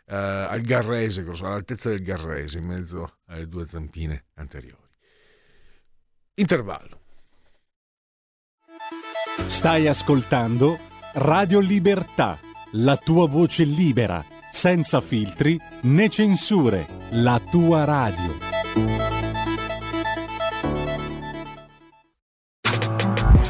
Uh, 0.05 0.49
al 0.49 0.63
Garrese, 0.63 1.21
all'altezza 1.21 1.91
del 1.91 2.03
Garrese, 2.03 2.59
in 2.59 2.65
mezzo 2.65 3.19
alle 3.27 3.47
due 3.47 3.65
zampine 3.65 4.25
anteriori. 4.35 4.81
Intervallo. 6.35 7.01
Stai 9.47 9.87
ascoltando 9.87 10.79
Radio 11.15 11.61
Libertà, 11.61 12.39
la 12.73 12.97
tua 12.97 13.29
voce 13.29 13.65
libera, 13.65 14.25
senza 14.51 15.01
filtri 15.01 15.59
né 15.83 16.09
censure, 16.09 16.87
la 17.11 17.41
tua 17.51 17.85
radio. 17.85 18.62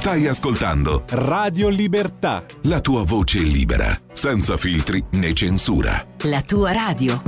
Stai 0.03 0.27
ascoltando 0.27 1.05
Radio 1.11 1.69
Libertà. 1.69 2.45
La 2.63 2.81
tua 2.81 3.05
voce 3.05 3.39
libera, 3.39 3.97
senza 4.13 4.57
filtri 4.57 5.05
né 5.13 5.33
censura. 5.33 6.05
La 6.23 6.43
tua 6.43 6.73
radio. 6.73 7.23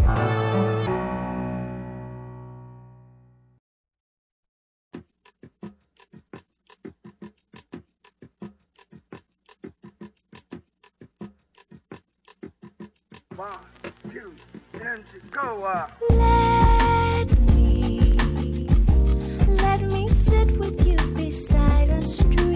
Let 16.11 17.39
me, 17.55 18.17
let 19.63 19.81
me 19.81 20.09
sit 20.09 20.59
with 20.59 20.85
you 20.85 20.97
beside 21.15 21.91
a 21.91 22.03
stream. 22.03 22.54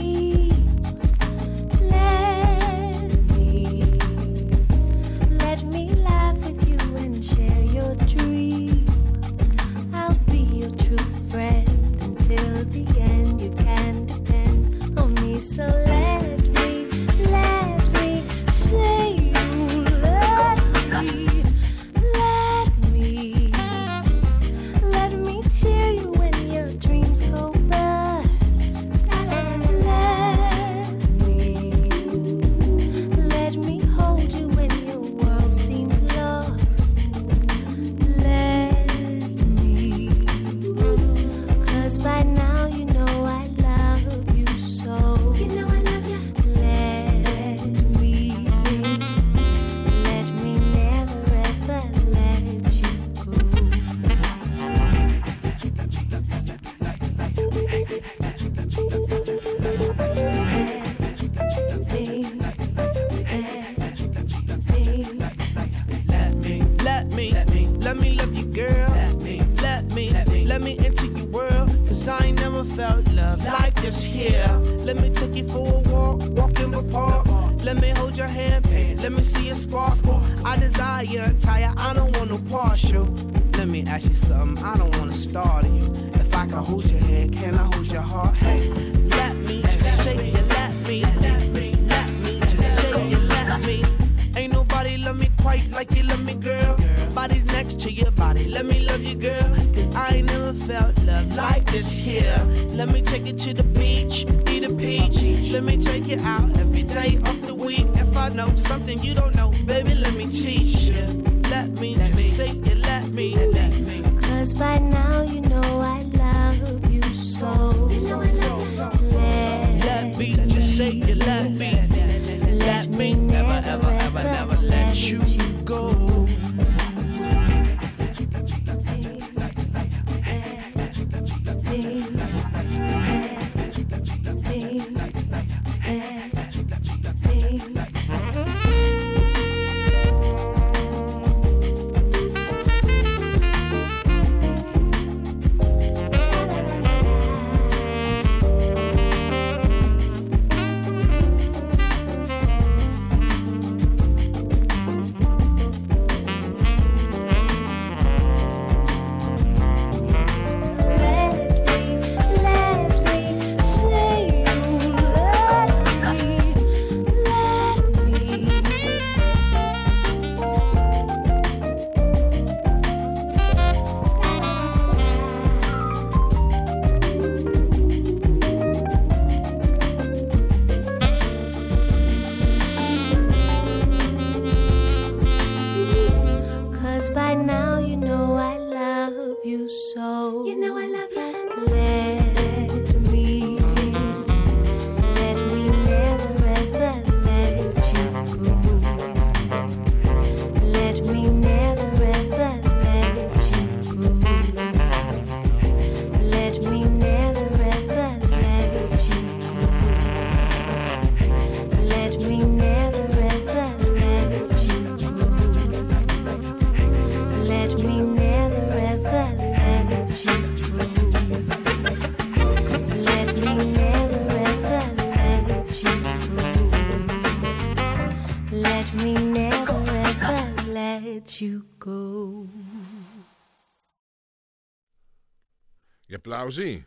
Applausi. 236.38 236.86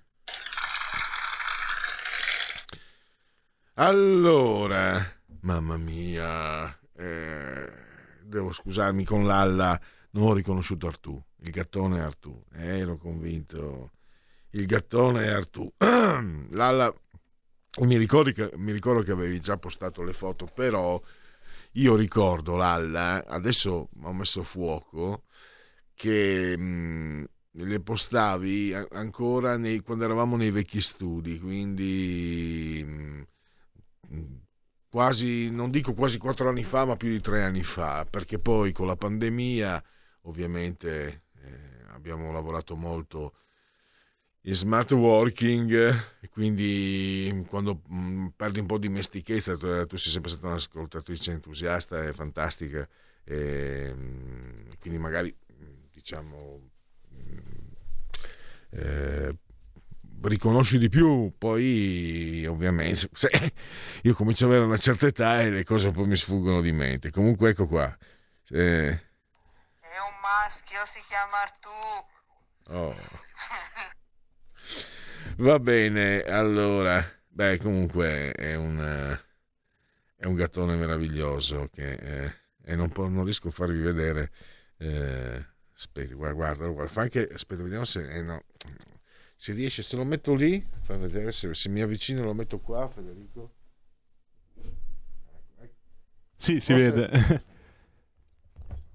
Allora, 3.74 5.06
mamma 5.42 5.76
mia, 5.76 6.80
eh, 6.96 7.70
devo 8.24 8.54
scusarmi 8.54 9.04
con 9.04 9.26
Lalla, 9.26 9.78
non 10.12 10.28
ho 10.28 10.34
riconosciuto 10.34 10.88
Artù, 10.88 11.22
il 11.40 11.50
gattone 11.52 11.98
è 11.98 12.02
Artù, 12.02 12.42
eh, 12.54 12.80
ero 12.80 12.96
convinto, 12.96 13.92
il 14.52 14.66
gattone 14.66 15.26
è 15.26 15.32
Artù. 15.32 15.70
Lalla, 15.80 16.94
mi, 17.80 18.08
che, 18.32 18.52
mi 18.56 18.72
ricordo 18.72 19.02
che 19.02 19.12
avevi 19.12 19.42
già 19.42 19.58
postato 19.58 20.02
le 20.02 20.14
foto, 20.14 20.46
però 20.46 20.98
io 21.74 21.96
ricordo 21.98 22.56
Lalla, 22.56 23.22
eh, 23.22 23.26
adesso 23.28 23.90
ho 24.02 24.14
messo 24.14 24.44
fuoco, 24.44 25.24
che 25.94 26.58
mh, 26.58 27.26
le 27.52 27.80
postavi 27.82 28.74
ancora 28.74 29.58
nei, 29.58 29.82
quando 29.82 30.06
eravamo 30.06 30.38
nei 30.38 30.52
vecchi 30.52 30.82
studi, 30.82 31.40
quindi 31.40 32.82
mm, 32.86 33.22
quasi, 34.90 35.50
non 35.50 35.70
dico 35.72 35.94
quasi 35.94 36.18
quattro 36.18 36.50
anni 36.50 36.64
fa, 36.64 36.86
ma 36.86 36.96
più 36.96 37.10
di 37.10 37.22
tre 37.22 37.44
anni 37.44 37.64
fa, 37.64 38.06
perché 38.10 38.40
poi 38.40 38.72
con 38.72 38.88
la 38.88 38.96
pandemia 38.96 39.84
ovviamente 40.24 41.24
eh, 41.42 41.86
abbiamo 41.90 42.32
lavorato 42.32 42.76
molto 42.76 43.36
in 44.46 44.56
smart 44.56 44.92
working 44.92 46.30
quindi 46.32 47.46
quando 47.48 47.82
mm, 47.92 48.28
perdi 48.36 48.60
un 48.62 48.66
po' 48.66 48.78
di 48.78 48.90
mestichezza, 48.90 49.58
tu, 49.58 49.86
tu, 49.86 49.98
sei 49.98 50.12
sempre 50.12 50.32
stata 50.32 50.48
un'ascoltatrice 50.48 51.32
entusiasta 51.32 52.04
e 52.08 52.14
fantastica, 52.14 52.88
e, 53.24 53.94
quindi 54.80 54.98
magari 54.98 55.36
diciamo 55.92 56.71
eh, 58.72 59.36
riconosci 60.24 60.78
di 60.78 60.90
più, 60.90 61.34
poi 61.38 62.46
ovviamente 62.46 63.10
se 63.12 63.30
io 64.04 64.14
comincio 64.14 64.46
ad 64.46 64.52
avere 64.52 64.66
una 64.66 64.78
certa 64.78 65.08
età 65.08 65.42
e 65.42 65.50
le 65.50 65.64
cose 65.64 65.92
poi 65.92 66.08
mi 66.08 66.16
sfuggono 66.16 66.62
di 66.62 66.72
mente. 66.72 67.12
Comunque 67.12 67.50
ecco 67.50 67.68
qua. 67.68 67.96
Eh... 68.50 68.90
È 68.90 70.00
un 70.00 70.20
maschio, 70.22 70.86
si 70.86 71.02
chiama 71.08 71.42
Artù. 71.42 71.70
Oh. 72.68 72.96
Va 75.38 75.60
bene, 75.60 76.22
allora, 76.22 77.04
beh, 77.28 77.58
comunque 77.58 78.32
è 78.32 78.56
un, 78.56 79.18
è 80.16 80.26
un 80.26 80.36
gattone 80.36 80.76
meraviglioso 80.76 81.68
che, 81.72 81.94
eh, 81.94 82.34
e 82.64 82.76
non, 82.76 82.92
non, 82.96 83.24
riesco 83.24 83.48
a 83.48 83.52
farvi 83.52 83.80
vedere. 83.80 84.32
Eh, 84.78 85.46
aspetta, 85.82 86.14
guarda, 86.14 86.36
guarda, 86.36 86.68
guarda, 86.68 86.92
fa 86.92 87.02
anche, 87.02 87.28
aspetta, 87.28 87.64
vediamo 87.64 87.86
se, 87.86 88.08
eh, 88.08 88.22
no, 88.22 88.44
se 89.36 89.54
riesce, 89.54 89.82
se 89.82 89.96
lo 89.96 90.06
metto 90.06 90.36
lì, 90.36 90.64
fa 90.82 90.96
vedere 90.98 91.32
se, 91.32 91.56
se 91.56 91.70
mi 91.70 91.82
avvicino 91.82 92.24
lo 92.24 92.36
metto 92.36 92.60
qua, 92.60 92.88
Federico. 92.88 93.56
Sì, 96.36 96.60
si 96.60 96.74
Forse... 96.74 96.92
vede. 96.92 97.44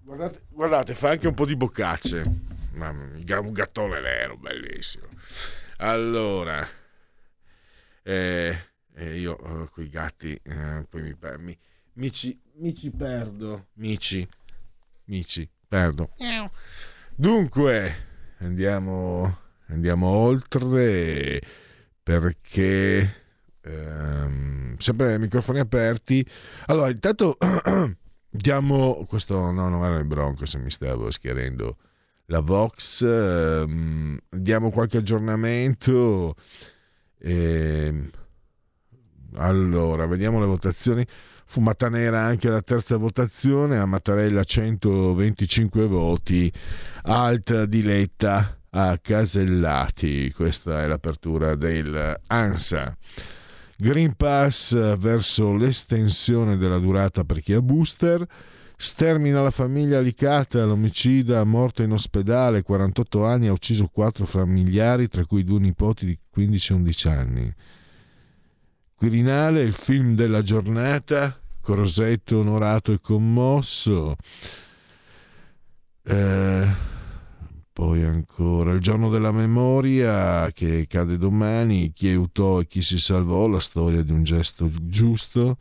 Guardate, 0.06 0.42
guardate, 0.50 0.94
fa 0.94 1.10
anche 1.10 1.26
un 1.26 1.34
po' 1.34 1.44
di 1.44 1.56
boccacce. 1.56 2.22
Un 2.74 3.52
gattone 3.52 4.00
nero, 4.00 4.36
bellissimo. 4.36 5.08
Allora, 5.78 6.64
eh, 8.04 8.56
eh, 8.94 9.18
io 9.18 9.36
eh, 9.36 9.68
con 9.68 9.82
i 9.82 9.88
gatti 9.88 10.40
eh, 10.40 10.86
poi 10.88 11.02
mi, 11.02 11.16
mi, 11.38 11.58
mi, 11.94 12.12
ci, 12.12 12.40
mi 12.54 12.72
ci 12.72 12.92
perdo. 12.92 13.66
Mici, 13.74 14.28
mici, 15.06 15.48
perdo. 15.76 16.10
Dunque, 17.14 17.94
andiamo 18.38 19.44
andiamo 19.68 20.06
oltre 20.06 21.40
perché 22.02 23.14
ehm, 23.60 24.76
sempre 24.78 25.18
microfoni 25.18 25.58
aperti 25.58 26.24
allora 26.66 26.90
intanto 26.90 27.36
diamo 28.30 29.04
questo 29.08 29.50
no 29.50 29.68
non 29.68 29.82
era 29.84 29.98
il 29.98 30.04
Bronco 30.04 30.46
se 30.46 30.58
mi 30.58 30.70
stavo 30.70 31.10
schiarendo 31.10 31.76
la 32.26 32.40
Vox 32.40 33.02
ehm, 33.02 34.18
diamo 34.28 34.70
qualche 34.70 34.98
aggiornamento 34.98 36.36
ehm, 37.18 38.10
allora 39.34 40.06
vediamo 40.06 40.38
le 40.38 40.46
votazioni 40.46 41.04
fumata 41.47 41.89
nera 41.89 42.20
anche 42.23 42.48
la 42.48 42.60
terza 42.60 42.97
votazione 42.97 43.78
a 43.78 43.86
Mattarella 43.86 44.44
125 44.44 45.86
voti 45.86 46.52
alt 47.02 47.64
di 47.64 47.82
Letta 47.82 48.59
a 48.70 48.98
Casellati. 49.01 50.32
Questa 50.32 50.82
è 50.82 50.86
l'apertura 50.86 51.55
del 51.55 52.20
ANSA. 52.27 52.94
Green 53.78 54.14
Pass 54.16 54.74
verso 54.97 55.55
l'estensione 55.55 56.56
della 56.56 56.78
durata 56.78 57.24
per 57.24 57.40
chi 57.40 57.52
ha 57.52 57.62
booster. 57.62 58.27
Stermina 58.78 59.40
la 59.40 59.51
famiglia 59.51 60.01
Licata, 60.01 60.64
l'omicida 60.64 61.43
morto 61.44 61.82
in 61.82 61.93
ospedale, 61.93 62.62
48 62.62 63.24
anni, 63.24 63.47
ha 63.47 63.52
ucciso 63.52 63.86
quattro 63.86 64.27
familiari, 64.27 65.09
tra 65.09 65.24
cui 65.24 65.44
due 65.44 65.60
nipoti 65.60 66.05
di 66.05 66.18
15 66.28 66.73
e 66.73 66.74
11 66.74 67.09
anni. 67.09 67.55
Quirinale, 68.98 69.60
il 69.60 69.74
film 69.74 70.14
della 70.14 70.40
giornata, 70.40 71.39
Crosetto 71.60 72.39
onorato 72.39 72.94
e 72.94 72.98
commosso. 72.98 74.16
Eh, 76.02 76.66
poi 77.74 78.02
ancora 78.02 78.73
il 78.73 78.81
giorno 78.81 79.10
della 79.10 79.32
memoria 79.32 80.51
che 80.52 80.86
cade 80.89 81.18
domani, 81.18 81.93
chi 81.93 82.09
aiutò 82.09 82.60
e 82.60 82.66
chi 82.66 82.81
si 82.81 82.98
salvò, 82.98 83.47
la 83.48 83.60
storia 83.60 84.02
di 84.02 84.12
un 84.12 84.24
gesto 84.24 84.70
giusto. 84.73 85.59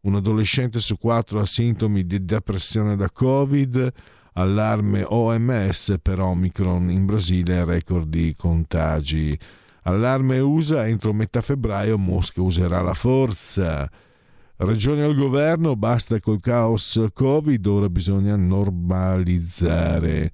Un 0.00 0.16
adolescente 0.16 0.80
su 0.80 0.98
quattro 0.98 1.38
ha 1.38 1.46
sintomi 1.46 2.04
di 2.04 2.24
depressione 2.24 2.96
da 2.96 3.08
Covid, 3.10 3.92
allarme 4.32 5.04
OMS 5.06 5.98
per 6.02 6.18
Omicron 6.18 6.90
in 6.90 7.06
Brasile, 7.06 7.64
record 7.64 8.08
di 8.08 8.34
contagi. 8.36 9.38
Allarme 9.86 10.40
USA, 10.40 10.88
entro 10.88 11.12
metà 11.12 11.42
febbraio 11.42 11.96
Mosca 11.96 12.42
userà 12.42 12.80
la 12.80 12.94
forza. 12.94 13.88
Regione 14.56 15.04
al 15.04 15.14
governo, 15.14 15.76
basta 15.76 16.18
col 16.18 16.40
caos 16.40 17.00
Covid, 17.12 17.64
ora 17.66 17.88
bisogna 17.88 18.34
normalizzare. 18.34 20.32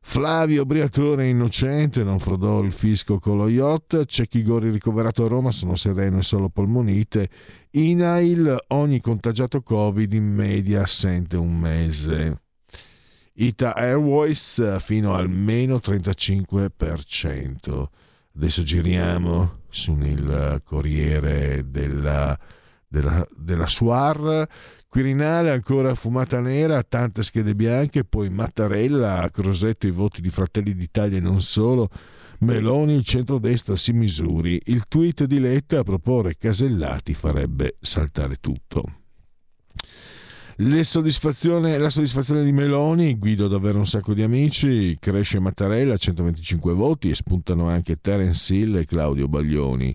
Flavio 0.00 0.64
Briatore 0.64 1.26
innocente, 1.26 2.04
non 2.04 2.20
frodò 2.20 2.62
il 2.62 2.70
fisco 2.70 3.18
con 3.18 3.38
lo 3.38 3.48
yacht, 3.48 4.04
Cecchi 4.04 4.44
Gori 4.44 4.70
ricoverato 4.70 5.24
a 5.24 5.28
Roma, 5.28 5.50
sono 5.50 5.74
sereno 5.74 6.18
e 6.18 6.22
solo 6.22 6.48
polmonite, 6.48 7.28
INAIL, 7.70 8.56
ogni 8.68 9.00
contagiato 9.00 9.60
Covid 9.60 10.12
in 10.12 10.32
media 10.32 10.82
assente 10.82 11.36
un 11.36 11.58
mese. 11.58 12.42
Ita 13.32 13.74
Airways 13.74 14.78
fino 14.78 15.14
al 15.14 15.28
meno 15.28 15.78
35%. 15.78 17.97
Adesso 18.38 18.62
giriamo 18.62 19.62
sul 19.68 20.60
Corriere 20.62 21.64
della, 21.66 22.38
della, 22.86 23.26
della 23.36 23.66
Suar. 23.66 24.46
Quirinale 24.86 25.50
ancora 25.50 25.96
fumata 25.96 26.40
nera, 26.40 26.84
tante 26.84 27.24
schede 27.24 27.56
bianche, 27.56 28.04
poi 28.04 28.30
Mattarella, 28.30 29.28
Crosetto 29.32 29.88
i 29.88 29.90
voti 29.90 30.20
di 30.20 30.30
Fratelli 30.30 30.72
d'Italia 30.72 31.18
e 31.18 31.20
non 31.20 31.42
solo, 31.42 31.88
Meloni 32.38 32.94
il 32.94 33.04
centrodestra 33.04 33.74
si 33.74 33.92
misuri, 33.92 34.62
il 34.66 34.86
tweet 34.86 35.24
di 35.24 35.40
Letta 35.40 35.80
a 35.80 35.82
proporre 35.82 36.36
Casellati 36.36 37.14
farebbe 37.14 37.74
saltare 37.80 38.36
tutto. 38.36 38.97
Soddisfazione, 40.82 41.78
la 41.78 41.88
soddisfazione 41.88 42.42
di 42.42 42.50
Meloni, 42.50 43.16
Guido 43.16 43.46
davvero 43.46 43.78
un 43.78 43.86
sacco 43.86 44.12
di 44.12 44.22
amici, 44.22 44.96
cresce 44.98 45.38
Mattarella, 45.38 45.96
125 45.96 46.72
voti 46.72 47.10
e 47.10 47.14
spuntano 47.14 47.68
anche 47.68 48.00
Terence 48.00 48.52
Hill 48.52 48.74
e 48.74 48.84
Claudio 48.84 49.28
Baglioni. 49.28 49.94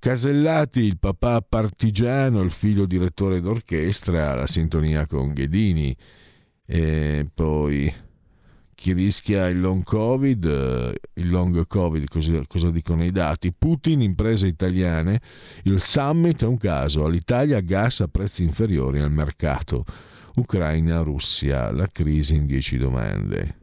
Casellati, 0.00 0.80
il 0.80 0.98
papà 0.98 1.40
partigiano, 1.40 2.42
il 2.42 2.50
figlio 2.50 2.84
direttore 2.84 3.40
d'orchestra, 3.40 4.34
la 4.34 4.48
sintonia 4.48 5.06
con 5.06 5.32
Ghedini. 5.32 5.96
E 6.66 7.28
poi 7.32 7.92
chi 8.86 8.92
rischia 8.92 9.48
il 9.48 9.60
long 9.60 9.82
covid, 9.82 10.44
il 11.14 11.28
long 11.28 11.66
covid, 11.66 12.06
cosa, 12.08 12.40
cosa 12.46 12.70
dicono 12.70 13.02
i 13.02 13.10
dati? 13.10 13.52
Putin, 13.52 14.00
imprese 14.00 14.46
italiane, 14.46 15.20
il 15.64 15.80
summit 15.80 16.44
è 16.44 16.46
un 16.46 16.56
caso, 16.56 17.04
all'Italia 17.04 17.58
gas 17.58 17.98
a 17.98 18.06
prezzi 18.06 18.44
inferiori 18.44 19.00
al 19.00 19.10
mercato. 19.10 19.84
Ucraina, 20.36 21.00
Russia, 21.00 21.72
la 21.72 21.88
crisi 21.90 22.36
in 22.36 22.46
10 22.46 22.76
domande. 22.76 23.56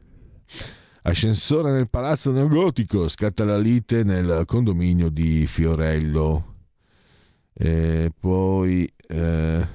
Ascensore 1.04 1.72
nel 1.72 1.88
palazzo 1.88 2.30
neogotico, 2.30 3.08
scatta 3.08 3.44
la 3.44 3.56
lite 3.56 4.04
nel 4.04 4.42
condominio 4.44 5.08
di 5.08 5.46
Fiorello. 5.46 6.56
E 7.54 8.12
poi 8.20 8.92
eh, 9.08 9.68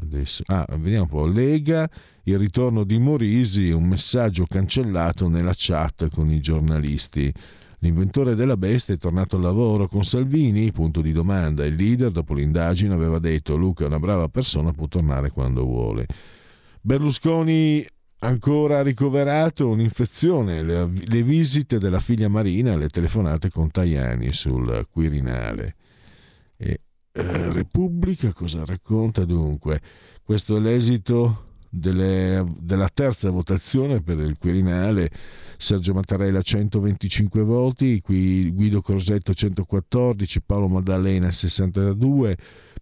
adesso 0.00 0.44
ah, 0.46 0.66
vediamo 0.76 1.02
un 1.02 1.08
po'. 1.08 1.26
Lega, 1.26 1.90
il 2.28 2.38
ritorno 2.38 2.84
di 2.84 2.98
Morisi, 2.98 3.70
un 3.70 3.84
messaggio 3.84 4.44
cancellato 4.46 5.28
nella 5.28 5.54
chat 5.56 6.10
con 6.10 6.30
i 6.30 6.40
giornalisti. 6.40 7.32
L'inventore 7.78 8.34
della 8.34 8.58
bestia 8.58 8.94
è 8.94 8.98
tornato 8.98 9.36
al 9.36 9.42
lavoro 9.42 9.88
con 9.88 10.04
Salvini? 10.04 10.70
Punto 10.70 11.00
di 11.00 11.12
domanda. 11.12 11.64
Il 11.64 11.74
leader, 11.74 12.10
dopo 12.10 12.34
l'indagine, 12.34 12.92
aveva 12.92 13.18
detto 13.18 13.56
Luca 13.56 13.84
è 13.84 13.86
una 13.86 13.98
brava 13.98 14.28
persona, 14.28 14.72
può 14.72 14.88
tornare 14.88 15.30
quando 15.30 15.64
vuole. 15.64 16.06
Berlusconi 16.82 17.82
ancora 18.18 18.82
ricoverato 18.82 19.68
un'infezione, 19.68 20.62
le, 20.62 20.90
le, 21.06 21.22
visite 21.22 21.78
della 21.78 22.00
figlia 22.00 22.28
Marina, 22.28 22.76
le 22.76 22.88
telefonate 22.88 23.48
con 23.48 23.70
Tajani 23.70 24.34
sul 24.34 24.84
Quirinale. 24.90 25.76
E, 26.58 26.80
eh, 27.10 27.52
Repubblica 27.52 28.32
cosa 28.32 28.66
racconta 28.66 29.24
dunque? 29.24 29.80
Questo 30.22 30.56
è 30.56 30.60
l'esito 30.60 31.44
delle- 31.68 32.44
della 32.58 32.88
terza 32.88 33.30
votazione 33.30 34.00
per 34.02 34.18
il 34.18 34.36
Quirinale 34.38 35.10
Sergio 35.56 35.92
Mattarella 35.92 36.40
125 36.40 37.42
voti, 37.42 38.00
Guido 38.00 38.80
Crosetto 38.80 39.34
114, 39.34 40.40
Paolo 40.42 40.68
Maddalena 40.68 41.30
62, 41.30 42.36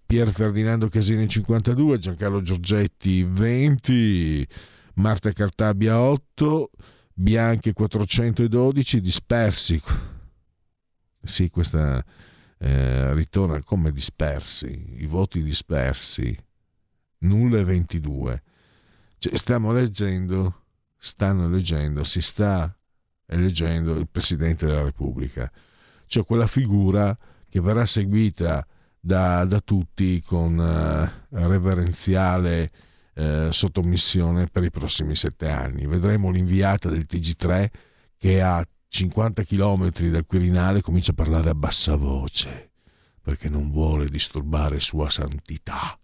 Pier 0.04 0.30
Ferdinando 0.30 0.88
Casini 0.88 1.26
52, 1.26 1.98
Giancarlo 1.98 2.42
Giorgetti 2.42 3.24
20, 3.24 4.46
Marta 4.94 5.32
Cartabia 5.32 6.00
8, 6.00 6.70
Bianchi 7.14 7.72
412, 7.72 9.00
dispersi. 9.00 9.80
Sì, 11.22 11.50
questa 11.50 12.04
eh, 12.58 13.14
ritorna 13.14 13.62
come 13.62 13.90
dispersi, 13.90 14.96
i 14.98 15.06
voti 15.06 15.42
dispersi, 15.42 16.36
nulla 17.20 17.58
e 17.58 17.64
22. 17.64 18.42
Cioè, 19.18 19.36
stiamo 19.36 19.72
leggendo, 19.72 20.64
stanno 20.98 21.48
leggendo, 21.48 22.05
si 22.05 22.20
sta 22.20 22.74
eleggendo 23.26 23.94
il 23.94 24.09
Presidente 24.09 24.66
della 24.66 24.82
Repubblica, 24.82 25.51
cioè 26.06 26.24
quella 26.24 26.47
figura 26.47 27.16
che 27.48 27.60
verrà 27.60 27.86
seguita 27.86 28.66
da, 29.01 29.44
da 29.44 29.60
tutti 29.60 30.20
con 30.20 30.60
eh, 30.60 31.26
reverenziale 31.47 32.70
eh, 33.14 33.48
sottomissione 33.51 34.47
per 34.48 34.64
i 34.64 34.70
prossimi 34.70 35.14
sette 35.14 35.48
anni. 35.48 35.86
Vedremo 35.86 36.30
l'inviata 36.30 36.88
del 36.90 37.06
TG3 37.09 37.70
che 38.16 38.43
a 38.43 38.66
50 38.88 39.44
km 39.44 39.90
dal 40.10 40.26
Quirinale 40.26 40.80
comincia 40.80 41.12
a 41.12 41.14
parlare 41.14 41.51
a 41.51 41.55
bassa 41.55 41.97
voce 41.97 42.70
perché 43.20 43.48
non 43.48 43.70
vuole 43.70 44.09
disturbare 44.09 44.80
Sua 44.80 45.10
Santità, 45.10 45.98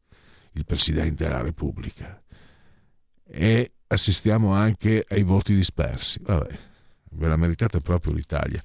il 0.53 0.65
Presidente 0.65 1.25
della 1.25 1.41
Repubblica. 1.41 2.22
E 3.35 3.73
assistiamo 3.87 4.53
anche 4.53 5.05
ai 5.09 5.23
voti 5.23 5.55
dispersi. 5.55 6.21
Vabbè, 6.23 6.59
ve 7.13 7.29
la 7.29 7.37
meritate 7.37 7.81
proprio 7.81 8.13
l'Italia. 8.13 8.61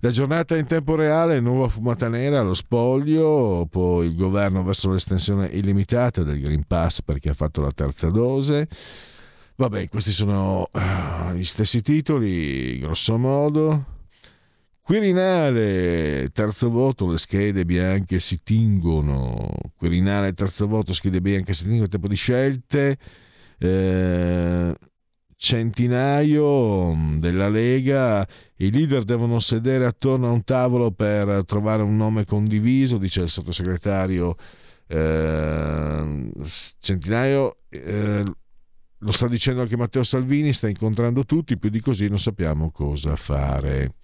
La 0.00 0.10
giornata 0.10 0.56
in 0.56 0.66
tempo 0.66 0.96
reale, 0.96 1.38
nuova 1.38 1.68
fumata 1.68 2.08
nera 2.08 2.40
allo 2.40 2.54
spoglio, 2.54 3.66
poi 3.70 4.08
il 4.08 4.16
governo 4.16 4.64
verso 4.64 4.90
l'estensione 4.90 5.46
illimitata 5.46 6.24
del 6.24 6.40
Green 6.40 6.64
Pass 6.66 7.02
per 7.02 7.20
chi 7.20 7.28
ha 7.28 7.34
fatto 7.34 7.60
la 7.60 7.70
terza 7.70 8.10
dose. 8.10 8.68
Vabbè, 9.54 9.88
questi 9.88 10.10
sono 10.10 10.68
ah, 10.72 11.32
gli 11.34 11.44
stessi 11.44 11.82
titoli, 11.82 12.80
grosso 12.80 13.16
modo. 13.16 13.84
Quirinale, 14.80 16.30
terzo 16.32 16.68
voto, 16.68 17.08
le 17.08 17.18
schede 17.18 17.64
bianche 17.64 18.18
si 18.18 18.42
tingono. 18.42 19.48
Quirinale, 19.76 20.32
terzo 20.32 20.66
voto, 20.66 20.92
schede 20.92 21.20
bianche 21.20 21.54
si 21.54 21.64
tingono, 21.64 21.86
tempo 21.86 22.08
di 22.08 22.16
scelte. 22.16 22.98
Eh, 23.64 24.74
centinaio 25.36 26.96
della 27.18 27.48
Lega, 27.48 28.26
i 28.56 28.70
leader 28.72 29.04
devono 29.04 29.38
sedere 29.38 29.86
attorno 29.86 30.26
a 30.26 30.30
un 30.30 30.42
tavolo 30.42 30.90
per 30.90 31.44
trovare 31.44 31.82
un 31.82 31.96
nome 31.96 32.24
condiviso, 32.24 32.98
dice 32.98 33.20
il 33.22 33.28
sottosegretario 33.28 34.36
eh, 34.88 36.30
Centinaio. 36.80 37.56
eh, 37.68 38.24
lo 39.04 39.10
sta 39.10 39.26
dicendo 39.26 39.62
anche 39.62 39.76
Matteo 39.76 40.04
Salvini, 40.04 40.52
sta 40.52 40.68
incontrando 40.68 41.24
tutti, 41.24 41.58
più 41.58 41.70
di 41.70 41.80
così 41.80 42.08
non 42.08 42.20
sappiamo 42.20 42.70
cosa 42.70 43.16
fare. 43.16 43.94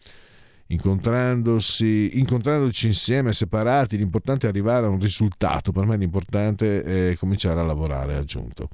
Incontrandosi, 0.68 2.18
incontrandoci 2.18 2.86
insieme, 2.86 3.32
separati, 3.32 3.96
l'importante 3.96 4.46
è 4.46 4.50
arrivare 4.50 4.86
a 4.86 4.88
un 4.88 4.98
risultato. 4.98 5.72
Per 5.72 5.84
me 5.86 5.96
l'importante 5.96 7.10
è 7.10 7.16
cominciare 7.16 7.60
a 7.60 7.64
lavorare, 7.64 8.16
ha 8.16 8.18
aggiunto. 8.18 8.68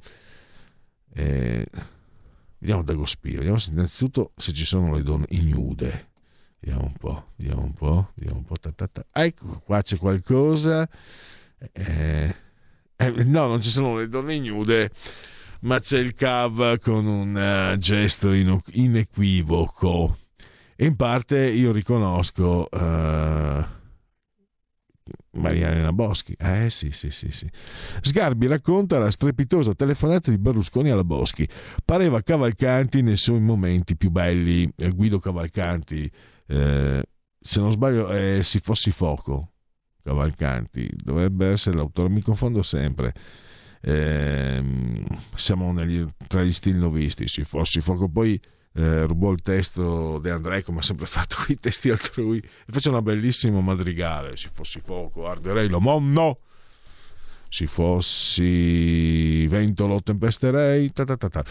Eh, 1.17 1.65
vediamo 2.57 2.83
Dagospio, 2.83 3.37
vediamo 3.37 3.57
se- 3.57 3.71
innanzitutto 3.71 4.31
se 4.35 4.51
ci 4.51 4.65
sono 4.65 4.93
le 4.95 5.01
donne 5.03 5.25
ignude. 5.29 6.07
Vediamo 6.59 6.85
un 6.87 6.93
po', 6.93 7.25
vediamo 7.35 7.61
un 7.63 7.73
po', 7.73 8.11
vediamo 8.15 8.39
un 8.39 8.43
po'. 8.45 8.57
ta 8.57 8.71
ta 8.71 8.87
ta. 8.87 9.05
Ecco, 9.11 9.61
qua 9.63 9.81
c'è 9.81 9.97
qualcosa. 9.97 10.87
Eh, 11.71 12.35
eh, 12.97 13.23
no, 13.25 13.47
non 13.47 13.61
ci 13.61 13.69
sono 13.69 13.95
le 13.97 14.07
donne 14.07 14.35
ignude, 14.35 14.89
ma 15.61 15.79
c'è 15.79 15.99
il 15.99 16.13
CAV 16.13 16.79
con 16.79 17.05
un 17.05 17.37
eh, 17.37 17.77
gesto 17.79 18.33
ino- 18.33 18.61
inequivoco. 18.71 20.17
E 20.75 20.85
in 20.85 20.95
parte 20.95 21.47
io 21.49 21.71
riconosco 21.71 22.69
eh, 22.69 23.65
Maria 25.35 25.69
Elena 25.69 25.91
Boschi. 25.91 26.35
Eh 26.37 26.69
sì, 26.69 26.91
sì, 26.91 27.11
sì, 27.11 27.31
sì. 27.31 27.49
Sgarbi 28.01 28.47
racconta 28.47 28.97
la 28.97 29.11
strepitosa 29.11 29.73
telefonata 29.73 30.31
di 30.31 30.37
Berlusconi 30.37 30.89
alla 30.89 31.03
Boschi. 31.03 31.47
Pareva 31.83 32.21
Cavalcanti 32.21 33.01
nei 33.01 33.17
suoi 33.17 33.39
momenti 33.39 33.95
più 33.95 34.09
belli. 34.11 34.71
Eh, 34.75 34.89
Guido 34.89 35.19
Cavalcanti, 35.19 36.09
eh, 36.47 37.03
se 37.39 37.59
non 37.59 37.71
sbaglio, 37.71 38.07
è 38.07 38.39
Si 38.41 38.59
fossi 38.59 38.91
fuoco. 38.91 39.51
Cavalcanti 40.03 40.89
dovrebbe 40.95 41.47
essere 41.47 41.75
l'autore, 41.75 42.09
mi 42.09 42.21
confondo 42.21 42.61
sempre. 42.61 43.13
Ehm, 43.81 45.03
siamo 45.35 45.71
negli- 45.71 46.05
tra 46.27 46.43
gli 46.43 46.51
stilnovisti. 46.51 47.27
Si 47.27 47.43
fossi 47.43 47.81
fuoco, 47.81 48.07
poi 48.07 48.39
eh, 48.75 49.05
rubò 49.05 49.31
il 49.31 49.41
testo 49.41 50.19
De 50.19 50.31
Andrei 50.31 50.61
come 50.61 50.79
ha 50.79 50.83
sempre 50.83 51.05
fatto 51.05 51.37
con 51.37 51.47
i 51.49 51.59
testi 51.59 51.89
altrui 51.89 52.39
e 52.39 52.71
fece 52.71 52.89
una 52.89 53.01
bellissima 53.01 53.61
madrigale. 53.61 54.35
Se 54.35 54.49
fossi 54.53 54.79
fuoco 54.79 55.27
arderei 55.27 55.69
lo 55.69 55.79
monno 55.79 56.39
se 57.55 57.67
fossi 57.67 59.47
vento 59.47 59.87
lo 59.87 60.01
tempesterei. 60.01 60.91
Ta 60.91 61.05
ta 61.05 61.15
ta 61.15 61.29
ta. 61.29 61.43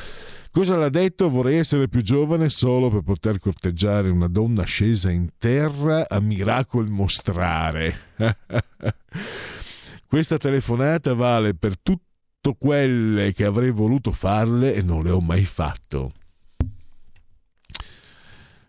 cosa 0.50 0.76
l'ha 0.76 0.90
detto? 0.90 1.30
Vorrei 1.30 1.56
essere 1.56 1.88
più 1.88 2.02
giovane 2.02 2.50
solo 2.50 2.90
per 2.90 3.00
poter 3.00 3.38
corteggiare 3.38 4.10
una 4.10 4.28
donna 4.28 4.64
scesa 4.64 5.10
in 5.10 5.30
terra 5.38 6.06
a 6.06 6.20
miracol 6.20 6.90
mostrare. 6.90 8.12
Questa 10.06 10.36
telefonata 10.36 11.14
vale 11.14 11.54
per 11.54 11.80
tutto 11.80 12.54
quelle 12.58 13.32
che 13.32 13.46
avrei 13.46 13.70
voluto 13.70 14.12
farle 14.12 14.74
e 14.74 14.82
non 14.82 15.02
le 15.02 15.10
ho 15.10 15.20
mai 15.20 15.44
fatto 15.44 16.12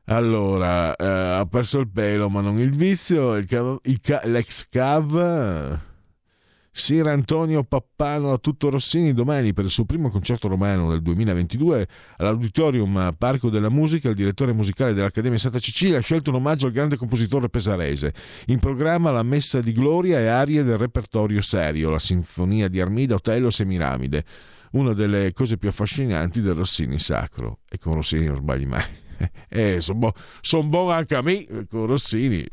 allora, 0.06 0.96
eh, 0.96 1.06
ha 1.06 1.46
perso 1.46 1.80
il 1.80 1.90
pelo 1.90 2.30
ma 2.30 2.42
non 2.42 2.60
il 2.60 2.72
vizio, 2.72 3.36
il 3.36 3.46
cav- 3.46 3.80
il 3.86 4.00
ca- 4.00 4.22
l'ex 4.26 4.68
Cav, 4.70 5.80
Sir 6.78 7.08
Antonio 7.08 7.64
Pappano 7.64 8.34
a 8.34 8.38
tutto 8.38 8.70
Rossini 8.70 9.14
domani 9.14 9.54
per 9.54 9.64
il 9.64 9.72
suo 9.72 9.86
primo 9.86 10.10
concerto 10.10 10.50
romano 10.50 10.92
del 10.92 11.02
2022 11.02 11.88
all'Auditorium 12.18 13.16
Parco 13.18 13.50
della 13.50 13.70
Musica, 13.70 14.10
il 14.10 14.16
direttore 14.16 14.52
musicale 14.52 14.94
dell'Accademia 14.94 15.38
Santa 15.38 15.58
Cecilia 15.60 16.00
ha 16.00 16.02
scelto 16.02 16.32
un 16.32 16.36
omaggio 16.36 16.68
al 16.68 16.74
grande 16.74 16.98
compositore 16.98 17.48
pesarese. 17.48 18.14
In 18.48 18.60
programma 18.60 19.10
la 19.10 19.24
messa 19.24 19.62
di 19.62 19.72
gloria 19.72 20.20
e 20.20 20.28
arie 20.28 20.64
del 20.64 20.78
repertorio 20.78 21.42
serio, 21.42 21.90
la 21.90 22.00
sinfonia 22.00 22.68
di 22.68 22.82
Armida, 22.82 23.16
Otello 23.16 23.48
e 23.48 23.52
Semiramide, 23.52 24.26
una 24.72 24.92
delle 24.92 25.32
cose 25.32 25.58
più 25.58 25.70
affascinanti 25.70 26.42
del 26.42 26.56
Rossini 26.56 27.00
sacro. 27.00 27.60
E 27.70 27.78
con 27.80 27.94
Rossini 27.94 28.26
non 28.26 28.36
sbagli 28.36 28.66
mai. 28.66 28.84
Eh, 29.48 29.80
sono 29.80 30.00
buono 30.00 30.16
son 30.42 30.70
buono 30.70 30.92
anche 30.92 31.16
a 31.16 31.22
me 31.22 31.46
con 31.70 31.86
Rossini. 31.86 32.46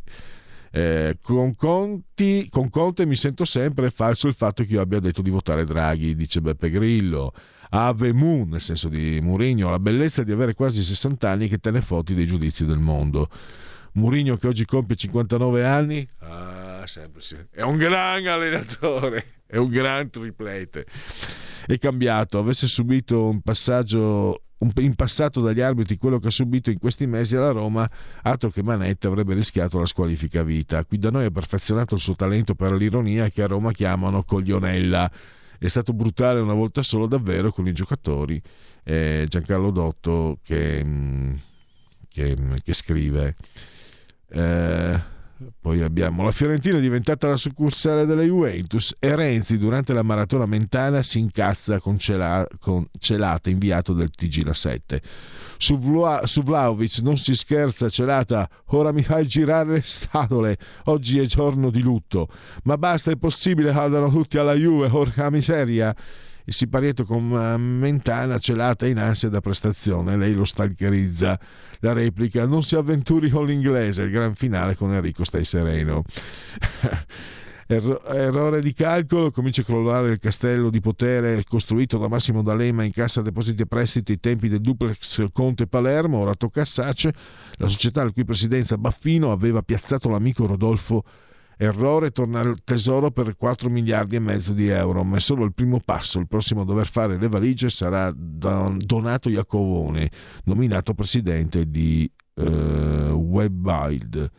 Eh, 0.70 1.18
con, 1.20 1.55
Conti, 1.56 2.48
con 2.48 2.70
Conte 2.70 3.05
mi 3.06 3.16
sento 3.16 3.44
sempre 3.44 3.90
falso 3.90 4.28
il 4.28 4.34
fatto 4.34 4.64
che 4.64 4.74
io 4.74 4.80
abbia 4.80 5.01
detto 5.01 5.20
di 5.20 5.30
votare 5.30 5.64
Draghi, 5.64 6.14
dice 6.14 6.40
Beppe 6.40 6.70
Grillo. 6.70 7.32
Ave 7.74 8.12
Mu, 8.12 8.44
nel 8.44 8.60
senso 8.60 8.89
di 8.89 9.18
Murigno, 9.22 9.70
la 9.70 9.78
bellezza 9.78 10.22
di 10.22 10.32
avere 10.32 10.52
quasi 10.52 10.82
60 10.82 11.28
anni 11.28 11.48
che 11.48 11.59
te 11.59 11.70
ne 11.70 11.80
fotti 11.80 12.14
dei 12.14 12.26
giudizi 12.26 12.66
del 12.66 12.78
mondo. 12.78 13.28
Murigno 13.94 14.36
che 14.36 14.47
oggi 14.47 14.64
compie 14.64 14.94
59 14.97 15.64
anni, 15.64 16.06
ah, 16.20 16.82
sempre 16.86 17.20
sì. 17.20 17.36
è 17.51 17.62
un 17.62 17.76
gran 17.76 18.26
allenatore, 18.26 19.40
è 19.47 19.56
un 19.56 19.68
gran 19.68 20.10
triplete. 20.10 20.86
È 21.66 21.78
cambiato, 21.78 22.39
avesse 22.39 22.66
subito 22.66 23.26
un 23.26 23.40
passaggio 23.40 24.43
in 24.76 24.94
passato 24.94 25.40
dagli 25.40 25.60
arbitri 25.60 25.97
quello 25.97 26.18
che 26.18 26.28
ha 26.28 26.30
subito 26.30 26.70
in 26.70 26.78
questi 26.78 27.06
mesi 27.06 27.36
alla 27.36 27.51
Roma, 27.51 27.89
altro 28.22 28.51
che 28.51 28.62
Manette 28.62 29.06
avrebbe 29.06 29.34
rischiato 29.34 29.78
la 29.78 29.86
squalifica 29.86 30.43
vita. 30.43 30.84
Qui 30.84 30.98
da 30.98 31.10
noi 31.10 31.24
ha 31.24 31.30
perfezionato 31.30 31.94
il 31.94 32.01
suo 32.01 32.14
talento 32.14 32.55
per 32.55 32.72
l'ironia 32.72 33.28
che 33.28 33.43
a 33.43 33.47
Roma 33.47 33.72
chiamano 33.72 34.22
coglionella. 34.22 35.10
È 35.59 35.68
stato 35.68 35.93
brutale 35.93 36.40
una 36.40 36.55
volta 36.55 36.82
solo 36.82 37.06
davvero 37.06 37.52
con 37.52 37.66
i 37.66 37.72
giocatori. 37.72 38.40
Eh, 38.84 39.26
Giancarlo 39.28 39.70
Dotto 39.70 40.39
che, 40.43 40.82
mm, 40.84 41.34
che, 42.09 42.36
che 42.62 42.72
scrive. 42.72 43.36
Eh, 44.28 45.01
poi 45.60 45.82
abbiamo 45.82 46.23
la 46.23 46.31
Fiorentina 46.31 46.78
è 46.78 46.81
diventata 46.81 47.28
la 47.28 47.36
succursale 47.36 48.06
della 48.06 48.23
Juventus 48.23 48.94
e 48.98 49.14
Renzi 49.14 49.59
durante 49.59 49.93
la 49.93 50.02
maratona 50.02 50.47
mentana 50.47 51.02
si 51.02 51.19
incazza 51.19 51.78
con, 51.78 51.98
Cela- 51.98 52.47
con 52.59 52.86
Celata 52.98 53.51
inviato 53.51 53.93
del 53.93 54.10
TG 54.10 54.44
La 54.44 54.55
7. 54.55 55.02
Su, 55.59 55.78
Vla- 55.78 56.27
su 56.27 56.43
Vlaovic 56.43 56.98
non 56.98 57.16
si 57.16 57.35
scherza 57.35 57.89
Celata, 57.89 58.48
ora 58.66 58.93
mi 58.93 59.02
fai 59.02 59.27
girare 59.27 59.73
le 59.73 59.82
scatole, 59.82 60.59
oggi 60.85 61.19
è 61.19 61.24
giorno 61.27 61.70
di 61.70 61.81
lutto, 61.81 62.28
ma 62.64 62.77
basta 62.77 63.10
è 63.10 63.16
possibile 63.16 63.73
vadano 63.73 64.10
tutti 64.10 64.39
alla 64.39 64.55
Juve, 64.55 64.89
orca 64.90 65.31
miseria. 65.31 65.94
Il 66.44 66.52
siparietto 66.52 67.05
con 67.05 67.28
Mentana 67.28 68.39
celata 68.39 68.86
in 68.86 68.98
ansia 68.98 69.28
da 69.28 69.40
prestazione, 69.40 70.16
lei 70.16 70.35
lo 70.35 70.44
stalkerizza. 70.44 71.39
La 71.81 71.93
replica: 71.93 72.47
Non 72.47 72.62
si 72.62 72.74
avventuri 72.74 73.31
con 73.31 73.47
l'inglese. 73.47 74.02
Il 74.02 74.10
gran 74.10 74.35
finale 74.35 74.74
con 74.74 74.93
Enrico 74.93 75.24
Stai 75.24 75.44
sereno. 75.44 76.05
Erro- 77.73 78.05
errore 78.05 78.60
di 78.60 78.74
calcolo, 78.74 79.31
comincia 79.31 79.62
a 79.62 79.64
crollare 79.64 80.10
il 80.10 80.19
castello 80.19 80.69
di 80.69 80.81
potere 80.81 81.43
costruito 81.44 81.97
da 81.97 82.09
Massimo 82.09 82.43
D'Alema 82.43 82.82
in 82.82 82.90
Cassa 82.90 83.23
Depositi 83.23 83.62
e 83.62 83.66
Prestiti 83.66 84.12
ai 84.12 84.20
tempi 84.20 84.48
del 84.48 84.60
duplex 84.60 85.28
Conte 85.32 85.66
Palermo, 85.66 86.19
ora 86.19 86.35
tocca 86.35 86.62
a 86.62 86.66
Sace, 86.66 87.14
la 87.52 87.69
società 87.69 88.02
al 88.02 88.12
cui 88.12 88.24
presidenza 88.24 88.77
Baffino 88.77 89.32
aveva 89.32 89.62
piazzato 89.62 90.10
l'amico 90.10 90.47
Rodolfo 90.47 91.05
Errore 91.62 92.10
torna 92.10 92.40
al 92.40 92.59
tesoro 92.64 93.12
per 93.12 93.36
4 93.36 93.70
miliardi 93.70 94.16
e 94.16 94.18
mezzo 94.18 94.52
di 94.52 94.66
euro, 94.66 95.05
ma 95.05 95.18
è 95.18 95.20
solo 95.20 95.44
il 95.44 95.55
primo 95.55 95.78
passo. 95.78 96.18
Il 96.18 96.26
prossimo 96.26 96.62
a 96.62 96.64
dover 96.64 96.89
fare 96.89 97.16
le 97.16 97.28
valigie 97.28 97.70
sarà 97.70 98.12
Don- 98.12 98.78
Donato 98.84 99.28
Iacovone, 99.28 100.10
nominato 100.44 100.93
presidente 100.93 101.70
di 101.70 102.10
eh, 102.34 102.43
WebWild. 102.43 104.30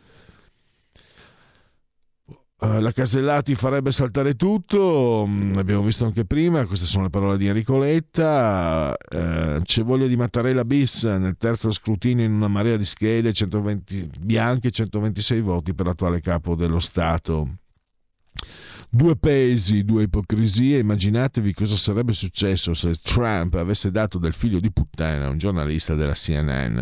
Eh, 2.64 2.80
la 2.80 2.92
Casellati 2.92 3.54
farebbe 3.54 3.92
saltare 3.92 4.36
tutto, 4.36 5.26
mm, 5.28 5.58
abbiamo 5.58 5.82
visto 5.82 6.06
anche 6.06 6.24
prima, 6.24 6.64
queste 6.64 6.86
sono 6.86 7.04
le 7.04 7.10
parole 7.10 7.36
di 7.36 7.46
Enrico 7.46 7.76
Letta, 7.76 8.96
eh, 8.96 9.60
c'è 9.62 9.82
voglia 9.84 10.06
di 10.06 10.16
Mattarella 10.16 10.64
bis 10.64 11.04
nel 11.04 11.36
terzo 11.36 11.70
scrutinio 11.70 12.24
in 12.24 12.32
una 12.32 12.48
marea 12.48 12.78
di 12.78 12.86
schede, 12.86 13.34
120 13.34 14.10
bianche 14.18 14.68
e 14.68 14.70
126 14.70 15.40
voti 15.42 15.74
per 15.74 15.86
l'attuale 15.86 16.20
capo 16.20 16.54
dello 16.54 16.80
Stato. 16.80 17.56
Due 18.88 19.16
pesi, 19.16 19.84
due 19.84 20.04
ipocrisie, 20.04 20.78
immaginatevi 20.78 21.52
cosa 21.52 21.76
sarebbe 21.76 22.14
successo 22.14 22.72
se 22.72 22.94
Trump 23.02 23.54
avesse 23.54 23.90
dato 23.90 24.18
del 24.18 24.32
figlio 24.32 24.60
di 24.60 24.70
puttana 24.72 25.26
a 25.26 25.30
un 25.30 25.38
giornalista 25.38 25.94
della 25.94 26.12
CNN 26.12 26.80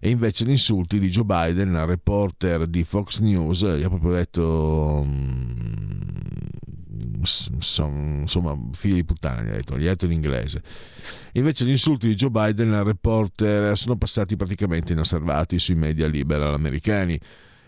e 0.00 0.10
invece 0.10 0.44
gli 0.44 0.50
insulti 0.50 0.98
di 0.98 1.08
Joe 1.08 1.24
Biden 1.24 1.74
al 1.74 1.86
reporter 1.86 2.66
di 2.66 2.84
Fox 2.84 3.18
News 3.18 3.64
gli 3.64 3.82
ha 3.82 3.88
proprio 3.88 4.12
detto 4.12 5.04
mm, 5.04 5.88
insomma 7.20 8.56
figlio 8.72 8.94
di 8.94 9.04
puttana 9.04 9.42
gli 9.42 9.48
ha 9.48 9.52
detto, 9.52 9.78
gli 9.78 9.86
ha 9.86 9.90
detto 9.90 10.04
in 10.04 10.12
inglese. 10.12 10.62
Invece 11.32 11.64
gli 11.64 11.70
insulti 11.70 12.08
di 12.08 12.14
Joe 12.14 12.30
Biden 12.30 12.72
al 12.72 12.84
reporter 12.84 13.76
sono 13.76 13.96
passati 13.96 14.36
praticamente 14.36 14.92
inosservati 14.92 15.58
sui 15.58 15.74
media 15.74 16.06
liberal 16.06 16.54
americani. 16.54 17.18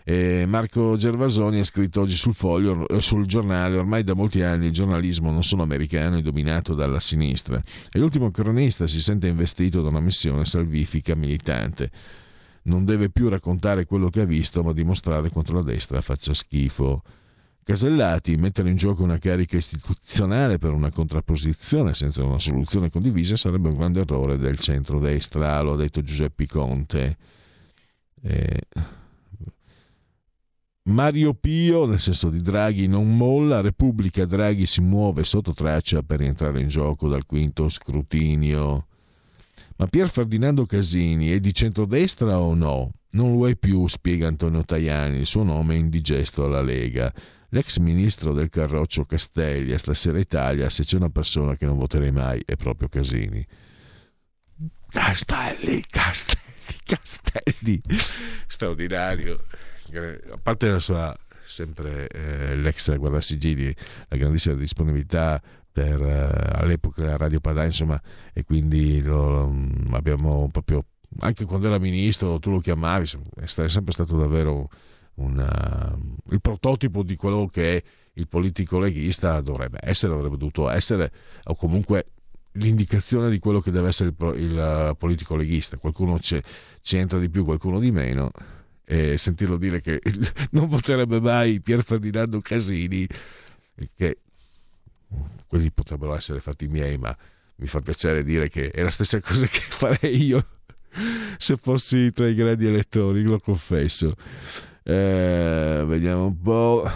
E 0.03 0.45
Marco 0.47 0.97
Gervasoni 0.97 1.59
ha 1.59 1.63
scritto 1.63 2.01
oggi 2.01 2.17
sul 2.17 2.33
foglio, 2.33 2.87
sul 3.01 3.27
giornale, 3.27 3.77
ormai 3.77 4.03
da 4.03 4.15
molti 4.15 4.41
anni 4.41 4.65
il 4.65 4.71
giornalismo 4.71 5.29
non 5.29 5.43
solo 5.43 5.61
americano 5.61 6.17
è 6.17 6.21
dominato 6.21 6.73
dalla 6.73 6.99
sinistra. 6.99 7.61
E 7.91 7.99
l'ultimo 7.99 8.31
cronista 8.31 8.87
si 8.87 8.99
sente 8.99 9.27
investito 9.27 9.81
da 9.81 9.89
una 9.89 9.99
missione 9.99 10.45
salvifica 10.45 11.13
militante 11.13 11.91
non 12.63 12.85
deve 12.85 13.09
più 13.09 13.29
raccontare 13.29 13.85
quello 13.85 14.09
che 14.09 14.21
ha 14.21 14.25
visto, 14.25 14.63
ma 14.63 14.73
dimostrare 14.73 15.29
quanto 15.29 15.53
la 15.53 15.63
destra 15.63 16.01
faccia 16.01 16.33
schifo. 16.33 17.01
Casellati 17.63 18.35
mettere 18.37 18.69
in 18.69 18.75
gioco 18.75 19.03
una 19.03 19.19
carica 19.19 19.55
istituzionale 19.55 20.57
per 20.57 20.71
una 20.71 20.91
contrapposizione 20.91 21.93
senza 21.93 22.23
una 22.23 22.39
soluzione 22.39 22.89
condivisa 22.89 23.37
sarebbe 23.37 23.69
un 23.69 23.77
grande 23.77 24.01
errore 24.01 24.37
del 24.37 24.57
centro-destra, 24.57 25.61
lo 25.61 25.73
ha 25.73 25.77
detto 25.77 26.01
Giuseppe 26.01 26.47
Conte. 26.47 27.17
Eh... 28.21 28.61
Mario 30.83 31.35
Pio, 31.35 31.85
nel 31.85 31.99
senso 31.99 32.29
di 32.29 32.41
Draghi, 32.41 32.87
non 32.87 33.15
molla, 33.15 33.61
Repubblica 33.61 34.25
Draghi 34.25 34.65
si 34.65 34.81
muove 34.81 35.23
sotto 35.23 35.53
traccia 35.53 36.01
per 36.01 36.21
entrare 36.21 36.59
in 36.59 36.67
gioco 36.67 37.07
dal 37.07 37.27
quinto 37.27 37.69
scrutinio. 37.69 38.87
Ma 39.81 39.87
Pier 39.87 40.11
Ferdinando 40.11 40.67
Casini 40.67 41.31
è 41.31 41.39
di 41.39 41.55
centrodestra 41.55 42.37
o 42.37 42.53
no? 42.53 42.91
Non 43.13 43.35
lo 43.35 43.49
è 43.49 43.55
più, 43.55 43.87
spiega 43.87 44.27
Antonio 44.27 44.63
Tajani, 44.63 45.17
il 45.17 45.25
suo 45.25 45.41
nome 45.41 45.73
è 45.73 45.77
indigesto 45.79 46.43
alla 46.43 46.61
Lega. 46.61 47.11
L'ex 47.49 47.77
ministro 47.77 48.31
del 48.31 48.49
Carroccio 48.49 49.05
Castelli 49.05 49.73
a 49.73 49.79
Stasera 49.79 50.19
Italia, 50.19 50.69
se 50.69 50.83
c'è 50.83 50.97
una 50.97 51.09
persona 51.09 51.55
che 51.55 51.65
non 51.65 51.79
voterei 51.79 52.11
mai, 52.11 52.43
è 52.45 52.55
proprio 52.57 52.89
Casini. 52.89 53.43
Castelli, 54.87 55.83
Castelli, 55.89 56.77
Castelli. 56.85 57.81
Straordinario. 58.45 59.45
A 60.29 60.37
parte 60.43 60.69
la 60.69 60.79
sua 60.79 61.17
sempre 61.43 62.07
eh, 62.07 62.55
l'ex 62.55 62.95
guardasigilli, 62.95 63.75
la 64.09 64.17
grandissima 64.17 64.53
disponibilità 64.53 65.41
per, 65.71 66.01
uh, 66.01 66.61
all'epoca 66.61 67.03
la 67.03 67.17
Radio 67.17 67.39
Padà, 67.39 67.63
insomma, 67.65 68.01
e 68.33 68.43
quindi 68.43 69.01
lo, 69.01 69.47
lo, 69.47 69.95
abbiamo 69.95 70.49
proprio, 70.51 70.85
anche 71.19 71.45
quando 71.45 71.67
era 71.67 71.79
ministro, 71.79 72.39
tu 72.39 72.51
lo 72.51 72.59
chiamavi, 72.59 73.09
è 73.35 73.45
sempre 73.45 73.91
stato 73.91 74.17
davvero 74.17 74.69
una, 75.15 75.97
il 76.29 76.41
prototipo 76.41 77.03
di 77.03 77.15
quello 77.15 77.47
che 77.47 77.83
il 78.13 78.27
politico 78.27 78.79
leghista 78.79 79.41
dovrebbe 79.41 79.79
essere, 79.81 80.13
avrebbe 80.13 80.37
dovuto 80.37 80.69
essere, 80.69 81.11
o 81.45 81.55
comunque 81.55 82.05
l'indicazione 82.53 83.29
di 83.29 83.39
quello 83.39 83.61
che 83.61 83.71
deve 83.71 83.87
essere 83.87 84.13
il, 84.17 84.33
il 84.37 84.95
politico 84.97 85.35
leghista. 85.35 85.77
Qualcuno 85.77 86.19
ci 86.19 86.41
entra 86.97 87.19
di 87.19 87.29
più, 87.29 87.45
qualcuno 87.45 87.79
di 87.79 87.91
meno. 87.91 88.31
E 88.83 89.17
sentirlo 89.17 89.55
dire 89.55 89.79
che 89.79 90.01
non 90.51 90.67
voterebbe 90.67 91.21
mai 91.21 91.61
Pier 91.61 91.83
Ferdinando 91.83 92.41
Casini, 92.41 93.07
che 93.95 94.17
quelli 95.47 95.71
potrebbero 95.71 96.15
essere 96.15 96.39
fatti 96.39 96.67
miei, 96.67 96.97
ma 96.97 97.15
mi 97.55 97.67
fa 97.67 97.81
piacere 97.81 98.23
dire 98.23 98.49
che 98.49 98.69
è 98.69 98.81
la 98.81 98.89
stessa 98.89 99.19
cosa 99.19 99.45
che 99.45 99.59
farei 99.69 100.23
io 100.23 100.45
se 101.37 101.57
fossi 101.57 102.11
tra 102.11 102.27
i 102.27 102.35
grandi 102.35 102.65
elettori, 102.65 103.23
lo 103.23 103.39
confesso. 103.39 104.13
Eh, 104.83 105.83
vediamo 105.85 106.25
un 106.25 106.41
po'. 106.41 106.91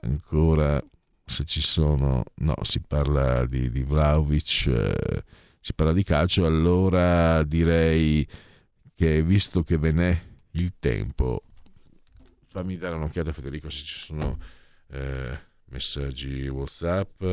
Ancora 0.00 0.82
se 1.24 1.44
ci 1.44 1.62
sono. 1.62 2.24
No, 2.36 2.54
si 2.62 2.80
parla 2.80 3.46
di, 3.46 3.70
di 3.70 3.82
Vlaovic, 3.82 4.66
eh, 4.66 5.24
si 5.60 5.72
parla 5.74 5.92
di 5.92 6.02
calcio. 6.02 6.44
Allora 6.44 7.42
direi 7.44 8.26
che 8.94 9.22
visto 9.22 9.62
che 9.62 9.78
ve 9.78 9.92
n'è 9.92 10.22
il 10.52 10.74
tempo, 10.78 11.42
fammi 12.48 12.76
dare 12.76 12.96
un'occhiata, 12.96 13.32
Federico, 13.32 13.70
se 13.70 13.82
ci 13.84 13.98
sono. 13.98 14.38
Eh, 14.90 15.52
messaggi 15.74 16.46
whatsapp. 16.46 17.24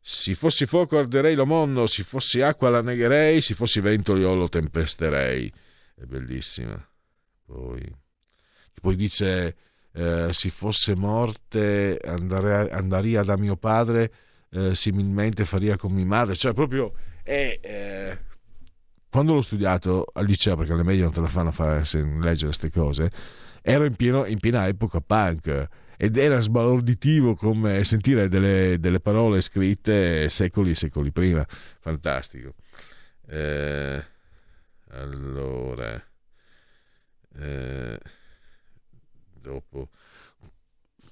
Se 0.00 0.34
fossi 0.34 0.66
fuoco 0.66 0.98
arderei 0.98 1.36
lo 1.36 1.46
mondo 1.46 1.86
se 1.86 2.02
fossi 2.02 2.40
acqua 2.40 2.70
la 2.70 2.82
negherei 2.82 3.40
se 3.40 3.54
fossi 3.54 3.80
vento 3.80 4.16
io 4.16 4.34
lo 4.34 4.48
tempesterei. 4.48 5.52
È 5.94 6.04
bellissima. 6.04 6.76
Poi, 7.44 7.80
poi 8.80 8.96
dice 8.96 9.56
eh, 9.92 10.28
se 10.32 10.50
fosse 10.50 10.96
morte 10.96 11.98
andare, 12.04 12.70
andaria 12.70 13.22
da 13.22 13.36
mio 13.36 13.56
padre 13.56 14.12
eh, 14.50 14.74
similmente 14.74 15.44
faria 15.44 15.76
con 15.76 15.92
mia 15.92 16.04
madre. 16.04 16.34
Cioè 16.34 16.52
proprio 16.52 16.94
è 17.22 17.60
eh, 17.62 18.18
quando 19.08 19.34
l'ho 19.34 19.42
studiato 19.42 20.06
al 20.14 20.26
liceo 20.26 20.56
perché 20.56 20.74
le 20.74 20.82
medie 20.82 21.02
non 21.02 21.12
te 21.12 21.20
la 21.20 21.28
fanno 21.28 21.52
fare 21.52 21.84
leggere 21.92 22.46
queste 22.46 22.70
cose 22.70 23.10
ero 23.62 23.84
in, 23.84 23.94
pieno, 23.94 24.24
in 24.26 24.40
piena 24.40 24.66
epoca 24.66 25.00
punk 25.00 25.68
ed 26.02 26.16
era 26.16 26.40
sbalorditivo 26.40 27.36
come 27.36 27.84
sentire 27.84 28.28
delle, 28.28 28.80
delle 28.80 28.98
parole 28.98 29.40
scritte 29.40 30.28
secoli 30.30 30.70
e 30.70 30.74
secoli 30.74 31.12
prima. 31.12 31.46
Fantastico. 31.78 32.56
Eh, 33.24 34.04
allora, 34.88 36.04
eh, 37.38 38.00
dopo, 39.40 39.90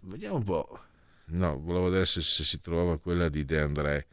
vediamo 0.00 0.38
un 0.38 0.42
po'. 0.42 0.80
No, 1.26 1.60
volevo 1.60 1.84
vedere 1.84 2.06
se, 2.06 2.20
se 2.20 2.42
si 2.42 2.60
trovava 2.60 2.98
quella 2.98 3.28
di 3.28 3.44
De 3.44 3.60
André. 3.60 4.06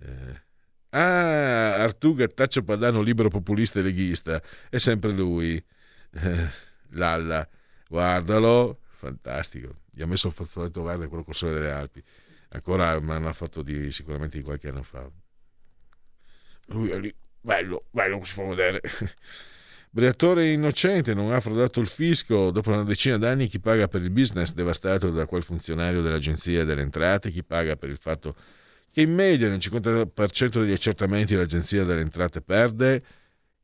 Eh, 0.00 0.42
ah, 0.88 1.82
Artù 1.82 2.14
Gattaccio 2.14 2.62
Padano, 2.62 3.02
libero 3.02 3.28
populista 3.28 3.80
e 3.80 3.82
leghista. 3.82 4.42
È 4.70 4.78
sempre 4.78 5.10
lui. 5.10 5.62
Eh, 6.12 6.48
Lalla, 6.92 7.46
guardalo, 7.86 8.80
fantastico 8.96 9.82
gli 9.94 10.02
ha 10.02 10.06
messo 10.06 10.26
il 10.26 10.32
fazzoletto 10.32 10.82
verde 10.82 11.08
quello 11.08 11.24
col 11.24 11.34
sole 11.34 11.54
delle 11.54 11.70
Alpi. 11.70 12.02
Ancora 12.50 12.98
me 13.00 13.14
l'hanno 13.14 13.32
fatto 13.32 13.62
di, 13.62 13.90
sicuramente 13.92 14.36
di 14.36 14.44
qualche 14.44 14.68
anno 14.68 14.82
fa. 14.82 15.08
Lui 16.66 16.90
è 16.90 16.98
lì 16.98 17.14
bello 17.40 17.84
bello 17.90 18.24
si 18.24 18.32
fa 18.32 18.42
vedere 18.44 18.80
Briatore 19.94 20.50
innocente 20.50 21.14
non 21.14 21.32
ha 21.32 21.40
frodato 21.40 21.78
il 21.78 21.86
fisco. 21.86 22.50
Dopo 22.50 22.70
una 22.70 22.82
decina 22.82 23.16
d'anni 23.16 23.46
chi 23.46 23.60
paga 23.60 23.86
per 23.86 24.02
il 24.02 24.10
business? 24.10 24.52
Devastato 24.52 25.10
da 25.10 25.24
quel 25.24 25.44
funzionario 25.44 26.02
dell'Agenzia 26.02 26.64
delle 26.64 26.80
Entrate, 26.80 27.30
chi 27.30 27.44
paga 27.44 27.76
per 27.76 27.90
il 27.90 27.98
fatto 27.98 28.34
che 28.90 29.02
in 29.02 29.14
media 29.14 29.48
nel 29.48 29.58
50% 29.58 30.58
degli 30.58 30.72
accertamenti 30.72 31.36
l'Agenzia 31.36 31.84
delle 31.84 32.00
Entrate 32.00 32.40
perde, 32.40 33.04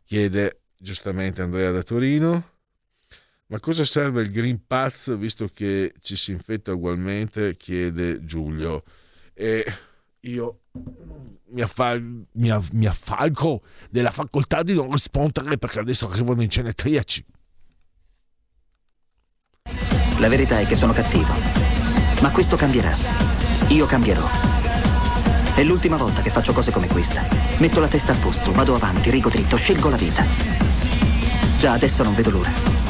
chiede 0.05 0.61
giustamente 0.77 1.43
Andrea 1.43 1.73
da 1.73 1.82
Torino. 1.82 2.49
Ma 3.51 3.59
cosa 3.59 3.85
serve 3.85 4.22
il 4.22 4.31
Green 4.31 4.64
Pass 4.64 5.16
visto 5.16 5.48
che 5.52 5.94
ci 6.01 6.14
si 6.14 6.31
infetta 6.31 6.72
ugualmente? 6.72 7.56
chiede 7.56 8.24
Giulio. 8.24 8.85
E 9.35 9.64
io 10.20 10.60
mi, 11.48 11.60
affal- 11.60 12.27
mi, 12.31 12.48
aff- 12.48 12.70
mi 12.70 12.86
affalco 12.86 13.62
della 13.90 14.12
facoltà 14.12 14.62
di 14.62 14.72
non 14.72 14.93
rispondere 14.93 15.59
perché 15.59 15.81
adesso 15.81 16.09
arrivano 16.09 16.43
i 16.43 16.47
genetriaci. 16.47 17.24
La 20.20 20.28
verità 20.28 20.60
è 20.60 20.66
che 20.66 20.77
sono 20.77 20.93
cattivo. 20.93 21.32
Ma 22.22 22.31
questo 22.31 22.55
cambierà. 22.55 22.94
Io 23.70 23.85
cambierò. 23.86 24.28
È 25.56 25.64
l'ultima 25.64 25.97
volta 25.97 26.22
che 26.22 26.31
faccio 26.31 26.52
cose 26.52 26.70
come 26.70 26.86
questa. 26.86 27.27
Metto 27.59 27.81
la 27.81 27.89
testa 27.89 28.12
a 28.12 28.16
posto, 28.16 28.52
vado 28.52 28.77
avanti, 28.77 29.10
rigo 29.10 29.28
dritto, 29.28 29.56
scelgo 29.56 29.89
la 29.89 29.97
vita. 29.97 30.24
Già 31.59 31.72
adesso 31.72 32.05
non 32.05 32.14
vedo 32.14 32.31
l'ora. 32.31 32.90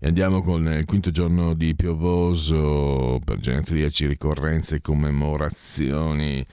E 0.00 0.06
andiamo 0.06 0.42
con 0.42 0.64
il 0.64 0.84
quinto 0.84 1.10
giorno 1.10 1.54
di 1.54 1.74
piovoso 1.74 3.18
per 3.24 3.40
genetriaci, 3.40 4.06
ricorrenze 4.06 4.76
e 4.76 4.80
commemorazioni, 4.80 6.46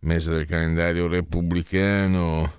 mese 0.00 0.32
del 0.32 0.44
calendario 0.44 1.06
repubblicano. 1.06 2.52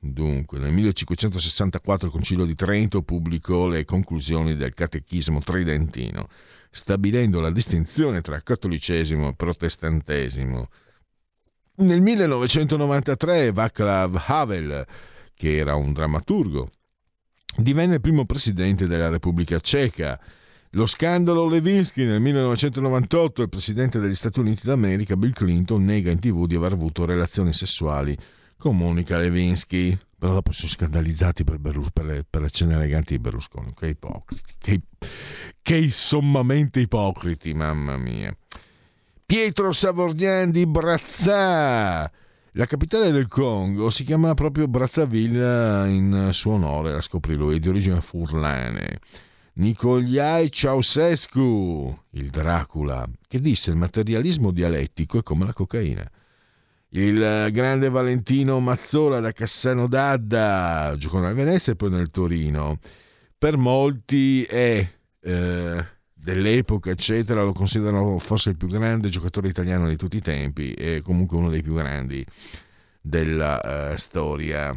Dunque, 0.00 0.58
nel 0.58 0.72
1564 0.72 2.08
il 2.08 2.12
Concilio 2.12 2.44
di 2.44 2.56
Trento 2.56 3.02
pubblicò 3.02 3.68
le 3.68 3.84
conclusioni 3.84 4.56
del 4.56 4.74
Catechismo 4.74 5.38
Tridentino, 5.38 6.26
stabilendo 6.68 7.38
la 7.38 7.52
distinzione 7.52 8.20
tra 8.20 8.40
cattolicesimo 8.40 9.28
e 9.28 9.34
protestantesimo. 9.34 10.68
Nel 11.76 12.00
1993 12.00 13.52
Václav 13.52 14.24
Havel, 14.26 14.84
che 15.36 15.56
era 15.56 15.76
un 15.76 15.92
drammaturgo, 15.92 16.68
divenne 17.56 17.94
il 17.94 18.00
primo 18.00 18.24
presidente 18.24 18.86
della 18.86 19.08
Repubblica 19.08 19.58
Ceca. 19.60 20.18
Lo 20.70 20.86
scandalo 20.86 21.46
Levinsky 21.48 22.06
nel 22.06 22.20
1998, 22.20 23.42
il 23.42 23.48
presidente 23.50 23.98
degli 23.98 24.14
Stati 24.14 24.40
Uniti 24.40 24.62
d'America, 24.64 25.16
Bill 25.16 25.32
Clinton, 25.32 25.84
nega 25.84 26.10
in 26.10 26.18
tv 26.18 26.46
di 26.46 26.54
aver 26.54 26.72
avuto 26.72 27.04
relazioni 27.04 27.52
sessuali 27.52 28.16
con 28.56 28.76
Monica 28.76 29.18
Levinsky. 29.18 29.98
Però 30.18 30.34
dopo 30.34 30.52
sono 30.52 30.70
scandalizzati 30.70 31.44
per, 31.44 31.58
Berlus- 31.58 31.90
per, 31.92 32.04
le, 32.04 32.24
per 32.28 32.42
le 32.42 32.50
cene 32.50 32.74
eleganti 32.74 33.14
di 33.14 33.18
Berlusconi. 33.18 33.74
Che 33.74 33.88
ipocriti, 33.88 34.52
che, 34.58 34.80
che 35.60 35.90
sommamente 35.90 36.80
ipocriti, 36.80 37.52
mamma 37.52 37.96
mia. 37.96 38.34
Pietro 39.26 39.72
Savorgnan 39.72 40.50
di 40.52 40.64
Brazzà. 40.64 42.10
La 42.56 42.66
capitale 42.66 43.12
del 43.12 43.28
Congo 43.28 43.88
si 43.88 44.04
chiama 44.04 44.34
proprio 44.34 44.68
Brazzaville 44.68 45.88
in 45.88 46.28
suo 46.32 46.52
onore, 46.52 46.92
la 46.92 47.00
scoprì 47.00 47.34
lui, 47.34 47.56
è 47.56 47.58
di 47.58 47.70
origine 47.70 48.02
furlane. 48.02 48.98
Nicoliai 49.54 50.52
Ceausescu, 50.52 51.98
il 52.10 52.28
Dracula, 52.28 53.08
che 53.26 53.40
disse 53.40 53.70
il 53.70 53.76
materialismo 53.76 54.50
dialettico 54.50 55.16
è 55.16 55.22
come 55.22 55.46
la 55.46 55.54
cocaina. 55.54 56.06
Il 56.90 57.48
grande 57.52 57.88
Valentino 57.88 58.60
Mazzola 58.60 59.20
da 59.20 59.32
Cassano 59.32 59.86
d'Adda, 59.86 60.94
giocò 60.98 61.20
nel 61.20 61.34
Venezia 61.34 61.72
e 61.72 61.76
poi 61.76 61.88
nel 61.88 62.10
Torino. 62.10 62.80
Per 63.38 63.56
molti 63.56 64.44
è 64.44 64.86
eh, 65.20 65.86
dell'epoca, 66.22 66.90
eccetera, 66.90 67.42
lo 67.42 67.52
considerano 67.52 68.18
forse 68.18 68.50
il 68.50 68.56
più 68.56 68.68
grande 68.68 69.08
giocatore 69.08 69.48
italiano 69.48 69.88
di 69.88 69.96
tutti 69.96 70.16
i 70.16 70.20
tempi 70.20 70.72
e 70.72 71.02
comunque 71.02 71.36
uno 71.36 71.50
dei 71.50 71.62
più 71.62 71.74
grandi 71.74 72.24
della 73.00 73.90
uh, 73.92 73.96
storia. 73.96 74.72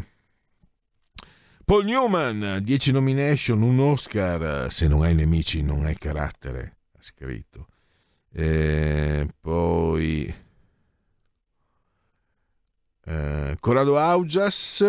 Paul 1.64 1.86
Newman, 1.86 2.60
10 2.64 2.92
nomination, 2.92 3.62
un 3.62 3.80
Oscar, 3.80 4.72
se 4.72 4.88
non 4.88 5.04
hai 5.04 5.14
nemici 5.14 5.62
non 5.62 5.86
hai 5.86 5.98
carattere, 5.98 6.78
ha 6.98 7.02
scritto. 7.02 7.68
E 8.32 9.28
poi 9.40 10.34
eh, 13.06 13.58
Corrado 13.60 13.98
Augias, 13.98 14.84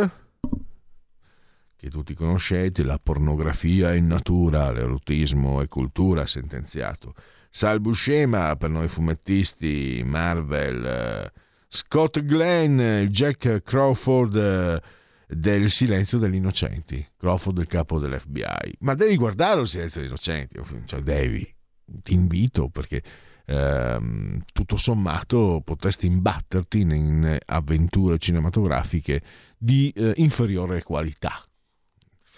che 1.86 1.90
tutti 1.90 2.14
conoscete, 2.14 2.82
la 2.82 2.98
pornografia 3.00 3.94
in 3.94 4.08
natura, 4.08 4.72
l'erotismo 4.72 5.60
e 5.60 5.68
cultura, 5.68 6.26
sentenziato. 6.26 7.14
Sal 7.48 7.80
Buscema, 7.80 8.56
per 8.56 8.70
noi 8.70 8.88
fumettisti, 8.88 10.02
Marvel, 10.04 10.84
eh, 10.84 11.32
Scott 11.68 12.20
Glenn, 12.24 12.80
Jack 13.06 13.62
Crawford 13.62 14.36
eh, 14.36 14.82
del 15.28 15.70
Silenzio 15.70 16.18
degli 16.18 16.34
Innocenti, 16.34 17.06
Crawford 17.16 17.56
del 17.56 17.66
capo 17.68 18.00
dell'FBI. 18.00 18.78
Ma 18.80 18.94
devi 18.94 19.16
guardare 19.16 19.60
il 19.60 19.68
Silenzio 19.68 20.00
degli 20.00 20.08
Innocenti, 20.08 20.60
cioè 20.86 21.00
devi, 21.00 21.48
ti 21.84 22.14
invito 22.14 22.68
perché 22.68 23.00
ehm, 23.46 24.42
tutto 24.52 24.76
sommato 24.76 25.62
potresti 25.64 26.06
imbatterti 26.06 26.80
in 26.80 27.38
avventure 27.46 28.18
cinematografiche 28.18 29.22
di 29.56 29.92
eh, 29.94 30.14
inferiore 30.16 30.82
qualità. 30.82 31.45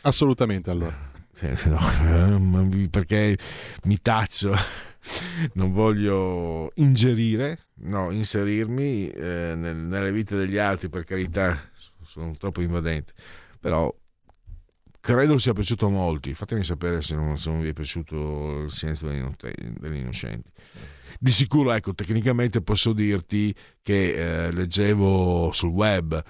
Assolutamente 0.02 0.70
allora. 0.70 1.16
No, 1.66 2.68
perché 2.90 3.38
mi 3.84 3.98
taccio, 4.02 4.52
non 5.54 5.70
voglio 5.70 6.72
ingerire, 6.76 7.66
no, 7.82 8.10
inserirmi 8.10 9.08
eh, 9.08 9.54
nel, 9.56 9.76
nelle 9.76 10.10
vite 10.10 10.36
degli 10.36 10.56
altri, 10.58 10.88
per 10.88 11.04
carità, 11.04 11.56
sono 12.02 12.36
troppo 12.36 12.60
invadente, 12.60 13.12
però 13.60 13.94
credo 15.00 15.38
sia 15.38 15.52
piaciuto 15.52 15.86
a 15.86 15.90
molti. 15.90 16.34
Fatemi 16.34 16.64
sapere 16.64 17.02
se 17.02 17.14
non, 17.14 17.38
se 17.38 17.50
non 17.50 17.60
vi 17.60 17.68
è 17.68 17.72
piaciuto 17.72 18.62
il 18.64 18.72
silenzio 18.72 19.08
degli 19.08 19.96
innocenti. 19.96 20.50
Di 21.20 21.30
sicuro, 21.30 21.72
ecco, 21.72 21.94
tecnicamente 21.94 22.62
posso 22.62 22.92
dirti 22.92 23.54
che 23.82 24.46
eh, 24.46 24.52
leggevo 24.52 25.50
sul 25.52 25.70
web 25.70 26.22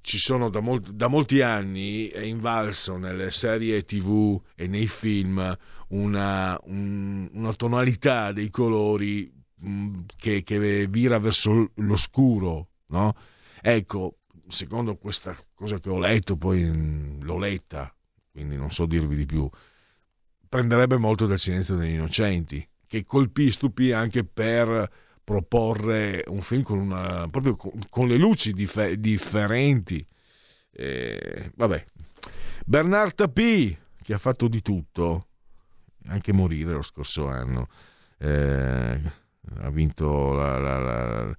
ci 0.00 0.18
sono 0.18 0.48
da, 0.48 0.60
molt- 0.60 0.90
da, 0.90 1.08
molti 1.08 1.42
anni 1.42 2.08
è 2.08 2.20
invalso 2.20 2.96
nelle 2.96 3.30
serie 3.30 3.84
tv 3.84 4.40
e 4.54 4.66
nei 4.66 4.86
film 4.86 5.56
una, 5.88 6.58
un, 6.64 7.28
una 7.32 7.52
tonalità 7.52 8.32
dei 8.32 8.48
colori 8.48 9.30
mh, 9.54 10.00
che, 10.16 10.42
che, 10.42 10.86
vira 10.86 11.18
verso 11.18 11.72
l'oscuro 11.74 12.68
no? 12.86 13.14
ecco 13.60 14.20
secondo 14.48 14.96
questa 14.96 15.36
cosa 15.54 15.78
che 15.78 15.90
ho 15.90 15.98
letto 15.98 16.36
poi 16.36 16.64
mh, 16.64 17.24
l'ho 17.24 17.38
letta 17.38 17.94
quindi 18.32 18.56
non 18.56 18.70
so 18.70 18.86
dirvi 18.86 19.16
di 19.16 19.26
più 19.26 19.48
prenderebbe 20.48 20.96
molto 20.96 21.26
del 21.26 21.38
silenzio 21.38 21.76
degli 21.76 21.94
innocenti 21.94 22.66
che 22.86 23.04
colpì 23.04 23.50
stupì 23.50 23.92
anche 23.92 24.24
per 24.24 24.90
proporre 25.26 26.22
un 26.28 26.40
film 26.40 26.62
con, 26.62 26.78
una, 26.78 27.26
proprio 27.28 27.56
con, 27.56 27.72
con 27.90 28.06
le 28.06 28.16
luci 28.16 28.52
dif- 28.52 28.92
differenti. 28.92 30.06
Eh, 30.70 31.50
vabbè. 31.56 31.84
Bernard 32.64 33.14
Tapie, 33.14 33.76
che 34.00 34.14
ha 34.14 34.18
fatto 34.18 34.46
di 34.46 34.62
tutto, 34.62 35.26
anche 36.06 36.32
morire 36.32 36.70
lo 36.70 36.82
scorso 36.82 37.26
anno, 37.26 37.66
eh, 38.18 39.00
ha 39.58 39.70
vinto 39.70 40.32
la, 40.32 40.58
la, 40.60 40.78
la, 40.78 41.36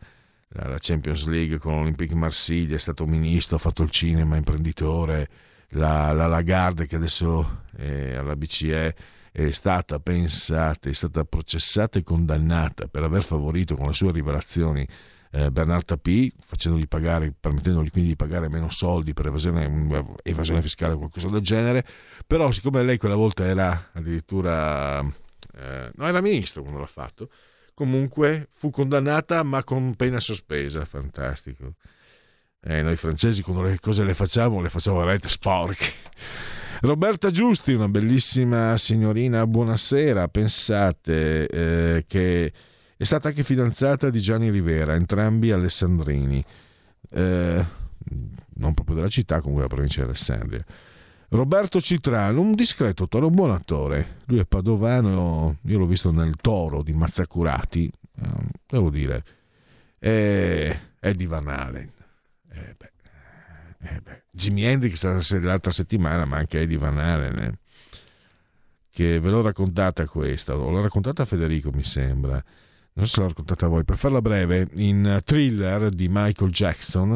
la, 0.50 0.78
Champions 0.80 1.26
League 1.26 1.58
con 1.58 1.76
l'Olympique 1.76 2.16
Marsiglia, 2.16 2.76
è 2.76 2.80
stato 2.80 3.06
ministro, 3.06 3.56
ha 3.56 3.60
fatto 3.60 3.84
il 3.84 3.90
cinema, 3.90 4.36
imprenditore, 4.36 5.30
la, 5.70 6.12
Lagarde 6.12 6.88
che 6.88 6.98
adesso 6.98 7.64
è 7.74 8.16
alla 8.16 8.36
BCE 8.36 8.96
è 9.32 9.52
stata 9.52 10.00
pensata, 10.00 10.90
è 10.90 10.94
stata 10.94 11.24
processata 11.24 12.00
e 12.00 12.04
condannata 12.04 12.88
per 12.88 13.04
aver 13.04 13.24
favorito 13.24 13.76
con 13.76 13.88
le 13.88 13.94
sue 13.94 14.12
rivelazioni 14.12 14.88
eh, 15.32 15.52
Bernard 15.52 15.86
Tapie, 15.86 16.32
facendogli 16.40 16.88
pagare, 16.88 17.34
permettendogli 17.38 17.90
quindi 17.90 18.10
di 18.10 18.16
pagare 18.16 18.50
meno 18.50 18.70
soldi 18.70 19.14
per 19.14 19.28
evasione, 19.28 20.14
evasione 20.24 20.62
fiscale 20.62 20.94
o 20.94 20.98
qualcosa 20.98 21.30
del 21.30 21.42
genere, 21.42 21.86
però 22.26 22.50
siccome 22.52 22.84
lei 22.84 22.98
quella 22.98 23.16
volta 23.16 23.46
era 23.46 23.90
addirittura, 23.94 25.00
eh, 25.02 25.92
no 25.94 26.08
era 26.08 26.22
ministro 26.22 26.62
quando 26.62 26.80
l'ha 26.80 26.88
fatto, 26.88 27.30
comunque 27.74 28.50
fu 28.54 28.70
condannata 28.72 29.44
ma 29.44 29.64
con 29.64 29.96
pena 29.96 30.20
sospesa, 30.20 30.84
fantastico. 30.86 31.76
Eh, 32.60 32.82
noi 32.82 32.96
francesi 32.96 33.44
quando 33.44 33.62
le 33.62 33.80
cose 33.80 34.04
le 34.04 34.16
facciamo 34.16 34.62
le 34.62 34.70
facciamo 34.70 34.98
veramente 34.98 35.30
sporche. 35.30 35.86
Roberta 36.82 37.32
Giusti, 37.32 37.74
una 37.74 37.88
bellissima 37.88 38.78
signorina, 38.78 39.48
buonasera. 39.48 40.28
Pensate 40.28 41.48
eh, 41.48 42.06
che 42.08 42.54
È 42.98 43.04
stata 43.04 43.28
anche 43.28 43.44
fidanzata 43.44 44.10
di 44.10 44.20
Gianni 44.20 44.50
Rivera, 44.50 44.96
entrambi 44.96 45.52
alessandrini. 45.52 46.44
Eh, 47.12 47.66
non 48.56 48.74
proprio 48.74 48.96
della 48.96 49.08
città, 49.08 49.40
comunque 49.40 49.64
della 49.64 49.74
provincia 49.76 50.02
di 50.02 50.08
Alessandria. 50.08 50.66
Roberto 51.30 51.80
Citrano, 51.80 52.42
un 52.42 52.54
discreto 52.56 53.04
attore, 53.04 53.26
un 53.26 53.36
buon 53.36 53.52
attore. 53.52 54.18
Lui 54.26 54.40
è 54.40 54.46
padovano, 54.46 55.58
io 55.62 55.78
l'ho 55.78 55.86
visto 55.86 56.12
nel 56.12 56.36
Toro 56.42 56.82
di 56.82 56.94
Mazzacurati, 56.94 57.92
eh, 58.20 58.30
devo 58.66 58.90
dire, 58.90 59.24
è, 60.00 60.80
è 61.00 61.14
di 61.14 61.26
Van 61.28 61.48
Halen. 61.48 61.92
Eh 62.52 62.76
beh, 62.78 62.92
eh 63.82 64.02
beh. 64.02 64.24
Jimi 64.32 64.64
Hendrix 64.64 65.04
l'altra 65.42 65.72
settimana, 65.72 66.26
ma 66.26 66.38
anche 66.38 66.62
Eddie 66.62 66.78
Van 66.78 66.98
Halen. 66.98 67.38
eh. 67.40 67.58
Che 68.90 69.20
ve 69.20 69.30
l'ho 69.30 69.42
raccontata 69.42 70.08
questa, 70.08 70.54
l'ho 70.56 70.82
raccontata 70.82 71.22
a 71.22 71.26
Federico, 71.26 71.70
mi 71.72 71.84
sembra. 71.84 72.44
Non 72.94 73.06
so 73.06 73.14
se 73.14 73.20
l'ho 73.20 73.28
raccontata 73.28 73.68
a 73.68 73.70
voi. 73.70 73.84
Per 73.84 73.96
farla 73.96 74.22
breve, 74.22 74.68
in 74.74 75.22
thriller 75.24 75.90
di 75.90 76.08
Michael 76.10 76.50
Jackson. 76.52 77.16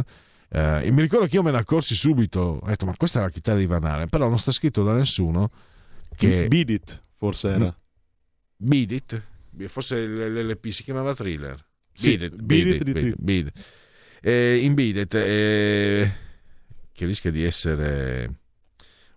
eh, 0.49 0.85
e 0.85 0.91
mi 0.91 1.01
ricordo 1.01 1.25
che 1.25 1.35
io 1.37 1.43
me 1.43 1.49
ne 1.49 1.57
accorsi 1.57 1.95
subito. 1.95 2.59
Ho 2.61 2.67
detto, 2.67 2.85
ma 2.85 2.95
questa 2.95 3.17
è 3.19 3.21
la 3.23 3.29
chitarra 3.31 3.57
di 3.57 3.65
Van 3.65 3.83
Halen. 3.83 4.09
Però 4.09 4.27
non 4.29 4.37
sta 4.37 4.51
scritto 4.51 4.83
da 4.83 4.93
nessuno 4.93 5.49
che. 6.15 6.47
Beat 6.47 6.69
It, 6.69 6.99
forse 7.17 7.49
era. 7.49 7.75
Beat 8.57 8.91
It? 8.91 9.23
Forse 9.67 10.05
l'LP 10.05 10.67
si 10.67 10.83
chiamava 10.83 11.15
thriller. 11.15 11.65
Sì, 11.91 12.15
Beat 12.15 12.33
It, 12.33 12.41
Beat 12.41 12.63
Beat 12.63 12.75
It 12.75 12.83
Beat 12.83 13.05
It, 13.05 13.15
Beat 13.17 13.47
It. 13.47 13.65
Eh, 14.21 14.57
in 14.63 14.75
It, 14.77 15.13
eh, 15.15 16.11
che 16.93 17.05
rischia 17.05 17.31
di 17.31 17.43
essere 17.43 18.39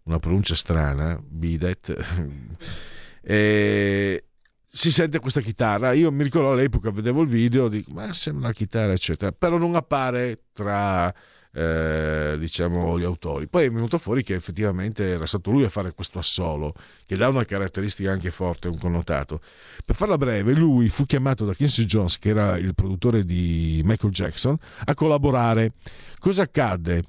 una 0.05 0.19
pronuncia 0.19 0.55
strana, 0.55 1.21
Bidet, 1.23 1.95
eh, 3.23 4.25
si 4.69 4.91
sente 4.91 5.21
questa 5.21 5.41
chitarra. 5.41 5.93
Io 5.93 6.11
mi 6.11 6.25
ricordo 6.25 6.53
all'epoca, 6.53 6.91
vedevo 6.91 7.23
il 7.23 7.29
video, 7.29 7.69
dico, 7.69 7.93
ma 7.93 8.13
sembra 8.13 8.47
una 8.47 8.55
chitarra, 8.55 8.93
eccetera, 8.93 9.33
però 9.33 9.57
non 9.57 9.75
appare 9.77 10.47
tra 10.53 11.15
eh, 11.57 12.35
diciamo 12.39 12.99
gli 12.99 13.05
autori. 13.05 13.47
Poi 13.47 13.67
è 13.67 13.71
venuto 13.71 13.97
fuori 13.99 14.25
che 14.25 14.35
effettivamente 14.35 15.11
era 15.11 15.27
stato 15.27 15.51
lui 15.51 15.63
a 15.65 15.69
fare 15.69 15.93
questo 15.93 16.19
assolo, 16.19 16.75
che 17.07 17.17
dà 17.17 17.29
una 17.29 17.45
caratteristica 17.45 18.11
anche 18.11 18.31
forte, 18.31 18.69
un 18.69 18.77
connotato. 18.77 19.41
Per 19.85 19.95
farla 19.95 20.19
breve, 20.19 20.53
lui 20.53 20.89
fu 20.89 21.07
chiamato 21.07 21.45
da 21.45 21.55
Quincy 21.55 21.85
Jones, 21.85 22.19
che 22.19 22.31
era 22.31 22.59
il 22.59 22.75
produttore 22.75 23.25
di 23.25 23.81
Michael 23.85 24.13
Jackson, 24.13 24.57
a 24.85 24.95
collaborare. 24.95 25.75
Cosa 26.19 26.43
accadde? 26.43 27.05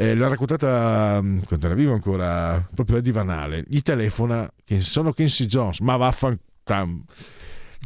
Eh, 0.00 0.14
l'ha 0.14 0.28
raccontata 0.28 1.20
mh, 1.20 1.44
quando 1.44 1.66
era 1.66 1.74
vivo 1.74 1.92
ancora 1.92 2.66
proprio 2.74 2.96
Eddie 2.96 3.12
Van 3.12 3.28
Halen. 3.28 3.64
Gli 3.68 3.82
telefona, 3.82 4.50
che 4.64 4.80
sono 4.80 5.12
Quincy 5.12 5.44
Jones, 5.44 5.80
ma 5.80 5.96
vaffanculo. 5.96 7.04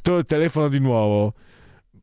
Il 0.04 0.24
telefono 0.24 0.68
di 0.68 0.78
nuovo. 0.78 1.34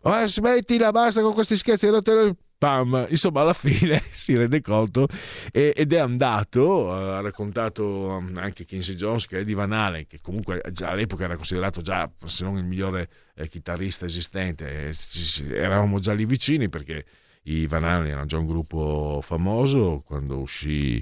Ma 0.02 0.28
smettila, 0.28 0.92
basta 0.92 1.22
con 1.22 1.34
questi 1.34 1.56
scherzi. 1.56 1.86
ero 1.86 2.02
tele- 2.02 2.36
Pam. 2.58 3.06
Insomma, 3.08 3.40
alla 3.40 3.54
fine 3.54 4.04
si 4.12 4.36
rende 4.36 4.60
conto 4.60 5.08
e- 5.50 5.72
ed 5.74 5.94
è 5.94 6.00
andato. 6.00 6.92
Ha 6.92 7.22
raccontato 7.22 7.86
um, 8.08 8.36
anche 8.36 8.66
Quincy 8.66 8.96
Jones 8.96 9.28
che 9.28 9.38
Eddie 9.38 9.56
Van 9.56 9.72
Halen, 9.72 10.08
che 10.08 10.20
comunque 10.22 10.62
all'epoca 10.82 11.24
era 11.24 11.38
considerato 11.38 11.80
già, 11.80 12.12
se 12.26 12.44
non 12.44 12.58
il 12.58 12.66
migliore 12.66 13.08
eh, 13.34 13.48
chitarrista 13.48 14.06
esistente, 14.06 14.90
eh, 14.90 15.56
eravamo 15.56 16.00
già 16.00 16.12
lì 16.12 16.26
vicini 16.26 16.68
perché 16.68 17.06
i 17.44 17.66
Van 17.68 17.84
Halen 17.84 18.08
erano 18.08 18.26
già 18.26 18.38
un 18.38 18.46
gruppo 18.46 19.20
famoso 19.24 20.02
quando 20.06 20.40
uscì 20.40 20.98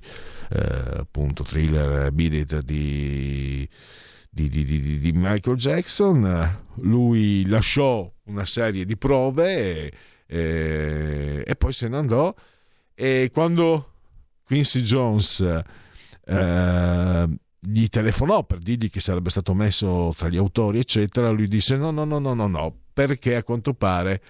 eh, 0.51 0.97
appunto 0.99 1.43
thriller 1.43 2.11
Beat 2.11 2.33
It 2.33 2.59
di, 2.61 3.67
di, 4.29 4.49
di- 4.49 4.99
di- 4.99 5.11
Michael 5.13 5.57
Jackson. 5.57 6.65
Lui 6.75 7.45
lasciò 7.47 8.09
una 8.25 8.45
serie 8.45 8.85
di 8.85 8.95
prove 8.95 9.91
e, 10.25 11.43
e 11.45 11.55
poi 11.55 11.73
se 11.73 11.87
ne 11.87 11.97
andò 11.97 12.33
e 12.93 13.29
quando 13.33 13.93
Quincy 14.43 14.81
Jones 14.81 15.41
eh, 16.25 17.27
gli 17.59 17.87
telefonò 17.87 18.43
per 18.43 18.59
dirgli 18.59 18.89
che 18.89 18.99
sarebbe 18.99 19.29
stato 19.31 19.53
messo 19.53 20.13
tra 20.15 20.29
gli 20.29 20.37
autori 20.37 20.79
eccetera 20.79 21.29
lui 21.31 21.47
disse 21.47 21.75
no 21.75 21.91
no 21.91 22.05
no 22.05 22.19
no 22.19 22.33
no 22.33 22.47
no 22.47 22.75
perché 22.93 23.35
a 23.35 23.43
quanto 23.43 23.73
pare 23.73 24.21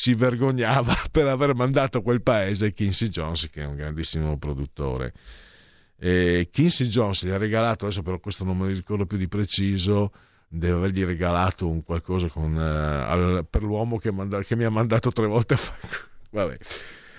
si 0.00 0.14
vergognava 0.14 0.96
per 1.12 1.26
aver 1.26 1.54
mandato 1.54 1.98
a 1.98 2.02
quel 2.02 2.22
paese 2.22 2.72
Quincy 2.72 3.08
Jones 3.08 3.50
che 3.50 3.60
è 3.60 3.66
un 3.66 3.76
grandissimo 3.76 4.38
produttore. 4.38 5.12
E 5.98 6.48
Quincy 6.50 6.86
Jones 6.86 7.26
gli 7.26 7.28
ha 7.28 7.36
regalato 7.36 7.84
adesso 7.84 8.00
però 8.00 8.18
questo 8.18 8.42
non 8.44 8.56
me 8.56 8.68
lo 8.68 8.72
ricordo 8.72 9.04
più 9.04 9.18
di 9.18 9.28
preciso 9.28 10.10
deve 10.48 10.78
avergli 10.78 11.04
regalato 11.04 11.68
un 11.68 11.84
qualcosa 11.84 12.28
con, 12.28 12.56
eh, 12.56 12.60
al- 12.62 13.46
per 13.48 13.62
l'uomo 13.62 13.98
che, 13.98 14.10
manda- 14.10 14.40
che 14.40 14.56
mi 14.56 14.64
ha 14.64 14.70
mandato 14.70 15.10
tre 15.12 15.26
volte 15.26 15.52
a 15.54 15.58
fare 15.58 15.94
vabbè. 16.30 16.56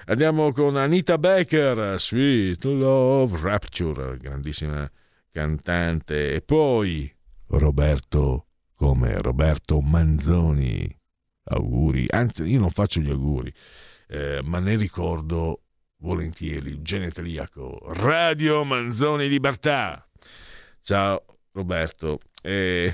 Andiamo 0.08 0.52
con 0.52 0.76
Anita 0.76 1.20
Baker 1.20 2.00
Sweet 2.00 2.64
Love 2.64 3.38
Rapture 3.42 4.18
grandissima 4.18 4.90
cantante. 5.30 6.34
E 6.34 6.42
poi 6.42 7.14
Roberto 7.50 8.48
come 8.74 9.22
Roberto 9.22 9.80
Manzoni 9.82 10.98
auguri. 11.52 12.06
Anzi 12.10 12.44
io 12.44 12.60
non 12.60 12.70
faccio 12.70 13.00
gli 13.00 13.10
auguri 13.10 13.54
eh, 14.12 14.42
ma 14.44 14.60
ne 14.60 14.76
ricordo 14.76 15.64
volentieri. 15.98 16.82
Geneteliaco 16.82 17.80
Radio 17.94 18.64
Manzoni 18.66 19.30
Libertà. 19.30 20.06
Ciao 20.82 21.24
Roberto. 21.54 22.20
E 22.42 22.94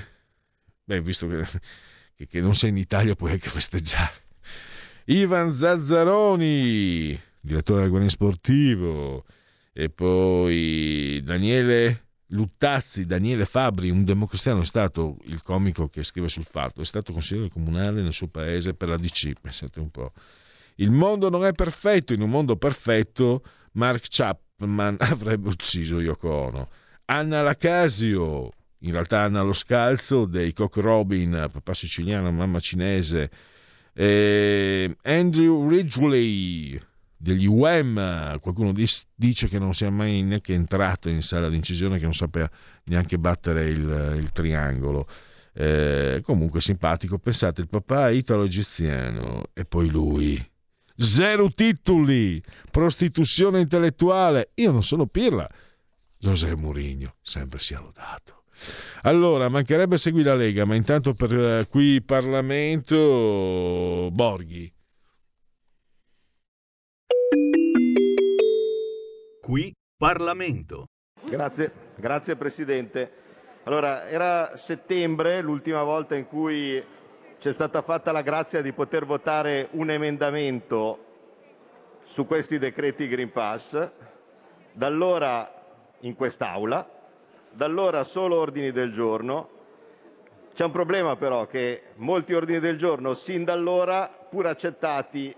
beh 0.84 1.00
visto 1.00 1.26
che, 1.26 2.26
che- 2.26 2.40
non 2.40 2.54
sei 2.54 2.70
in 2.70 2.76
Italia 2.76 3.14
puoi 3.16 3.32
anche 3.32 3.48
festeggiare. 3.48 4.26
Ivan 5.06 5.52
Zazzaroni 5.52 7.18
direttore 7.40 7.80
del 7.80 7.88
Guardian 7.88 8.12
Sportivo. 8.12 9.24
E 9.72 9.90
poi 9.90 11.20
Daniele 11.24 12.07
Luttazzi, 12.28 13.06
Daniele 13.06 13.46
Fabri, 13.46 13.90
un 13.90 14.04
democristiano, 14.04 14.60
è 14.60 14.64
stato 14.64 15.16
il 15.24 15.42
comico 15.42 15.88
che 15.88 16.02
scrive 16.02 16.28
sul 16.28 16.44
fatto, 16.44 16.82
è 16.82 16.84
stato 16.84 17.12
consigliere 17.12 17.48
comunale 17.48 18.02
nel 18.02 18.12
suo 18.12 18.28
paese 18.28 18.74
per 18.74 18.88
la 18.88 18.96
DC, 18.96 19.32
pensate 19.40 19.80
un 19.80 19.90
po'. 19.90 20.12
Il 20.76 20.90
mondo 20.90 21.30
non 21.30 21.44
è 21.44 21.52
perfetto, 21.52 22.12
in 22.12 22.20
un 22.20 22.30
mondo 22.30 22.56
perfetto 22.56 23.42
Mark 23.72 24.06
Chapman 24.08 24.96
avrebbe 25.00 25.48
ucciso 25.48 26.00
Yoko 26.00 26.28
Ono. 26.30 26.68
Anna 27.06 27.40
Lacasio, 27.40 28.50
in 28.80 28.92
realtà 28.92 29.22
Anna 29.22 29.42
Lo 29.42 29.54
Scalzo 29.54 30.26
dei 30.26 30.52
Cock 30.52 30.76
Robin, 30.76 31.48
papà 31.50 31.72
siciliano, 31.72 32.30
mamma 32.30 32.60
cinese, 32.60 33.30
e 33.94 34.96
Andrew 35.02 35.66
Ridgway 35.66 36.78
degli 37.18 37.46
UEM, 37.46 38.38
qualcuno 38.38 38.72
dice 38.72 39.48
che 39.48 39.58
non 39.58 39.74
sia 39.74 39.90
mai 39.90 40.22
neanche 40.22 40.54
entrato 40.54 41.08
in 41.08 41.22
sala 41.22 41.48
d'incisione, 41.48 41.98
che 41.98 42.04
non 42.04 42.14
sapeva 42.14 42.48
neanche 42.84 43.18
battere 43.18 43.68
il, 43.68 44.16
il 44.18 44.30
triangolo. 44.32 45.06
Eh, 45.52 46.20
comunque 46.22 46.60
simpatico, 46.60 47.18
pensate, 47.18 47.60
il 47.60 47.68
papà 47.68 48.08
è 48.08 48.12
italo-egiziano 48.12 49.46
e 49.52 49.64
poi 49.64 49.90
lui. 49.90 50.50
Zero 50.96 51.50
titoli, 51.50 52.40
prostituzione 52.70 53.60
intellettuale. 53.60 54.50
Io 54.54 54.70
non 54.70 54.84
sono 54.84 55.06
pirla. 55.06 55.48
José 56.16 56.54
Mourinho, 56.54 57.16
sempre 57.20 57.58
sia 57.58 57.80
lodato. 57.80 58.44
Allora, 59.02 59.48
mancherebbe 59.48 59.96
segui 59.96 60.22
la 60.22 60.34
Lega, 60.34 60.64
ma 60.64 60.74
intanto 60.74 61.14
per 61.14 61.32
eh, 61.32 61.66
qui 61.68 62.02
Parlamento 62.02 64.10
Borghi. 64.12 64.72
Qui 69.48 69.74
Parlamento. 69.96 70.88
Grazie, 71.24 71.72
grazie 71.96 72.36
Presidente. 72.36 73.10
Allora, 73.64 74.06
era 74.08 74.56
settembre 74.56 75.40
l'ultima 75.40 75.82
volta 75.82 76.14
in 76.14 76.26
cui 76.26 76.84
c'è 77.38 77.52
stata 77.52 77.82
fatta 77.82 78.12
la 78.12 78.22
grazia 78.22 78.60
di 78.60 78.72
poter 78.72 79.06
votare 79.06 79.68
un 79.72 79.90
emendamento 79.90 81.04
su 82.02 82.26
questi 82.26 82.58
decreti 82.58 83.08
Green 83.08 83.32
Pass. 83.32 83.90
Da 84.72 84.86
allora 84.86 85.50
in 86.00 86.14
quest'Aula, 86.14 86.88
da 87.50 87.64
allora 87.64 88.04
solo 88.04 88.38
ordini 88.38 88.70
del 88.70 88.92
giorno. 88.92 89.48
C'è 90.54 90.64
un 90.64 90.70
problema 90.72 91.16
però 91.16 91.46
che 91.46 91.84
molti 91.96 92.34
ordini 92.34 92.60
del 92.60 92.76
giorno 92.76 93.14
sin 93.14 93.44
da 93.44 93.54
allora, 93.54 94.08
pur 94.08 94.46
accettati, 94.46 95.34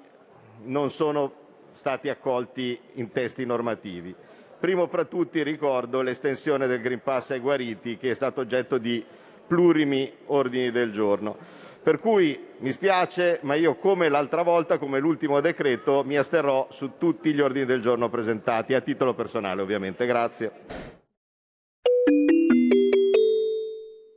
non 0.62 0.90
sono 0.90 1.39
stati 1.80 2.10
accolti 2.10 2.78
in 2.96 3.10
testi 3.10 3.46
normativi. 3.46 4.14
Primo 4.60 4.86
fra 4.86 5.06
tutti 5.06 5.42
ricordo 5.42 6.02
l'estensione 6.02 6.66
del 6.66 6.82
Green 6.82 7.00
Pass 7.02 7.30
ai 7.30 7.38
guariti 7.38 7.96
che 7.96 8.10
è 8.10 8.14
stato 8.14 8.42
oggetto 8.42 8.76
di 8.76 9.02
plurimi 9.46 10.12
ordini 10.26 10.70
del 10.70 10.92
giorno. 10.92 11.34
Per 11.82 11.98
cui 11.98 12.38
mi 12.58 12.70
spiace, 12.70 13.38
ma 13.44 13.54
io 13.54 13.76
come 13.76 14.10
l'altra 14.10 14.42
volta, 14.42 14.76
come 14.76 15.00
l'ultimo 15.00 15.40
decreto, 15.40 16.04
mi 16.04 16.18
asterrò 16.18 16.66
su 16.70 16.98
tutti 16.98 17.32
gli 17.32 17.40
ordini 17.40 17.64
del 17.64 17.80
giorno 17.80 18.10
presentati, 18.10 18.74
a 18.74 18.82
titolo 18.82 19.14
personale 19.14 19.62
ovviamente. 19.62 20.04
Grazie. 20.04 20.52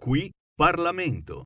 Qui 0.02 0.30
Parlamento. 0.53 1.45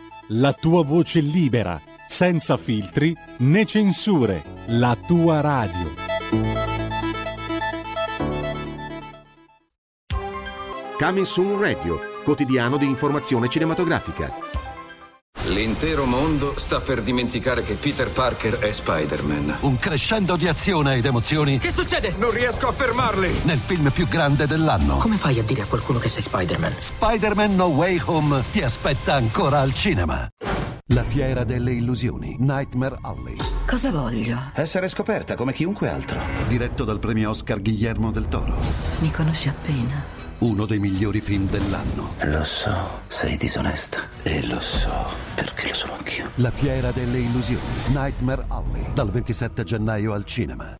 la 0.33 0.53
tua 0.53 0.83
voce 0.83 1.19
libera, 1.19 1.81
senza 2.07 2.55
filtri 2.55 3.13
né 3.39 3.65
censure, 3.65 4.43
la 4.67 4.97
tua 5.05 5.41
radio. 5.41 5.93
Coming 10.97 11.25
Soon 11.25 11.59
Radio, 11.59 11.99
quotidiano 12.23 12.77
di 12.77 12.85
informazione 12.85 13.49
cinematografica. 13.49 14.50
L'intero 15.47 16.05
mondo 16.05 16.53
sta 16.57 16.79
per 16.81 17.01
dimenticare 17.01 17.63
che 17.63 17.73
Peter 17.73 18.09
Parker 18.09 18.59
è 18.59 18.71
Spider-Man. 18.71 19.57
Un 19.61 19.75
crescendo 19.77 20.35
di 20.35 20.47
azione 20.47 20.95
ed 20.97 21.05
emozioni 21.05 21.57
Che 21.57 21.71
succede? 21.71 22.13
Non 22.17 22.29
riesco 22.31 22.67
a 22.67 22.71
fermarli! 22.71 23.41
nel 23.43 23.57
film 23.57 23.89
più 23.89 24.07
grande 24.07 24.45
dell'anno. 24.45 24.97
Come 24.97 25.17
fai 25.17 25.39
a 25.39 25.43
dire 25.43 25.63
a 25.63 25.65
qualcuno 25.65 25.97
che 25.97 26.09
sei 26.09 26.21
Spider-Man? 26.21 26.75
Spider-Man 26.77 27.55
No 27.55 27.65
Way 27.65 28.01
Home 28.05 28.43
ti 28.51 28.61
aspetta 28.61 29.15
ancora 29.15 29.59
al 29.61 29.73
cinema. 29.73 30.27
La 30.93 31.03
fiera 31.03 31.43
delle 31.43 31.71
illusioni, 31.71 32.35
Nightmare 32.39 32.97
Alley. 33.01 33.37
Cosa 33.65 33.89
voglio? 33.91 34.37
Essere 34.53 34.89
scoperta 34.89 35.35
come 35.35 35.53
chiunque 35.53 35.89
altro. 35.89 36.19
Diretto 36.47 36.83
dal 36.83 36.99
premio 36.99 37.29
Oscar 37.31 37.61
Guillermo 37.61 38.11
del 38.11 38.27
Toro. 38.27 38.55
Mi 38.99 39.09
conosci 39.09 39.47
appena. 39.49 40.19
Uno 40.41 40.65
dei 40.65 40.79
migliori 40.79 41.21
film 41.21 41.47
dell'anno. 41.47 42.15
Lo 42.21 42.43
so, 42.43 43.01
sei 43.07 43.37
disonesta. 43.37 43.99
E 44.23 44.43
lo 44.47 44.59
so, 44.59 44.91
perché 45.35 45.67
lo 45.67 45.73
sono 45.75 45.93
anch'io. 45.93 46.31
La 46.35 46.49
fiera 46.49 46.89
delle 46.89 47.19
illusioni, 47.19 47.61
Nightmare 47.89 48.45
Alley. 48.47 48.91
Dal 48.91 49.11
27 49.11 49.63
gennaio 49.63 50.13
al 50.13 50.25
cinema. 50.25 50.75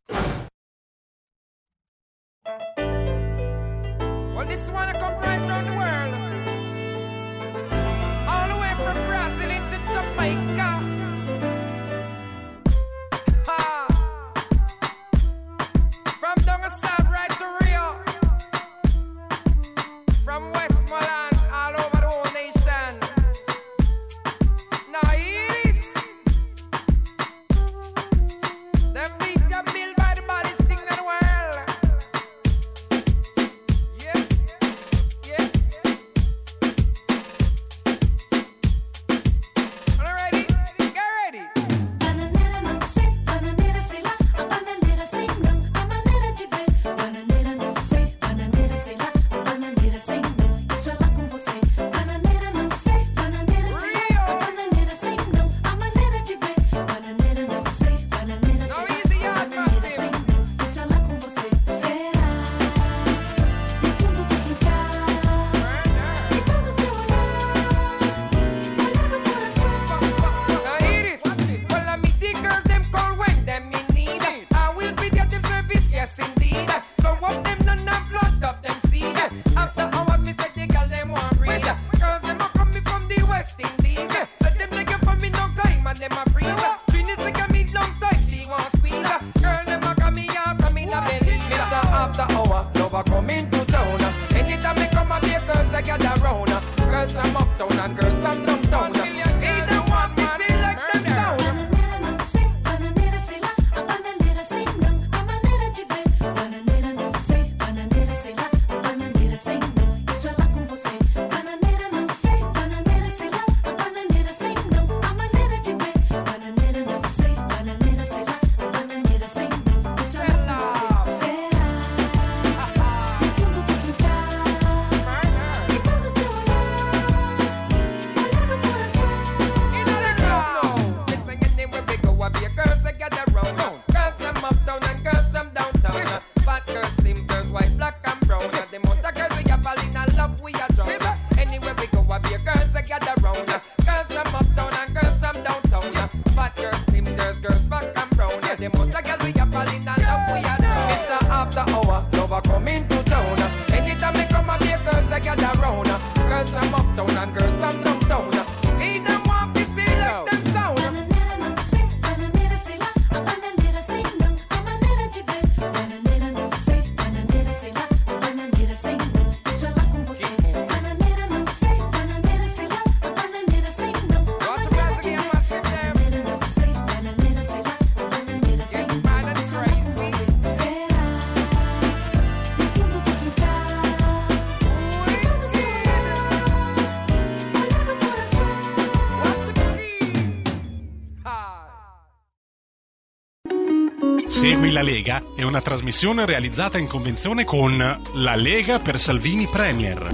La 194.81 194.89
Lega 194.89 195.21
è 195.35 195.43
una 195.43 195.61
trasmissione 195.61 196.25
realizzata 196.25 196.79
in 196.79 196.87
convenzione 196.87 197.43
con 197.43 197.77
La 197.77 198.35
Lega 198.35 198.79
per 198.79 198.99
Salvini 198.99 199.45
Premier. 199.45 200.09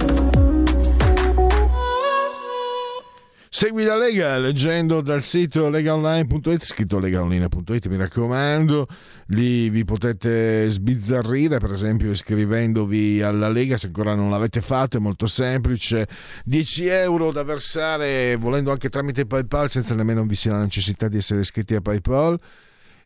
Segui 3.48 3.84
la 3.84 3.96
Lega 3.96 4.36
leggendo 4.36 5.00
dal 5.00 5.22
sito 5.22 5.70
legaonline.it, 5.70 6.64
scritto 6.64 6.98
legaonline.it, 6.98 7.86
mi 7.86 7.96
raccomando, 7.96 8.86
lì 9.28 9.70
vi 9.70 9.86
potete 9.86 10.68
sbizzarrire, 10.68 11.58
per 11.58 11.72
esempio 11.72 12.10
iscrivendovi 12.10 13.22
alla 13.22 13.48
Lega, 13.48 13.78
se 13.78 13.86
ancora 13.86 14.14
non 14.14 14.28
l'avete 14.28 14.60
fatto 14.60 14.98
è 14.98 15.00
molto 15.00 15.26
semplice, 15.26 16.06
10 16.44 16.86
euro 16.88 17.32
da 17.32 17.42
versare 17.42 18.36
volendo 18.36 18.70
anche 18.70 18.90
tramite 18.90 19.24
PayPal 19.24 19.70
senza 19.70 19.94
nemmeno 19.94 20.24
vi 20.24 20.34
sia 20.34 20.52
la 20.52 20.60
necessità 20.60 21.08
di 21.08 21.16
essere 21.16 21.40
iscritti 21.40 21.74
a 21.74 21.80
PayPal 21.80 22.38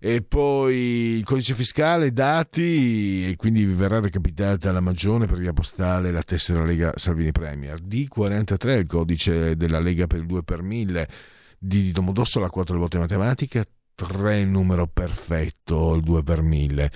e 0.05 0.21
poi 0.21 1.19
il 1.19 1.23
codice 1.23 1.55
fiscale, 1.55 2.13
dati 2.13 3.29
e 3.29 3.37
quindi 3.37 3.65
vi 3.65 3.73
verrà 3.73 4.01
recapitata 4.01 4.73
la 4.73 4.81
magione 4.81 5.27
per 5.27 5.39
via 5.39 5.53
postale 5.53 6.11
la 6.11 6.25
tessera 6.25 6.65
Lega 6.65 6.95
Salvini 6.97 7.31
Premier. 7.31 7.81
D43 7.81 8.79
il 8.79 8.87
codice 8.87 9.55
della 9.55 9.79
Lega 9.79 10.09
per 10.09 10.19
il 10.19 10.27
2 10.27 10.43
per 10.43 10.63
1000 10.63 11.09
di 11.57 11.93
Domodossola 11.93 12.49
4 12.49 12.77
volte 12.77 12.99
matematica 12.99 13.65
3 13.95 14.41
il 14.41 14.49
numero 14.49 14.89
perfetto 14.89 15.95
il 15.95 16.03
2 16.03 16.25
per 16.25 16.43
1000 16.43 16.91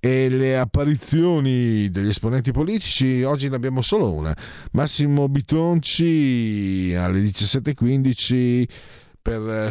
e 0.00 0.28
le 0.28 0.58
apparizioni 0.58 1.88
degli 1.92 2.08
esponenti 2.08 2.50
politici 2.50 3.22
oggi 3.22 3.48
ne 3.48 3.54
abbiamo 3.54 3.82
solo 3.82 4.12
una 4.12 4.36
Massimo 4.72 5.28
Bitonci 5.28 6.92
alle 6.96 7.20
17.15 7.20 8.68
per 9.22 9.70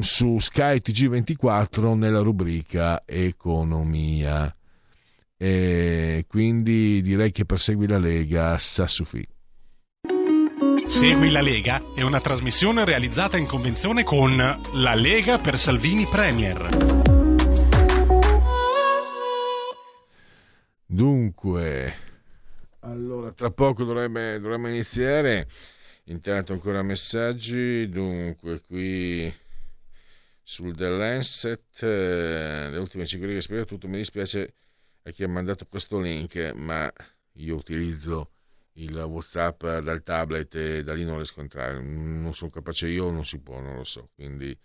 su 0.00 0.38
Sky 0.38 0.76
TG24 0.76 1.94
nella 1.94 2.20
rubrica 2.20 3.02
Economia. 3.04 4.54
E 5.36 6.24
quindi 6.28 7.02
direi 7.02 7.32
che 7.32 7.44
per 7.44 7.60
Segui 7.60 7.86
la 7.86 7.98
Lega 7.98 8.58
Sassufi. 8.58 9.26
Segui 10.86 11.30
la 11.30 11.40
Lega 11.40 11.80
è 11.94 12.02
una 12.02 12.20
trasmissione 12.20 12.84
realizzata 12.84 13.36
in 13.36 13.46
convenzione 13.46 14.04
con 14.04 14.36
La 14.36 14.94
Lega 14.94 15.38
per 15.38 15.58
Salvini 15.58 16.06
Premier. 16.06 16.68
Dunque, 20.86 21.94
allora 22.80 23.32
tra 23.32 23.50
poco 23.50 23.84
dovremmo, 23.84 24.38
dovremmo 24.38 24.68
iniziare. 24.68 25.48
Intanto 26.04 26.52
ancora 26.52 26.82
messaggi. 26.82 27.88
Dunque, 27.88 28.60
qui 28.60 29.32
sul 30.44 30.76
The 30.76 30.88
Lancet, 30.90 31.82
eh, 31.82 32.68
le 32.70 32.76
ultime 32.76 33.06
5 33.06 33.26
righe 33.26 33.40
spiega 33.40 33.64
tutto. 33.64 33.88
Mi 33.88 33.96
dispiace 33.96 34.54
a 35.02 35.10
chi 35.10 35.24
ha 35.24 35.28
mandato 35.28 35.66
questo 35.66 35.98
link, 35.98 36.52
ma 36.54 36.92
io 37.32 37.56
utilizzo 37.56 38.32
il 38.74 38.94
WhatsApp 38.94 39.64
dal 39.64 40.02
tablet 40.02 40.54
e 40.54 40.82
da 40.82 40.92
lì 40.92 41.04
non 41.04 41.16
riesco 41.16 41.40
a 41.40 41.42
entrare. 41.42 41.80
Non 41.80 42.34
sono 42.34 42.50
capace 42.50 42.88
io, 42.88 43.10
non 43.10 43.24
si 43.24 43.40
può, 43.40 43.58
non 43.58 43.76
lo 43.76 43.84
so. 43.84 44.10
Quindi 44.14 44.56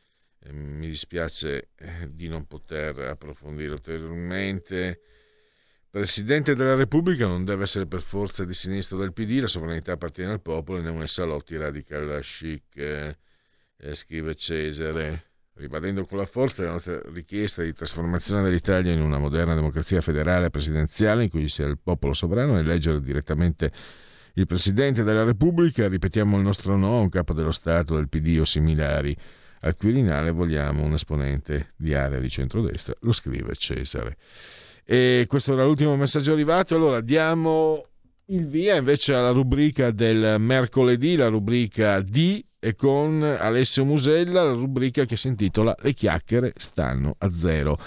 eh, 0.42 0.52
mi 0.52 0.88
dispiace 0.88 1.70
eh, 1.76 2.14
di 2.14 2.28
non 2.28 2.46
poter 2.46 3.00
approfondire 3.00 3.72
ulteriormente. 3.72 5.02
Presidente 5.90 6.56
della 6.56 6.76
Repubblica 6.76 7.26
non 7.26 7.46
deve 7.46 7.64
essere 7.64 7.88
per 7.88 8.02
forza 8.02 8.46
di 8.46 8.54
sinistra 8.54 8.98
del 8.98 9.14
PD, 9.14 9.40
la 9.40 9.48
sovranità 9.48 9.94
appartiene 9.94 10.32
al 10.32 10.42
popolo 10.42 10.80
e 10.80 10.82
non 10.82 11.02
è 11.02 11.08
salotti 11.08 11.58
radical 11.58 12.20
chic, 12.22 12.76
eh, 12.76 13.18
eh, 13.78 13.96
scrive 13.96 14.36
Cesare 14.36 15.29
ribadendo 15.60 16.06
con 16.06 16.18
la 16.18 16.26
forza 16.26 16.64
la 16.64 16.72
nostra 16.72 17.02
richiesta 17.12 17.62
di 17.62 17.74
trasformazione 17.74 18.42
dell'Italia 18.42 18.94
in 18.94 19.02
una 19.02 19.20
moderna 19.20 19.54
democrazia 19.54 20.00
federale 20.00 20.50
presidenziale 20.50 21.24
in 21.24 21.30
cui 21.30 21.48
sia 21.50 21.68
il 21.68 21.78
popolo 21.78 22.14
sovrano 22.14 22.56
a 22.56 22.60
eleggere 22.60 23.02
direttamente 23.02 23.72
il 24.36 24.48
Presidente 24.48 25.04
della 25.04 25.24
Repubblica, 25.24 25.90
ripetiamo 25.90 26.38
il 26.38 26.44
nostro 26.44 26.78
no 26.78 26.98
a 26.98 27.02
un 27.02 27.10
capo 27.10 27.34
dello 27.34 27.52
Stato, 27.52 27.96
del 27.96 28.08
PD 28.08 28.38
o 28.40 28.46
similari. 28.46 29.16
Al 29.62 29.76
Quirinale 29.76 30.32
vogliamo 30.32 30.84
un 30.84 30.94
esponente 30.94 31.74
di 31.76 31.94
area 31.94 32.20
di 32.20 32.30
centrodestra, 32.30 32.94
lo 33.02 33.12
scrive 33.12 33.54
Cesare. 33.56 34.16
E 34.86 35.26
questo 35.28 35.52
era 35.52 35.66
l'ultimo 35.66 35.98
messaggio 35.98 36.32
arrivato, 36.32 36.76
allora 36.76 37.02
diamo 37.02 37.86
il 38.28 38.48
via 38.48 38.78
invece 38.78 39.14
alla 39.14 39.32
rubrica 39.32 39.92
del 39.92 40.38
mercoledì, 40.40 41.18
la 41.18 41.28
rubrica 41.28 42.00
D 42.00 42.42
e 42.60 42.76
con 42.76 43.24
Alessio 43.24 43.86
Musella 43.86 44.44
la 44.44 44.52
rubrica 44.52 45.06
che 45.06 45.16
si 45.16 45.28
intitola 45.28 45.76
Le 45.82 45.94
chiacchiere 45.94 46.54
stanno 46.58 47.16
a 47.20 47.32
zero. 47.32 47.78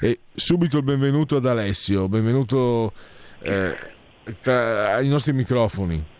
E 0.00 0.20
subito 0.34 0.78
il 0.78 0.84
benvenuto 0.84 1.36
ad 1.36 1.46
Alessio, 1.46 2.08
benvenuto 2.08 2.92
eh, 3.40 3.76
tra, 4.40 4.94
ai 4.94 5.08
nostri 5.08 5.32
microfoni. 5.32 6.11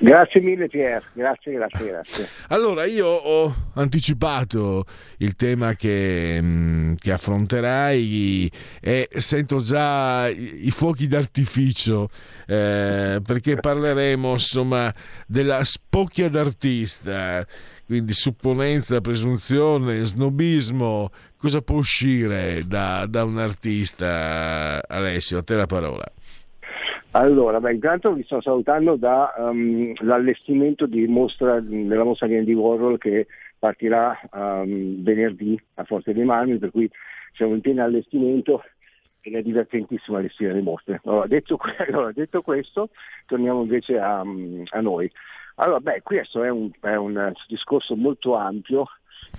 Grazie 0.00 0.40
mille 0.40 0.68
Pier, 0.68 1.02
grazie, 1.12 1.52
grazie, 1.54 1.86
grazie. 1.86 2.28
Allora 2.50 2.84
io 2.84 3.06
ho 3.08 3.52
anticipato 3.74 4.84
il 5.16 5.34
tema 5.34 5.74
che, 5.74 6.38
mm, 6.40 6.94
che 6.94 7.10
affronterai 7.10 8.48
e 8.80 9.08
sento 9.10 9.56
già 9.58 10.28
i, 10.28 10.70
fuochi 10.70 11.08
d'artificio 11.08 12.10
eh, 12.46 13.20
perché 13.24 13.56
parleremo 13.56 14.34
insomma 14.34 14.94
della 15.26 15.64
spocchia 15.64 16.28
d'artista, 16.28 17.44
quindi 17.84 18.12
supponenza, 18.12 19.00
presunzione, 19.00 20.04
snobismo, 20.04 21.10
cosa 21.36 21.60
può 21.60 21.78
uscire 21.78 22.62
da, 22.64 23.04
da 23.06 23.24
un 23.24 23.38
artista 23.38 24.80
Alessio? 24.86 25.38
A 25.38 25.42
te 25.42 25.56
la 25.56 25.66
parola. 25.66 26.04
Allora, 27.12 27.58
beh, 27.58 27.72
intanto 27.72 28.12
vi 28.12 28.22
sto 28.22 28.40
salutando 28.42 28.96
dall'allestimento 28.96 30.84
um, 30.84 31.04
mostra, 31.10 31.58
della 31.60 32.04
mostra 32.04 32.26
di 32.26 32.36
Andy 32.36 32.52
Warhol 32.52 32.98
che 32.98 33.26
partirà 33.58 34.18
um, 34.32 35.02
venerdì 35.02 35.58
a 35.74 35.84
Forte 35.84 36.12
dei 36.12 36.24
Marmi, 36.24 36.58
per 36.58 36.70
cui 36.70 36.88
siamo 37.32 37.54
in 37.54 37.62
pieno 37.62 37.82
allestimento 37.82 38.62
ed 39.22 39.34
è 39.34 39.42
divertentissimo 39.42 40.18
allestire 40.18 40.52
le 40.52 40.60
mostre. 40.60 41.00
Allora, 41.04 41.26
detto, 41.26 41.58
allora, 41.88 42.12
detto 42.12 42.42
questo, 42.42 42.90
torniamo 43.26 43.62
invece 43.62 43.98
a, 43.98 44.20
a 44.20 44.80
noi. 44.80 45.10
Allora, 45.56 45.80
beh, 45.80 46.02
questo 46.02 46.42
è 46.42 46.50
un, 46.50 46.70
è 46.80 46.94
un 46.94 47.32
discorso 47.48 47.96
molto 47.96 48.34
ampio 48.34 48.86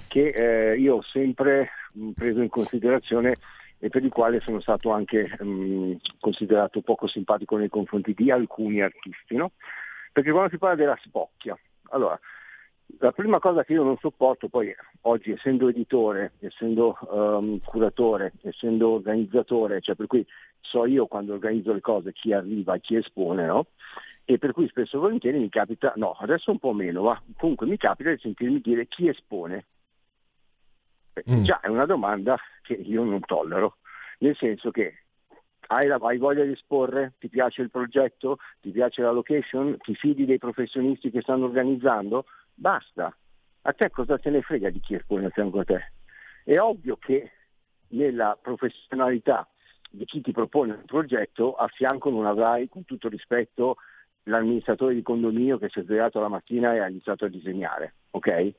che 0.08 0.30
eh, 0.30 0.78
io 0.78 0.96
ho 0.96 1.02
sempre 1.02 1.70
preso 2.16 2.42
in 2.42 2.50
considerazione 2.50 3.38
e 3.80 3.90
per 3.90 4.04
il 4.04 4.12
quale 4.12 4.42
sono 4.42 4.60
stato 4.60 4.92
anche 4.92 5.36
um, 5.40 5.98
considerato 6.20 6.82
poco 6.82 7.08
simpatico 7.08 7.56
nei 7.58 7.70
confronti 7.70 8.14
di 8.14 8.30
alcuni 8.30 8.82
artisti, 8.82 9.36
no? 9.36 9.54
Perché 10.12 10.32
quando 10.32 10.50
si 10.50 10.58
parla 10.58 10.76
della 10.76 11.00
spocchia, 11.02 11.58
allora, 11.92 12.20
la 12.98 13.12
prima 13.12 13.40
cosa 13.40 13.64
che 13.64 13.74
io 13.74 13.84
non 13.84 13.98
sopporto, 13.98 14.50
poi 14.50 14.74
oggi 15.02 15.32
essendo 15.32 15.70
editore, 15.70 16.34
essendo 16.40 16.98
um, 17.10 17.60
curatore, 17.60 18.34
essendo 18.42 18.90
organizzatore, 18.90 19.80
cioè 19.80 19.96
per 19.96 20.08
cui 20.08 20.26
so 20.60 20.86
io 20.86 21.06
quando 21.08 21.34
organizzo 21.34 21.72
le 21.72 21.82
cose 21.82 22.12
chi 22.12 22.34
arriva 22.34 22.74
e 22.74 22.82
chi 22.82 22.96
espone, 22.96 23.46
no? 23.46 23.68
E 24.26 24.38
per 24.38 24.52
cui 24.52 24.68
spesso 24.68 24.98
e 24.98 25.00
volentieri 25.00 25.40
mi 25.40 25.50
capita, 25.50 25.94
no, 25.96 26.12
adesso 26.20 26.52
un 26.52 26.60
po' 26.60 26.74
meno, 26.74 27.04
ma 27.04 27.22
comunque 27.38 27.66
mi 27.66 27.78
capita 27.78 28.10
di 28.10 28.20
sentirmi 28.20 28.60
dire 28.60 28.88
chi 28.88 29.08
espone. 29.08 29.66
Mm. 31.30 31.44
Già 31.44 31.60
è 31.60 31.68
una 31.68 31.86
domanda 31.86 32.38
che 32.62 32.74
io 32.74 33.04
non 33.04 33.20
tollero, 33.22 33.78
nel 34.20 34.36
senso 34.36 34.72
che 34.72 35.04
hai, 35.68 35.88
la, 35.88 35.98
hai, 36.02 36.18
voglia 36.18 36.44
di 36.44 36.52
esporre, 36.52 37.14
ti 37.20 37.30
piace 37.30 37.62
il 37.62 37.70
progetto, 37.70 38.38
ti 38.60 38.72
piace 38.72 39.02
la 39.02 39.12
location, 39.12 39.78
ti 39.80 39.96
fidi 39.96 40.26
dei 40.26 40.38
professionisti 40.38 41.12
che 41.12 41.22
stanno 41.22 41.46
organizzando, 41.46 42.26
basta. 42.54 43.16
A 43.64 43.74
te 43.74 43.90
cosa 43.90 44.18
te 44.18 44.30
ne 44.30 44.42
frega 44.42 44.70
di 44.70 44.80
chi 44.80 44.96
espone 44.96 45.28
a 45.28 45.30
fianco 45.30 45.60
a 45.60 45.66
te? 45.66 45.92
È 46.44 46.58
ovvio 46.58 46.98
che 46.98 47.32
nella 47.90 48.38
professionalità 48.42 49.48
di 49.92 50.06
chi 50.06 50.22
ti 50.22 50.32
propone 50.32 50.74
un 50.74 50.86
progetto 50.86 51.56
a 51.56 51.68
fianco 51.68 52.10
non 52.10 52.26
avrai, 52.26 52.70
con 52.70 52.86
tutto 52.86 53.10
rispetto, 53.10 53.78
l'amministratore 54.24 54.94
di 54.94 55.02
condominio 55.02 55.58
che 55.58 55.70
si 55.70 55.80
è 55.80 55.84
svegliato 55.84 56.20
la 56.20 56.28
mattina 56.28 56.74
e 56.74 56.80
ha 56.80 56.88
iniziato 56.88 57.26
a 57.26 57.30
disegnare, 57.30 57.96
ok? 58.12 58.54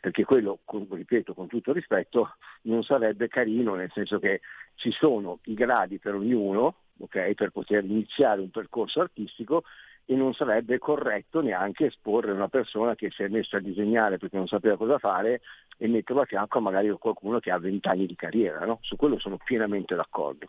Perché 0.00 0.24
quello, 0.24 0.60
ripeto, 0.90 1.34
con 1.34 1.48
tutto 1.48 1.72
rispetto, 1.72 2.36
non 2.62 2.82
sarebbe 2.82 3.28
carino, 3.28 3.74
nel 3.74 3.90
senso 3.92 4.18
che 4.18 4.40
ci 4.76 4.90
sono 4.92 5.40
i 5.44 5.54
gradi 5.54 5.98
per 5.98 6.14
ognuno, 6.14 6.76
okay, 6.98 7.34
per 7.34 7.50
poter 7.50 7.84
iniziare 7.84 8.40
un 8.40 8.50
percorso 8.50 9.00
artistico 9.00 9.64
e 10.10 10.14
non 10.14 10.32
sarebbe 10.32 10.78
corretto 10.78 11.42
neanche 11.42 11.86
esporre 11.86 12.32
una 12.32 12.48
persona 12.48 12.94
che 12.94 13.10
si 13.10 13.24
è 13.24 13.28
messa 13.28 13.58
a 13.58 13.60
disegnare 13.60 14.16
perché 14.16 14.38
non 14.38 14.46
sapeva 14.46 14.78
cosa 14.78 14.98
fare 14.98 15.42
e 15.76 15.86
metterlo 15.86 16.22
a 16.22 16.24
fianco 16.24 16.58
a 16.58 16.60
magari 16.62 16.88
qualcuno 16.98 17.40
che 17.40 17.50
ha 17.50 17.58
vent'anni 17.58 18.06
di 18.06 18.16
carriera, 18.16 18.64
no? 18.64 18.78
su 18.80 18.96
quello 18.96 19.18
sono 19.18 19.36
pienamente 19.36 19.94
d'accordo. 19.94 20.46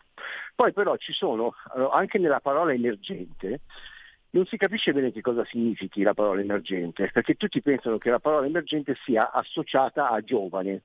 Poi 0.54 0.72
però 0.72 0.96
ci 0.96 1.12
sono, 1.12 1.54
eh, 1.76 1.88
anche 1.92 2.18
nella 2.18 2.40
parola 2.40 2.72
emergente, 2.72 3.60
non 4.30 4.46
si 4.46 4.56
capisce 4.56 4.92
bene 4.92 5.12
che 5.12 5.20
cosa 5.20 5.44
significhi 5.44 6.02
la 6.02 6.14
parola 6.14 6.40
emergente, 6.40 7.10
perché 7.12 7.34
tutti 7.34 7.60
pensano 7.60 7.98
che 7.98 8.10
la 8.10 8.20
parola 8.20 8.46
emergente 8.46 8.96
sia 9.04 9.30
associata 9.30 10.10
a 10.10 10.20
giovane. 10.20 10.82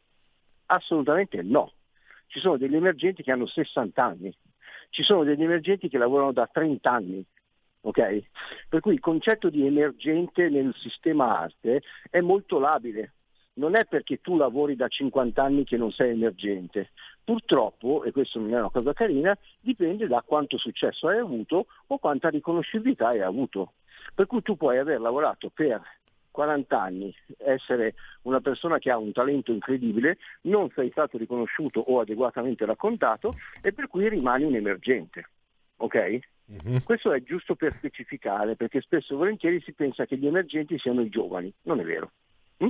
Assolutamente 0.67 1.41
no. 1.43 1.73
Ci 2.27 2.39
sono 2.39 2.57
degli 2.57 2.75
emergenti 2.75 3.21
che 3.21 3.31
hanno 3.31 3.45
60 3.45 4.03
anni, 4.03 4.35
ci 4.89 5.03
sono 5.03 5.23
degli 5.23 5.43
emergenti 5.43 5.89
che 5.89 5.97
lavorano 5.97 6.31
da 6.31 6.47
30 6.47 6.91
anni, 6.91 7.25
ok? 7.81 8.23
Per 8.67 8.79
cui 8.79 8.93
il 8.93 8.99
concetto 8.99 9.49
di 9.49 9.65
emergente 9.65 10.49
nel 10.49 10.73
sistema 10.75 11.39
arte 11.39 11.81
è 12.09 12.21
molto 12.21 12.59
labile. 12.59 13.13
Non 13.55 13.75
è 13.75 13.85
perché 13.85 14.19
tu 14.19 14.35
lavori 14.35 14.75
da 14.75 14.87
50 14.87 15.41
anni 15.41 15.63
che 15.63 15.77
non 15.77 15.91
sei 15.91 16.11
emergente. 16.11 16.89
Purtroppo, 17.25 18.03
e 18.03 18.11
questo 18.11 18.39
non 18.39 18.53
è 18.53 18.59
una 18.59 18.69
cosa 18.69 18.93
carina, 18.93 19.35
dipende 19.59 20.05
da 20.05 20.21
quanto 20.21 20.59
successo 20.59 21.07
hai 21.07 21.17
avuto 21.17 21.65
o 21.87 21.97
quanta 21.97 22.29
riconoscibilità 22.29 23.07
hai 23.07 23.21
avuto. 23.21 23.73
Per 24.13 24.27
cui 24.27 24.43
tu 24.43 24.55
puoi 24.55 24.77
aver 24.77 25.01
lavorato 25.01 25.49
per 25.49 25.81
40 26.29 26.79
anni, 26.79 27.15
essere 27.37 27.95
una 28.23 28.41
persona 28.41 28.77
che 28.77 28.91
ha 28.91 28.97
un 28.97 29.11
talento 29.11 29.51
incredibile, 29.51 30.17
non 30.41 30.69
sei 30.75 30.91
stato 30.91 31.17
riconosciuto 31.17 31.79
o 31.79 31.99
adeguatamente 31.99 32.63
raccontato 32.65 33.33
e 33.61 33.73
per 33.73 33.87
cui 33.87 34.07
rimani 34.07 34.43
un 34.43 34.53
emergente. 34.53 35.29
Ok? 35.77 36.19
Questo 36.83 37.11
è 37.11 37.23
giusto 37.23 37.55
per 37.55 37.73
specificare, 37.77 38.55
perché 38.55 38.81
spesso 38.81 39.13
e 39.13 39.17
volentieri 39.17 39.61
si 39.61 39.73
pensa 39.73 40.05
che 40.05 40.17
gli 40.17 40.27
emergenti 40.27 40.77
siano 40.77 41.01
i 41.01 41.09
giovani, 41.09 41.51
non 41.63 41.79
è 41.79 41.83
vero. 41.83 42.11
Mm? 42.63 42.67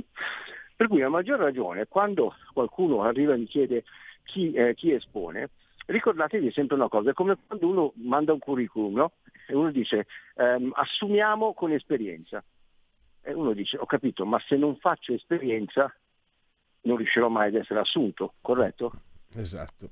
Per 0.76 0.88
cui 0.88 1.02
a 1.02 1.08
maggior 1.08 1.38
ragione, 1.38 1.86
quando 1.86 2.34
qualcuno 2.52 3.02
arriva 3.02 3.34
e 3.34 3.38
mi 3.38 3.46
chiede 3.46 3.84
chi, 4.26 4.52
eh, 4.52 4.74
chi 4.74 4.92
espone, 4.92 5.50
ricordatevi 5.86 6.50
sempre 6.50 6.76
una 6.76 6.88
cosa, 6.88 7.10
è 7.10 7.14
come 7.14 7.38
quando 7.46 7.66
uno 7.68 7.92
manda 7.96 8.32
un 8.32 8.40
curriculum 8.40 8.94
no? 8.94 9.12
e 9.46 9.54
uno 9.54 9.70
dice 9.70 10.06
ehm, 10.34 10.72
assumiamo 10.74 11.54
con 11.54 11.72
esperienza. 11.72 12.44
E 13.22 13.32
uno 13.32 13.52
dice 13.54 13.78
ho 13.78 13.86
capito, 13.86 14.26
ma 14.26 14.38
se 14.46 14.56
non 14.56 14.76
faccio 14.76 15.14
esperienza 15.14 15.92
non 16.82 16.96
riuscirò 16.96 17.28
mai 17.28 17.48
ad 17.48 17.54
essere 17.54 17.80
assunto, 17.80 18.34
corretto? 18.40 18.92
Esatto. 19.34 19.90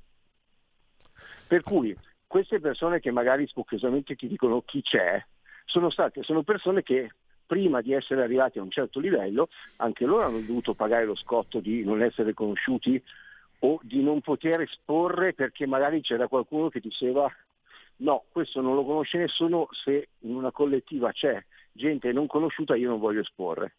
Per 1.47 1.63
cui 1.63 1.97
queste 2.27 2.61
persone 2.61 3.01
che 3.01 3.11
magari 3.11 3.47
spocchiosamente 3.47 4.15
ti 4.17 4.29
dicono 4.29 4.63
chi 4.63 4.83
c'è, 4.83 5.25
sono 5.65 5.91
state, 5.91 6.23
sono 6.23 6.43
persone 6.43 6.83
che 6.83 7.11
prima 7.47 7.81
di 7.81 7.93
essere 7.93 8.23
arrivati 8.23 8.59
a 8.59 8.63
un 8.63 8.71
certo 8.71 9.01
livello, 9.01 9.49
anche 9.77 10.05
loro 10.05 10.25
hanno 10.25 10.41
dovuto 10.41 10.75
pagare 10.75 11.05
lo 11.05 11.15
scotto 11.15 11.61
di 11.61 11.85
non 11.85 12.03
essere 12.03 12.35
conosciuti 12.35 13.03
o 13.61 13.79
di 13.83 14.03
non 14.03 14.21
poter 14.21 14.61
esporre 14.61 15.33
perché 15.33 15.67
magari 15.67 16.01
c'era 16.01 16.29
qualcuno 16.29 16.69
che 16.69 16.81
diceva 16.81 17.31
no, 17.97 18.25
questo 18.31 18.61
non 18.61 18.75
lo 18.75 18.85
conosce 18.85 19.19
nessuno, 19.19 19.69
se 19.71 20.09
in 20.21 20.35
una 20.35 20.51
collettiva 20.51 21.13
c'è 21.13 21.43
gente 21.73 22.13
non 22.13 22.27
conosciuta 22.27 22.77
io 22.77 22.89
non 22.89 22.99
voglio 22.99 23.21
esporre. 23.21 23.75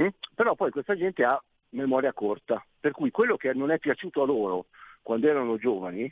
Mm? 0.00 0.08
Però 0.34 0.54
poi 0.54 0.70
questa 0.70 0.96
gente 0.96 1.24
ha 1.24 1.40
memoria 1.70 2.12
corta, 2.12 2.64
per 2.78 2.92
cui 2.92 3.10
quello 3.10 3.36
che 3.36 3.52
non 3.52 3.70
è 3.70 3.78
piaciuto 3.78 4.22
a 4.22 4.26
loro 4.26 4.66
quando 5.02 5.28
erano 5.28 5.56
giovani 5.56 6.10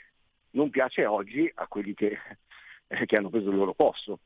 non 0.51 0.71
piace 0.71 1.07
oggi 1.07 1.51
a 1.55 1.67
quelli 1.67 1.95
che, 1.95 2.19
eh, 2.89 3.07
che 3.07 3.17
hanno 3.17 3.31
preso 3.31 3.51
il 3.51 3.57
loro 3.57 3.75
posto. 3.75 4.19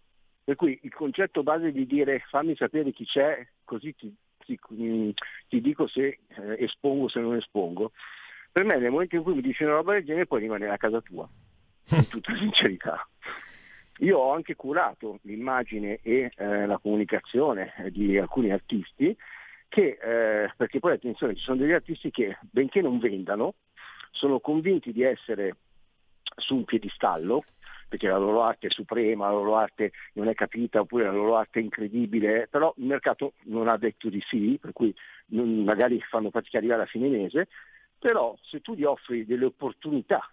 Per 0.43 0.55
cui 0.55 0.79
il 0.83 0.95
concetto 0.95 1.43
base 1.43 1.73
di 1.73 1.87
dire 1.87 2.21
fammi 2.29 2.55
sapere 2.55 2.93
chi 2.93 3.05
c'è, 3.05 3.47
così 3.65 3.95
ti, 3.95 4.15
ti, 4.47 4.59
mm, 4.73 5.11
ti 5.49 5.61
dico 5.61 5.87
se 5.87 6.21
eh, 6.29 6.57
espongo 6.59 7.05
o 7.05 7.09
se 7.09 7.21
non 7.21 7.37
espongo, 7.37 7.93
per 8.51 8.65
me 8.65 8.79
nel 8.79 8.91
momento 8.91 9.17
in 9.17 9.23
cui 9.23 9.35
mi 9.35 9.43
dici 9.43 9.65
una 9.65 9.75
roba 9.75 9.93
del 9.93 10.05
genere 10.05 10.27
puoi 10.27 10.41
rimanere 10.41 10.73
a 10.73 10.79
casa 10.79 11.03
tua, 11.03 11.29
in 11.91 12.09
tutta 12.09 12.35
sincerità. 12.35 13.07
Io 13.99 14.19
ho 14.19 14.33
anche 14.33 14.55
curato 14.55 15.19
l'immagine 15.23 16.01
e 16.03 16.31
eh, 16.35 16.67
la 16.67 16.79
comunicazione 16.79 17.73
di 17.91 18.17
alcuni 18.17 18.51
artisti 18.53 19.17
che, 19.69 19.99
eh, 20.01 20.53
perché 20.57 20.79
poi 20.79 20.93
attenzione, 20.93 21.35
ci 21.35 21.43
sono 21.43 21.57
degli 21.57 21.73
artisti 21.73 22.11
che 22.11 22.39
benché 22.51 22.81
non 22.81 22.99
vendano, 22.99 23.55
sono 24.11 24.41
convinti 24.41 24.93
di 24.93 25.03
essere 25.03 25.57
su 26.37 26.57
un 26.57 26.65
piedistallo, 26.65 27.45
perché 27.89 28.09
la 28.09 28.19
loro 28.19 28.43
arte 28.43 28.67
è 28.67 28.71
suprema, 28.71 29.27
la 29.27 29.33
loro 29.33 29.57
arte 29.57 29.93
non 30.15 30.29
è 30.29 30.35
capita 30.35 30.81
oppure 30.81 31.05
la 31.05 31.13
loro 31.13 31.37
arte 31.37 31.61
è 31.61 31.63
incredibile, 31.63 32.49
però 32.51 32.73
il 32.77 32.87
mercato 32.87 33.35
non 33.45 33.69
ha 33.69 33.77
detto 33.77 34.09
di 34.09 34.21
sì, 34.27 34.59
per 34.61 34.73
cui 34.73 34.95
non, 35.27 35.63
magari 35.63 36.01
fanno 36.01 36.31
fatica 36.31 36.59
ad 36.59 36.65
arrivare 36.65 36.83
a 36.83 36.91
fine 36.91 37.09
mese, 37.09 37.49
però 37.99 38.37
se 38.43 38.61
tu 38.61 38.75
gli 38.75 38.85
offri 38.85 39.25
delle 39.25 39.47
opportunità 39.47 40.29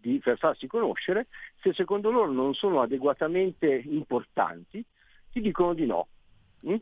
di, 0.00 0.18
per 0.18 0.38
farsi 0.38 0.66
conoscere, 0.66 1.28
se 1.60 1.72
secondo 1.72 2.10
loro 2.10 2.30
non 2.30 2.54
sono 2.54 2.80
adeguatamente 2.80 3.66
importanti, 3.86 4.84
ti 5.30 5.40
dicono 5.40 5.74
di 5.74 5.86
no. 5.86 6.08
Mm? 6.66 6.76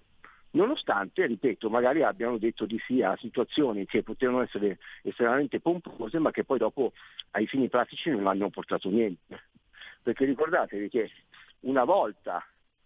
Nonostante, 0.54 1.26
ripeto, 1.26 1.70
magari 1.70 2.02
abbiano 2.02 2.36
detto 2.36 2.66
di 2.66 2.78
sì 2.86 3.00
a 3.00 3.16
situazioni 3.16 3.86
che 3.86 4.02
potevano 4.02 4.42
essere 4.42 4.78
estremamente 5.02 5.60
pompose, 5.60 6.18
ma 6.18 6.30
che 6.30 6.44
poi 6.44 6.58
dopo 6.58 6.92
ai 7.30 7.46
fini 7.46 7.68
pratici 7.68 8.10
non 8.10 8.26
hanno 8.26 8.50
portato 8.50 8.90
niente. 8.90 9.44
Perché 10.02 10.26
ricordatevi 10.26 10.88
che 10.90 11.10
una 11.60 11.84
volta 11.84 12.44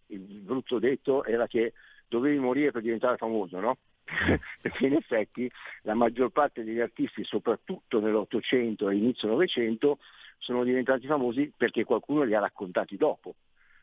il 0.09 0.21
brutto 0.21 0.79
detto 0.79 1.25
era 1.25 1.49
che 1.49 1.73
dovevi 2.09 2.39
morire 2.39 2.71
per 2.71 2.83
diventare 2.83 3.17
famoso, 3.17 3.59
no? 3.59 3.79
perché 4.61 4.87
in 4.87 4.95
effetti 4.95 5.51
la 5.83 5.95
maggior 5.95 6.31
parte 6.31 6.63
degli 6.63 6.79
artisti, 6.79 7.25
soprattutto 7.25 7.99
nell'Ottocento 7.99 8.89
e 8.89 8.95
inizio 8.95 9.27
Novecento, 9.27 9.99
sono 10.39 10.63
diventati 10.63 11.07
famosi 11.07 11.53
perché 11.57 11.83
qualcuno 11.83 12.23
li 12.23 12.35
ha 12.35 12.41
raccontati 12.41 12.97
dopo, 12.97 13.35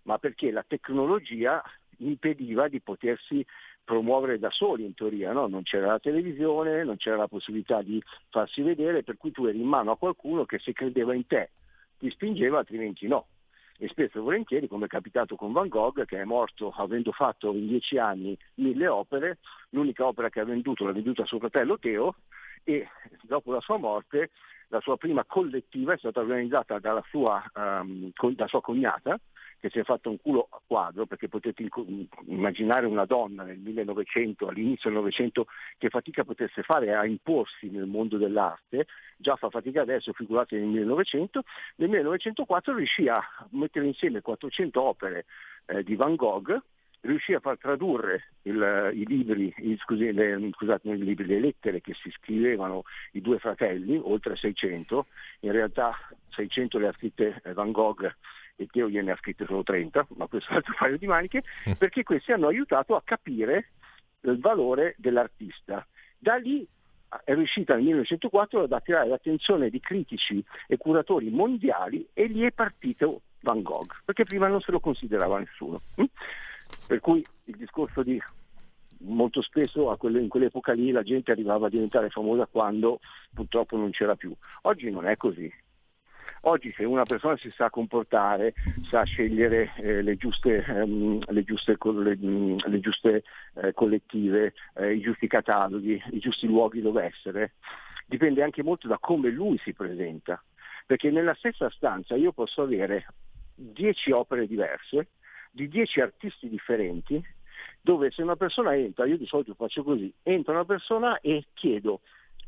ma 0.04 0.18
perché 0.20 0.52
la 0.52 0.64
tecnologia 0.66 1.62
impediva 1.98 2.68
di 2.68 2.80
potersi 2.82 3.46
promuovere 3.84 4.40
da 4.40 4.50
soli 4.50 4.86
in 4.86 4.94
teoria, 4.94 5.32
no? 5.32 5.48
non 5.48 5.64
c'era 5.64 5.88
la 5.88 6.00
televisione, 6.00 6.84
non 6.84 6.98
c'era 6.98 7.18
la 7.18 7.28
possibilità 7.28 7.82
di 7.82 8.02
farsi 8.30 8.62
vedere, 8.62 9.04
per 9.04 9.18
cui 9.18 9.32
tu 9.32 9.46
eri 9.46 9.60
in 9.60 9.68
mano 9.68 9.92
a 9.92 9.98
qualcuno 9.98 10.46
che 10.46 10.60
se 10.60 10.74
credeva 10.74 11.14
in 11.14 11.28
te 11.28 11.52
ti 11.98 12.10
spingeva, 12.10 12.60
altrimenti 12.60 13.08
no. 13.08 13.28
E 13.78 13.88
spesso 13.88 14.20
e 14.20 14.22
volentieri, 14.22 14.68
come 14.68 14.86
è 14.86 14.88
capitato 14.88 15.36
con 15.36 15.52
Van 15.52 15.68
Gogh, 15.68 16.06
che 16.06 16.22
è 16.22 16.24
morto 16.24 16.72
avendo 16.76 17.12
fatto 17.12 17.52
in 17.54 17.68
dieci 17.68 17.98
anni 17.98 18.38
mille 18.56 18.88
opere, 18.88 19.40
l'unica 19.70 20.06
opera 20.06 20.30
che 20.30 20.40
ha 20.40 20.46
venduto 20.46 20.86
l'ha 20.86 20.92
venduta 20.92 21.26
suo 21.26 21.40
fratello 21.40 21.80
Teo 21.80 22.16
e 22.64 22.88
dopo 23.24 23.52
la 23.52 23.60
sua 23.60 23.78
morte 23.78 24.30
la 24.74 24.80
sua 24.82 24.98
prima 24.98 25.24
collettiva 25.24 25.94
è 25.94 25.98
stata 25.98 26.20
organizzata 26.20 26.80
dalla 26.80 27.04
sua, 27.10 27.44
um, 27.54 28.12
da 28.34 28.48
sua 28.48 28.62
cognata, 28.62 29.20
che 29.64 29.70
si 29.70 29.80
è 29.80 29.84
fatto 29.84 30.10
un 30.10 30.20
culo 30.22 30.50
a 30.52 30.60
quadro, 30.68 31.06
perché 31.06 31.30
potete 31.30 31.66
immaginare 32.26 32.86
una 32.86 33.06
donna 33.06 33.44
nel 33.44 33.60
1900, 33.60 34.50
all'inizio 34.50 34.90
del 34.90 35.00
Novecento, 35.00 35.46
che 35.78 35.88
fatica 35.88 36.26
potesse 36.26 36.64
fare 36.64 36.94
a 36.94 37.06
imporsi 37.06 37.70
nel 37.70 37.86
mondo 37.86 38.18
dell'arte, 38.18 38.88
già 39.16 39.38
fa 39.38 39.50
fatica 39.50 39.80
adesso, 39.80 40.12
figurate 40.12 40.58
nel 40.58 40.68
1900, 40.68 41.44
nel 41.78 41.88
1904 41.88 42.76
riuscì 42.76 43.08
a 43.08 43.24
mettere 43.52 43.86
insieme 43.86 44.20
400 44.20 44.82
opere 44.82 45.24
eh, 45.68 45.82
di 45.82 45.96
Van 45.96 46.16
Gogh, 46.16 46.62
riuscì 47.00 47.34
a 47.34 47.40
far 47.40 47.58
tradurre 47.58 48.32
il, 48.42 48.92
i 48.94 49.06
libri, 49.06 49.54
i, 49.60 49.78
scusi, 49.78 50.12
le, 50.12 50.38
scusate, 50.52 50.90
i 50.90 50.98
libri, 50.98 51.26
le 51.26 51.40
lettere 51.40 51.80
che 51.80 51.94
si 51.94 52.12
scrivevano 52.12 52.84
i 53.14 53.22
due 53.22 53.40
fratelli, 53.40 53.98
oltre 53.98 54.36
600, 54.36 55.06
in 55.40 55.54
realtà 55.54 55.96
600 56.32 56.80
le 56.80 56.88
ha 56.88 56.94
scritte 56.94 57.42
Van 57.54 57.72
Gogh 57.72 58.14
e 58.56 58.68
Teo 58.68 58.90
gliene 58.90 59.12
ha 59.12 59.18
scritte 59.18 59.46
solo 59.46 59.64
30, 59.64 60.08
ma 60.16 60.28
questo 60.28 60.50
è 60.50 60.52
un 60.52 60.58
altro 60.58 60.76
paio 60.78 60.98
di 60.98 61.08
maniche, 61.08 61.44
perché 61.78 62.04
questi 62.04 62.32
hanno 62.32 62.48
aiutato 62.48 62.96
a 62.96 63.02
capire 63.04 63.72
il 64.22 64.40
valore 64.40 64.96
dell'artista. 64.98 65.86
Da 66.18 66.36
lì 66.36 66.66
è 67.24 67.34
riuscita 67.34 67.74
nel 67.76 67.84
1904 67.84 68.64
ad 68.64 68.72
attirare 68.72 69.08
l'attenzione 69.08 69.70
di 69.70 69.80
critici 69.80 70.44
e 70.68 70.78
curatori 70.78 71.30
mondiali 71.30 72.08
e 72.14 72.26
lì 72.26 72.42
è 72.42 72.52
partito 72.52 73.22
Van 73.42 73.62
Gogh, 73.62 73.92
perché 74.06 74.24
prima 74.24 74.48
non 74.48 74.62
se 74.62 74.72
lo 74.72 74.80
considerava 74.80 75.40
nessuno. 75.40 75.82
Per 76.88 77.00
cui 77.00 77.26
il 77.46 77.56
discorso 77.58 78.04
di 78.04 78.22
molto 79.04 79.42
spesso 79.42 79.94
quelle, 79.98 80.22
in 80.22 80.30
quell'epoca 80.30 80.74
lì 80.74 80.92
la 80.92 81.04
gente 81.04 81.32
arrivava 81.32 81.68
a 81.68 81.70
diventare 81.70 82.10
famosa 82.10 82.46
quando 82.46 83.00
purtroppo 83.34 83.78
non 83.78 83.92
c'era 83.92 84.16
più. 84.16 84.34
Oggi 84.62 84.90
non 84.90 85.06
è 85.06 85.18
così. 85.18 85.52
Oggi 86.46 86.74
se 86.76 86.84
una 86.84 87.06
persona 87.06 87.38
si 87.38 87.50
sa 87.52 87.70
comportare, 87.70 88.54
sa 88.90 89.04
scegliere 89.04 89.72
eh, 89.78 90.02
le 90.02 90.18
giuste, 90.18 90.62
ehm, 90.62 91.20
le 91.28 91.44
giuste, 91.44 91.78
le, 91.82 92.18
le 92.18 92.80
giuste 92.82 93.24
eh, 93.56 93.74
collettive, 93.74 94.54
eh, 94.76 94.94
i 94.94 95.00
giusti 95.00 95.28
cataloghi, 95.28 96.02
i 96.12 96.20
giusti 96.20 96.46
luoghi 96.46 96.82
dove 96.82 97.06
essere, 97.06 97.54
dipende 98.08 98.44
anche 98.44 98.62
molto 98.62 98.90
da 98.90 98.98
come 98.98 99.30
lui 99.30 99.58
si 99.60 99.74
presenta. 99.74 100.44
Perché 100.86 101.12
nella 101.12 101.34
stessa 101.36 101.70
stanza 101.70 102.16
io 102.16 102.34
posso 102.34 102.62
avere 102.62 103.06
dieci 103.56 104.12
opere 104.12 104.46
diverse, 104.46 105.12
di 105.50 105.70
dieci 105.70 106.02
artisti 106.02 106.50
differenti, 106.50 107.24
dove 107.80 108.12
se 108.12 108.22
una 108.22 108.36
persona 108.36 108.76
entra, 108.76 109.06
io 109.06 109.18
di 109.18 109.26
solito 109.26 109.54
faccio 109.54 109.82
così, 109.82 110.14
entra 110.24 110.52
una 110.52 110.66
persona 110.66 111.22
e 111.22 111.46
chiedo 111.54 112.02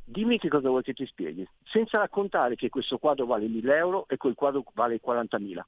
dimmi 0.06 0.38
che 0.38 0.50
cosa 0.50 0.70
vuoi 0.70 0.84
che 0.84 0.94
ti 0.94 1.06
spieghi, 1.06 1.48
senza 1.64 1.98
raccontare 1.98 2.56
che 2.56 2.70
questo 2.70 3.00
quadro 3.00 3.26
vale 3.26 3.48
1000 3.48 3.76
euro 3.76 4.06
e 4.08 4.18
quel 4.18 4.36
quadro 4.36 4.64
vale 4.74 5.02
40.000, 5.04 5.62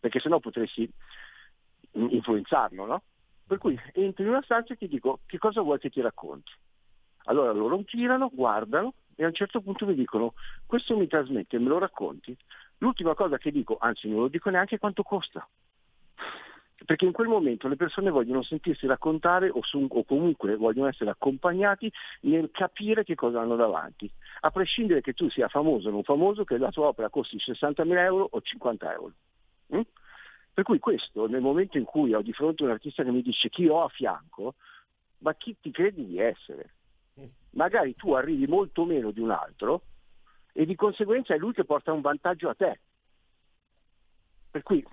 perché 0.00 0.20
sennò 0.20 0.38
potresti 0.38 0.90
influenzarlo, 1.92 2.86
no? 2.86 3.02
Per 3.46 3.58
cui 3.58 3.78
entro 3.92 4.22
in 4.22 4.30
una 4.30 4.42
stanza 4.42 4.72
e 4.72 4.76
ti 4.76 4.88
dico 4.88 5.20
che 5.26 5.36
cosa 5.36 5.60
vuoi 5.60 5.78
che 5.78 5.90
ti 5.90 6.00
racconti. 6.00 6.52
Allora 7.24 7.52
loro 7.52 7.82
girano, 7.82 8.30
guardano 8.32 8.94
e 9.14 9.24
a 9.24 9.26
un 9.26 9.34
certo 9.34 9.60
punto 9.60 9.84
mi 9.84 9.94
dicono 9.94 10.34
questo 10.64 10.96
mi 10.96 11.06
trasmette, 11.06 11.58
me 11.58 11.68
lo 11.68 11.78
racconti. 11.78 12.34
L'ultima 12.78 13.14
cosa 13.14 13.36
che 13.36 13.50
dico, 13.50 13.76
anzi 13.78 14.08
non 14.08 14.20
lo 14.20 14.28
dico 14.28 14.48
neanche 14.48 14.78
quanto 14.78 15.02
costa 15.02 15.46
perché 16.84 17.04
in 17.04 17.12
quel 17.12 17.28
momento 17.28 17.68
le 17.68 17.76
persone 17.76 18.10
vogliono 18.10 18.42
sentirsi 18.42 18.86
raccontare 18.86 19.48
o, 19.50 19.62
su- 19.62 19.86
o 19.88 20.04
comunque 20.04 20.56
vogliono 20.56 20.88
essere 20.88 21.10
accompagnati 21.10 21.92
nel 22.22 22.50
capire 22.50 23.04
che 23.04 23.14
cosa 23.14 23.40
hanno 23.40 23.56
davanti, 23.56 24.10
a 24.40 24.50
prescindere 24.50 25.00
che 25.00 25.12
tu 25.12 25.28
sia 25.28 25.48
famoso 25.48 25.88
o 25.88 25.92
non 25.92 26.02
famoso, 26.02 26.44
che 26.44 26.58
la 26.58 26.70
tua 26.70 26.88
opera 26.88 27.10
costi 27.10 27.36
60.000 27.36 27.98
euro 27.98 28.28
o 28.30 28.40
50 28.40 28.92
euro. 28.92 29.12
Mm? 29.74 29.80
Per 30.54 30.64
cui 30.64 30.78
questo, 30.78 31.26
nel 31.26 31.40
momento 31.40 31.78
in 31.78 31.84
cui 31.84 32.12
ho 32.12 32.20
di 32.20 32.32
fronte 32.32 32.62
un 32.64 32.70
artista 32.70 33.02
che 33.02 33.10
mi 33.10 33.22
dice 33.22 33.48
chi 33.48 33.66
ho 33.66 33.84
a 33.84 33.88
fianco, 33.88 34.54
ma 35.18 35.34
chi 35.34 35.56
ti 35.60 35.70
credi 35.70 36.04
di 36.04 36.18
essere? 36.18 36.74
Magari 37.50 37.94
tu 37.94 38.12
arrivi 38.12 38.46
molto 38.46 38.84
meno 38.84 39.10
di 39.10 39.20
un 39.20 39.30
altro 39.30 39.82
e 40.52 40.66
di 40.66 40.74
conseguenza 40.74 41.34
è 41.34 41.38
lui 41.38 41.52
che 41.52 41.64
porta 41.64 41.92
un 41.92 42.00
vantaggio 42.00 42.48
a 42.48 42.54
te. 42.54 42.80
Per 44.50 44.62
cui, 44.62 44.84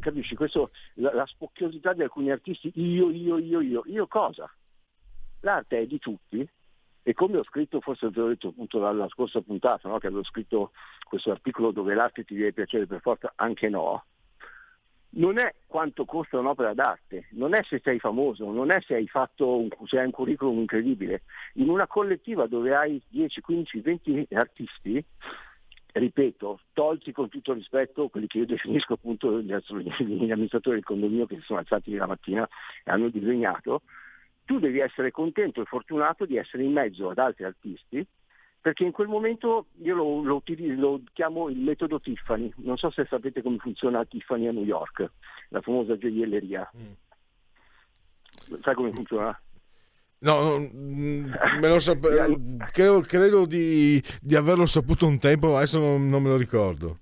capisci, 0.00 0.34
questo, 0.34 0.70
la, 0.94 1.14
la 1.14 1.26
spocchiosità 1.26 1.92
di 1.92 2.02
alcuni 2.02 2.30
artisti, 2.30 2.72
io, 2.74 3.10
io, 3.10 3.38
io, 3.38 3.60
io, 3.60 3.82
io 3.86 4.06
cosa? 4.06 4.52
L'arte 5.40 5.78
è 5.78 5.86
di 5.86 5.98
tutti 5.98 6.46
e 7.02 7.14
come 7.14 7.38
ho 7.38 7.44
scritto, 7.44 7.80
forse 7.80 8.10
ve 8.10 8.20
l'ho 8.20 8.28
detto 8.28 8.48
appunto 8.48 8.78
dalla 8.78 9.08
scorsa 9.08 9.40
puntata, 9.40 9.88
no? 9.88 9.98
che 9.98 10.08
avevo 10.08 10.24
scritto 10.24 10.72
questo 11.08 11.30
articolo 11.30 11.70
dove 11.70 11.94
l'arte 11.94 12.24
ti 12.24 12.34
deve 12.34 12.52
piacere 12.52 12.86
per 12.86 13.00
forza, 13.00 13.32
anche 13.36 13.68
no, 13.68 14.04
non 15.12 15.38
è 15.38 15.54
quanto 15.66 16.04
costa 16.04 16.38
un'opera 16.38 16.74
d'arte, 16.74 17.28
non 17.30 17.54
è 17.54 17.62
se 17.64 17.80
sei 17.82 17.98
famoso, 17.98 18.50
non 18.50 18.70
è 18.70 18.80
se 18.82 18.94
hai, 18.94 19.10
un, 19.38 19.68
se 19.86 19.98
hai 19.98 20.04
un 20.04 20.10
curriculum 20.12 20.58
incredibile. 20.58 21.22
In 21.54 21.68
una 21.68 21.86
collettiva 21.86 22.46
dove 22.46 22.74
hai 22.74 23.02
10, 23.08 23.40
15, 23.40 23.80
20 23.80 24.28
artisti, 24.32 25.04
ripeto, 25.92 26.60
tolti 26.72 27.12
con 27.12 27.28
tutto 27.28 27.52
rispetto 27.52 28.08
quelli 28.08 28.26
che 28.26 28.38
io 28.38 28.46
definisco 28.46 28.94
appunto 28.94 29.40
gli, 29.40 29.52
amministratori 29.52 30.76
del 30.76 30.84
condominio 30.84 31.26
che 31.26 31.36
si 31.36 31.42
sono 31.42 31.58
alzati 31.58 31.94
la 31.94 32.06
mattina 32.06 32.48
e 32.84 32.90
hanno 32.90 33.08
disegnato, 33.08 33.82
tu 34.44 34.58
devi 34.58 34.80
essere 34.80 35.10
contento 35.10 35.60
e 35.60 35.64
fortunato 35.64 36.24
di 36.24 36.36
essere 36.36 36.64
in 36.64 36.72
mezzo 36.72 37.10
ad 37.10 37.18
altri 37.18 37.44
artisti 37.44 38.06
perché 38.60 38.84
in 38.84 38.92
quel 38.92 39.08
momento 39.08 39.66
io 39.82 39.94
lo, 39.94 40.22
lo, 40.22 40.42
lo, 40.44 41.00
chiamo 41.14 41.48
il 41.48 41.56
metodo 41.56 41.98
Tiffany, 41.98 42.52
non 42.56 42.76
so 42.76 42.90
se 42.90 43.06
sapete 43.06 43.40
come 43.40 43.56
funziona 43.56 44.04
Tiffany 44.04 44.48
a 44.48 44.52
New 44.52 44.64
York, 44.64 45.10
la 45.48 45.62
famosa 45.62 45.96
gioielleria. 45.96 46.70
Mm. 46.76 48.58
Sai 48.60 48.74
come 48.74 48.92
funziona? 48.92 49.40
No, 50.22 50.58
me 50.58 51.68
lo 51.68 51.78
sape- 51.78 52.36
credo, 52.72 53.00
credo 53.00 53.46
di, 53.46 54.02
di, 54.20 54.36
averlo 54.36 54.66
saputo 54.66 55.06
un 55.06 55.18
tempo, 55.18 55.56
adesso 55.56 55.78
non, 55.78 56.10
non 56.10 56.22
me 56.22 56.28
lo 56.28 56.36
ricordo. 56.36 56.98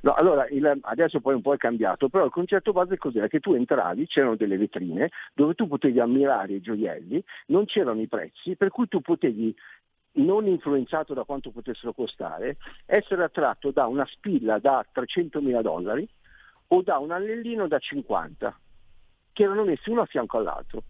No, 0.00 0.14
allora 0.14 0.48
il, 0.48 0.78
adesso 0.82 1.20
poi 1.20 1.34
un 1.34 1.42
po' 1.42 1.54
è 1.54 1.56
cambiato, 1.56 2.08
però 2.08 2.24
il 2.24 2.32
concetto 2.32 2.72
base 2.72 2.98
cos'era? 2.98 3.28
Che 3.28 3.38
tu 3.38 3.54
entravi, 3.54 4.08
c'erano 4.08 4.34
delle 4.34 4.56
vetrine 4.56 5.10
dove 5.32 5.54
tu 5.54 5.68
potevi 5.68 6.00
ammirare 6.00 6.54
i 6.54 6.60
gioielli, 6.60 7.22
non 7.46 7.66
c'erano 7.66 8.00
i 8.00 8.08
prezzi, 8.08 8.56
per 8.56 8.70
cui 8.70 8.88
tu 8.88 9.00
potevi 9.00 9.54
non 10.14 10.46
influenzato 10.48 11.14
da 11.14 11.22
quanto 11.22 11.52
potessero 11.52 11.92
costare, 11.92 12.56
essere 12.86 13.22
attratto 13.22 13.70
da 13.70 13.86
una 13.86 14.04
spilla 14.06 14.58
da 14.58 14.84
300.000 14.92 15.62
dollari 15.62 16.08
o 16.66 16.82
da 16.82 16.98
un 16.98 17.12
anellino 17.12 17.68
da 17.68 17.78
50, 17.78 18.58
che 19.32 19.42
erano 19.44 19.62
messi 19.62 19.88
uno 19.90 20.00
a 20.00 20.06
fianco 20.06 20.38
all'altro. 20.38 20.82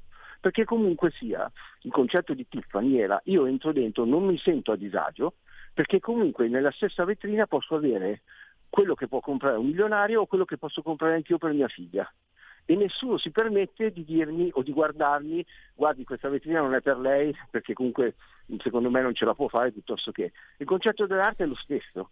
Perché 0.42 0.64
comunque 0.64 1.12
sia, 1.12 1.48
il 1.82 1.92
concetto 1.92 2.34
di 2.34 2.48
Tiffany 2.48 2.98
era 2.98 3.20
io 3.26 3.46
entro 3.46 3.72
dentro, 3.72 4.04
non 4.04 4.26
mi 4.26 4.36
sento 4.38 4.72
a 4.72 4.76
disagio, 4.76 5.34
perché 5.72 6.00
comunque 6.00 6.48
nella 6.48 6.72
stessa 6.72 7.04
vetrina 7.04 7.46
posso 7.46 7.76
avere 7.76 8.22
quello 8.68 8.96
che 8.96 9.06
può 9.06 9.20
comprare 9.20 9.56
un 9.56 9.66
milionario 9.66 10.22
o 10.22 10.26
quello 10.26 10.44
che 10.44 10.58
posso 10.58 10.82
comprare 10.82 11.14
anch'io 11.14 11.38
per 11.38 11.52
mia 11.52 11.68
figlia 11.68 12.12
e 12.64 12.74
nessuno 12.74 13.18
si 13.18 13.30
permette 13.30 13.92
di 13.92 14.04
dirmi 14.04 14.50
o 14.52 14.62
di 14.62 14.72
guardarmi, 14.72 15.44
guardi 15.74 16.04
questa 16.04 16.28
vetrina 16.28 16.60
non 16.60 16.74
è 16.74 16.80
per 16.80 16.98
lei 16.98 17.32
perché 17.50 17.72
comunque 17.72 18.14
secondo 18.58 18.90
me 18.90 19.00
non 19.00 19.14
ce 19.14 19.24
la 19.24 19.34
può 19.34 19.48
fare 19.48 19.72
piuttosto 19.72 20.12
che. 20.12 20.32
Il 20.58 20.66
concetto 20.66 21.06
dell'arte 21.06 21.44
è 21.44 21.46
lo 21.46 21.54
stesso. 21.54 22.10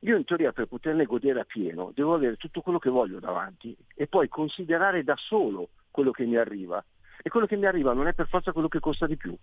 Io 0.00 0.16
in 0.16 0.24
teoria 0.24 0.52
per 0.52 0.66
poterne 0.66 1.04
godere 1.04 1.40
a 1.40 1.44
pieno 1.44 1.90
devo 1.94 2.14
avere 2.14 2.36
tutto 2.36 2.60
quello 2.60 2.78
che 2.78 2.90
voglio 2.90 3.18
davanti 3.18 3.76
e 3.94 4.06
poi 4.06 4.28
considerare 4.28 5.02
da 5.02 5.16
solo 5.16 5.70
quello 5.90 6.12
che 6.12 6.24
mi 6.24 6.36
arriva. 6.36 6.84
E 7.22 7.30
quello 7.30 7.46
che 7.46 7.56
mi 7.56 7.66
arriva 7.66 7.92
non 7.92 8.06
è 8.06 8.14
per 8.14 8.28
forza 8.28 8.52
quello 8.52 8.68
che 8.68 8.80
costa 8.80 9.06
di 9.06 9.16
più 9.16 9.36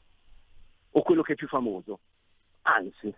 o 0.91 1.01
quello 1.01 1.21
che 1.21 1.33
è 1.33 1.35
più 1.35 1.47
famoso. 1.47 1.99
Anzi, 2.63 3.13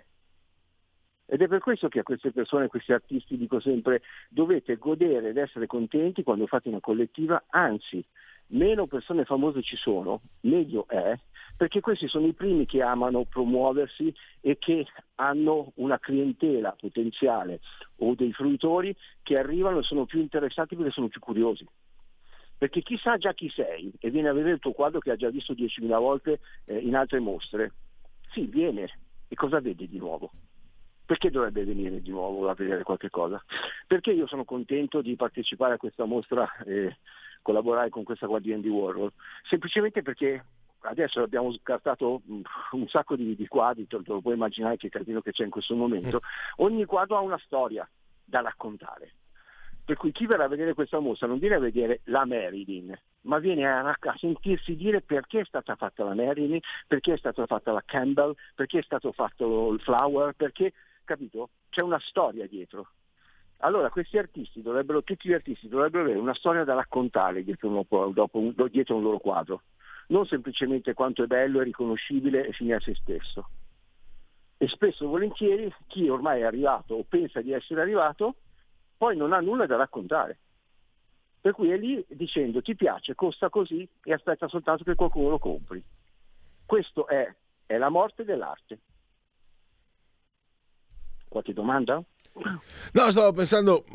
ed 1.30 1.42
è 1.42 1.48
per 1.48 1.60
questo 1.60 1.90
che 1.90 2.00
a 2.00 2.04
queste 2.04 2.32
persone, 2.32 2.66
a 2.66 2.70
questi 2.70 2.94
artisti 2.94 3.38
dico 3.38 3.60
sempre 3.60 4.02
dovete 4.30 4.78
godere 4.78 5.30
ed 5.30 5.38
essere 5.38 5.68
contenti 5.68 6.24
quando 6.24 6.48
fate 6.48 6.70
una 6.70 6.80
collettiva, 6.80 7.44
anzi 7.50 8.04
meno 8.48 8.88
persone 8.88 9.26
famose 9.26 9.62
ci 9.62 9.76
sono, 9.76 10.22
meglio 10.42 10.88
è, 10.88 11.20
perché 11.58 11.82
questi 11.82 12.08
sono 12.08 12.28
i 12.28 12.34
primi 12.34 12.66
che 12.66 12.82
amano 12.82 13.26
promuoversi 13.26 14.14
e 14.40 14.58
che 14.58 14.86
hanno 15.16 15.74
una 15.76 16.00
clientela 16.00 16.72
potenziale 16.72 17.60
o 17.98 18.16
dei 18.16 18.32
fruitori 18.32 18.96
che 19.22 19.38
arrivano 19.38 19.80
e 19.80 19.84
sono 19.84 20.06
più 20.06 20.20
interessati 20.20 20.76
perché 20.76 20.92
sono 20.92 21.10
più 21.10 21.20
curiosi. 21.20 21.68
Perché 22.58 22.82
chi 22.82 22.98
sa 22.98 23.18
già 23.18 23.34
chi 23.34 23.50
sei 23.50 23.94
e 24.00 24.10
viene 24.10 24.30
a 24.30 24.34
vedere 24.34 24.56
il 24.56 24.60
tuo 24.60 24.72
quadro 24.72 25.00
che 25.00 25.12
ha 25.12 25.16
già 25.16 25.30
visto 25.30 25.54
10.000 25.54 25.88
volte 26.00 26.40
eh, 26.66 26.78
in 26.78 26.96
altre 26.96 27.20
mostre, 27.20 27.74
sì, 28.32 28.46
viene 28.46 28.90
e 29.28 29.36
cosa 29.36 29.60
vede 29.60 29.88
di 29.88 29.98
nuovo? 29.98 30.32
Perché 31.06 31.30
dovrebbe 31.30 31.64
venire 31.64 32.02
di 32.02 32.10
nuovo 32.10 32.50
a 32.50 32.54
vedere 32.54 32.84
qualche 32.84 33.10
cosa? 33.10 33.42
Perché 33.86 34.12
io 34.12 34.28
sono 34.28 34.44
contento 34.44 35.02
di 35.02 35.16
partecipare 35.16 35.76
a 35.76 35.78
questa 35.78 36.06
mostra 36.06 36.52
e 36.66 36.98
collaborare 37.42 37.90
con 37.90 38.04
questa 38.04 38.26
Guardian 38.26 38.60
di 38.60 38.70
Warhol? 38.70 39.14
Semplicemente 39.48 40.02
perché 40.02 40.44
adesso 40.82 41.22
abbiamo 41.22 41.54
scartato 41.54 42.22
un 42.26 42.88
sacco 42.88 43.16
di, 43.16 43.36
di 43.36 43.48
quadri, 43.48 43.88
te 43.88 44.00
lo 44.04 44.22
puoi 44.22 44.34
immaginare 44.34 44.78
che 44.78 44.90
casino 44.90 45.22
che 45.22 45.32
c'è 45.32 45.44
in 45.44 45.50
questo 45.50 45.76
momento. 45.76 46.22
Ogni 46.58 46.86
quadro 46.86 47.18
ha 47.18 47.22
una 47.22 47.40
storia 47.40 47.88
da 48.24 48.42
raccontare. 48.42 49.14
Per 49.88 49.96
cui 49.96 50.12
chi 50.12 50.26
verrà 50.26 50.44
a 50.44 50.50
vedere 50.50 50.74
questa 50.74 51.00
mostra 51.00 51.28
non 51.28 51.40
viene 51.40 51.56
a 51.56 51.60
vedere 51.60 52.02
la 52.08 52.26
Marilyn, 52.26 52.94
ma 53.22 53.40
viene 53.40 53.66
a, 53.66 53.88
a, 53.88 54.18
sentirsi 54.18 54.76
dire 54.76 55.00
perché 55.00 55.40
è 55.40 55.46
stata 55.46 55.78
fatta 55.78 56.04
la 56.04 56.14
Marilyn, 56.14 56.60
perché 56.86 57.14
è 57.14 57.18
stata 57.18 57.46
fatta 57.46 57.72
la 57.72 57.82
Campbell, 57.86 58.34
perché 58.54 58.80
è 58.80 58.82
stato 58.82 59.14
fatto 59.14 59.72
il 59.72 59.80
Flower, 59.80 60.34
perché 60.34 60.74
capito? 61.06 61.52
C'è 61.70 61.82
una 61.82 62.02
storia 62.02 62.46
dietro. 62.48 62.90
Allora 63.60 63.90
questi 63.90 64.18
artisti 64.18 64.62
dovrebbero, 64.62 65.04
tutti 65.04 65.30
gli 65.30 65.34
artisti 65.34 65.70
dovrebbero 65.70 66.04
avere 66.04 66.20
una 66.20 66.34
storia 66.34 66.66
da 66.66 66.74
raccontare 66.74 67.46
dietro 67.46 67.70
un, 67.70 68.12
dopo, 68.12 68.54
dietro 68.70 68.98
un 68.98 69.04
loro 69.04 69.20
quadro, 69.20 69.62
non 70.08 70.26
semplicemente 70.26 70.94
quanto 70.94 71.24
è 71.24 71.28
bello, 71.28 71.62
è 71.62 71.64
riconoscibile 71.64 72.46
e 72.46 72.52
fine 72.52 72.74
a 72.74 72.82
se 72.82 72.94
stesso. 72.96 73.48
E 74.58 74.68
spesso 74.68 75.06
e 75.06 75.08
volentieri 75.08 75.74
chi 75.88 76.10
ormai 76.10 76.42
è 76.42 76.44
arrivato 76.44 76.96
o 76.96 77.06
pensa 77.08 77.40
di 77.40 77.54
essere 77.54 77.80
arrivato, 77.80 78.36
poi 78.98 79.16
non 79.16 79.34
ha 79.34 79.40
nulla 79.40 79.66
da 79.66 79.76
raccontare. 79.76 80.40
Per 81.40 81.54
cui 81.54 81.72
è 81.72 81.78
lì 81.78 82.04
dicendo 82.10 82.62
ti 82.62 82.76
piace, 82.76 83.16
costa 83.16 83.50
così 83.50 83.88
e 84.04 84.12
aspetta 84.12 84.48
soltanto 84.48 84.84
che 84.84 84.96
qualcuno 84.96 85.30
lo 85.30 85.40
compri. 85.40 85.82
Questo 86.66 87.08
è, 87.08 87.34
è 87.66 87.78
la 87.78 87.90
morte 87.90 88.26
dell'arte. 88.26 88.80
Qualche 91.30 91.54
domanda? 91.54 92.04
No, 92.92 93.12
stavo 93.12 93.32
pensando 93.34 93.86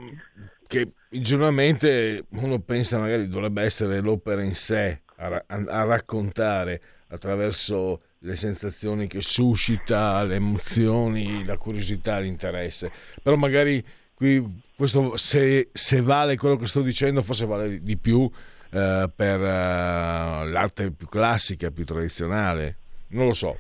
che 0.66 0.92
ingenuamente 1.10 2.26
uno 2.30 2.58
pensa 2.60 2.98
magari 2.98 3.28
dovrebbe 3.28 3.62
essere 3.62 4.00
l'opera 4.00 4.42
in 4.42 4.54
sé 4.54 5.02
a, 5.16 5.28
ra- 5.28 5.44
a 5.46 5.84
raccontare 5.84 6.80
attraverso 7.08 8.02
le 8.20 8.36
sensazioni 8.36 9.06
che 9.06 9.20
suscita, 9.20 10.22
le 10.24 10.36
emozioni, 10.36 11.44
la 11.44 11.58
curiosità, 11.58 12.18
l'interesse. 12.18 12.90
Però 13.22 13.36
magari 13.36 13.84
qui 14.14 14.62
questo 14.82 15.16
se, 15.16 15.68
se 15.72 16.00
vale 16.00 16.36
quello 16.36 16.56
che 16.56 16.66
sto 16.66 16.82
dicendo, 16.82 17.22
forse 17.22 17.46
vale 17.46 17.80
di 17.82 17.96
più 17.96 18.28
eh, 18.72 19.08
per 19.14 19.38
uh, 19.38 20.48
l'arte 20.48 20.90
più 20.90 21.06
classica, 21.06 21.70
più 21.70 21.84
tradizionale. 21.84 22.78
Non 23.10 23.26
lo 23.26 23.32
so. 23.32 23.58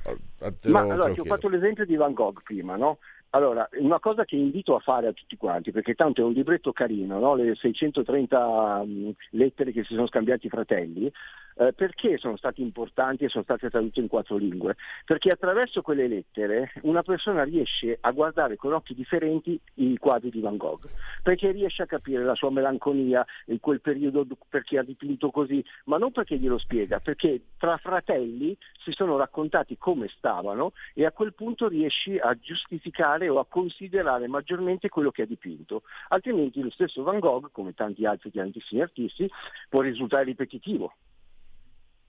Ma 0.64 0.80
allora, 0.80 1.12
ti 1.12 1.20
ho 1.20 1.24
fatto 1.24 1.48
l'esempio 1.48 1.84
di 1.84 1.94
Van 1.94 2.12
Gogh 2.12 2.42
prima, 2.42 2.74
no? 2.74 2.98
Allora, 3.30 3.68
una 3.78 4.00
cosa 4.00 4.24
che 4.24 4.34
invito 4.34 4.74
a 4.74 4.80
fare 4.80 5.06
a 5.06 5.12
tutti 5.12 5.36
quanti, 5.36 5.70
perché 5.70 5.94
tanto 5.94 6.22
è 6.22 6.24
un 6.24 6.32
libretto 6.32 6.72
carino, 6.72 7.20
no? 7.20 7.36
le 7.36 7.54
630 7.54 8.82
lettere 9.30 9.70
che 9.70 9.84
si 9.84 9.94
sono 9.94 10.08
scambiati 10.08 10.46
i 10.46 10.50
fratelli, 10.50 11.10
Eh, 11.54 11.72
perché 11.72 12.16
sono 12.16 12.36
stati 12.36 12.62
importanti 12.62 13.24
e 13.24 13.28
sono 13.28 13.44
state 13.44 13.68
tradute 13.68 14.00
in 14.00 14.08
quattro 14.08 14.36
lingue? 14.36 14.76
Perché 15.04 15.30
attraverso 15.30 15.82
quelle 15.82 16.08
lettere 16.08 16.72
una 16.82 17.02
persona 17.02 17.42
riesce 17.44 17.98
a 18.00 18.10
guardare 18.12 18.56
con 18.56 18.72
occhi 18.72 18.94
differenti 18.94 19.60
i 19.74 19.96
quadri 19.98 20.30
di 20.30 20.40
Van 20.40 20.56
Gogh, 20.56 20.88
perché 21.22 21.50
riesce 21.50 21.82
a 21.82 21.86
capire 21.86 22.24
la 22.24 22.34
sua 22.34 22.50
melanconia 22.50 23.24
in 23.46 23.60
quel 23.60 23.80
periodo 23.80 24.26
perché 24.48 24.78
ha 24.78 24.82
dipinto 24.82 25.30
così, 25.30 25.62
ma 25.84 25.98
non 25.98 26.12
perché 26.12 26.38
glielo 26.38 26.58
spiega, 26.58 27.00
perché 27.00 27.42
tra 27.58 27.76
fratelli 27.76 28.56
si 28.82 28.92
sono 28.92 29.16
raccontati 29.16 29.76
come 29.76 30.08
stavano 30.16 30.72
e 30.94 31.04
a 31.04 31.12
quel 31.12 31.34
punto 31.34 31.68
riesci 31.68 32.18
a 32.18 32.34
giustificare 32.34 33.28
o 33.28 33.38
a 33.38 33.46
considerare 33.46 34.26
maggiormente 34.26 34.88
quello 34.88 35.10
che 35.10 35.22
ha 35.22 35.26
dipinto. 35.26 35.82
Altrimenti 36.08 36.62
lo 36.62 36.70
stesso 36.70 37.02
Van 37.02 37.18
Gogh, 37.18 37.50
come 37.52 37.74
tanti 37.74 38.06
altri 38.06 38.30
grandissimi 38.30 38.80
artisti, 38.80 39.30
può 39.68 39.80
risultare 39.80 40.24
ripetitivo. 40.24 40.94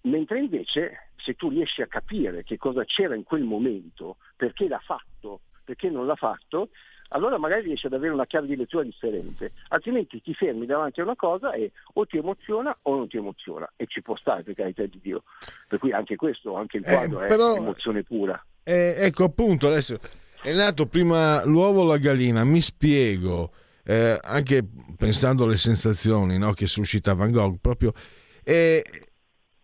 Mentre 0.03 0.39
invece 0.39 1.09
se 1.15 1.33
tu 1.35 1.49
riesci 1.49 1.81
a 1.81 1.87
capire 1.87 2.43
che 2.43 2.57
cosa 2.57 2.83
c'era 2.83 3.15
in 3.15 3.23
quel 3.23 3.43
momento, 3.43 4.17
perché 4.35 4.67
l'ha 4.67 4.81
fatto, 4.83 5.41
perché 5.63 5.89
non 5.89 6.05
l'ha 6.05 6.15
fatto, 6.15 6.69
allora 7.09 7.37
magari 7.37 7.63
riesci 7.63 7.85
ad 7.85 7.93
avere 7.93 8.11
una 8.11 8.25
chiave 8.25 8.47
di 8.47 8.55
lettura 8.55 8.83
differente, 8.83 9.51
altrimenti 9.69 10.21
ti 10.21 10.33
fermi 10.33 10.65
davanti 10.65 10.99
a 10.99 11.03
una 11.03 11.15
cosa 11.15 11.53
e 11.53 11.71
o 11.93 12.05
ti 12.05 12.17
emoziona 12.17 12.75
o 12.81 12.95
non 12.95 13.07
ti 13.07 13.17
emoziona 13.17 13.71
e 13.77 13.85
ci 13.87 14.01
può 14.01 14.15
stare 14.17 14.43
per 14.43 14.55
carità 14.55 14.83
di 14.85 14.99
Dio. 15.01 15.23
Per 15.67 15.79
cui 15.79 15.91
anche 15.93 16.15
questo, 16.17 16.55
anche 16.55 16.77
il 16.77 16.83
quadro 16.83 17.21
Eh, 17.21 17.27
però- 17.27 17.53
è 17.55 17.59
emozione 17.59 18.03
pura. 18.03 18.43
Eh, 18.63 18.95
ecco 18.97 19.23
appunto 19.25 19.67
adesso 19.67 19.99
è 20.41 20.53
nato 20.53 20.87
prima 20.87 21.45
l'uovo 21.45 21.81
o 21.81 21.85
la 21.85 21.97
gallina, 21.97 22.43
mi 22.43 22.59
spiego, 22.61 23.53
eh, 23.85 24.17
anche 24.21 24.67
pensando 24.97 25.45
alle 25.45 25.57
sensazioni 25.57 26.37
no, 26.37 26.51
che 26.51 26.67
suscita 26.67 27.13
Van 27.13 27.31
Gogh, 27.31 27.57
proprio 27.61 27.93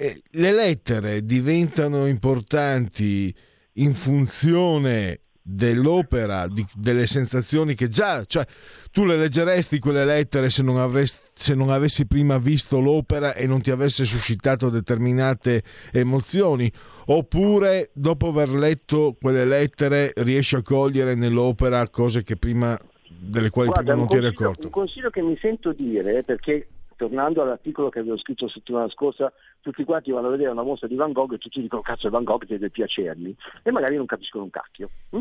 eh, 0.02 0.22
le 0.32 0.54
lettere 0.54 1.26
diventano 1.26 2.08
importanti 2.08 3.36
in 3.74 3.94
funzione 3.94 5.24
dell'opera, 5.42 6.48
di- 6.48 6.66
delle 6.74 7.06
sensazioni 7.06 7.76
che 7.76 7.90
già, 7.90 8.24
cioè 8.24 8.46
tu 8.92 9.04
le 9.04 9.18
leggeresti 9.18 9.78
quelle 9.80 10.06
lettere 10.06 10.50
se 10.50 10.64
non, 10.64 10.78
avresti, 10.78 11.20
se 11.34 11.54
non 11.54 11.70
avessi 11.70 12.08
prima 12.08 12.38
visto 12.38 12.80
l'opera 12.80 13.34
e 13.34 13.46
non 13.46 13.62
ti 13.62 13.72
avesse 13.72 14.06
suscitato 14.06 14.70
determinate 14.70 15.64
emozioni, 15.92 16.72
oppure 17.08 17.90
dopo 17.94 18.30
aver 18.30 18.52
letto 18.52 19.18
quelle 19.20 19.44
lettere 19.44 20.14
riesci 20.18 20.56
a 20.56 20.62
cogliere 20.62 21.14
nell'opera 21.16 21.90
cose 21.90 22.24
che 22.24 22.38
prima 22.38 22.80
delle 23.10 23.50
quali 23.50 23.68
Guarda, 23.68 23.92
prima 23.92 24.06
non 24.06 24.08
ti 24.08 24.16
eri 24.16 24.28
accorto. 24.28 24.68
un 24.68 24.72
consiglio 24.72 25.10
che 25.10 25.22
mi 25.22 25.38
sento 25.42 25.74
dire, 25.74 26.24
perché 26.24 26.68
tornando 27.00 27.42
all'articolo 27.42 27.88
che 27.88 28.00
avevo 28.00 28.18
scritto 28.18 28.44
la 28.44 28.52
settimana 28.52 28.90
scorsa, 28.90 29.32
tutti 29.62 29.86
quanti 29.86 30.12
vanno 30.12 30.28
a 30.28 30.32
vedere 30.32 30.50
una 30.50 30.64
mostra 30.64 30.86
di 30.86 30.96
Van 30.96 31.14
Gogh 31.14 31.32
e 31.32 31.38
tutti 31.38 31.62
dicono 31.62 31.82
cazzo 31.82 32.08
è 32.08 32.10
Van 32.10 32.26
Gogh 32.26 32.44
deve 32.44 32.70
piacermi 32.70 33.34
e 33.64 33.72
magari 33.72 33.96
non 33.96 34.06
capiscono 34.06 34.44
un 34.44 34.50
cacchio. 34.50 34.90
hm? 35.12 35.20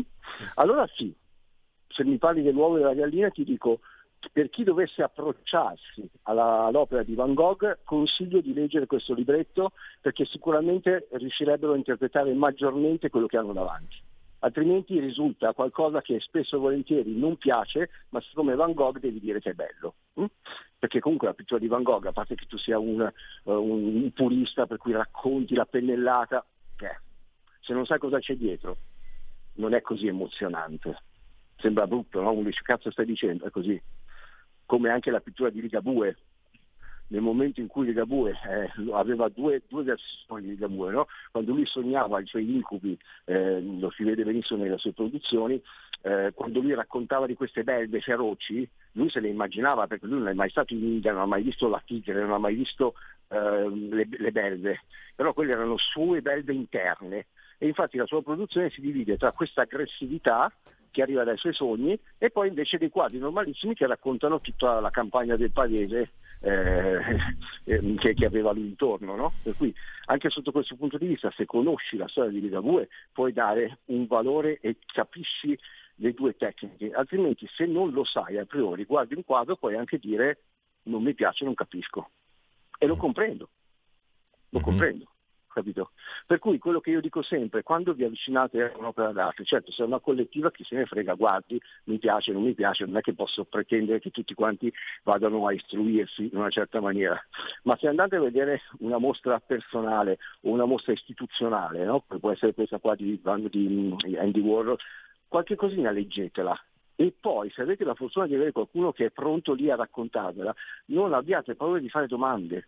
Allora 0.55 0.85
sì, 0.93 1.15
se 1.87 2.03
mi 2.03 2.17
parli 2.17 2.41
dell'uovo 2.41 2.75
e 2.75 2.79
della 2.79 2.93
gallina 2.93 3.29
ti 3.29 3.45
dico 3.45 3.79
per 4.33 4.49
chi 4.49 4.65
dovesse 4.65 5.01
approcciarsi 5.01 6.09
alla- 6.23 6.65
all'opera 6.65 7.03
di 7.03 7.15
Van 7.15 7.33
Gogh 7.33 7.79
consiglio 7.85 8.41
di 8.41 8.53
leggere 8.53 8.85
questo 8.85 9.13
libretto 9.13 9.71
perché 10.01 10.25
sicuramente 10.25 11.07
riuscirebbero 11.11 11.71
a 11.71 11.77
interpretare 11.77 12.33
maggiormente 12.33 13.09
quello 13.09 13.27
che 13.27 13.37
hanno 13.37 13.53
davanti. 13.53 13.95
Altrimenti 14.39 14.99
risulta 14.99 15.53
qualcosa 15.53 16.01
che 16.01 16.19
spesso 16.21 16.55
e 16.55 16.59
volentieri 16.59 17.13
non 17.17 17.37
piace, 17.37 17.89
ma 18.09 18.21
siccome 18.21 18.55
Van 18.55 18.73
Gogh 18.73 18.99
devi 18.99 19.19
dire 19.19 19.39
che 19.39 19.51
è 19.51 19.53
bello. 19.53 19.95
hm? 20.13 20.25
Perché 20.79 20.99
comunque 21.01 21.27
la 21.27 21.33
pittura 21.33 21.59
di 21.59 21.67
Van 21.67 21.83
Gogh, 21.83 22.05
a 22.05 22.13
parte 22.13 22.35
che 22.35 22.45
tu 22.45 22.57
sia 22.57 22.79
un, 22.79 23.01
eh, 23.01 23.11
un- 23.51 24.01
un 24.03 24.11
purista 24.13 24.65
per 24.65 24.77
cui 24.77 24.93
racconti 24.93 25.55
la 25.55 25.65
pennellata, 25.65 26.45
eh, 26.79 26.99
se 27.59 27.73
non 27.73 27.85
sai 27.85 27.99
cosa 27.99 28.19
c'è 28.19 28.35
dietro, 28.37 28.77
non 29.55 29.73
è 29.73 29.81
così 29.81 30.07
emozionante. 30.07 30.97
Sembra 31.57 31.85
brutto, 31.85 32.21
no? 32.21 32.31
Uno 32.31 32.43
dice 32.43 32.61
cazzo 32.63 32.89
stai 32.91 33.05
dicendo, 33.05 33.45
è 33.45 33.49
così. 33.49 33.81
Come 34.65 34.89
anche 34.89 35.11
la 35.11 35.19
pittura 35.19 35.49
di 35.49 35.59
Ligabue, 35.59 36.17
nel 37.09 37.21
momento 37.21 37.59
in 37.59 37.67
cui 37.67 37.85
Ligabue 37.85 38.31
eh, 38.31 38.91
aveva 38.91 39.29
due, 39.29 39.61
due 39.67 39.83
versioni 39.83 40.41
di 40.41 40.49
Ligabue, 40.49 40.91
no? 40.91 41.07
quando 41.31 41.53
lui 41.53 41.65
sognava 41.65 42.19
i 42.19 42.25
suoi 42.25 42.55
incubi, 42.55 42.97
eh, 43.25 43.61
lo 43.61 43.89
si 43.91 44.03
vede 44.03 44.23
benissimo 44.23 44.63
nelle 44.63 44.77
sue 44.77 44.93
produzioni, 44.93 45.61
eh, 46.01 46.31
quando 46.33 46.59
lui 46.59 46.73
raccontava 46.73 47.25
di 47.25 47.35
queste 47.35 47.63
belve 47.63 47.99
feroci, 48.01 48.67
lui 48.93 49.09
se 49.09 49.19
le 49.19 49.29
immaginava 49.29 49.87
perché 49.87 50.05
lui 50.05 50.19
non 50.19 50.29
è 50.29 50.33
mai 50.33 50.49
stato 50.49 50.73
in 50.73 50.83
India, 50.83 51.11
non 51.11 51.21
ha 51.21 51.25
mai 51.25 51.43
visto 51.43 51.67
la 51.67 51.81
tigre, 51.83 52.21
non 52.21 52.31
ha 52.31 52.37
mai 52.37 52.55
visto 52.55 52.93
eh, 53.29 53.69
le, 53.69 54.07
le 54.09 54.31
belve, 54.31 54.81
però 55.15 55.33
quelle 55.33 55.51
erano 55.53 55.77
sue 55.77 56.21
belve 56.21 56.53
interne 56.53 57.27
e 57.57 57.67
infatti 57.67 57.97
la 57.97 58.05
sua 58.05 58.21
produzione 58.21 58.69
si 58.69 58.81
divide 58.81 59.17
tra 59.17 59.31
questa 59.31 59.63
aggressività 59.63 60.51
che 60.91 61.01
arriva 61.01 61.23
dai 61.23 61.37
suoi 61.37 61.53
sogni 61.53 61.99
e 62.17 62.29
poi 62.29 62.47
invece 62.47 62.77
dei 62.77 62.89
quadri 62.89 63.17
normalissimi 63.19 63.75
che 63.75 63.85
raccontano 63.85 64.39
tutta 64.41 64.79
la 64.79 64.89
campagna 64.89 65.35
del 65.35 65.51
Pavese 65.51 66.11
eh, 66.41 66.99
eh, 67.65 67.95
che, 67.97 68.13
che 68.13 68.25
aveva 68.25 68.51
lui 68.51 68.67
intorno. 68.67 69.15
No? 69.15 69.33
Per 69.41 69.55
cui 69.55 69.73
anche 70.05 70.29
sotto 70.29 70.51
questo 70.51 70.75
punto 70.75 70.97
di 70.97 71.07
vista, 71.07 71.31
se 71.31 71.45
conosci 71.45 71.97
la 71.97 72.07
storia 72.07 72.31
di 72.31 72.41
Ligabue, 72.41 72.89
puoi 73.11 73.33
dare 73.33 73.79
un 73.85 74.07
valore 74.07 74.59
e 74.61 74.77
capisci 74.85 75.57
le 75.95 76.13
due 76.13 76.35
tecniche, 76.35 76.91
altrimenti 76.91 77.45
se 77.53 77.65
non 77.65 77.91
lo 77.91 78.05
sai 78.05 78.37
a 78.37 78.45
priori, 78.45 78.85
guardi 78.85 79.15
un 79.15 79.25
quadro, 79.25 79.57
puoi 79.57 79.75
anche 79.75 79.97
dire 79.97 80.43
non 80.83 81.03
mi 81.03 81.13
piace, 81.13 81.43
non 81.43 81.53
capisco. 81.53 82.09
E 82.77 82.85
lo 82.87 82.95
comprendo, 82.95 83.49
lo 84.49 84.59
comprendo. 84.61 85.05
Capito? 85.51 85.91
Per 86.27 86.37
cui 86.37 86.59
quello 86.59 86.79
che 86.79 86.91
io 86.91 87.01
dico 87.01 87.23
sempre, 87.23 87.63
quando 87.63 87.93
vi 87.93 88.03
avvicinate 88.03 88.71
a 88.71 88.77
un'opera 88.77 89.11
d'arte, 89.11 89.43
certo 89.43 89.71
se 89.71 89.81
è 89.81 89.85
una 89.85 89.99
collettiva 89.99 90.51
chi 90.51 90.63
se 90.63 90.75
ne 90.75 90.85
frega, 90.85 91.15
guardi, 91.15 91.59
mi 91.85 91.97
piace, 91.97 92.31
non 92.31 92.43
mi 92.43 92.53
piace, 92.53 92.85
non 92.85 92.97
è 92.97 93.01
che 93.01 93.13
posso 93.13 93.45
pretendere 93.45 93.99
che 93.99 94.11
tutti 94.11 94.35
quanti 94.35 94.71
vadano 95.03 95.47
a 95.47 95.53
istruirsi 95.53 96.29
in 96.31 96.37
una 96.37 96.49
certa 96.49 96.79
maniera, 96.79 97.19
ma 97.63 97.75
se 97.77 97.87
andate 97.87 98.15
a 98.15 98.21
vedere 98.21 98.61
una 98.79 98.99
mostra 98.99 99.39
personale 99.39 100.19
o 100.41 100.51
una 100.51 100.65
mostra 100.65 100.93
istituzionale, 100.93 101.83
no? 101.83 102.03
come 102.07 102.19
può 102.19 102.31
essere 102.31 102.53
questa 102.53 102.77
qua 102.77 102.93
di, 102.95 103.19
di 103.49 104.17
Andy 104.17 104.39
Warhol, 104.39 104.77
qualche 105.27 105.55
cosina 105.55 105.89
leggetela, 105.89 106.57
e 106.95 107.13
poi 107.17 107.49
se 107.51 107.61
avete 107.61 107.85
la 107.85 107.95
fortuna 107.95 108.27
di 108.27 108.35
avere 108.35 108.51
qualcuno 108.51 108.91
che 108.91 109.05
è 109.05 109.09
pronto 109.09 109.53
lì 109.53 109.71
a 109.71 109.75
raccontarvela, 109.75 110.53
non 110.87 111.13
abbiate 111.13 111.55
paura 111.55 111.79
di 111.79 111.89
fare 111.89 112.07
domande, 112.07 112.67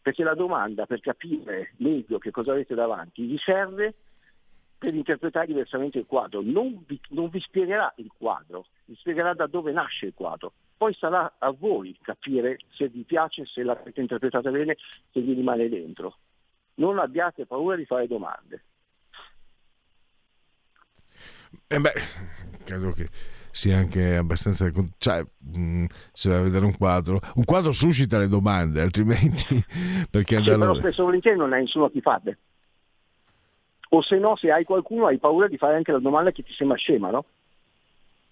perché 0.00 0.22
la 0.22 0.34
domanda 0.34 0.86
per 0.86 1.00
capire 1.00 1.72
meglio 1.76 2.18
che 2.18 2.30
cosa 2.30 2.52
avete 2.52 2.74
davanti 2.74 3.24
vi 3.24 3.38
serve 3.38 3.94
per 4.78 4.94
interpretare 4.94 5.46
diversamente 5.46 5.98
il 5.98 6.06
quadro, 6.06 6.40
non 6.40 6.84
vi, 6.86 7.00
non 7.08 7.28
vi 7.28 7.40
spiegherà 7.40 7.92
il 7.96 8.10
quadro, 8.16 8.66
vi 8.84 8.94
spiegherà 8.94 9.34
da 9.34 9.46
dove 9.46 9.72
nasce 9.72 10.06
il 10.06 10.14
quadro. 10.14 10.52
Poi 10.76 10.94
sarà 10.94 11.34
a 11.38 11.50
voi 11.50 11.98
capire 12.00 12.58
se 12.70 12.88
vi 12.88 13.02
piace, 13.02 13.44
se 13.44 13.64
l'avete 13.64 14.00
interpretata 14.00 14.50
bene, 14.52 14.76
se 15.10 15.20
vi 15.20 15.32
rimane 15.32 15.68
dentro. 15.68 16.18
Non 16.74 17.00
abbiate 17.00 17.44
paura 17.44 17.74
di 17.74 17.84
fare 17.84 18.06
domande. 18.06 18.62
Eh 21.66 21.80
beh, 21.80 21.92
credo 22.64 22.92
che 22.92 23.08
sia 23.58 23.76
anche 23.76 24.14
abbastanza. 24.16 24.70
Cioè, 24.98 25.24
mh, 25.38 25.84
se 26.12 26.28
vai 26.28 26.38
a 26.38 26.42
vedere 26.42 26.64
un 26.64 26.76
quadro, 26.76 27.20
un 27.34 27.44
quadro 27.44 27.72
suscita 27.72 28.16
le 28.18 28.28
domande, 28.28 28.80
altrimenti 28.80 29.44
perché 30.08 30.34
Sì, 30.40 30.50
andarlo. 30.50 30.58
però 30.58 30.74
spesso 30.74 31.02
volentieri 31.02 31.36
non 31.36 31.52
hai 31.52 31.62
nessuno 31.62 31.86
a 31.86 31.90
chi 31.90 32.00
farle. 32.00 32.38
O 33.90 34.02
se 34.02 34.18
no, 34.18 34.36
se 34.36 34.52
hai 34.52 34.64
qualcuno 34.64 35.06
hai 35.06 35.18
paura 35.18 35.48
di 35.48 35.56
fare 35.56 35.74
anche 35.74 35.90
la 35.92 35.98
domanda 35.98 36.30
che 36.30 36.42
ti 36.44 36.52
sembra 36.52 36.76
scema, 36.76 37.10
no? 37.10 37.24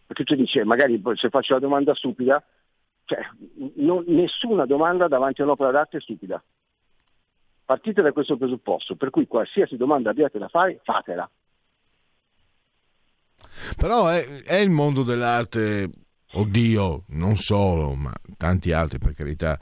Perché 0.06 0.22
tu 0.22 0.36
dici, 0.36 0.62
magari 0.62 1.02
se 1.14 1.28
faccio 1.30 1.54
la 1.54 1.60
domanda 1.60 1.92
stupida, 1.94 2.40
cioè 3.06 3.18
non- 3.76 4.04
nessuna 4.06 4.64
domanda 4.66 5.08
davanti 5.08 5.40
a 5.40 5.44
un'opera 5.44 5.72
d'arte 5.72 5.96
è 5.96 6.00
stupida. 6.00 6.40
Partite 7.64 8.00
da 8.02 8.12
questo 8.12 8.36
presupposto, 8.36 8.94
per 8.94 9.10
cui 9.10 9.26
qualsiasi 9.26 9.76
domanda 9.76 10.10
abbiate 10.10 10.38
da 10.38 10.46
fare, 10.46 10.78
fatela. 10.84 11.28
Però 13.76 14.08
è, 14.08 14.24
è 14.42 14.56
il 14.56 14.70
mondo 14.70 15.02
dell'arte, 15.02 15.90
oddio, 16.40 17.04
non 17.08 17.36
solo, 17.36 17.94
ma 17.94 18.12
tanti 18.36 18.72
altri 18.72 18.98
per 18.98 19.14
carità. 19.14 19.58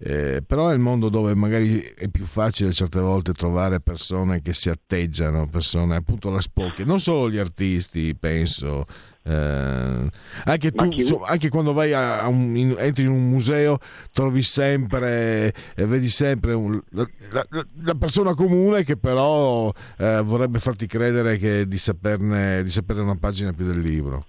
Eh, 0.00 0.42
però 0.46 0.68
è 0.68 0.74
il 0.74 0.78
mondo 0.78 1.08
dove 1.08 1.34
magari 1.34 1.80
è 1.80 2.08
più 2.08 2.24
facile 2.24 2.72
certe 2.72 3.00
volte 3.00 3.32
trovare 3.32 3.80
persone 3.80 4.40
che 4.42 4.54
si 4.54 4.68
atteggiano, 4.70 5.48
persone 5.48 5.96
appunto 5.96 6.30
la 6.30 6.40
spocchia, 6.40 6.84
non 6.84 7.00
solo 7.00 7.28
gli 7.30 7.38
artisti, 7.38 8.14
penso. 8.14 8.84
eh, 9.24 10.08
anche 10.44 10.70
tu, 10.70 10.84
so- 11.04 11.22
anche 11.24 11.48
quando 11.50 11.72
vai 11.72 11.92
a, 11.92 12.26
un, 12.28 12.56
in- 12.56 12.76
entri 12.78 13.02
in 13.04 13.10
un 13.10 13.28
museo, 13.28 13.78
trovi 14.12 14.42
sempre, 14.42 15.52
eh, 15.74 15.84
vedi 15.86 16.08
sempre 16.08 16.54
un- 16.54 16.80
la, 16.90 17.06
la- 17.30 17.66
la 17.82 17.94
persona 17.94 18.34
comune 18.34 18.84
che 18.84 18.96
però 18.96 19.70
eh, 19.98 20.22
vorrebbe 20.22 20.60
farti 20.60 20.86
credere 20.86 21.36
che 21.36 21.66
di 21.66 21.76
saperne, 21.76 22.62
di 22.62 22.70
sapere 22.70 23.00
una 23.02 23.16
pagina 23.16 23.52
più 23.52 23.66
del 23.66 23.80
libro. 23.80 24.24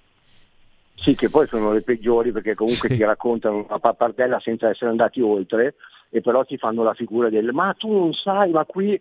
Sì, 1.02 1.16
che 1.16 1.30
poi 1.30 1.48
sono 1.48 1.72
le 1.72 1.82
peggiori 1.82 2.32
perché 2.32 2.56
comunque 2.56 2.90
Sì. 2.90 2.98
ti 2.98 3.04
raccontano 3.04 3.66
una 3.68 3.80
pappardella 3.80 4.40
senza 4.40 4.70
essere 4.70 4.90
andati 4.92 5.22
oltre 5.22 5.76
e 6.10 6.22
però 6.22 6.44
ti 6.44 6.58
fanno 6.58 6.84
la 6.84 6.94
figura 6.94 7.30
del 7.30 7.52
ma 7.54 7.74
tu 7.78 7.92
non 7.92 8.14
sai, 8.14 8.52
ma 8.52 8.66
qui 8.66 9.00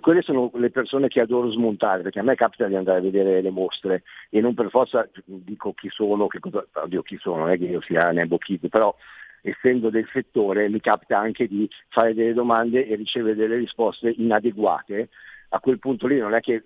quelle 0.00 0.22
sono 0.22 0.50
le 0.54 0.70
persone 0.70 1.06
che 1.06 1.20
adoro 1.20 1.50
smontare, 1.50 2.02
perché 2.02 2.18
a 2.18 2.24
me 2.24 2.34
capita 2.34 2.66
di 2.66 2.74
andare 2.74 2.98
a 2.98 3.02
vedere 3.02 3.40
le 3.40 3.50
mostre 3.50 4.02
e 4.28 4.40
non 4.40 4.54
per 4.54 4.70
forza 4.70 5.08
dico 5.24 5.72
chi 5.72 5.88
sono, 5.88 6.26
che 6.26 6.40
cosa, 6.40 6.66
oddio 6.72 7.02
chi 7.02 7.16
sono, 7.18 7.42
non 7.42 7.50
è 7.50 7.58
che 7.58 7.66
io 7.66 7.80
sia 7.80 8.10
Nebo 8.10 8.38
Kid, 8.38 8.68
però 8.68 8.94
essendo 9.40 9.88
del 9.90 10.08
settore 10.12 10.68
mi 10.68 10.80
capita 10.80 11.18
anche 11.18 11.46
di 11.46 11.68
fare 11.88 12.12
delle 12.14 12.32
domande 12.32 12.86
e 12.86 12.96
ricevere 12.96 13.36
delle 13.36 13.56
risposte 13.56 14.12
inadeguate. 14.16 15.08
A 15.50 15.60
quel 15.60 15.78
punto 15.78 16.06
lì 16.06 16.18
non 16.18 16.34
è 16.34 16.40
che 16.40 16.62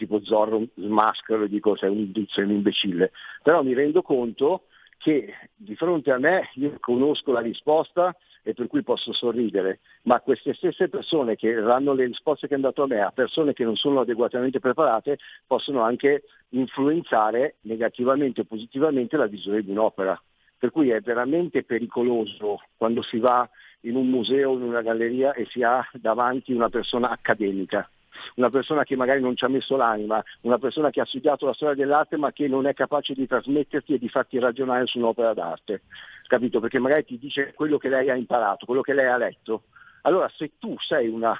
tipo 0.00 0.24
Zorro 0.24 0.66
smaschero 0.74 1.44
e 1.44 1.48
dico 1.48 1.76
sei 1.76 1.90
un, 1.90 2.10
sei 2.28 2.44
un 2.44 2.52
imbecille, 2.52 3.12
però 3.42 3.62
mi 3.62 3.74
rendo 3.74 4.00
conto 4.00 4.62
che 4.96 5.34
di 5.54 5.76
fronte 5.76 6.10
a 6.10 6.18
me 6.18 6.48
io 6.54 6.76
conosco 6.80 7.32
la 7.32 7.40
risposta 7.40 8.16
e 8.42 8.54
per 8.54 8.66
cui 8.66 8.82
posso 8.82 9.12
sorridere, 9.12 9.80
ma 10.02 10.20
queste 10.20 10.54
stesse 10.54 10.88
persone 10.88 11.36
che 11.36 11.52
danno 11.52 11.92
le 11.92 12.06
risposte 12.06 12.48
che 12.48 12.54
hanno 12.54 12.68
dato 12.68 12.84
a 12.84 12.86
me 12.86 13.00
a 13.02 13.10
persone 13.10 13.52
che 13.52 13.64
non 13.64 13.76
sono 13.76 14.00
adeguatamente 14.00 14.58
preparate 14.58 15.18
possono 15.46 15.82
anche 15.82 16.22
influenzare 16.50 17.56
negativamente 17.62 18.40
o 18.40 18.44
positivamente 18.44 19.18
la 19.18 19.26
visione 19.26 19.62
di 19.62 19.70
un'opera. 19.70 20.20
Per 20.56 20.70
cui 20.70 20.90
è 20.90 21.00
veramente 21.00 21.62
pericoloso 21.62 22.62
quando 22.76 23.02
si 23.02 23.18
va 23.18 23.48
in 23.82 23.96
un 23.96 24.08
museo 24.08 24.54
in 24.54 24.62
una 24.62 24.82
galleria 24.82 25.32
e 25.32 25.46
si 25.46 25.62
ha 25.62 25.86
davanti 25.92 26.52
una 26.52 26.68
persona 26.70 27.10
accademica, 27.10 27.88
una 28.36 28.50
persona 28.50 28.84
che 28.84 28.96
magari 28.96 29.20
non 29.20 29.36
ci 29.36 29.44
ha 29.44 29.48
messo 29.48 29.76
l'anima, 29.76 30.22
una 30.42 30.58
persona 30.58 30.90
che 30.90 31.00
ha 31.00 31.04
studiato 31.04 31.46
la 31.46 31.52
storia 31.52 31.74
dell'arte 31.74 32.16
ma 32.16 32.32
che 32.32 32.48
non 32.48 32.66
è 32.66 32.74
capace 32.74 33.14
di 33.14 33.26
trasmetterti 33.26 33.94
e 33.94 33.98
di 33.98 34.08
farti 34.08 34.38
ragionare 34.38 34.86
su 34.86 34.98
un'opera 34.98 35.34
d'arte. 35.34 35.82
Capito? 36.26 36.60
Perché 36.60 36.78
magari 36.78 37.04
ti 37.04 37.18
dice 37.18 37.52
quello 37.54 37.78
che 37.78 37.88
lei 37.88 38.10
ha 38.10 38.14
imparato, 38.14 38.66
quello 38.66 38.82
che 38.82 38.94
lei 38.94 39.06
ha 39.06 39.16
letto. 39.16 39.64
Allora 40.02 40.30
se 40.34 40.52
tu 40.58 40.76
sei 40.78 41.08
una, 41.08 41.38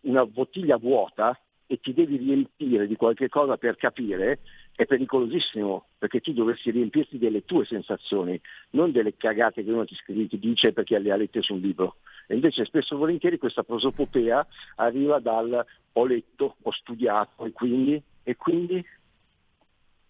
una 0.00 0.26
bottiglia 0.26 0.76
vuota 0.76 1.38
e 1.66 1.80
ti 1.80 1.94
devi 1.94 2.16
riempire 2.18 2.86
di 2.86 2.96
qualche 2.96 3.28
cosa 3.28 3.56
per 3.56 3.76
capire, 3.76 4.40
è 4.82 4.86
pericolosissimo, 4.86 5.86
perché 5.98 6.20
tu 6.20 6.32
dovresti 6.32 6.70
riempirti 6.70 7.18
delle 7.18 7.44
tue 7.44 7.64
sensazioni, 7.64 8.40
non 8.70 8.92
delle 8.92 9.16
cagate 9.16 9.64
che 9.64 9.70
uno 9.70 9.84
ti, 9.84 9.94
scrive, 9.94 10.28
ti 10.28 10.38
dice 10.38 10.72
perché 10.72 10.98
le 10.98 11.10
ha 11.12 11.16
lette 11.16 11.42
su 11.42 11.54
un 11.54 11.60
libro. 11.60 11.96
E 12.26 12.34
invece 12.34 12.64
spesso 12.64 12.94
e 12.94 12.98
volentieri 12.98 13.38
questa 13.38 13.62
prosopopea 13.62 14.46
arriva 14.76 15.18
dal 15.18 15.64
ho 15.92 16.06
letto, 16.06 16.56
ho 16.60 16.72
studiato 16.72 17.44
e 17.44 17.52
quindi, 17.52 18.02
e 18.22 18.36
quindi? 18.36 18.84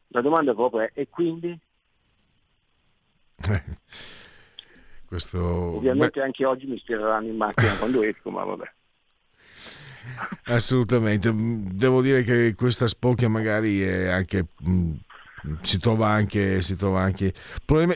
La 0.08 0.20
domanda 0.20 0.54
proprio 0.54 0.82
è 0.82 0.90
e 0.94 1.08
quindi? 1.08 1.58
Questo... 5.06 5.38
Ovviamente 5.76 6.20
anche 6.20 6.44
oggi 6.44 6.66
mi 6.66 6.78
stireranno 6.78 7.26
in 7.26 7.36
macchina 7.36 7.76
quando 7.76 8.02
esco, 8.02 8.30
ma 8.30 8.44
vabbè. 8.44 8.72
Assolutamente, 10.44 11.32
devo 11.34 12.02
dire 12.02 12.22
che 12.22 12.54
questa 12.56 12.88
spocchia 12.88 13.28
magari 13.28 13.80
è 13.80 14.08
anche 14.08 14.46
mh, 14.60 14.90
si 15.62 15.78
trova 15.78 16.08
anche 16.08 16.62
si 16.62 16.76
trova 16.76 17.00
anche 17.02 17.32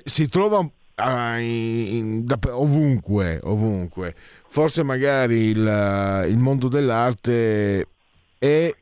si 0.05 0.29
trova 0.29 0.69
ah, 0.97 1.39
in- 1.39 1.97
in- 1.97 2.25
da- 2.27 2.39
ovunque, 2.53 3.41
ovunque. 3.43 4.15
Forse 4.47 4.83
magari 4.83 5.37
il, 5.49 6.25
il 6.29 6.37
mondo 6.39 6.69
dell'arte 6.69 7.87
è 8.39 8.73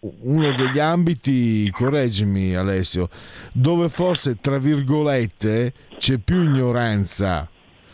uno 0.00 0.52
degli 0.56 0.80
ambiti, 0.80 1.70
correggimi 1.70 2.54
Alessio, 2.56 3.08
dove 3.52 3.88
forse 3.88 4.38
tra 4.40 4.58
virgolette 4.58 5.72
c'è 5.98 6.18
più 6.18 6.42
ignoranza. 6.42 7.48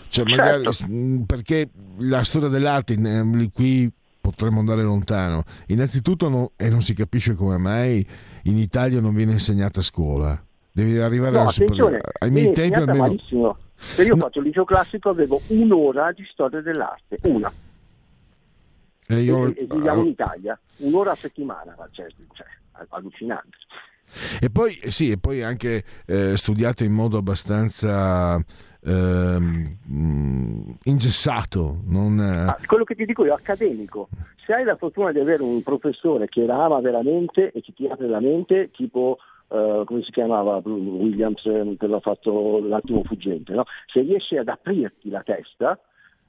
Cioè 0.08 0.24
magari 0.24 0.66
mh, 0.86 1.22
perché 1.26 1.68
la 1.98 2.24
storia 2.24 2.48
dell'arte 2.48 2.94
in- 2.94 3.50
qui 3.52 3.90
potremmo 4.30 4.60
andare 4.60 4.82
lontano. 4.82 5.44
Innanzitutto 5.66 6.28
no- 6.28 6.52
e 6.56 6.68
non 6.68 6.82
si 6.82 6.94
capisce 6.94 7.34
come 7.34 7.56
mai 7.58 8.06
in 8.44 8.56
Italia 8.56 9.00
non 9.00 9.14
viene 9.14 9.32
insegnata 9.32 9.80
a 9.80 9.82
scuola. 9.82 10.42
Devi 10.70 10.98
arrivare 10.98 11.32
No, 11.32 11.40
alla 11.42 11.50
superiore. 11.50 12.00
Ai 12.20 12.30
miei 12.30 12.52
tempi 12.52 12.76
almeno 12.78 12.98
malissimo. 12.98 13.56
Se 13.74 14.02
io 14.04 14.14
ho 14.14 14.16
fatto 14.16 14.38
il 14.40 14.46
liceo 14.46 14.64
classico 14.64 15.08
avevo 15.08 15.40
un'ora 15.48 16.12
di 16.12 16.24
storia 16.30 16.60
dell'arte, 16.60 17.18
una. 17.22 17.52
eh, 19.08 19.20
io- 19.22 19.46
e, 19.46 19.54
e 19.56 19.66
viviamo 19.70 20.02
in 20.02 20.08
Italia, 20.08 20.58
un'ora 20.78 21.12
a 21.12 21.16
settimana, 21.16 21.74
cioè, 21.92 22.06
cioè, 22.32 22.46
allucinante. 22.90 23.56
E 24.40 24.50
poi, 24.50 24.74
eh, 24.78 24.90
sì, 24.90 25.10
e 25.10 25.18
poi 25.18 25.42
anche 25.42 25.84
eh, 26.06 26.36
studiato 26.36 26.82
in 26.84 26.92
modo 26.92 27.18
abbastanza 27.18 28.42
ehm, 28.84 29.76
mh, 29.84 30.78
ingessato. 30.84 31.80
Non, 31.86 32.18
eh, 32.20 32.44
Ma 32.44 32.58
quello 32.66 32.84
che 32.84 32.94
ti 32.94 33.04
dico 33.04 33.24
io, 33.24 33.34
accademico, 33.34 34.08
se 34.44 34.54
hai 34.54 34.64
la 34.64 34.76
fortuna 34.76 35.12
di 35.12 35.18
avere 35.18 35.42
un 35.42 35.62
professore 35.62 36.28
che 36.28 36.44
la 36.44 36.64
ama 36.64 36.80
veramente 36.80 37.52
e 37.52 37.60
che 37.60 37.72
ti 37.72 37.86
apre 37.86 38.08
la 38.08 38.20
mente, 38.20 38.70
tipo 38.70 39.18
eh, 39.48 39.82
come 39.86 40.02
si 40.02 40.10
chiamava 40.10 40.60
Williams 40.64 41.44
eh, 41.46 41.76
che 41.78 41.86
l'ha 41.86 42.00
fatto 42.00 42.60
l'attimo 42.60 43.02
fuggente, 43.04 43.54
no? 43.54 43.64
se 43.86 44.00
riesci 44.00 44.36
ad 44.36 44.48
aprirti 44.48 45.08
la 45.08 45.22
testa, 45.22 45.78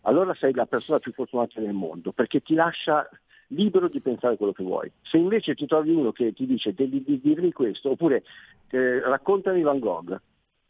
allora 0.04 0.34
sei 0.34 0.54
la 0.54 0.66
persona 0.66 1.00
più 1.00 1.12
fortunata 1.12 1.60
del 1.60 1.74
mondo, 1.74 2.12
perché 2.12 2.42
ti 2.42 2.54
lascia 2.54 3.08
libero 3.48 3.90
di 3.90 4.00
pensare 4.00 4.38
quello 4.38 4.54
che 4.54 4.64
vuoi. 4.64 4.92
Se 5.02 5.18
invece 5.18 5.56
ti 5.56 5.66
trovi 5.66 5.92
uno 5.92 6.12
che 6.12 6.34
ti 6.34 6.46
dice 6.46 6.74
devi 6.74 7.04
di- 7.04 7.20
dirmi 7.22 7.52
questo, 7.52 7.92
oppure 7.92 8.24
eh, 8.70 9.00
raccontami 9.02 9.62
Van 9.62 9.80
Gogh, 9.80 10.20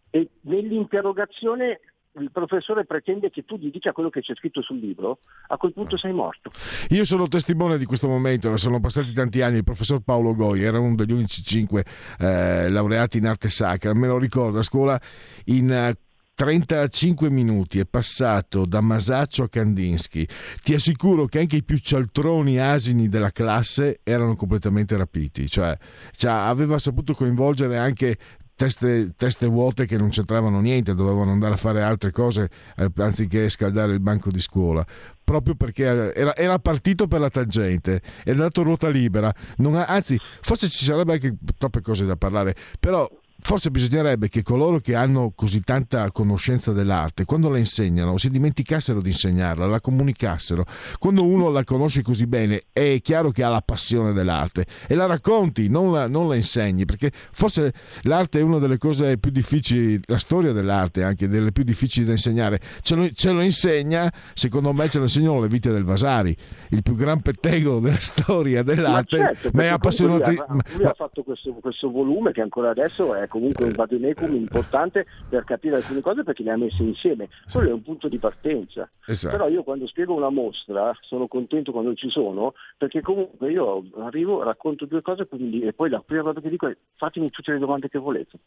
e 0.09 0.29
nell'interrogazione 0.41 1.79
il 2.19 2.31
professore 2.31 2.85
pretende 2.85 3.29
che 3.29 3.45
tu 3.45 3.57
gli 3.57 3.69
dica 3.69 3.91
quello 3.91 4.09
che 4.09 4.21
c'è 4.21 4.33
scritto 4.35 4.61
sul 4.61 4.79
libro, 4.79 5.19
a 5.47 5.57
quel 5.57 5.73
punto 5.73 5.97
sei 5.97 6.11
morto. 6.11 6.51
Io 6.89 7.05
sono 7.05 7.27
testimone 7.27 7.77
di 7.77 7.85
questo 7.85 8.07
momento, 8.07 8.55
sono 8.57 8.79
passati 8.79 9.13
tanti 9.13 9.41
anni, 9.41 9.57
il 9.57 9.63
professor 9.63 10.01
Paolo 10.01 10.33
Goi 10.33 10.61
era 10.61 10.79
uno 10.79 10.95
degli 10.95 11.11
unici 11.11 11.43
cinque 11.43 11.85
eh, 12.19 12.69
laureati 12.69 13.19
in 13.19 13.27
arte 13.27 13.49
sacra, 13.49 13.93
me 13.93 14.07
lo 14.07 14.17
ricordo 14.17 14.59
a 14.59 14.63
scuola 14.63 14.99
in... 15.45 15.71
eh, 15.71 15.95
35 16.39 17.29
minuti 17.29 17.79
è 17.79 17.85
passato 17.85 18.65
da 18.65 18.79
Masaccio 18.79 19.43
a 19.43 19.49
Kandinsky. 19.49 20.25
Ti 20.63 20.73
assicuro 20.73 21.25
che 21.25 21.39
anche 21.39 21.57
i 21.57 21.65
più 21.65 21.77
cialtroni 21.77 22.57
asini 22.57 23.09
della 23.09 23.31
classe 23.31 23.99
erano 24.03 24.38
completamente 24.38 24.95
rapiti. 24.95 25.49
Cioè, 25.49 25.77
cioè, 26.11 26.31
aveva 26.31 26.79
saputo 26.79 27.13
coinvolgere 27.13 27.77
anche 27.77 28.17
teste, 28.59 29.13
teste 29.15 29.47
vuote 29.47 29.85
che 29.85 29.95
non 29.95 30.09
c'entravano 30.09 30.59
niente, 30.59 30.93
dovevano 30.93 31.31
andare 31.31 31.53
a 31.53 31.57
fare 31.57 31.81
altre 31.81 32.11
cose 32.11 32.49
eh, 32.75 32.91
anziché 32.97 33.47
scaldare 33.47 33.93
il 33.93 34.01
banco 34.01 34.31
di 34.31 34.41
scuola. 34.41 34.85
Proprio 35.23 35.55
perché 35.55 35.83
era, 36.13 36.35
era 36.35 36.59
partito 36.59 37.07
per 37.07 37.21
la 37.21 37.29
tangente, 37.29 38.01
è 38.21 38.31
andato 38.31 38.61
ruota 38.63 38.89
libera. 38.89 39.29
Ha- 39.29 39.85
anzi, 39.85 40.19
forse 40.41 40.67
ci 40.67 40.83
sarebbe 40.83 41.13
anche 41.13 41.38
troppe 41.57 41.79
cose 41.81 42.05
da 42.05 42.17
parlare, 42.17 42.53
però 42.79 43.09
forse 43.42 43.72
bisognerebbe 43.72 44.27
che 44.27 44.43
coloro 44.43 44.80
che 44.80 44.95
hanno 44.95 45.32
così 45.35 45.61
tanta 45.61 46.09
conoscenza 46.11 46.72
dell'arte, 46.72 47.26
quando 47.26 47.50
la 47.50 47.58
insegnano, 47.58 48.18
si 48.18 48.30
dimenticassero 48.30 49.01
di 49.01 49.09
insegnarla, 49.09 49.66
la 49.66 49.80
comunicassero. 49.80 50.66
Quando 50.98 51.26
uno 51.26 51.50
la 51.50 51.64
conosce 51.64 52.01
così 52.01 52.27
bene, 52.27 52.64
è 52.72 53.00
chiaro 53.01 53.32
che 53.32 53.43
ha 53.43 53.50
la 53.50 53.61
passione 53.61 54.14
dell'arte 54.14 54.66
e 54.88 54.95
la 54.95 55.06
racconti, 55.06 55.69
non 55.69 55.92
la, 55.92 56.08
non 56.08 56.27
la 56.27 56.35
insegni, 56.35 56.85
perché 56.85 57.11
forse 57.14 57.74
l'arte 58.03 58.40
è 58.40 58.42
una 58.42 58.59
delle 58.59 58.77
cose 58.77 59.18
più 59.18 59.32
difficili, 59.32 60.00
la 60.06 60.18
storia 60.18 60.51
dell'arte 60.51 61.01
è 61.01 61.03
anche 61.03 61.27
delle 61.27 61.51
più 61.51 61.64
difficili 61.64 62.06
da 62.06 62.11
insegnare. 62.11 62.59
Ce 62.82 62.95
lo, 62.95 63.09
ce 63.11 63.32
lo 63.32 63.42
insegna, 63.42 64.11
secondo 64.34 64.74
me, 64.74 64.90
ce 64.90 64.98
lo 64.98 65.06
insegnano 65.06 65.40
le 65.40 65.48
vite 65.48 65.72
del 65.72 65.84
Vasari, 65.84 66.35
il 66.69 66.84
più 66.84 66.95
gran 66.95 67.22
pettegolo 67.22 67.80
della 67.80 68.00
storia 68.00 68.64
dell'arte, 68.64 69.18
ma, 69.18 69.26
certo, 69.26 69.48
è 69.48 69.51
perché 69.51 69.69
appassionato. 69.69 70.30
Lui, 70.30 70.40
ha, 70.40 70.45
lui 70.76 70.85
ha 70.85 70.93
fatto 70.93 71.24
questo, 71.24 71.53
questo 71.53 71.90
volume 71.90 72.32
che 72.32 72.42
ancora 72.42 72.69
adesso 72.69 73.16
è 73.16 73.27
comunque 73.30 73.64
un 73.66 73.72
vademecum 73.72 74.35
importante 74.35 75.06
per 75.30 75.45
capire 75.45 75.77
alcune 75.77 76.01
cose 76.01 76.24
perché 76.24 76.43
le 76.43 76.51
ha 76.51 76.58
messe 76.58 76.83
insieme. 76.83 77.30
Quello 77.49 77.69
è 77.69 77.74
un 77.74 77.82
punto 77.82 78.09
di 78.09 78.17
partenza. 78.17 78.90
Esatto. 79.06 79.38
Però 79.38 79.48
io 79.48 79.64
quando 79.64 79.88
spiego 79.88 80.14
una 80.14 80.30
mostra 80.30 80.91
sono 80.99 81.27
contento 81.27 81.72
quando 81.72 81.93
ci 81.93 82.09
sono 82.09 82.53
perché 82.77 83.01
comunque 83.01 83.49
io 83.51 83.85
arrivo, 83.99 84.43
racconto 84.43 84.85
due 84.85 85.01
cose 85.01 85.25
quindi- 85.27 85.61
e 85.61 85.72
poi 85.72 85.90
la 85.90 86.01
prima 86.06 86.24
cosa 86.24 86.41
che 86.41 86.49
dico 86.49 86.67
è 86.67 86.75
fatemi 86.95 87.30
tutte 87.30 87.53
le 87.53 87.59
domande 87.59 87.88
che 87.88 87.99
volete. 87.99 88.38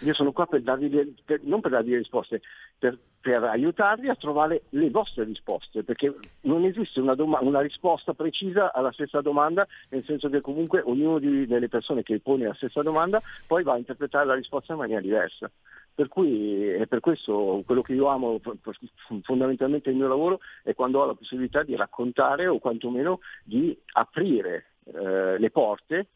Io 0.00 0.14
sono 0.14 0.32
qua 0.32 0.46
per 0.46 0.62
darvi 0.62 0.88
le- 0.88 1.12
per- 1.24 1.42
non 1.42 1.60
per 1.60 1.72
darvi 1.72 1.90
le 1.90 1.98
risposte, 1.98 2.40
per, 2.78 2.98
per 3.20 3.44
aiutarvi 3.44 4.08
a 4.08 4.14
trovare 4.14 4.62
le 4.70 4.88
vostre 4.90 5.24
risposte, 5.24 5.84
perché 5.84 6.14
non 6.42 6.64
esiste 6.64 7.00
una, 7.00 7.14
doma- 7.14 7.40
una 7.42 7.60
risposta 7.60 8.14
precisa 8.14 8.72
alla 8.72 8.92
stessa 8.92 9.20
domanda, 9.20 9.66
nel 9.90 10.04
senso 10.04 10.30
che 10.30 10.40
comunque 10.40 10.80
ognuno 10.80 11.18
di- 11.18 11.46
delle 11.46 11.68
persone 11.68 12.02
che 12.02 12.20
pone 12.20 12.46
la 12.46 12.54
stessa 12.54 12.82
domanda 12.82 13.20
poi 13.46 13.62
va 13.62 13.74
a 13.74 13.78
interpretare 13.78 14.26
la 14.26 14.34
risposta 14.34 14.72
in 14.72 14.78
maniera 14.78 15.00
diversa. 15.00 15.50
Per 15.92 16.08
cui 16.08 16.66
è 16.66 16.86
per 16.86 17.00
questo 17.00 17.62
quello 17.66 17.82
che 17.82 17.92
io 17.92 18.06
amo 18.06 18.40
fondamentalmente 19.22 19.90
il 19.90 19.96
mio 19.96 20.08
lavoro 20.08 20.40
è 20.62 20.72
quando 20.72 21.00
ho 21.00 21.04
la 21.04 21.14
possibilità 21.14 21.62
di 21.62 21.76
raccontare 21.76 22.46
o 22.46 22.58
quantomeno 22.58 23.20
di 23.44 23.78
aprire 23.92 24.66
eh, 24.84 25.38
le 25.38 25.50
porte 25.50 26.06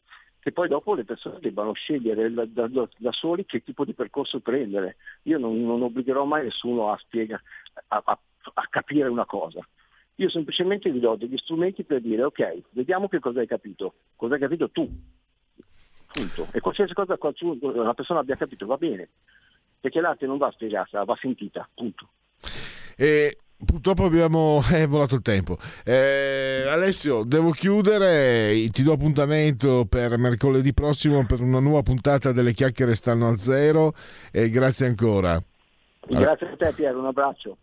che 0.45 0.51
poi 0.51 0.67
dopo 0.67 0.93
le 0.93 1.05
persone 1.05 1.39
debbano 1.39 1.73
scegliere 1.73 2.31
da, 2.31 2.45
da- 2.45 2.87
da 2.97 3.11
soli 3.11 3.47
che 3.47 3.63
tipo 3.63 3.83
di 3.83 3.95
percorso 3.95 4.41
prendere. 4.41 4.97
Io 5.23 5.39
non, 5.39 5.59
non 5.65 5.81
obbligherò 5.81 6.23
mai 6.23 6.43
nessuno 6.43 6.91
a 6.91 6.97
spiegare, 6.99 7.41
a, 7.87 7.99
a 8.05 8.19
a 8.53 8.67
capire 8.69 9.07
una 9.07 9.25
cosa. 9.25 9.67
Io 10.17 10.29
semplicemente 10.29 10.91
vi 10.91 10.99
do 10.99 11.15
degli 11.15 11.35
strumenti 11.35 11.83
per 11.83 11.99
dire 12.01 12.21
ok, 12.25 12.61
vediamo 12.69 13.07
che 13.07 13.17
cosa 13.17 13.39
hai 13.39 13.47
capito, 13.47 13.95
cosa 14.15 14.35
hai 14.35 14.39
capito 14.39 14.69
tu. 14.69 14.87
Punto. 16.13 16.47
E 16.51 16.59
qualsiasi 16.59 16.93
cosa 16.93 17.17
qualcuno- 17.17 17.57
una 17.59 17.95
persona 17.95 18.19
abbia 18.19 18.35
capito 18.35 18.67
va 18.67 18.77
bene, 18.77 19.09
perché 19.79 19.99
l'arte 19.99 20.27
non 20.27 20.37
va 20.37 20.51
spiegata, 20.51 21.03
va 21.05 21.17
sentita, 21.19 21.67
punto. 21.73 22.07
E 22.95 23.35
purtroppo 23.63 24.05
abbiamo 24.05 24.61
eh, 24.71 24.85
volato 24.85 25.15
il 25.15 25.21
tempo. 25.21 25.57
Eh, 25.83 26.65
Alessio, 26.67 27.23
devo 27.23 27.51
chiudere. 27.51 28.67
Ti 28.69 28.83
do 28.83 28.93
appuntamento 28.93 29.85
per 29.87 30.17
mercoledì 30.17 30.73
prossimo 30.73 31.25
per 31.25 31.41
una 31.41 31.59
nuova 31.59 31.83
puntata 31.83 32.31
delle 32.31 32.53
chiacchiere 32.53 32.95
stanno 32.95 33.27
a 33.29 33.37
zero. 33.37 33.93
E 34.31 34.49
grazie 34.49 34.87
ancora. 34.87 35.41
Grazie 36.07 36.51
a 36.51 36.55
te 36.55 36.71
Piero, 36.73 36.99
un 36.99 37.07
abbraccio. 37.07 37.57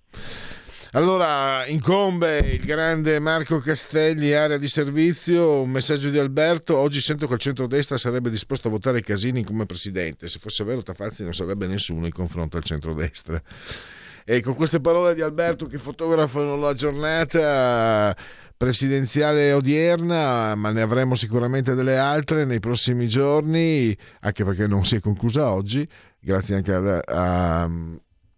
Allora, 0.94 1.64
incombe 1.68 2.38
il 2.40 2.64
grande 2.66 3.18
Marco 3.18 3.60
Castelli, 3.60 4.34
area 4.34 4.58
di 4.58 4.68
servizio, 4.68 5.62
un 5.62 5.70
messaggio 5.70 6.10
di 6.10 6.18
Alberto, 6.18 6.76
oggi 6.76 7.00
sento 7.00 7.26
che 7.26 7.32
il 7.32 7.40
centrodestra 7.40 7.96
sarebbe 7.96 8.28
disposto 8.28 8.68
a 8.68 8.70
votare 8.70 9.00
Casini 9.00 9.42
come 9.42 9.64
presidente, 9.64 10.28
se 10.28 10.38
fosse 10.38 10.64
vero 10.64 10.82
Tafazzi 10.82 11.22
non 11.22 11.32
sarebbe 11.32 11.66
nessuno 11.66 12.04
in 12.04 12.12
confronto 12.12 12.58
al 12.58 12.64
centrodestra. 12.64 13.40
E 14.24 14.40
con 14.40 14.54
queste 14.54 14.80
parole 14.80 15.14
di 15.14 15.20
Alberto 15.20 15.66
che 15.66 15.78
fotografano 15.78 16.56
la 16.56 16.74
giornata 16.74 18.16
presidenziale 18.56 19.52
odierna, 19.52 20.54
ma 20.54 20.70
ne 20.70 20.82
avremo 20.82 21.16
sicuramente 21.16 21.74
delle 21.74 21.98
altre 21.98 22.44
nei 22.44 22.60
prossimi 22.60 23.08
giorni, 23.08 23.96
anche 24.20 24.44
perché 24.44 24.68
non 24.68 24.84
si 24.84 24.96
è 24.96 25.00
conclusa 25.00 25.50
oggi, 25.50 25.84
grazie 26.20 26.54
anche 26.54 26.72
a, 26.72 27.00
a- 27.04 27.70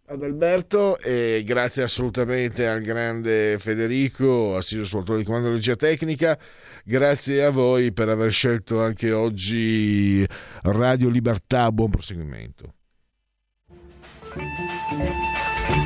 ad 0.06 0.22
Alberto 0.22 0.98
e 0.98 1.42
grazie 1.44 1.82
assolutamente 1.82 2.66
al 2.66 2.80
grande 2.80 3.58
Federico, 3.58 4.56
assiso 4.56 4.84
sul 4.84 5.16
di 5.16 5.24
comando 5.24 5.50
regia 5.50 5.76
tecnica, 5.76 6.38
grazie 6.84 7.44
a 7.44 7.50
voi 7.50 7.92
per 7.92 8.08
aver 8.08 8.30
scelto 8.30 8.82
anche 8.82 9.12
oggi 9.12 10.26
Radio 10.62 11.08
Libertà, 11.10 11.70
buon 11.70 11.90
proseguimento. 11.90 12.72